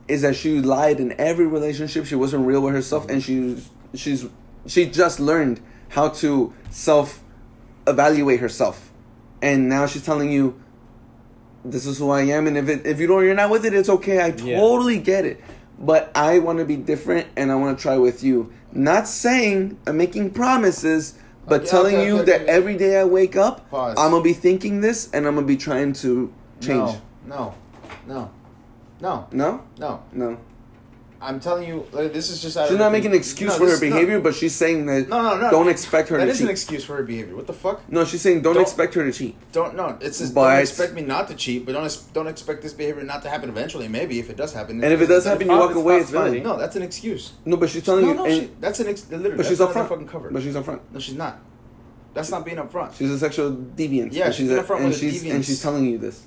is 0.07 0.23
that 0.23 0.35
she 0.35 0.59
lied 0.59 0.99
in 0.99 1.13
every 1.19 1.45
relationship. 1.45 2.05
She 2.05 2.15
wasn't 2.15 2.45
real 2.47 2.61
with 2.61 2.73
herself, 2.73 3.07
and 3.09 3.21
she's 3.23 3.69
she's 3.93 4.25
she 4.65 4.87
just 4.87 5.19
learned 5.19 5.61
how 5.89 6.09
to 6.09 6.51
self 6.71 7.21
evaluate 7.87 8.39
herself, 8.39 8.91
and 9.41 9.69
now 9.69 9.85
she's 9.85 10.03
telling 10.03 10.31
you, 10.31 10.59
"This 11.65 11.85
is 11.85 11.97
who 11.97 12.09
I 12.09 12.21
am." 12.23 12.47
And 12.47 12.57
if 12.57 12.69
it, 12.69 12.85
if 12.85 12.99
you 12.99 13.07
don't, 13.07 13.23
you're 13.23 13.35
not 13.35 13.49
with 13.49 13.65
it, 13.65 13.73
it's 13.73 13.89
okay. 13.89 14.19
I 14.19 14.27
Yeah. 14.27 14.57
totally 14.59 14.97
get 14.99 15.25
it, 15.25 15.39
but 15.79 16.11
I 16.15 16.39
want 16.39 16.59
to 16.59 16.65
be 16.65 16.75
different, 16.75 17.27
and 17.35 17.51
I 17.51 17.55
want 17.55 17.77
to 17.77 17.81
try 17.81 17.97
with 17.97 18.23
you. 18.23 18.51
Not 18.71 19.07
saying 19.07 19.77
I'm 19.87 19.97
making 19.97 20.31
promises. 20.31 21.15
But 21.47 21.61
Okay, 21.61 21.69
telling 21.71 21.95
okay, 21.95 22.05
you 22.05 22.15
okay, 22.17 22.25
that 22.25 22.41
okay. 22.41 22.51
every 22.51 22.77
day 22.77 22.99
I 22.99 23.05
wake 23.05 23.35
up, 23.35 23.67
Pause. 23.71 23.95
I'm 23.97 24.11
gonna 24.11 24.21
be 24.23 24.33
thinking 24.33 24.81
this, 24.81 25.09
and 25.13 25.25
I'm 25.25 25.33
gonna 25.33 25.47
be 25.47 25.57
trying 25.57 25.93
to 25.93 26.31
change. 26.61 26.91
No, 27.27 27.55
no, 28.05 28.05
no, 28.07 28.29
no, 29.01 29.27
No, 29.31 29.61
no. 29.79 29.99
no. 30.13 30.37
I'm 31.21 31.41
telling 31.41 31.67
you, 31.67 31.85
like, 31.91 32.13
this 32.13 32.29
is 32.29 32.41
just. 32.41 32.55
out 32.55 32.67
She's 32.67 32.73
of- 32.75 32.79
not 32.79 32.93
making 32.93 33.11
an 33.11 33.17
excuse 33.17 33.49
No, 33.51 33.57
for 33.57 33.63
her 33.65 33.71
this- 33.71 33.81
no. 33.81 33.89
behavior, 33.89 34.21
but 34.21 34.33
she's 34.35 34.55
saying 34.55 34.85
that 34.85 35.09
No, 35.09 35.21
no, 35.21 35.37
no. 35.37 35.51
don't 35.51 35.67
expect 35.67 36.07
her 36.09 36.17
That 36.17 36.25
to 36.25 36.31
is 36.31 36.39
an 36.39 36.47
excuse 36.49 36.85
for 36.85 36.95
her 36.95 37.03
behavior. 37.03 37.35
What 37.35 37.45
the 37.45 37.51
fuck? 37.53 37.81
no, 37.91 38.05
she's 38.05 38.21
saying 38.21 38.41
don't, 38.41 38.53
Don't- 38.53 38.63
expect 38.63 38.93
her 38.93 39.03
to 39.03 39.11
cheat. 39.11 39.35
Don't 39.51 39.75
no. 39.75 39.97
It's 39.99 40.19
just, 40.19 40.33
But- 40.33 40.51
don't 40.51 40.59
expect 40.61 40.93
me 40.93 41.01
not 41.01 41.27
to 41.27 41.35
cheat, 41.35 41.65
but 41.65 41.73
don't 41.73 42.03
don't 42.13 42.27
expect 42.27 42.61
this 42.61 42.71
behavior 42.71 43.03
not 43.03 43.21
to 43.23 43.29
happen 43.29 43.49
eventually. 43.49 43.89
Maybe 43.89 44.19
if 44.19 44.29
it 44.29 44.37
does 44.37 44.53
happen. 44.53 44.81
And 44.81 44.93
if 44.93 45.01
it 45.01 45.07
does 45.07 45.25
happen, 45.25 45.47
you 45.49 45.57
walk 45.57 45.75
away. 45.75 45.97
It's 45.97 46.11
fine. 46.11 46.41
no, 46.41 46.57
that's 46.57 46.77
an 46.77 46.83
excuse. 46.83 47.33
No, 47.43 47.57
but 47.57 47.69
she's 47.69 47.83
telling 47.83 48.05
no, 48.05 48.11
you, 48.11 48.15
no, 48.17 48.25
and, 48.25 48.33
she, 48.43 48.51
that's 48.61 48.79
an 48.79 48.87
ex- 48.87 49.09
literally. 49.11 49.35
but 49.35 49.45
she's 49.45 49.59
not 49.59 49.71
upfront. 49.73 49.89
fucking 49.89 50.07
covered. 50.07 50.33
But 50.33 50.41
she's 50.43 50.55
upfront. 50.55 50.79
no, 50.93 50.99
she's 50.99 51.15
not. 51.15 51.39
That's 52.13 52.31
not 52.31 52.45
being 52.45 52.57
upfront. 52.57 52.95
She's 52.97 53.11
a 53.11 53.19
sexual 53.19 53.51
deviant. 53.51 54.13
Yeah, 54.13 54.31
she's 54.31 54.49
upfront 54.49 54.85
with 54.85 54.95
a 54.95 54.97
she's 54.97 55.25
and 55.25 55.43
she's 55.45 55.61
telling 55.61 55.85
you 55.85 55.97
this. 55.97 56.23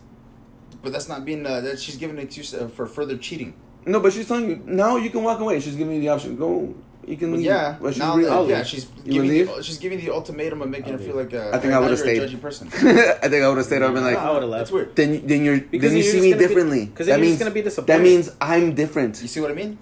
But 0.83 0.93
that's 0.93 1.09
not 1.09 1.25
being. 1.25 1.47
Uh, 1.47 1.61
that 1.63 1.81
she's 1.81 1.97
giving 1.97 2.19
an 2.19 2.25
excuse 2.25 2.53
uh, 2.53 2.69
for 2.69 2.85
further 2.87 3.17
cheating. 3.17 3.55
No, 3.87 4.01
but 4.01 4.13
she's 4.13 4.29
telling 4.29 4.49
you 4.49 4.63
now 4.67 4.97
you 4.97 5.11
can 5.11 5.23
walk 5.25 5.41
away. 5.41 5.61
She's 5.61 5.75
giving 5.77 5.95
you 5.97 6.01
the 6.01 6.09
option. 6.09 6.37
Go. 6.37 6.75
You 7.05 7.17
can 7.17 7.33
leave. 7.33 7.43
yeah, 7.47 7.77
But 7.83 7.95
she's 7.95 7.99
now 7.99 8.17
real. 8.17 8.47
that- 8.47 8.49
yeah, 8.59 8.63
she's 8.63 8.87
You 9.05 9.15
giving 9.25 9.49
would 9.49 9.57
the, 9.59 9.63
she's 9.65 9.79
giving 9.79 9.99
the 9.99 10.11
ultimatum 10.11 10.63
of 10.63 10.69
making 10.71 10.93
her 10.93 10.99
feel 11.01 11.17
like 11.17 11.33
a, 11.33 11.53
I 11.53 11.59
think 11.59 11.75
I 11.75 11.81
would've 11.81 11.99
stayed. 11.99 12.23
judgy 12.23 12.41
person. 12.41 12.69
I 12.69 13.27
think 13.29 13.43
I 13.43 13.49
would 13.49 13.57
have 13.57 13.67
stayed 13.67 13.83
up 13.83 13.93
and 13.93 14.05
like. 14.05 14.17
I 14.17 14.31
would've 14.31 14.49
left. 14.49 14.61
That's 14.61 14.71
weird. 14.71 14.95
Then, 14.95 15.27
then 15.27 15.45
you're 15.45 15.59
Because 15.59 15.91
then 15.91 15.97
you 15.97 16.05
see 16.05 16.21
me 16.21 16.31
gonna 16.31 16.41
be- 16.43 16.47
differently. 16.47 16.87
'cause 16.95 17.07
then 17.07 17.19
that 17.21 17.27
means 17.27 17.39
gonna 17.41 17.51
be 17.51 17.63
disappointed. 17.63 17.99
that 17.99 18.03
means 18.05 18.31
I'm 18.41 18.77
different. 18.77 19.21
You 19.21 19.27
see 19.27 19.41
what 19.41 19.51
I 19.51 19.55
mean? 19.55 19.79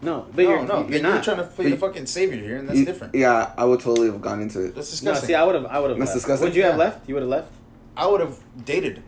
No, 0.00 0.26
but 0.34 0.42
no, 0.42 0.50
you're, 0.50 0.62
no. 0.64 0.88
you're 0.88 1.02
not. 1.02 1.14
You're 1.14 1.22
trying 1.22 1.36
to 1.36 1.44
play 1.44 1.70
the 1.70 1.76
fucking 1.76 2.06
savior 2.06 2.38
here, 2.38 2.56
and 2.56 2.66
that's 2.68 2.78
You- 2.78 2.86
different. 2.86 3.14
Yeah, 3.14 3.52
I 3.58 3.64
would 3.66 3.80
totally 3.80 4.06
have 4.10 4.22
gone 4.22 4.40
into 4.40 4.60
it. 4.64 4.74
That's 4.74 5.02
no, 5.02 5.10
disgusting. 5.12 5.26
see, 5.28 5.34
I 5.34 5.44
would 5.44 5.54
have. 5.56 5.66
I 5.66 5.78
would 5.80 5.90
have. 5.90 5.98
That's 5.98 6.10
left. 6.12 6.16
disgusting. 6.20 6.48
Would 6.48 6.56
you 6.56 6.62
have 6.62 6.76
left? 6.78 7.06
You 7.06 7.14
would 7.14 7.22
have 7.22 7.30
left. 7.30 7.52
I 7.94 8.06
would 8.06 8.20
have 8.22 8.38
dated, 8.64 9.02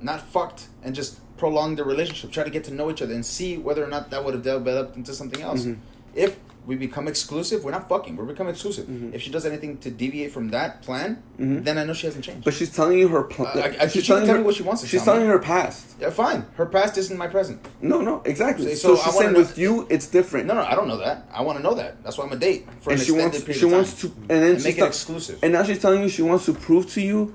not 0.00 0.20
fucked, 0.20 0.66
and 0.82 0.96
just 0.96 1.20
prolonged 1.38 1.78
the 1.78 1.84
relationship. 1.84 2.30
Try 2.32 2.44
to 2.44 2.50
get 2.50 2.64
to 2.64 2.74
know 2.74 2.90
each 2.90 3.00
other 3.02 3.14
and 3.14 3.24
see 3.24 3.56
whether 3.56 3.82
or 3.82 3.88
not 3.88 4.10
that 4.10 4.24
would 4.24 4.34
have 4.34 4.42
developed 4.42 4.96
into 4.96 5.14
something 5.14 5.40
else. 5.40 5.62
Mhm. 5.64 5.76
If 6.14 6.36
we 6.66 6.74
become 6.76 7.08
exclusive, 7.08 7.64
we're 7.64 7.70
not 7.70 7.88
fucking. 7.88 8.14
We're 8.16 8.24
becoming 8.24 8.52
exclusive. 8.52 8.86
Mhm. 8.86 9.14
If 9.14 9.22
she 9.22 9.30
does 9.30 9.46
anything 9.46 9.78
to 9.78 9.90
deviate 9.90 10.32
from 10.32 10.50
that 10.50 10.82
plan, 10.82 11.22
Mhm. 11.40 11.64
then 11.64 11.78
I 11.78 11.84
know 11.84 11.94
she 11.94 12.06
hasn't 12.06 12.24
changed. 12.24 12.44
But 12.44 12.52
she's 12.52 12.68
telling 12.68 12.98
you 12.98 13.08
her. 13.08 13.22
Pl- 13.22 13.46
I- 13.46 13.50
I- 13.50 13.76
I- 13.84 13.86
she's 13.86 14.02
she 14.02 14.08
telling 14.08 14.26
tell 14.26 14.34
her 14.34 14.40
me 14.40 14.44
what 14.46 14.54
she 14.54 14.62
wants 14.64 14.82
to 14.82 14.86
She's 14.88 15.02
tell 15.02 15.14
me. 15.14 15.20
telling 15.20 15.30
her 15.30 15.38
past. 15.38 15.86
yeah, 15.98 16.10
fine. 16.10 16.44
Her 16.56 16.66
past 16.66 16.98
isn't 16.98 17.16
my 17.16 17.26
present. 17.26 17.64
No, 17.80 18.02
no, 18.02 18.20
exactly. 18.26 18.74
So- 18.74 18.88
So, 18.88 18.94
so 18.96 19.00
I 19.00 19.04
she's 19.06 19.14
saying 19.18 19.32
know- 19.32 19.38
with 19.38 19.56
you, 19.56 19.86
it's 19.88 20.06
different. 20.08 20.46
No, 20.46 20.54
no, 20.54 20.62
I 20.62 20.74
don't 20.74 20.88
know 20.88 20.98
that. 20.98 21.26
I 21.32 21.40
want 21.42 21.56
to 21.58 21.62
know 21.64 21.74
that. 21.74 22.02
That's 22.04 22.18
why 22.18 22.26
I'm 22.26 22.32
a 22.32 22.36
date 22.36 22.66
for 22.82 22.90
and 22.90 22.98
an 23.00 23.06
she 23.06 23.12
extended 23.12 23.32
wants. 23.32 23.44
period 23.44 23.60
She 23.60 23.64
wants 23.64 23.94
to, 24.02 24.06
and 24.28 24.42
then 24.42 24.54
and 24.56 24.64
make 24.64 24.76
it 24.78 24.84
exclusive. 24.84 25.38
And 25.42 25.52
now 25.54 25.62
she's 25.62 25.78
telling 25.78 26.02
you 26.02 26.08
she 26.10 26.22
wants 26.22 26.44
to 26.46 26.52
prove 26.52 26.90
to 26.94 27.00
you 27.00 27.34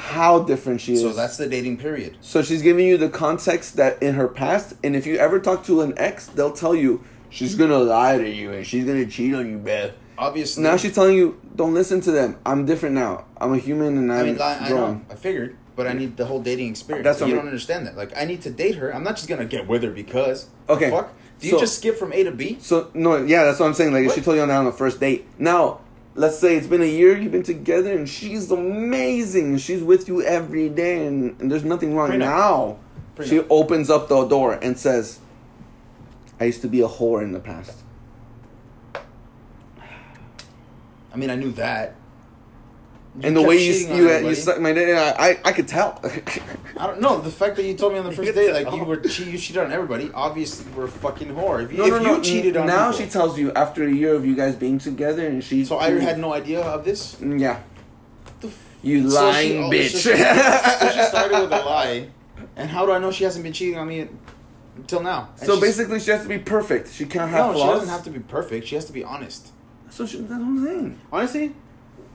how 0.00 0.40
different 0.40 0.80
she 0.80 0.94
is. 0.94 1.02
So 1.02 1.12
that's 1.12 1.36
the 1.36 1.46
dating 1.48 1.76
period. 1.76 2.16
So 2.20 2.42
she's 2.42 2.62
giving 2.62 2.86
you 2.86 2.96
the 2.96 3.10
context 3.10 3.76
that 3.76 4.02
in 4.02 4.14
her 4.14 4.28
past, 4.28 4.74
and 4.82 4.96
if 4.96 5.06
you 5.06 5.16
ever 5.16 5.38
talk 5.38 5.64
to 5.66 5.82
an 5.82 5.94
ex, 5.96 6.26
they'll 6.26 6.52
tell 6.52 6.74
you 6.74 7.04
she's 7.28 7.54
gonna 7.54 7.78
lie 7.78 8.16
to 8.18 8.28
you 8.28 8.52
and 8.52 8.66
she's 8.66 8.84
gonna 8.84 9.06
cheat 9.06 9.34
on 9.34 9.50
you, 9.50 9.58
Beth. 9.58 9.92
Obviously, 10.16 10.62
Now 10.62 10.76
she's 10.76 10.94
telling 10.94 11.16
you, 11.16 11.40
don't 11.54 11.74
listen 11.74 12.00
to 12.02 12.10
them. 12.10 12.38
I'm 12.44 12.66
different 12.66 12.94
now. 12.94 13.24
I'm 13.38 13.52
a 13.52 13.58
human 13.58 13.96
and 13.98 14.12
I'm 14.12 14.20
I 14.20 14.22
mean, 14.24 14.40
I 14.40 14.68
know, 14.68 14.76
grown. 14.76 15.06
I 15.10 15.14
figured, 15.14 15.56
but 15.76 15.86
I 15.86 15.92
need 15.92 16.16
the 16.16 16.26
whole 16.26 16.40
dating 16.40 16.70
experience. 16.70 17.04
That's 17.04 17.20
you 17.20 17.26
what 17.26 17.32
I 17.32 17.36
don't 17.36 17.46
understand 17.46 17.86
that. 17.86 17.96
Like, 17.96 18.16
I 18.16 18.24
need 18.24 18.42
to 18.42 18.50
date 18.50 18.76
her. 18.76 18.94
I'm 18.94 19.04
not 19.04 19.16
just 19.16 19.28
gonna 19.28 19.44
get 19.46 19.66
with 19.66 19.82
her 19.82 19.90
because. 19.90 20.48
Okay, 20.68 20.90
fuck? 20.90 21.12
Do 21.40 21.46
you 21.46 21.52
so- 21.54 21.60
just 21.60 21.78
skip 21.78 21.96
from 21.96 22.12
A 22.12 22.24
to 22.24 22.32
B? 22.32 22.58
So 22.60 22.90
no, 22.94 23.16
yeah, 23.16 23.44
that's 23.44 23.60
what 23.60 23.66
I'm 23.66 23.74
saying. 23.74 23.92
Like 23.92 24.06
What? 24.06 24.14
she 24.14 24.20
told 24.20 24.36
you 24.36 24.42
on 24.42 24.50
on 24.50 24.66
the 24.66 24.72
first 24.72 25.00
date. 25.00 25.26
Now, 25.38 25.80
let's 26.14 26.38
say 26.38 26.56
it's 26.56 26.66
been 26.66 26.82
a 26.82 26.84
year 26.84 27.16
you've 27.16 27.32
been 27.32 27.42
together 27.42 27.92
and 27.92 28.08
she's 28.08 28.50
amazing 28.50 29.56
she's 29.58 29.82
with 29.82 30.08
you 30.08 30.22
every 30.22 30.68
day 30.68 31.06
and, 31.06 31.40
and 31.40 31.50
there's 31.50 31.64
nothing 31.64 31.94
wrong 31.94 32.10
Prenup. 32.10 32.18
now 32.18 32.78
she 33.24 33.40
opens 33.48 33.90
up 33.90 34.08
the 34.08 34.26
door 34.26 34.54
and 34.54 34.78
says 34.78 35.20
i 36.40 36.44
used 36.44 36.62
to 36.62 36.68
be 36.68 36.80
a 36.80 36.88
whore 36.88 37.22
in 37.22 37.32
the 37.32 37.40
past 37.40 37.80
I 41.12 41.16
mean, 41.16 41.30
I 41.30 41.34
knew 41.34 41.52
that. 41.52 41.94
And 43.22 43.36
the 43.36 43.42
way 43.42 43.56
you 43.58 43.72
you, 43.72 44.08
you 44.08 44.60
my 44.60 44.72
dick 44.72 44.96
I, 44.96 45.30
I, 45.30 45.40
I 45.46 45.52
could 45.52 45.66
tell 45.66 46.00
I 46.76 46.86
don't 46.86 47.00
know. 47.00 47.20
The 47.20 47.30
fact 47.30 47.56
that 47.56 47.64
you 47.64 47.74
told 47.74 47.92
me 47.92 47.98
on 47.98 48.06
the 48.06 48.12
first 48.12 48.34
date, 48.34 48.52
like 48.52 48.72
you 48.74 48.84
were 48.84 48.96
che- 48.98 49.30
you 49.30 49.36
cheated 49.36 49.62
on 49.64 49.72
everybody. 49.72 50.10
Obviously, 50.14 50.70
you 50.70 50.76
were 50.78 50.84
a 50.84 50.88
fucking 50.88 51.28
whore. 51.34 51.62
If 51.64 51.72
you, 51.72 51.78
no, 51.78 51.84
if 51.86 51.90
no, 51.90 51.98
you 51.98 52.16
no. 52.18 52.22
cheated 52.22 52.56
on 52.56 52.66
now 52.66 52.90
people- 52.92 53.04
she 53.04 53.10
tells 53.10 53.38
you 53.38 53.52
after 53.52 53.84
a 53.84 53.90
year 53.92 54.14
of 54.14 54.24
you 54.24 54.34
guys 54.36 54.54
being 54.54 54.78
together 54.78 55.26
and 55.26 55.42
she 55.42 55.64
so 55.64 55.78
I 55.78 55.90
had 55.90 56.18
no 56.18 56.32
idea 56.32 56.60
of 56.62 56.84
this. 56.84 57.16
Mm, 57.16 57.40
yeah 57.40 57.60
The 58.40 58.48
f- 58.48 58.76
you 58.82 59.10
So 59.10 59.18
she- 59.32 59.54
lying 59.58 59.64
oh, 59.64 59.70
bitch 59.70 59.90
So 59.90 60.14
she, 60.14 60.22
so 60.22 60.90
she 60.96 61.02
started 61.08 61.40
with 61.40 61.52
a 61.52 61.62
lie, 61.64 62.08
and 62.56 62.70
how 62.70 62.86
do 62.86 62.92
I 62.92 62.98
know 62.98 63.10
she 63.10 63.24
hasn't 63.24 63.42
been 63.42 63.52
cheating 63.52 63.76
on 63.76 63.88
me 63.88 64.08
until 64.76 65.02
now? 65.02 65.30
And 65.38 65.46
so 65.46 65.60
basically 65.60 65.98
she 66.00 66.12
has 66.12 66.22
to 66.22 66.28
be 66.28 66.38
perfect 66.38 66.92
she 66.92 67.04
can't 67.06 67.28
have 67.30 67.46
no, 67.48 67.52
flaws 67.54 67.66
she 67.68 67.74
doesn't 67.80 67.88
have 67.88 68.04
to 68.04 68.10
be 68.10 68.20
perfect. 68.20 68.68
She 68.68 68.76
has 68.76 68.84
to 68.86 68.92
be 68.92 69.02
honest. 69.04 69.48
so 69.90 70.06
she, 70.06 70.18
that's 70.18 70.30
what 70.30 70.40
i'm 70.40 70.64
saying 70.64 71.00
Honestly, 71.12 71.54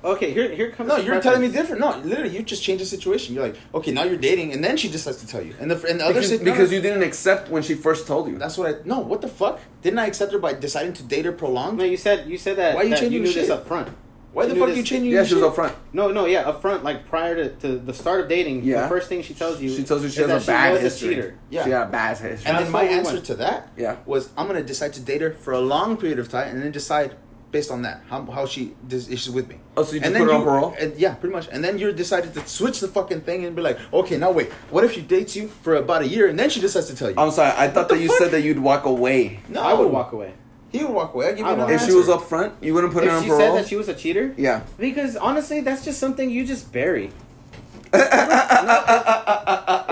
okay. 0.05 0.31
Here, 0.31 0.49
here 0.55 0.71
comes. 0.71 0.87
No, 0.89 0.97
you're 0.97 1.21
telling 1.21 1.41
me 1.41 1.49
different. 1.49 1.81
No, 1.81 1.97
literally, 1.99 2.35
you 2.35 2.43
just 2.43 2.63
change 2.63 2.79
the 2.79 2.85
situation. 2.85 3.35
You're 3.35 3.47
like, 3.47 3.57
okay, 3.73 3.91
now 3.91 4.03
you're 4.03 4.17
dating, 4.17 4.53
and 4.53 4.63
then 4.63 4.77
she 4.77 4.87
decides 4.89 5.17
to 5.17 5.27
tell 5.27 5.41
you, 5.41 5.53
and 5.59 5.69
the 5.69 5.75
and 5.89 5.99
the 5.99 6.05
other 6.05 6.13
because, 6.13 6.29
sit- 6.29 6.43
because 6.43 6.69
no, 6.71 6.75
you 6.77 6.81
didn't 6.81 7.03
accept 7.03 7.49
when 7.49 7.63
she 7.63 7.73
first 7.75 8.07
told 8.07 8.27
you 8.29 8.37
That's 8.37 8.57
what 8.57 8.67
I. 8.75 8.77
No, 8.85 8.99
what 8.99 9.21
the 9.21 9.27
fuck? 9.27 9.59
Didn't 9.81 9.99
I 9.99 10.05
accept 10.07 10.31
her 10.33 10.39
by 10.39 10.53
deciding 10.53 10.93
to 10.93 11.03
date 11.03 11.25
her 11.25 11.31
prolonged? 11.31 11.77
No, 11.77 11.83
you 11.83 11.97
said 11.97 12.27
you 12.29 12.37
said 12.37 12.57
that. 12.57 12.75
Why 12.75 12.83
you 12.83 12.89
that 12.91 12.99
changing 12.99 13.13
you 13.13 13.19
knew 13.19 13.27
the 13.27 13.33
this 13.33 13.47
shit? 13.47 13.57
up 13.57 13.67
front. 13.67 13.89
Why 14.33 14.47
the 14.47 14.55
fuck 14.55 14.67
knew 14.67 14.75
you 14.75 14.83
changing? 14.83 15.11
yeah 15.11 15.19
your 15.19 15.25
she 15.25 15.33
was 15.35 15.43
shit? 15.43 15.47
up 15.49 15.55
front 15.55 15.75
No, 15.93 16.11
no, 16.11 16.25
yeah, 16.25 16.41
up 16.41 16.61
front, 16.61 16.83
like 16.83 17.07
prior 17.07 17.35
to, 17.35 17.49
to 17.61 17.77
the 17.79 17.93
start 17.93 18.19
of 18.19 18.27
dating. 18.27 18.65
Yeah. 18.65 18.81
The 18.81 18.89
first 18.89 19.07
thing 19.07 19.21
she 19.23 19.33
tells 19.33 19.61
you. 19.61 19.69
She 19.73 19.85
tells 19.85 20.03
you 20.03 20.09
she 20.09 20.19
has 20.23 20.43
a 20.43 20.45
bad 20.45 20.73
was 20.73 20.81
history. 20.81 21.13
a 21.13 21.15
cheater. 21.15 21.37
Yeah. 21.49 21.63
She 21.63 21.69
had 21.69 21.83
a 21.87 21.89
bad 21.89 22.17
history. 22.17 22.45
And 22.45 22.57
That's 22.57 22.63
then 22.65 22.71
my 22.73 22.83
answer 22.83 23.13
went. 23.13 23.25
to 23.27 23.35
that 23.35 23.69
Yeah. 23.77 23.95
was 24.05 24.29
I'm 24.37 24.47
gonna 24.47 24.61
decide 24.61 24.91
to 24.95 24.99
date 24.99 25.21
her 25.21 25.31
for 25.31 25.53
a 25.53 25.61
long 25.61 25.95
period 25.95 26.19
of 26.19 26.27
time, 26.27 26.49
and 26.49 26.61
then 26.61 26.73
decide 26.73 27.15
based 27.55 27.71
on 27.71 27.83
that 27.83 28.01
how, 28.09 28.19
how 28.37 28.45
she 28.45 28.63
does 28.91 29.07
if 29.09 29.17
she's 29.19 29.31
with 29.31 29.47
me. 29.47 29.55
Oh, 29.77 29.83
so 29.83 29.93
you 29.93 29.99
just 30.01 30.07
and 30.07 30.13
then 30.15 30.23
put 30.23 30.27
her 30.29 30.35
on 30.35 30.41
you- 30.41 30.45
parole? 30.45 30.75
and- 30.77 30.93
yeah, 30.97 31.13
pretty 31.15 31.33
much. 31.37 31.47
And 31.53 31.63
then 31.63 31.73
you 31.79 31.93
decided 31.93 32.33
to 32.33 32.41
switch 32.59 32.77
the 32.81 32.89
fucking 32.89 33.21
thing 33.21 33.45
and 33.45 33.55
be 33.55 33.61
like, 33.61 33.77
okay, 33.93 34.17
now 34.17 34.31
wait, 34.31 34.49
what 34.73 34.83
if 34.83 34.91
she 34.91 35.01
dates 35.01 35.33
you 35.37 35.47
for 35.63 35.75
about 35.75 36.01
a 36.01 36.07
year 36.15 36.27
and 36.27 36.37
then 36.37 36.49
she 36.49 36.59
decides 36.59 36.87
to 36.87 36.95
tell 36.99 37.09
you? 37.11 37.15
I'm 37.17 37.31
sorry. 37.31 37.53
I 37.55 37.69
thought 37.69 37.87
that 37.89 37.99
you 38.01 38.09
fuck? 38.09 38.17
said 38.17 38.31
that 38.31 38.41
you'd 38.41 38.59
walk 38.59 38.83
away. 38.85 39.39
no, 39.47 39.61
I 39.61 39.73
would 39.73 39.89
walk 39.89 40.11
away. 40.11 40.33
He 40.73 40.83
would 40.83 40.91
walk 40.93 41.13
away. 41.15 41.27
I 41.27 41.29
give 41.29 41.39
you 41.39 41.45
I 41.45 41.53
another 41.53 41.71
would. 41.71 41.81
If 41.81 41.87
she 41.87 41.93
was 41.95 42.09
up 42.09 42.23
front, 42.23 42.51
you 42.61 42.73
wouldn't 42.73 42.91
put 42.91 43.03
her 43.05 43.09
If 43.09 43.15
on 43.15 43.23
she 43.23 43.29
parole. 43.29 43.39
said 43.55 43.63
that 43.63 43.69
she 43.69 43.77
was 43.77 43.87
a 43.87 43.93
cheater, 43.95 44.33
yeah. 44.37 44.63
because 44.77 45.15
honestly, 45.15 45.61
that's 45.61 45.85
just 45.85 45.97
something 46.01 46.29
you 46.29 46.45
just 46.45 46.73
bury. 46.73 47.11
No, 47.93 48.01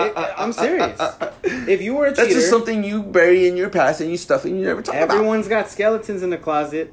it- 0.04 0.12
it- 0.18 0.34
I'm 0.36 0.52
serious. 0.52 1.00
If 1.44 1.80
you 1.80 1.94
were 1.94 2.06
a 2.06 2.10
cheater, 2.10 2.22
That's 2.24 2.34
just 2.34 2.50
something 2.50 2.84
you 2.84 3.02
bury 3.02 3.46
in 3.48 3.56
your 3.56 3.70
past 3.70 4.00
and 4.02 4.10
you 4.10 4.16
stuff 4.18 4.44
and 4.44 4.58
you 4.58 4.66
never 4.66 4.82
talk 4.82 4.94
about. 4.94 5.10
everyone's 5.16 5.48
got 5.48 5.70
skeletons 5.70 6.22
in 6.22 6.28
the 6.30 6.36
closet. 6.36 6.92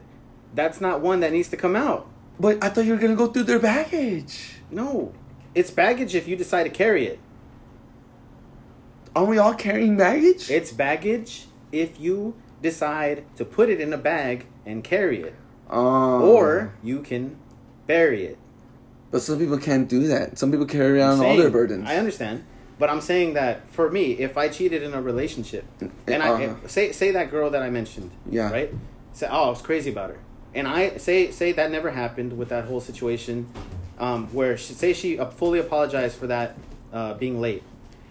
That's 0.53 0.81
not 0.81 1.01
one 1.01 1.19
that 1.21 1.31
needs 1.31 1.49
to 1.49 1.57
come 1.57 1.75
out. 1.75 2.07
But 2.39 2.63
I 2.63 2.69
thought 2.69 2.85
you 2.85 2.91
were 2.93 2.99
gonna 2.99 3.15
go 3.15 3.27
through 3.27 3.43
their 3.43 3.59
baggage. 3.59 4.55
No, 4.71 5.13
it's 5.55 5.71
baggage 5.71 6.15
if 6.15 6.27
you 6.27 6.35
decide 6.35 6.63
to 6.63 6.69
carry 6.69 7.05
it. 7.07 7.19
Aren't 9.15 9.29
we 9.29 9.37
all 9.37 9.53
carrying 9.53 9.97
baggage? 9.97 10.49
It's 10.49 10.71
baggage 10.71 11.45
if 11.71 11.99
you 11.99 12.35
decide 12.61 13.23
to 13.35 13.45
put 13.45 13.69
it 13.69 13.81
in 13.81 13.91
a 13.91 13.97
bag 13.97 14.45
and 14.65 14.83
carry 14.83 15.21
it, 15.21 15.35
Um, 15.69 16.21
or 16.21 16.73
you 16.83 16.99
can 17.01 17.35
bury 17.87 18.25
it. 18.25 18.37
but 19.09 19.21
some 19.21 19.37
people 19.39 19.57
can't 19.57 19.89
do 19.89 20.07
that. 20.07 20.37
Some 20.37 20.51
people 20.51 20.65
carry 20.65 20.99
around 20.99 21.19
I'm 21.19 21.25
all 21.25 21.37
their 21.37 21.49
burdens. 21.49 21.87
I 21.89 21.97
understand, 21.97 22.43
but 22.79 22.89
I'm 22.89 23.01
saying 23.01 23.33
that 23.33 23.67
for 23.69 23.89
me, 23.91 24.11
if 24.13 24.37
I 24.37 24.47
cheated 24.47 24.83
in 24.83 24.93
a 24.93 25.01
relationship, 25.01 25.65
and 26.07 26.23
I 26.23 26.29
Uh-huh. 26.29 26.67
say 26.67 26.91
say 26.93 27.11
that 27.11 27.29
girl 27.29 27.49
that 27.49 27.61
I 27.61 27.69
mentioned, 27.69 28.11
Yeah. 28.29 28.49
right, 28.51 28.73
say 29.11 29.27
oh 29.29 29.47
I 29.47 29.49
was 29.49 29.61
crazy 29.61 29.89
about 29.91 30.11
her, 30.11 30.17
and 30.53 30.67
I 30.67 30.97
say 30.97 31.31
say 31.31 31.51
that 31.53 31.71
never 31.71 31.91
happened 31.91 32.37
with 32.37 32.49
that 32.49 32.65
whole 32.65 32.81
situation, 32.81 33.47
um, 33.99 34.27
where 34.33 34.57
she 34.57 34.73
say 34.73 34.93
she 34.93 35.17
fully 35.17 35.59
apologized 35.59 36.17
for 36.17 36.27
that 36.27 36.57
uh, 36.91 37.13
being 37.15 37.39
late, 37.39 37.63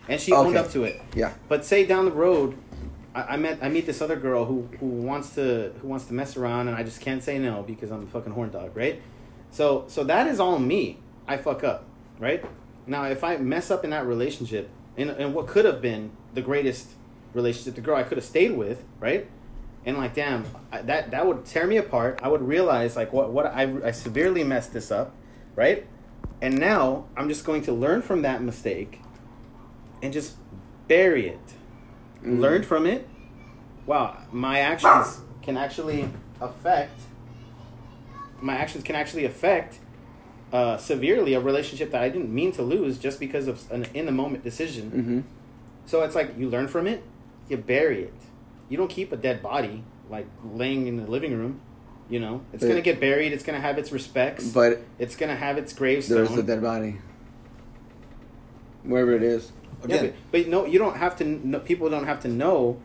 and 0.08 0.20
she 0.20 0.32
owned 0.32 0.56
up 0.56 0.70
to 0.72 0.84
it. 0.84 1.00
Yeah. 1.14 1.32
But 1.48 1.64
say 1.64 1.84
down 1.84 2.04
the 2.06 2.12
road, 2.12 2.56
I, 3.14 3.22
I 3.22 3.36
met 3.36 3.58
I 3.62 3.68
meet 3.68 3.86
this 3.86 4.00
other 4.00 4.16
girl 4.16 4.44
who 4.44 4.68
who 4.78 4.86
wants 4.86 5.34
to 5.34 5.72
who 5.80 5.88
wants 5.88 6.06
to 6.06 6.14
mess 6.14 6.36
around, 6.36 6.68
and 6.68 6.76
I 6.76 6.82
just 6.82 7.00
can't 7.00 7.22
say 7.22 7.38
no 7.38 7.62
because 7.62 7.90
I'm 7.90 8.04
a 8.04 8.06
fucking 8.06 8.32
horn 8.32 8.50
dog, 8.50 8.76
right? 8.76 9.00
So 9.50 9.84
so 9.88 10.04
that 10.04 10.26
is 10.26 10.40
all 10.40 10.58
me. 10.58 10.98
I 11.26 11.36
fuck 11.36 11.62
up, 11.62 11.84
right? 12.18 12.44
Now 12.86 13.04
if 13.04 13.22
I 13.22 13.36
mess 13.36 13.70
up 13.70 13.84
in 13.84 13.90
that 13.90 14.06
relationship, 14.06 14.70
in 14.96 15.10
in 15.10 15.32
what 15.34 15.46
could 15.46 15.64
have 15.64 15.82
been 15.82 16.12
the 16.34 16.42
greatest 16.42 16.88
relationship, 17.34 17.74
the 17.74 17.80
girl 17.80 17.96
I 17.96 18.02
could 18.02 18.16
have 18.18 18.24
stayed 18.24 18.56
with, 18.56 18.82
right? 18.98 19.28
And 19.84 19.96
like, 19.96 20.14
damn, 20.14 20.44
I, 20.70 20.82
that 20.82 21.10
that 21.12 21.26
would 21.26 21.44
tear 21.46 21.66
me 21.66 21.78
apart. 21.78 22.20
I 22.22 22.28
would 22.28 22.42
realize 22.42 22.96
like 22.96 23.12
what 23.12 23.30
what 23.30 23.46
I 23.46 23.72
I 23.84 23.90
severely 23.92 24.44
messed 24.44 24.72
this 24.72 24.90
up, 24.90 25.14
right? 25.56 25.86
And 26.42 26.58
now 26.58 27.06
I'm 27.16 27.28
just 27.28 27.44
going 27.44 27.62
to 27.62 27.72
learn 27.72 28.02
from 28.02 28.22
that 28.22 28.42
mistake, 28.42 29.00
and 30.02 30.12
just 30.12 30.36
bury 30.88 31.28
it 31.28 31.38
Mm. 32.24 32.40
learned 32.40 32.66
from 32.66 32.84
it. 32.86 33.08
Wow, 33.86 34.18
my 34.30 34.58
actions 34.60 35.20
can 35.42 35.56
actually 35.56 36.08
affect. 36.40 37.00
My 38.40 38.54
actions 38.56 38.84
can 38.84 38.94
actually 38.94 39.24
affect 39.24 39.78
uh, 40.52 40.76
severely 40.76 41.34
a 41.34 41.40
relationship 41.40 41.90
that 41.92 42.02
I 42.02 42.08
didn't 42.08 42.32
mean 42.32 42.52
to 42.52 42.62
lose 42.62 42.98
just 42.98 43.18
because 43.20 43.48
of 43.48 43.70
an 43.70 43.86
in 43.94 44.04
the 44.06 44.12
moment 44.12 44.44
decision. 44.44 44.90
Mm-hmm. 44.90 45.20
So 45.86 46.02
it's 46.02 46.14
like 46.14 46.36
you 46.36 46.48
learn 46.48 46.68
from 46.68 46.86
it, 46.86 47.02
you 47.48 47.56
bury 47.56 48.02
it. 48.04 48.14
You 48.70 48.78
don't 48.78 48.88
keep 48.88 49.12
a 49.12 49.16
dead 49.16 49.42
body 49.42 49.84
like 50.08 50.26
laying 50.54 50.86
in 50.86 50.96
the 50.96 51.06
living 51.10 51.36
room. 51.36 51.60
You 52.08 52.18
know, 52.20 52.40
it's 52.52 52.62
But- 52.62 52.68
gonna 52.70 52.80
get 52.80 52.98
buried. 53.00 53.32
It's 53.32 53.44
gonna 53.44 53.60
have 53.60 53.76
its 53.78 53.92
respects. 53.92 54.48
But 54.48 54.80
it's 54.98 55.14
gonna 55.16 55.36
have 55.36 55.58
its 55.58 55.72
graves. 55.74 56.08
there's 56.08 56.28
gravestone. 56.28 56.46
the 56.46 56.52
dead 56.54 56.62
body. 56.62 56.96
Wherever 58.82 59.12
it 59.12 59.22
is. 59.22 59.52
Yeah, 59.86 59.96
Again, 59.96 60.14
but, 60.30 60.42
but 60.42 60.48
no, 60.48 60.64
you 60.66 60.78
don't 60.78 60.96
have 60.96 61.16
to. 61.16 61.24
Know, 61.24 61.60
people 61.60 61.88
don't 61.90 62.04
have 62.04 62.20
to 62.20 62.28
know 62.28 62.80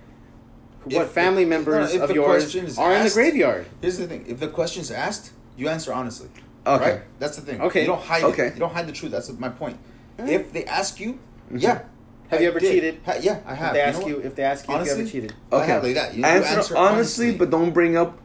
what 0.83 1.05
If- 1.05 1.11
family 1.11 1.43
if- 1.43 1.49
members 1.49 1.93
no, 1.95 2.03
if 2.03 2.09
of 2.09 2.15
yours 2.15 2.43
question 2.43 2.65
is 2.65 2.77
are 2.77 2.93
in 2.93 3.03
the 3.03 3.09
graveyard. 3.09 3.65
here's 3.81 3.97
the 3.97 4.07
thing: 4.07 4.25
if 4.27 4.39
the 4.39 4.47
question's 4.47 4.91
asked, 4.91 5.31
you 5.57 5.67
answer 5.69 5.93
honestly. 5.93 6.29
Okay. 6.67 6.91
Right? 6.93 7.01
That's 7.19 7.35
the 7.37 7.41
thing. 7.43 7.61
Okay. 7.61 7.81
You 7.81 7.87
don't 7.87 8.01
hide 8.01 8.23
Okay. 8.23 8.47
it. 8.47 8.53
You 8.55 8.59
don't 8.59 8.73
hide 8.73 8.87
the 8.87 8.91
truth. 8.91 9.11
That's 9.11 9.29
my 9.37 9.49
point. 9.49 9.77
Mm. 10.17 10.29
If 10.29 10.51
they 10.53 10.65
ask 10.65 10.99
you, 10.99 11.19
Mhm. 11.51 11.61
yeah. 11.61 11.81
Have 12.29 12.39
I 12.39 12.43
you 12.43 12.47
ever 12.49 12.59
did. 12.59 12.71
cheated? 12.71 12.99
Ha- 13.05 13.15
yeah, 13.21 13.39
I 13.45 13.53
have. 13.55 13.67
If 13.67 13.73
they 13.73 13.79
know 13.91 13.97
ask 13.99 14.07
you, 14.07 14.19
if 14.19 14.35
they 14.35 14.43
ask 14.43 14.67
you 14.67 14.75
if 14.75 14.85
you 14.85 14.91
ever 14.93 15.05
cheated, 15.05 15.33
I 15.51 15.55
Okay. 15.55 15.65
have 15.67 15.83
like 15.83 15.95
that. 15.95 16.13
You, 16.13 16.19
you 16.19 16.25
answer, 16.25 16.57
answer 16.57 16.77
honestly, 16.77 17.35
but 17.35 17.49
don't 17.49 17.71
bring 17.71 17.95
up. 17.97 18.17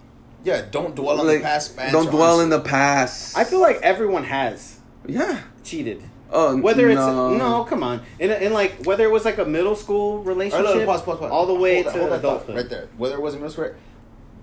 yeah, 0.44 0.62
don't 0.70 0.94
dwell 0.96 1.20
on 1.20 1.26
like, 1.26 1.38
the 1.38 1.44
past. 1.44 1.76
but 1.76 1.90
don't 1.92 2.06
answer 2.06 2.10
dwell 2.10 2.40
in 2.40 2.48
the 2.48 2.60
past. 2.60 3.36
I 3.36 3.44
feel 3.44 3.60
like 3.60 3.76
everyone 3.82 4.24
has 4.24 4.78
Yeah. 5.06 5.40
cheated. 5.64 6.02
Oh, 6.32 6.56
Whether 6.56 6.88
it's 6.88 6.96
no. 6.96 7.36
no, 7.36 7.64
come 7.64 7.82
on, 7.82 8.02
in, 8.20 8.30
in 8.30 8.52
like 8.52 8.84
whether 8.86 9.02
it 9.04 9.10
was 9.10 9.24
like 9.24 9.38
a 9.38 9.44
middle 9.44 9.74
school 9.74 10.22
relationship, 10.22 10.64
right, 10.64 10.74
no, 10.76 10.80
no, 10.80 10.86
pause, 10.86 11.02
pause, 11.02 11.18
pause. 11.18 11.30
all 11.30 11.44
the 11.46 11.54
way 11.54 11.82
Hold 11.82 11.92
to 11.94 11.98
that 11.98 12.08
thought 12.08 12.18
adulthood. 12.20 12.56
right 12.56 12.68
there. 12.70 12.88
Whether 12.96 13.16
it 13.16 13.20
was 13.20 13.34
in 13.34 13.40
middle 13.40 13.52
school, 13.52 13.74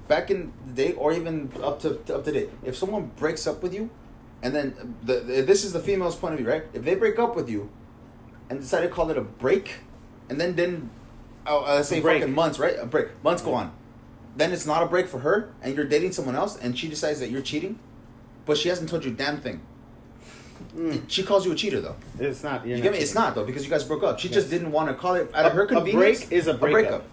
back 0.09 0.29
in 0.29 0.51
the 0.67 0.73
day, 0.73 0.91
or 0.93 1.13
even 1.13 1.49
up 1.63 1.79
to, 1.81 1.95
to 2.05 2.15
up 2.17 2.25
to 2.25 2.31
date, 2.33 2.49
if 2.65 2.75
someone 2.75 3.11
breaks 3.15 3.47
up 3.47 3.63
with 3.63 3.73
you, 3.73 3.89
and 4.43 4.53
then 4.53 4.95
the, 5.01 5.21
the 5.21 5.41
this 5.43 5.63
is 5.63 5.71
the 5.71 5.79
female's 5.79 6.15
point 6.17 6.33
of 6.33 6.39
view, 6.41 6.49
right? 6.49 6.63
If 6.73 6.83
they 6.83 6.95
break 6.95 7.17
up 7.19 7.37
with 7.37 7.49
you, 7.49 7.69
and 8.49 8.59
decide 8.59 8.81
to 8.81 8.87
call 8.89 9.09
it 9.09 9.17
a 9.17 9.21
break, 9.21 9.75
and 10.29 10.39
then 10.39 10.55
then, 10.55 10.89
oh, 11.45 11.61
uh, 11.63 11.83
say 11.83 12.01
fucking 12.01 12.33
months, 12.33 12.59
right? 12.59 12.75
A 12.79 12.85
break. 12.85 13.07
Months 13.23 13.41
go 13.41 13.53
on, 13.53 13.71
then 14.35 14.51
it's 14.51 14.65
not 14.65 14.83
a 14.83 14.85
break 14.85 15.07
for 15.07 15.19
her, 15.19 15.49
and 15.61 15.75
you're 15.75 15.85
dating 15.85 16.11
someone 16.11 16.35
else, 16.35 16.57
and 16.57 16.77
she 16.77 16.87
decides 16.87 17.19
that 17.19 17.29
you're 17.29 17.41
cheating, 17.41 17.79
but 18.45 18.57
she 18.57 18.69
hasn't 18.69 18.89
told 18.89 19.03
you 19.05 19.11
a 19.11 19.15
damn 19.15 19.39
thing. 19.39 19.61
Mm. 20.75 21.03
She 21.07 21.23
calls 21.23 21.45
you 21.45 21.51
a 21.51 21.55
cheater 21.55 21.81
though. 21.81 21.95
It's 22.19 22.43
not. 22.43 22.65
Not 22.65 22.81
get 22.81 22.91
me? 22.91 22.97
It's 22.99 23.13
not 23.13 23.35
though 23.35 23.45
because 23.45 23.63
you 23.63 23.69
guys 23.69 23.83
broke 23.83 24.03
up. 24.03 24.19
She 24.19 24.29
just 24.29 24.49
didn't 24.49 24.71
want 24.71 24.89
to 24.89 24.95
call 24.95 25.15
it 25.15 25.29
out 25.33 25.45
of 25.45 25.51
A- 25.53 25.55
her 25.55 25.63
a 25.65 25.81
break 25.91 26.31
is 26.31 26.47
a 26.47 26.53
breakup. 26.53 27.05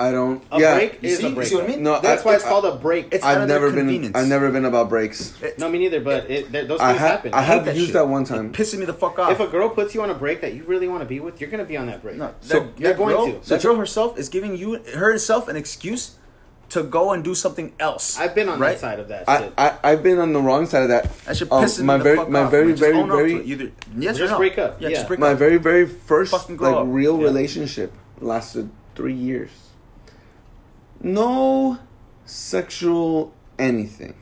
I 0.00 0.12
don't. 0.12 0.42
A 0.52 0.60
yeah. 0.60 0.74
break 0.76 1.02
You 1.02 1.08
is 1.10 1.18
see- 1.18 1.26
a 1.26 1.30
you 1.30 1.44
see 1.44 1.54
what 1.56 1.64
I 1.64 1.66
mean? 1.66 1.82
No, 1.82 2.00
That's 2.00 2.22
I- 2.22 2.24
why 2.24 2.34
it's 2.36 2.44
I- 2.44 2.48
called 2.48 2.64
a 2.66 2.76
break. 2.76 3.08
It's 3.12 3.24
I've 3.24 3.48
never 3.48 3.70
been. 3.72 4.12
I've 4.14 4.28
never 4.28 4.50
been 4.52 4.64
about 4.64 4.88
breaks. 4.88 5.34
no, 5.58 5.68
me 5.68 5.78
neither. 5.78 6.00
But 6.00 6.30
it, 6.30 6.52
th- 6.52 6.68
those 6.68 6.80
I 6.80 6.88
things 6.90 7.00
ha- 7.00 7.06
happen. 7.08 7.34
I 7.34 7.42
have 7.42 7.64
that 7.64 7.74
used 7.74 7.86
shit. 7.88 7.94
that 7.94 8.06
one 8.08 8.24
time. 8.24 8.46
It 8.46 8.52
pissing 8.52 8.78
me 8.78 8.84
the 8.86 8.94
fuck 8.94 9.18
off. 9.18 9.32
if 9.32 9.40
a 9.40 9.48
girl 9.48 9.68
puts 9.70 9.94
you 9.96 10.02
on 10.02 10.10
a 10.10 10.14
break 10.14 10.40
that 10.42 10.54
you 10.54 10.62
really 10.64 10.86
want 10.86 11.02
to 11.02 11.06
be 11.06 11.18
with, 11.18 11.40
you're 11.40 11.50
gonna 11.50 11.64
be 11.64 11.76
on 11.76 11.86
that 11.86 12.00
break. 12.02 12.16
no, 12.16 12.32
So- 12.40 12.60
that, 12.60 12.78
You're 12.78 12.90
that 12.90 12.98
going 12.98 13.16
girl, 13.16 13.40
to. 13.40 13.48
That 13.48 13.60
girl 13.62 13.74
herself 13.76 14.18
is 14.18 14.28
giving 14.28 14.56
you 14.56 14.80
herself 14.94 15.48
an 15.48 15.56
excuse 15.56 16.12
to 16.70 16.82
go 16.82 17.12
and 17.12 17.24
do 17.24 17.34
something 17.34 17.72
else. 17.80 18.18
I've 18.20 18.34
been 18.34 18.48
on 18.48 18.60
right? 18.60 18.72
that 18.72 18.80
side 18.80 19.00
of 19.00 19.08
that 19.08 19.24
I, 19.26 19.38
shit. 19.40 19.52
I 19.58 19.78
I've 19.82 20.02
been 20.02 20.18
on 20.18 20.32
the 20.32 20.40
wrong 20.40 20.66
side 20.66 20.82
of 20.82 20.90
that. 20.90 21.12
That 21.24 21.36
shit 21.36 21.50
Um, 21.50 21.64
pisses 21.64 21.82
my 21.82 21.96
me 21.96 22.02
very 22.04 22.16
the 22.16 22.22
fuck 22.22 22.30
my 22.30 22.40
off. 22.42 22.50
very 22.50 22.66
man. 22.66 22.72
Just 22.76 22.82
very 22.82 22.96
own 22.98 23.10
up 23.10 23.16
to 23.16 23.22
very 23.24 23.34
it. 23.36 23.46
Either 23.46 23.70
yes 23.96 24.16
Just 24.18 24.28
or 24.28 24.32
no. 24.34 24.38
break 24.38 24.58
up. 24.58 24.80
Yeah, 24.80 24.88
Yeah. 24.90 24.94
just 24.96 25.08
break 25.08 25.18
my 25.18 25.32
up. 25.32 25.38
very 25.38 25.56
very 25.56 25.86
first 25.86 26.30
Fucking 26.30 26.58
like 26.58 26.74
up. 26.76 26.84
real 26.86 27.18
Yeah. 27.18 27.24
relationship 27.24 27.92
lasted 28.20 28.68
three 28.94 29.14
years. 29.14 29.48
No 31.00 31.78
sexual 32.24 33.32
anything. 33.58 34.14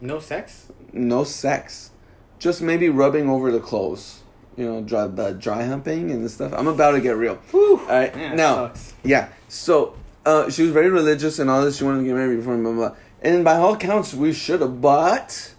No 0.00 0.18
sex. 0.20 0.66
No 0.92 1.24
sex. 1.24 1.90
Just 2.38 2.60
maybe 2.62 2.88
rubbing 2.88 3.28
over 3.28 3.50
the 3.50 3.60
clothes. 3.60 4.20
You 4.56 4.66
know, 4.66 4.80
dry, 4.82 5.06
the 5.06 5.32
dry 5.32 5.64
humping 5.64 6.10
and 6.10 6.24
the 6.24 6.28
stuff. 6.28 6.52
I'm 6.54 6.68
about 6.68 6.92
to 6.92 7.00
get 7.00 7.16
real. 7.16 7.36
Whew. 7.50 7.80
All 7.80 7.86
right, 7.86 8.14
now, 8.36 8.72
yeah. 9.02 9.28
So, 9.48 9.96
uh, 10.24 10.48
she 10.50 10.62
was 10.62 10.70
very 10.70 10.90
religious 10.90 11.38
and 11.40 11.50
all 11.50 11.64
this. 11.64 11.78
She 11.78 11.84
wanted 11.84 11.98
to 12.00 12.04
get 12.04 12.14
married 12.14 12.36
before 12.36 12.56
blah 12.58 12.72
blah. 12.72 12.88
blah. 12.90 12.96
And 13.22 13.44
by 13.44 13.56
all 13.56 13.76
counts, 13.76 14.14
we 14.14 14.32
should 14.32 14.60
have. 14.60 14.80
But 14.80 15.54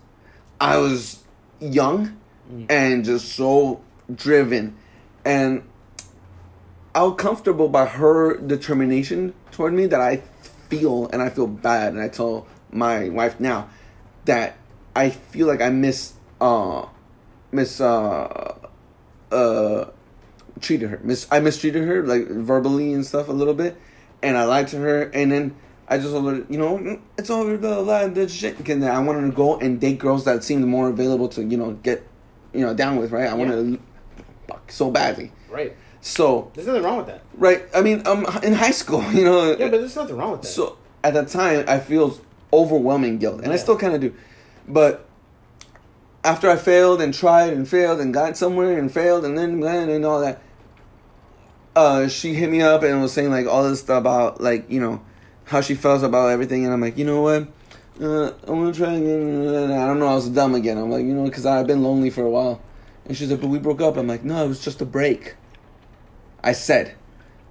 I 0.61 0.77
was 0.77 1.23
young 1.59 2.17
Mm. 2.53 2.67
and 2.69 3.03
just 3.03 3.29
so 3.33 3.81
driven, 4.13 4.75
and 5.25 5.63
I 6.95 7.03
was 7.03 7.15
comfortable 7.17 7.67
by 7.67 7.85
her 7.85 8.37
determination 8.37 9.33
toward 9.51 9.73
me 9.73 9.85
that 9.87 9.99
I 9.99 10.23
feel 10.69 11.09
and 11.09 11.21
I 11.21 11.29
feel 11.29 11.45
bad, 11.45 11.91
and 11.91 12.01
I 12.01 12.07
tell 12.07 12.47
my 12.71 13.09
wife 13.09 13.37
now 13.37 13.69
that 14.23 14.55
I 14.95 15.09
feel 15.09 15.45
like 15.45 15.61
I 15.61 15.69
miss 15.69 16.13
uh 16.39 16.85
miss 17.51 17.81
uh 17.81 18.55
uh 19.29 19.85
treated 20.61 20.89
her. 20.89 21.01
Miss 21.03 21.27
I 21.29 21.41
mistreated 21.41 21.85
her 21.85 22.01
like 22.07 22.27
verbally 22.27 22.93
and 22.93 23.05
stuff 23.05 23.27
a 23.27 23.33
little 23.33 23.53
bit, 23.53 23.75
and 24.23 24.37
I 24.37 24.45
lied 24.45 24.69
to 24.69 24.77
her, 24.77 25.03
and 25.13 25.33
then 25.33 25.55
I 25.89 25.97
just 25.97 26.11
told 26.11 26.33
her, 26.33 26.45
you 26.49 26.57
know, 26.57 26.77
"Mm, 26.77 27.01
it's 27.17 27.29
over 27.29 27.57
blah 27.57 27.83
blah 27.83 27.83
blah 27.83 28.07
that 28.07 28.31
shit. 28.31 28.57
And 28.69 28.81
then 28.81 28.89
I 28.89 28.99
wanted 28.99 29.29
to 29.29 29.35
go 29.35 29.59
and 29.59 29.81
date 29.81 29.99
girls 29.99 30.23
that 30.23 30.45
seemed 30.45 30.65
more 30.65 30.87
available 30.87 31.27
to 31.29 31.43
you 31.43 31.57
know 31.57 31.73
get 31.73 32.07
you 32.53 32.65
know 32.65 32.73
down 32.73 32.95
with, 32.95 33.11
right? 33.11 33.27
I 33.27 33.33
wanted 33.33 33.55
to 33.55 33.79
fuck 34.47 34.71
so 34.71 34.89
badly. 34.89 35.33
Right. 35.49 35.75
So 36.05 36.51
There's 36.53 36.67
nothing 36.67 36.83
wrong 36.83 36.97
with 36.97 37.07
that. 37.07 37.21
right, 37.35 37.63
I 37.73 37.81
mean, 37.81 38.05
um, 38.05 38.27
in 38.43 38.53
high 38.53 38.69
school, 38.71 39.01
you 39.11 39.25
know, 39.25 39.55
Yeah, 39.57 39.69
but 39.69 39.79
there's 39.79 39.95
nothing 39.95 40.15
wrong 40.15 40.33
with 40.33 40.43
that. 40.43 40.47
so 40.47 40.77
at 41.03 41.15
that 41.15 41.29
time, 41.29 41.65
I 41.67 41.79
feel 41.79 42.19
overwhelming 42.53 43.17
guilt, 43.17 43.41
and 43.41 43.51
I 43.51 43.55
still 43.55 43.75
kind 43.75 43.95
of 43.95 44.01
do. 44.01 44.13
But 44.67 45.07
after 46.23 46.47
I 46.47 46.57
failed 46.57 47.01
and 47.01 47.11
tried 47.11 47.53
and 47.53 47.67
failed 47.67 47.99
and 47.99 48.13
got 48.13 48.37
somewhere 48.37 48.77
and 48.77 48.91
failed 48.91 49.25
and 49.25 49.35
then 49.35 49.63
and, 49.63 49.89
and 49.89 50.05
all 50.05 50.21
that, 50.21 50.41
uh, 51.75 52.07
she 52.07 52.35
hit 52.35 52.51
me 52.51 52.61
up 52.61 52.83
and 52.83 53.01
was 53.01 53.11
saying 53.11 53.31
like 53.31 53.47
all 53.47 53.67
this 53.67 53.79
stuff 53.81 53.99
about 53.99 54.39
like 54.39 54.69
you 54.69 54.79
know 54.79 55.01
how 55.45 55.59
she 55.61 55.73
felt 55.73 56.03
about 56.03 56.27
everything, 56.27 56.65
and 56.65 56.73
I'm 56.73 56.81
like, 56.81 56.99
you 56.99 57.05
know 57.05 57.21
what. 57.21 57.47
Uh, 57.99 58.27
I'm 58.47 58.59
gonna 58.61 58.73
try 58.73 58.93
again. 58.93 59.21
And 59.43 59.73
I 59.73 59.87
don't 59.87 59.97
know. 59.97 60.07
I 60.07 60.13
was 60.15 60.29
dumb 60.29 60.53
again. 60.53 60.77
I'm 60.77 60.91
like, 60.91 61.03
you 61.03 61.15
know, 61.15 61.23
because 61.25 61.47
I've 61.47 61.65
been 61.65 61.81
lonely 61.81 62.11
for 62.11 62.21
a 62.23 62.29
while. 62.29 62.61
And 63.05 63.17
she's 63.17 63.31
like, 63.31 63.41
but 63.41 63.47
we 63.47 63.57
broke 63.57 63.81
up. 63.81 63.97
I'm 63.97 64.05
like, 64.07 64.23
no, 64.23 64.45
it 64.45 64.47
was 64.47 64.59
just 64.63 64.81
a 64.81 64.85
break. 64.85 65.35
I 66.45 66.51
said, 66.51 66.93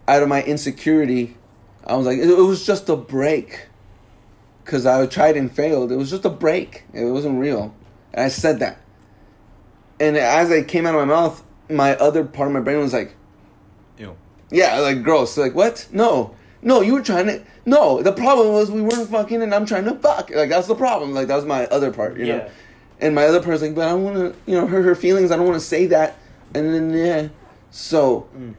out 0.07 0.23
of 0.23 0.29
my 0.29 0.43
insecurity, 0.45 1.37
I 1.85 1.97
was 1.97 2.07
like, 2.07 2.19
it, 2.19 2.31
it 2.31 2.39
was 2.39 2.65
just 2.65 2.89
a 2.89 2.97
break. 2.97 3.67
Because 4.65 4.87
I 4.87 5.05
tried 5.07 5.37
and 5.37 5.55
failed. 5.55 5.93
It 5.93 5.97
was 5.97 6.09
just 6.09 6.25
a 6.25 6.31
break. 6.31 6.85
It 6.95 7.05
wasn't 7.05 7.39
real. 7.41 7.75
And 8.15 8.25
I 8.25 8.29
said 8.29 8.61
that. 8.61 8.81
And 10.01 10.17
as 10.17 10.51
it 10.51 10.69
came 10.69 10.87
out 10.87 10.95
of 10.95 11.07
my 11.07 11.13
mouth, 11.13 11.45
my 11.69 11.97
other 11.97 12.25
part 12.25 12.49
of 12.49 12.55
my 12.55 12.61
brain 12.61 12.79
was 12.79 12.93
like, 12.93 13.15
Ew. 13.99 14.17
yeah, 14.51 14.79
like 14.79 15.03
gross. 15.03 15.37
Like, 15.37 15.55
what? 15.55 15.89
No. 15.93 16.35
No, 16.63 16.81
you 16.81 16.95
were 16.95 17.03
trying 17.03 17.27
to. 17.27 17.43
No, 17.67 18.01
the 18.01 18.13
problem 18.13 18.53
was 18.53 18.71
we 18.71 18.81
weren't 18.81 19.11
fucking 19.11 19.43
and 19.43 19.55
I'm 19.55 19.67
trying 19.67 19.85
to 19.85 19.95
fuck. 19.97 20.31
Like, 20.31 20.49
that's 20.49 20.69
the 20.69 20.75
problem. 20.75 21.13
Like, 21.13 21.27
that 21.27 21.37
was 21.37 21.45
my 21.45 21.67
other 21.67 21.93
part, 21.93 22.17
you 22.17 22.27
know? 22.27 22.51
And 23.01 23.15
my 23.15 23.25
other 23.25 23.39
part 23.39 23.49
part's 23.49 23.63
like, 23.63 23.75
but 23.75 23.89
I 23.89 23.91
don't 23.91 24.05
want 24.05 24.17
to, 24.17 24.51
you 24.51 24.57
know, 24.57 24.67
hurt 24.67 24.85
her 24.85 24.95
feelings. 24.95 25.31
I 25.31 25.37
don't 25.37 25.47
want 25.47 25.61
to 25.61 25.67
say 25.67 25.87
that. 25.87 26.17
And 26.55 26.73
then, 26.73 26.91
yeah. 26.91 27.29
So, 27.71 28.29
mm. 28.37 28.55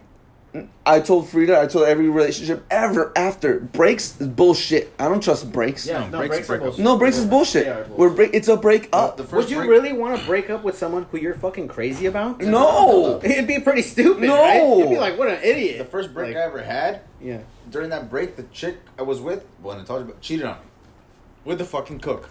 I 0.86 1.00
told 1.00 1.30
Frida, 1.30 1.60
I 1.60 1.68
told 1.68 1.86
every 1.88 2.08
relationship 2.10 2.66
ever 2.70 3.12
after, 3.16 3.60
breaks 3.60 4.20
is 4.22 4.28
bullshit. 4.28 4.94
I 5.00 5.08
don't 5.08 5.22
trust 5.24 5.52
breaks. 5.52 5.86
yeah, 5.88 6.00
No, 6.02 6.10
no, 6.10 6.18
breaks 6.20 6.36
breaks, 6.36 6.50
are 6.50 6.54
are 6.56 6.60
bullshit. 6.60 6.80
No, 6.84 6.98
breaks 6.98 7.18
is 7.18 7.26
bullshit. 7.26 7.66
They 7.66 7.72
are 7.72 7.76
bullshit. 7.84 7.98
We're 7.98 8.10
break. 8.12 8.30
It's 8.34 8.48
a 8.48 8.56
break 8.58 8.90
up. 8.94 9.18
The 9.18 9.24
first 9.24 9.34
Would 9.34 9.50
you 9.50 9.58
break- 9.58 9.70
really 9.70 9.94
want 9.94 10.20
to 10.20 10.26
break 10.26 10.50
up 10.50 10.64
with 10.64 10.78
someone 10.78 11.04
who 11.12 11.18
you're 11.18 11.34
fucking 11.36 11.68
crazy 11.68 12.06
about? 12.06 12.40
No. 12.42 13.20
It'd 13.24 13.48
be 13.48 13.60
pretty 13.60 13.82
stupid. 13.82 14.24
No. 14.24 14.36
right? 14.36 14.78
You'd 14.80 14.90
be 14.90 14.98
like, 14.98 15.18
what 15.18 15.28
an 15.28 15.40
idiot. 15.44 15.80
The 15.80 15.86
first 15.86 16.14
break 16.14 16.36
Like, 16.36 16.38
I 16.44 16.46
ever 16.46 16.62
had 16.62 17.02
Yeah. 17.22 17.40
during 17.70 17.90
that 17.90 18.10
break, 18.10 18.36
the 18.36 18.44
chick 18.44 18.78
I 18.98 19.02
was 19.02 19.20
with, 19.22 19.46
when 19.62 19.80
I 19.80 19.84
told 19.84 20.02
you 20.02 20.06
about, 20.10 20.22
cheated 20.22 20.46
on 20.46 20.56
me 20.58 20.66
with 21.44 21.58
the 21.58 21.66
fucking 21.66 22.00
cook. 22.00 22.30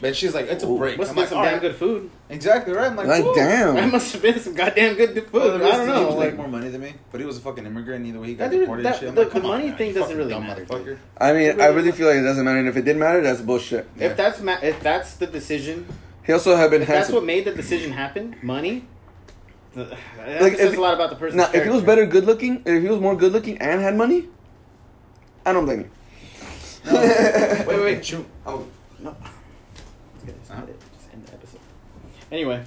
But 0.00 0.14
she's 0.14 0.32
like, 0.32 0.46
it's 0.46 0.62
a 0.62 0.68
Ooh. 0.68 0.78
break. 0.78 0.96
Must 0.96 1.10
I'm 1.10 1.16
have 1.16 1.16
like, 1.16 1.24
been 1.24 1.28
some 1.30 1.38
"All 1.38 1.44
damn 1.44 1.52
right." 1.54 1.60
good 1.60 1.74
food. 1.74 2.10
Exactly 2.30 2.72
right. 2.72 2.86
I'm 2.86 2.94
like, 2.96 3.08
Like, 3.08 3.24
"Woo." 3.24 3.34
damn. 3.34 3.74
That 3.74 3.90
must 3.90 4.12
have 4.12 4.22
been 4.22 4.38
some 4.38 4.54
goddamn 4.54 4.94
good 4.94 5.12
food. 5.14 5.32
Well, 5.32 5.48
I 5.48 5.58
the 5.58 5.58
rest 5.58 5.72
don't 5.72 5.80
of 5.80 5.86
know. 5.88 6.08
dude 6.10 6.18
Like, 6.18 6.28
make 6.28 6.36
more 6.36 6.46
money 6.48 6.68
than 6.68 6.80
me, 6.82 6.94
but 7.10 7.18
he 7.20 7.26
was 7.26 7.36
a 7.36 7.40
fucking 7.40 7.66
immigrant. 7.66 8.06
Either 8.06 8.20
way, 8.20 8.26
he 8.28 8.34
got 8.34 8.44
That 8.44 8.50
dude- 8.52 8.60
deported 8.60 8.84
that- 8.84 8.92
and 8.92 9.00
shit. 9.00 9.08
I'm 9.08 9.14
the- 9.16 9.20
like, 9.22 9.32
the 9.32 9.40
come 9.40 9.50
on, 9.50 9.56
money 9.58 9.68
man, 9.70 9.76
thing 9.76 9.86
you 9.88 9.92
doesn't 9.94 10.02
fucking 10.06 10.18
really 10.18 10.30
dumb 10.30 10.46
matter, 10.46 10.64
motherfucker. 10.66 10.96
I 11.20 11.32
mean, 11.32 11.60
I 11.60 11.66
really 11.66 11.90
feel 11.90 12.06
like 12.06 12.18
it 12.18 12.22
doesn't 12.22 12.44
matter. 12.44 12.58
And 12.58 12.68
if 12.68 12.76
it 12.76 12.82
didn't 12.84 13.00
matter, 13.00 13.20
that's 13.22 13.40
bullshit. 13.40 13.88
if 13.98 14.16
that's 14.16 14.40
ma- 14.40 14.58
if 14.62 14.80
that's 14.80 15.14
the 15.14 15.26
decision, 15.26 15.86
He 16.24 16.32
also 16.32 16.54
had 16.54 16.70
been 16.70 16.82
if 16.82 16.86
that's 16.88 16.96
handsome. 16.98 17.14
what 17.16 17.24
made 17.24 17.44
the 17.44 17.50
decision 17.52 17.90
happen, 17.90 18.36
money. 18.40 18.84
The, 19.74 19.84
that 20.26 20.42
Like, 20.42 20.56
says 20.58 20.72
if- 20.74 20.78
a 20.78 20.80
lot 20.80 20.94
about 20.94 21.10
the 21.10 21.16
person. 21.16 21.38
Now, 21.38 21.50
if 21.52 21.64
he 21.64 21.70
was 21.70 21.82
better 21.82 22.06
good 22.06 22.24
looking, 22.24 22.62
if 22.64 22.82
he 22.84 22.88
was 22.88 23.00
more 23.00 23.16
good 23.16 23.32
looking 23.32 23.58
and 23.58 23.80
had 23.80 23.96
money, 23.96 24.28
I 25.44 25.52
don't 25.52 25.64
blame 25.64 25.80
you. 25.80 25.90
Wait, 26.92 27.66
wait, 27.66 27.80
wait. 27.82 28.04
Shoot. 28.06 28.24
Oh, 28.46 28.64
no. 29.00 29.14
Let's 30.26 30.50
Uh-huh. 30.50 30.60
end 30.60 30.68
it. 30.70 30.76
Just 30.96 31.12
end 31.12 31.26
the 31.26 31.32
episode. 31.34 31.60
Anyway, 32.30 32.62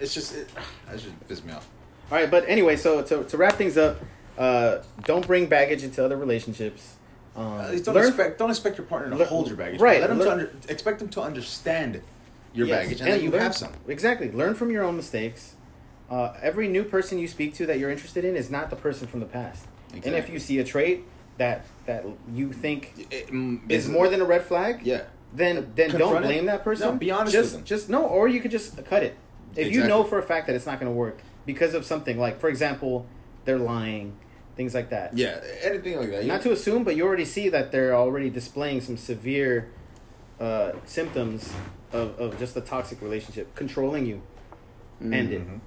It's 0.00 0.14
just, 0.14 0.34
it, 0.36 0.48
that 0.90 0.98
just 0.98 1.28
pissed 1.28 1.44
me 1.44 1.52
off. 1.52 1.68
all 2.10 2.18
right, 2.18 2.30
but 2.30 2.44
anyway, 2.48 2.76
so 2.76 3.02
to 3.02 3.24
to 3.24 3.36
wrap 3.36 3.54
things 3.56 3.76
up, 3.76 3.98
uh, 4.38 4.78
don't 5.04 5.26
bring 5.26 5.46
baggage 5.46 5.82
into 5.84 6.04
other 6.04 6.16
relationships. 6.16 6.94
Um, 7.36 7.70
least 7.70 7.84
don't 7.84 7.94
learn- 7.94 8.08
expect, 8.08 8.38
don't 8.38 8.50
expect 8.50 8.78
your 8.78 8.86
partner 8.86 9.10
to 9.10 9.16
learn- 9.16 9.28
hold 9.28 9.48
your 9.48 9.56
baggage. 9.56 9.80
right, 9.80 10.00
Let 10.00 10.08
them 10.08 10.18
to 10.20 10.30
under, 10.32 10.50
expect 10.68 10.98
them 10.98 11.08
to 11.10 11.20
understand 11.22 12.00
your 12.54 12.66
Yes, 12.66 12.84
baggage, 12.84 13.00
and, 13.00 13.12
that 13.12 13.22
you 13.22 13.30
learn- 13.30 13.42
have 13.42 13.56
some. 13.56 13.72
Exactly. 13.86 14.30
Learn 14.30 14.54
from 14.54 14.70
your 14.70 14.82
own 14.82 14.96
mistakes. 14.96 15.54
Uh, 16.10 16.32
every 16.42 16.66
new 16.68 16.82
person 16.84 17.18
you 17.18 17.28
speak 17.28 17.54
to 17.54 17.66
that 17.66 17.78
you're 17.78 17.90
interested 17.90 18.24
in 18.24 18.34
is 18.34 18.50
not 18.50 18.70
the 18.70 18.76
person 18.76 19.06
from 19.06 19.20
the 19.20 19.26
past. 19.26 19.66
Exactly. 19.90 20.10
And 20.10 20.18
if 20.18 20.30
you 20.30 20.38
see 20.38 20.58
a 20.58 20.64
trait 20.64 21.04
that 21.36 21.64
that 21.86 22.04
you 22.34 22.52
think 22.52 23.06
It, 23.10 23.28
mm, 23.28 23.60
is 23.70 23.84
it's- 23.84 23.88
more 23.88 24.08
than 24.08 24.20
a 24.20 24.24
red 24.24 24.42
flag, 24.42 24.80
yeah. 24.84 25.02
Then 25.32 25.72
then 25.74 25.90
don't 25.90 26.00
Confront 26.00 26.24
it. 26.24 26.28
blame 26.28 26.46
that 26.46 26.64
person. 26.64 26.88
No, 26.88 26.96
be 26.96 27.10
honest 27.10 27.32
just, 27.32 27.44
with 27.44 27.52
them. 27.60 27.64
Just 27.64 27.88
no, 27.88 28.04
or 28.06 28.28
you 28.28 28.40
could 28.40 28.50
just 28.50 28.82
cut 28.86 29.02
it. 29.02 29.16
If 29.56 29.72
you 29.72 29.84
know 29.84 30.04
for 30.04 30.18
a 30.18 30.22
fact 30.22 30.46
that 30.46 30.56
it's 30.56 30.66
not 30.66 30.78
going 30.80 30.90
to 30.90 30.96
work 30.96 31.18
because 31.44 31.74
of 31.74 31.84
something 31.84 32.18
like, 32.18 32.38
for 32.40 32.48
example, 32.48 33.06
they're 33.44 33.58
lying, 33.58 34.16
things 34.56 34.74
like 34.74 34.90
that. 34.90 35.16
Yeah, 35.16 35.40
anything 35.62 35.98
like 35.98 36.10
that. 36.10 36.24
Not 36.26 36.42
to 36.42 36.52
assume, 36.52 36.84
but 36.84 36.96
you 36.96 37.04
already 37.04 37.24
see 37.24 37.48
that 37.48 37.72
they're 37.72 37.94
already 37.94 38.30
displaying 38.30 38.80
some 38.80 38.96
severe 38.96 39.70
uh, 40.38 40.72
symptoms 40.84 41.52
of, 41.92 42.18
of 42.20 42.38
just 42.38 42.56
a 42.56 42.60
toxic 42.60 43.00
relationship, 43.02 43.54
controlling 43.54 44.06
you. 44.06 44.22
End 45.00 45.32
it. 45.32 45.46
Mhm. 45.46 45.60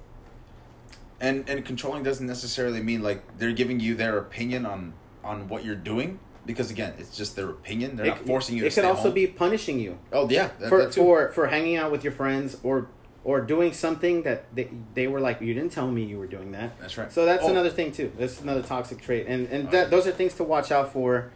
And 1.20 1.48
and 1.48 1.64
controlling 1.64 2.02
doesn't 2.02 2.26
necessarily 2.26 2.82
mean 2.82 3.02
like 3.02 3.22
they're 3.38 3.52
giving 3.52 3.78
you 3.80 3.94
their 3.94 4.18
opinion 4.18 4.66
on 4.66 4.92
on 5.22 5.48
what 5.48 5.64
you're 5.64 5.76
doing 5.76 6.18
because 6.46 6.70
again, 6.70 6.94
it's 6.98 7.16
just 7.16 7.36
their 7.36 7.50
opinion. 7.50 7.96
They're 7.96 8.06
not 8.06 8.26
forcing 8.26 8.56
you. 8.56 8.62
It 8.62 8.70
to 8.70 8.74
could 8.74 8.80
stay 8.82 8.88
also 8.88 9.02
home. 9.04 9.14
be 9.14 9.26
punishing 9.26 9.78
you 9.78 9.98
Oh 10.12 10.28
yeah, 10.28 10.50
that, 10.58 10.68
for 10.68 10.78
that 10.84 10.92
too. 10.92 11.00
for 11.02 11.28
for 11.32 11.46
hanging 11.48 11.76
out 11.76 11.90
with 11.92 12.02
your 12.04 12.12
friends 12.12 12.56
or 12.62 12.88
or 13.24 13.40
doing 13.40 13.72
something 13.72 14.22
that 14.24 14.52
they, 14.52 14.68
they 14.94 15.06
were 15.06 15.20
like 15.20 15.40
you 15.40 15.54
didn't 15.54 15.70
tell 15.70 15.88
me 15.90 16.02
you 16.04 16.18
were 16.18 16.26
doing 16.26 16.50
that. 16.52 16.78
That's 16.80 16.98
right. 16.98 17.12
So 17.12 17.24
that's 17.24 17.44
Oh. 17.44 17.50
another 17.50 17.70
thing 17.70 17.92
too. 17.92 18.10
That's 18.18 18.40
another 18.40 18.62
toxic 18.62 19.00
trait, 19.00 19.26
and 19.28 19.46
and 19.48 19.70
that, 19.70 19.84
yeah. 19.84 19.84
those 19.90 20.06
are 20.08 20.12
things 20.12 20.34
to 20.34 20.44
watch 20.44 20.72
out 20.72 20.92
for. 20.92 21.30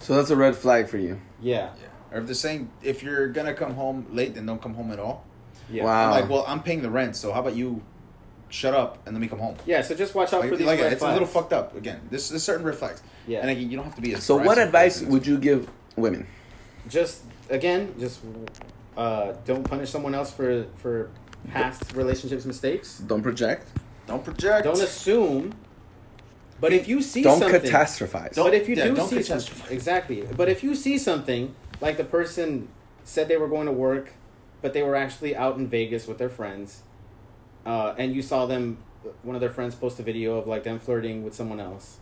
so 0.00 0.14
that's 0.16 0.30
a 0.30 0.36
red 0.36 0.54
flag 0.54 0.88
for 0.88 0.98
you. 0.98 1.20
Yeah. 1.40 1.70
Yeah. 1.80 1.88
Or 2.12 2.20
if 2.20 2.26
they're 2.26 2.34
saying 2.34 2.70
if 2.82 3.02
you're 3.02 3.28
gonna 3.28 3.54
come 3.54 3.74
home 3.74 4.06
late, 4.12 4.34
then 4.34 4.44
don't 4.44 4.60
come 4.60 4.74
home 4.74 4.90
at 4.92 4.98
all. 4.98 5.24
Yeah. 5.70 5.84
Wow. 5.84 6.04
I'm 6.12 6.20
like, 6.20 6.28
well, 6.30 6.44
I'm 6.46 6.62
paying 6.62 6.82
the 6.82 6.90
rent, 6.90 7.16
so 7.16 7.32
how 7.32 7.40
about 7.40 7.56
you 7.56 7.80
shut 8.52 8.74
up 8.74 8.98
and 9.06 9.14
let 9.16 9.20
me 9.20 9.26
come 9.28 9.38
home? 9.38 9.56
Yeah. 9.66 9.80
So 9.82 9.94
just 9.94 10.14
watch 10.14 10.32
out 10.32 10.40
Like, 10.42 10.50
for 10.50 10.56
these 10.56 10.66
like, 10.66 10.78
red 10.80 10.92
it's 10.92 11.00
flags. 11.00 11.10
a 11.12 11.14
little 11.14 11.28
fucked 11.28 11.52
up. 11.52 11.74
Again, 11.76 12.00
there's, 12.10 12.28
there's 12.28 12.42
certain 12.42 12.64
red 12.64 12.76
flags. 12.76 13.02
Yeah. 13.26 13.40
And 13.40 13.50
again, 13.50 13.70
you 13.70 13.76
don't 13.76 13.84
have 13.86 13.94
to 13.96 14.02
be 14.02 14.14
as. 14.14 14.22
So, 14.22 14.36
what 14.36 14.58
advice 14.58 15.00
as- 15.02 15.08
would 15.08 15.26
you 15.26 15.38
give 15.38 15.68
women? 15.96 16.26
Just 16.88 17.22
again, 17.50 17.94
just 17.98 18.20
uh, 18.96 19.32
don't 19.44 19.64
punish 19.64 19.90
someone 19.90 20.14
else 20.14 20.30
for 20.32 20.66
for 20.76 21.10
past 21.50 21.92
relationships 21.94 22.44
mistakes. 22.44 22.98
Don't 22.98 23.22
project. 23.22 23.66
Don't 24.06 24.24
project. 24.24 24.64
Don't 24.64 24.80
assume. 24.80 25.54
But 26.60 26.72
if 26.72 26.86
you 26.86 27.02
see 27.02 27.22
something 27.24 27.40
Don't 27.40 27.50
something, 27.50 27.70
catastrophize. 27.70 28.34
Don't- 28.34 28.46
but 28.46 28.54
if 28.54 28.68
you 28.68 28.76
yeah, 28.76 28.84
do 28.88 28.94
don't 28.94 29.08
see 29.08 29.16
catastrophize. 29.16 29.58
something, 29.58 29.74
exactly. 29.76 30.22
But 30.36 30.48
if 30.48 30.62
you 30.62 30.74
see 30.76 30.96
something 30.98 31.54
like 31.80 31.96
the 31.96 32.04
person 32.04 32.68
said 33.04 33.26
they 33.28 33.36
were 33.36 33.48
going 33.48 33.66
to 33.66 33.72
work, 33.72 34.12
but 34.60 34.72
they 34.72 34.82
were 34.82 34.94
actually 34.94 35.34
out 35.34 35.56
in 35.56 35.66
Vegas 35.66 36.06
with 36.06 36.18
their 36.18 36.28
friends, 36.28 36.82
uh, 37.66 37.94
and 37.98 38.14
you 38.14 38.22
saw 38.22 38.46
them, 38.46 38.78
one 39.22 39.34
of 39.36 39.40
their 39.40 39.50
friends 39.50 39.74
post 39.74 39.98
a 40.00 40.02
video 40.02 40.36
of 40.38 40.46
like 40.46 40.64
them 40.64 40.78
flirting 40.78 41.24
with 41.24 41.34
someone 41.34 41.60
else, 41.60 41.98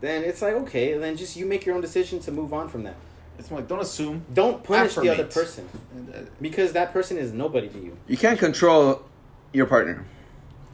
then 0.00 0.22
it's 0.24 0.42
like 0.42 0.54
okay, 0.54 0.96
then 0.96 1.16
just 1.16 1.36
you 1.36 1.46
make 1.46 1.66
your 1.66 1.74
own 1.74 1.80
decision 1.80 2.20
to 2.20 2.30
move 2.32 2.52
on 2.52 2.68
from 2.68 2.84
that. 2.84 2.96
It's 3.38 3.50
more 3.50 3.60
like 3.60 3.68
don't 3.68 3.80
assume. 3.80 4.24
Don't 4.34 4.62
punish 4.64 4.94
the 4.96 5.08
other 5.10 5.24
person 5.24 5.68
uh, 6.14 6.20
because 6.40 6.72
that 6.72 6.92
person 6.92 7.16
is 7.18 7.32
nobody 7.32 7.68
to 7.68 7.78
you. 7.78 7.96
You 8.08 8.16
can't 8.16 8.38
control 8.38 9.02
your 9.52 9.66
partner. 9.66 10.04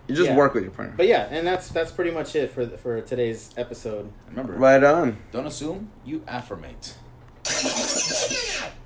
You 0.09 0.15
just 0.15 0.29
Yeah. 0.31 0.37
work 0.37 0.53
with 0.55 0.65
your 0.65 0.73
partner. 0.73 0.95
But 0.97 1.07
yeah, 1.07 1.29
and 1.31 1.47
that's 1.47 1.69
that's 1.69 1.91
pretty 1.93 2.11
much 2.11 2.35
it 2.37 2.51
for 2.51 2.67
for 2.67 3.01
today's 3.01 3.51
episode. 3.57 4.11
Remember, 4.29 4.53
Right 4.55 4.83
on. 4.83 5.17
don't 5.33 5.47
assume. 5.47 5.91
You 6.05 6.23
affirmate. 6.27 6.95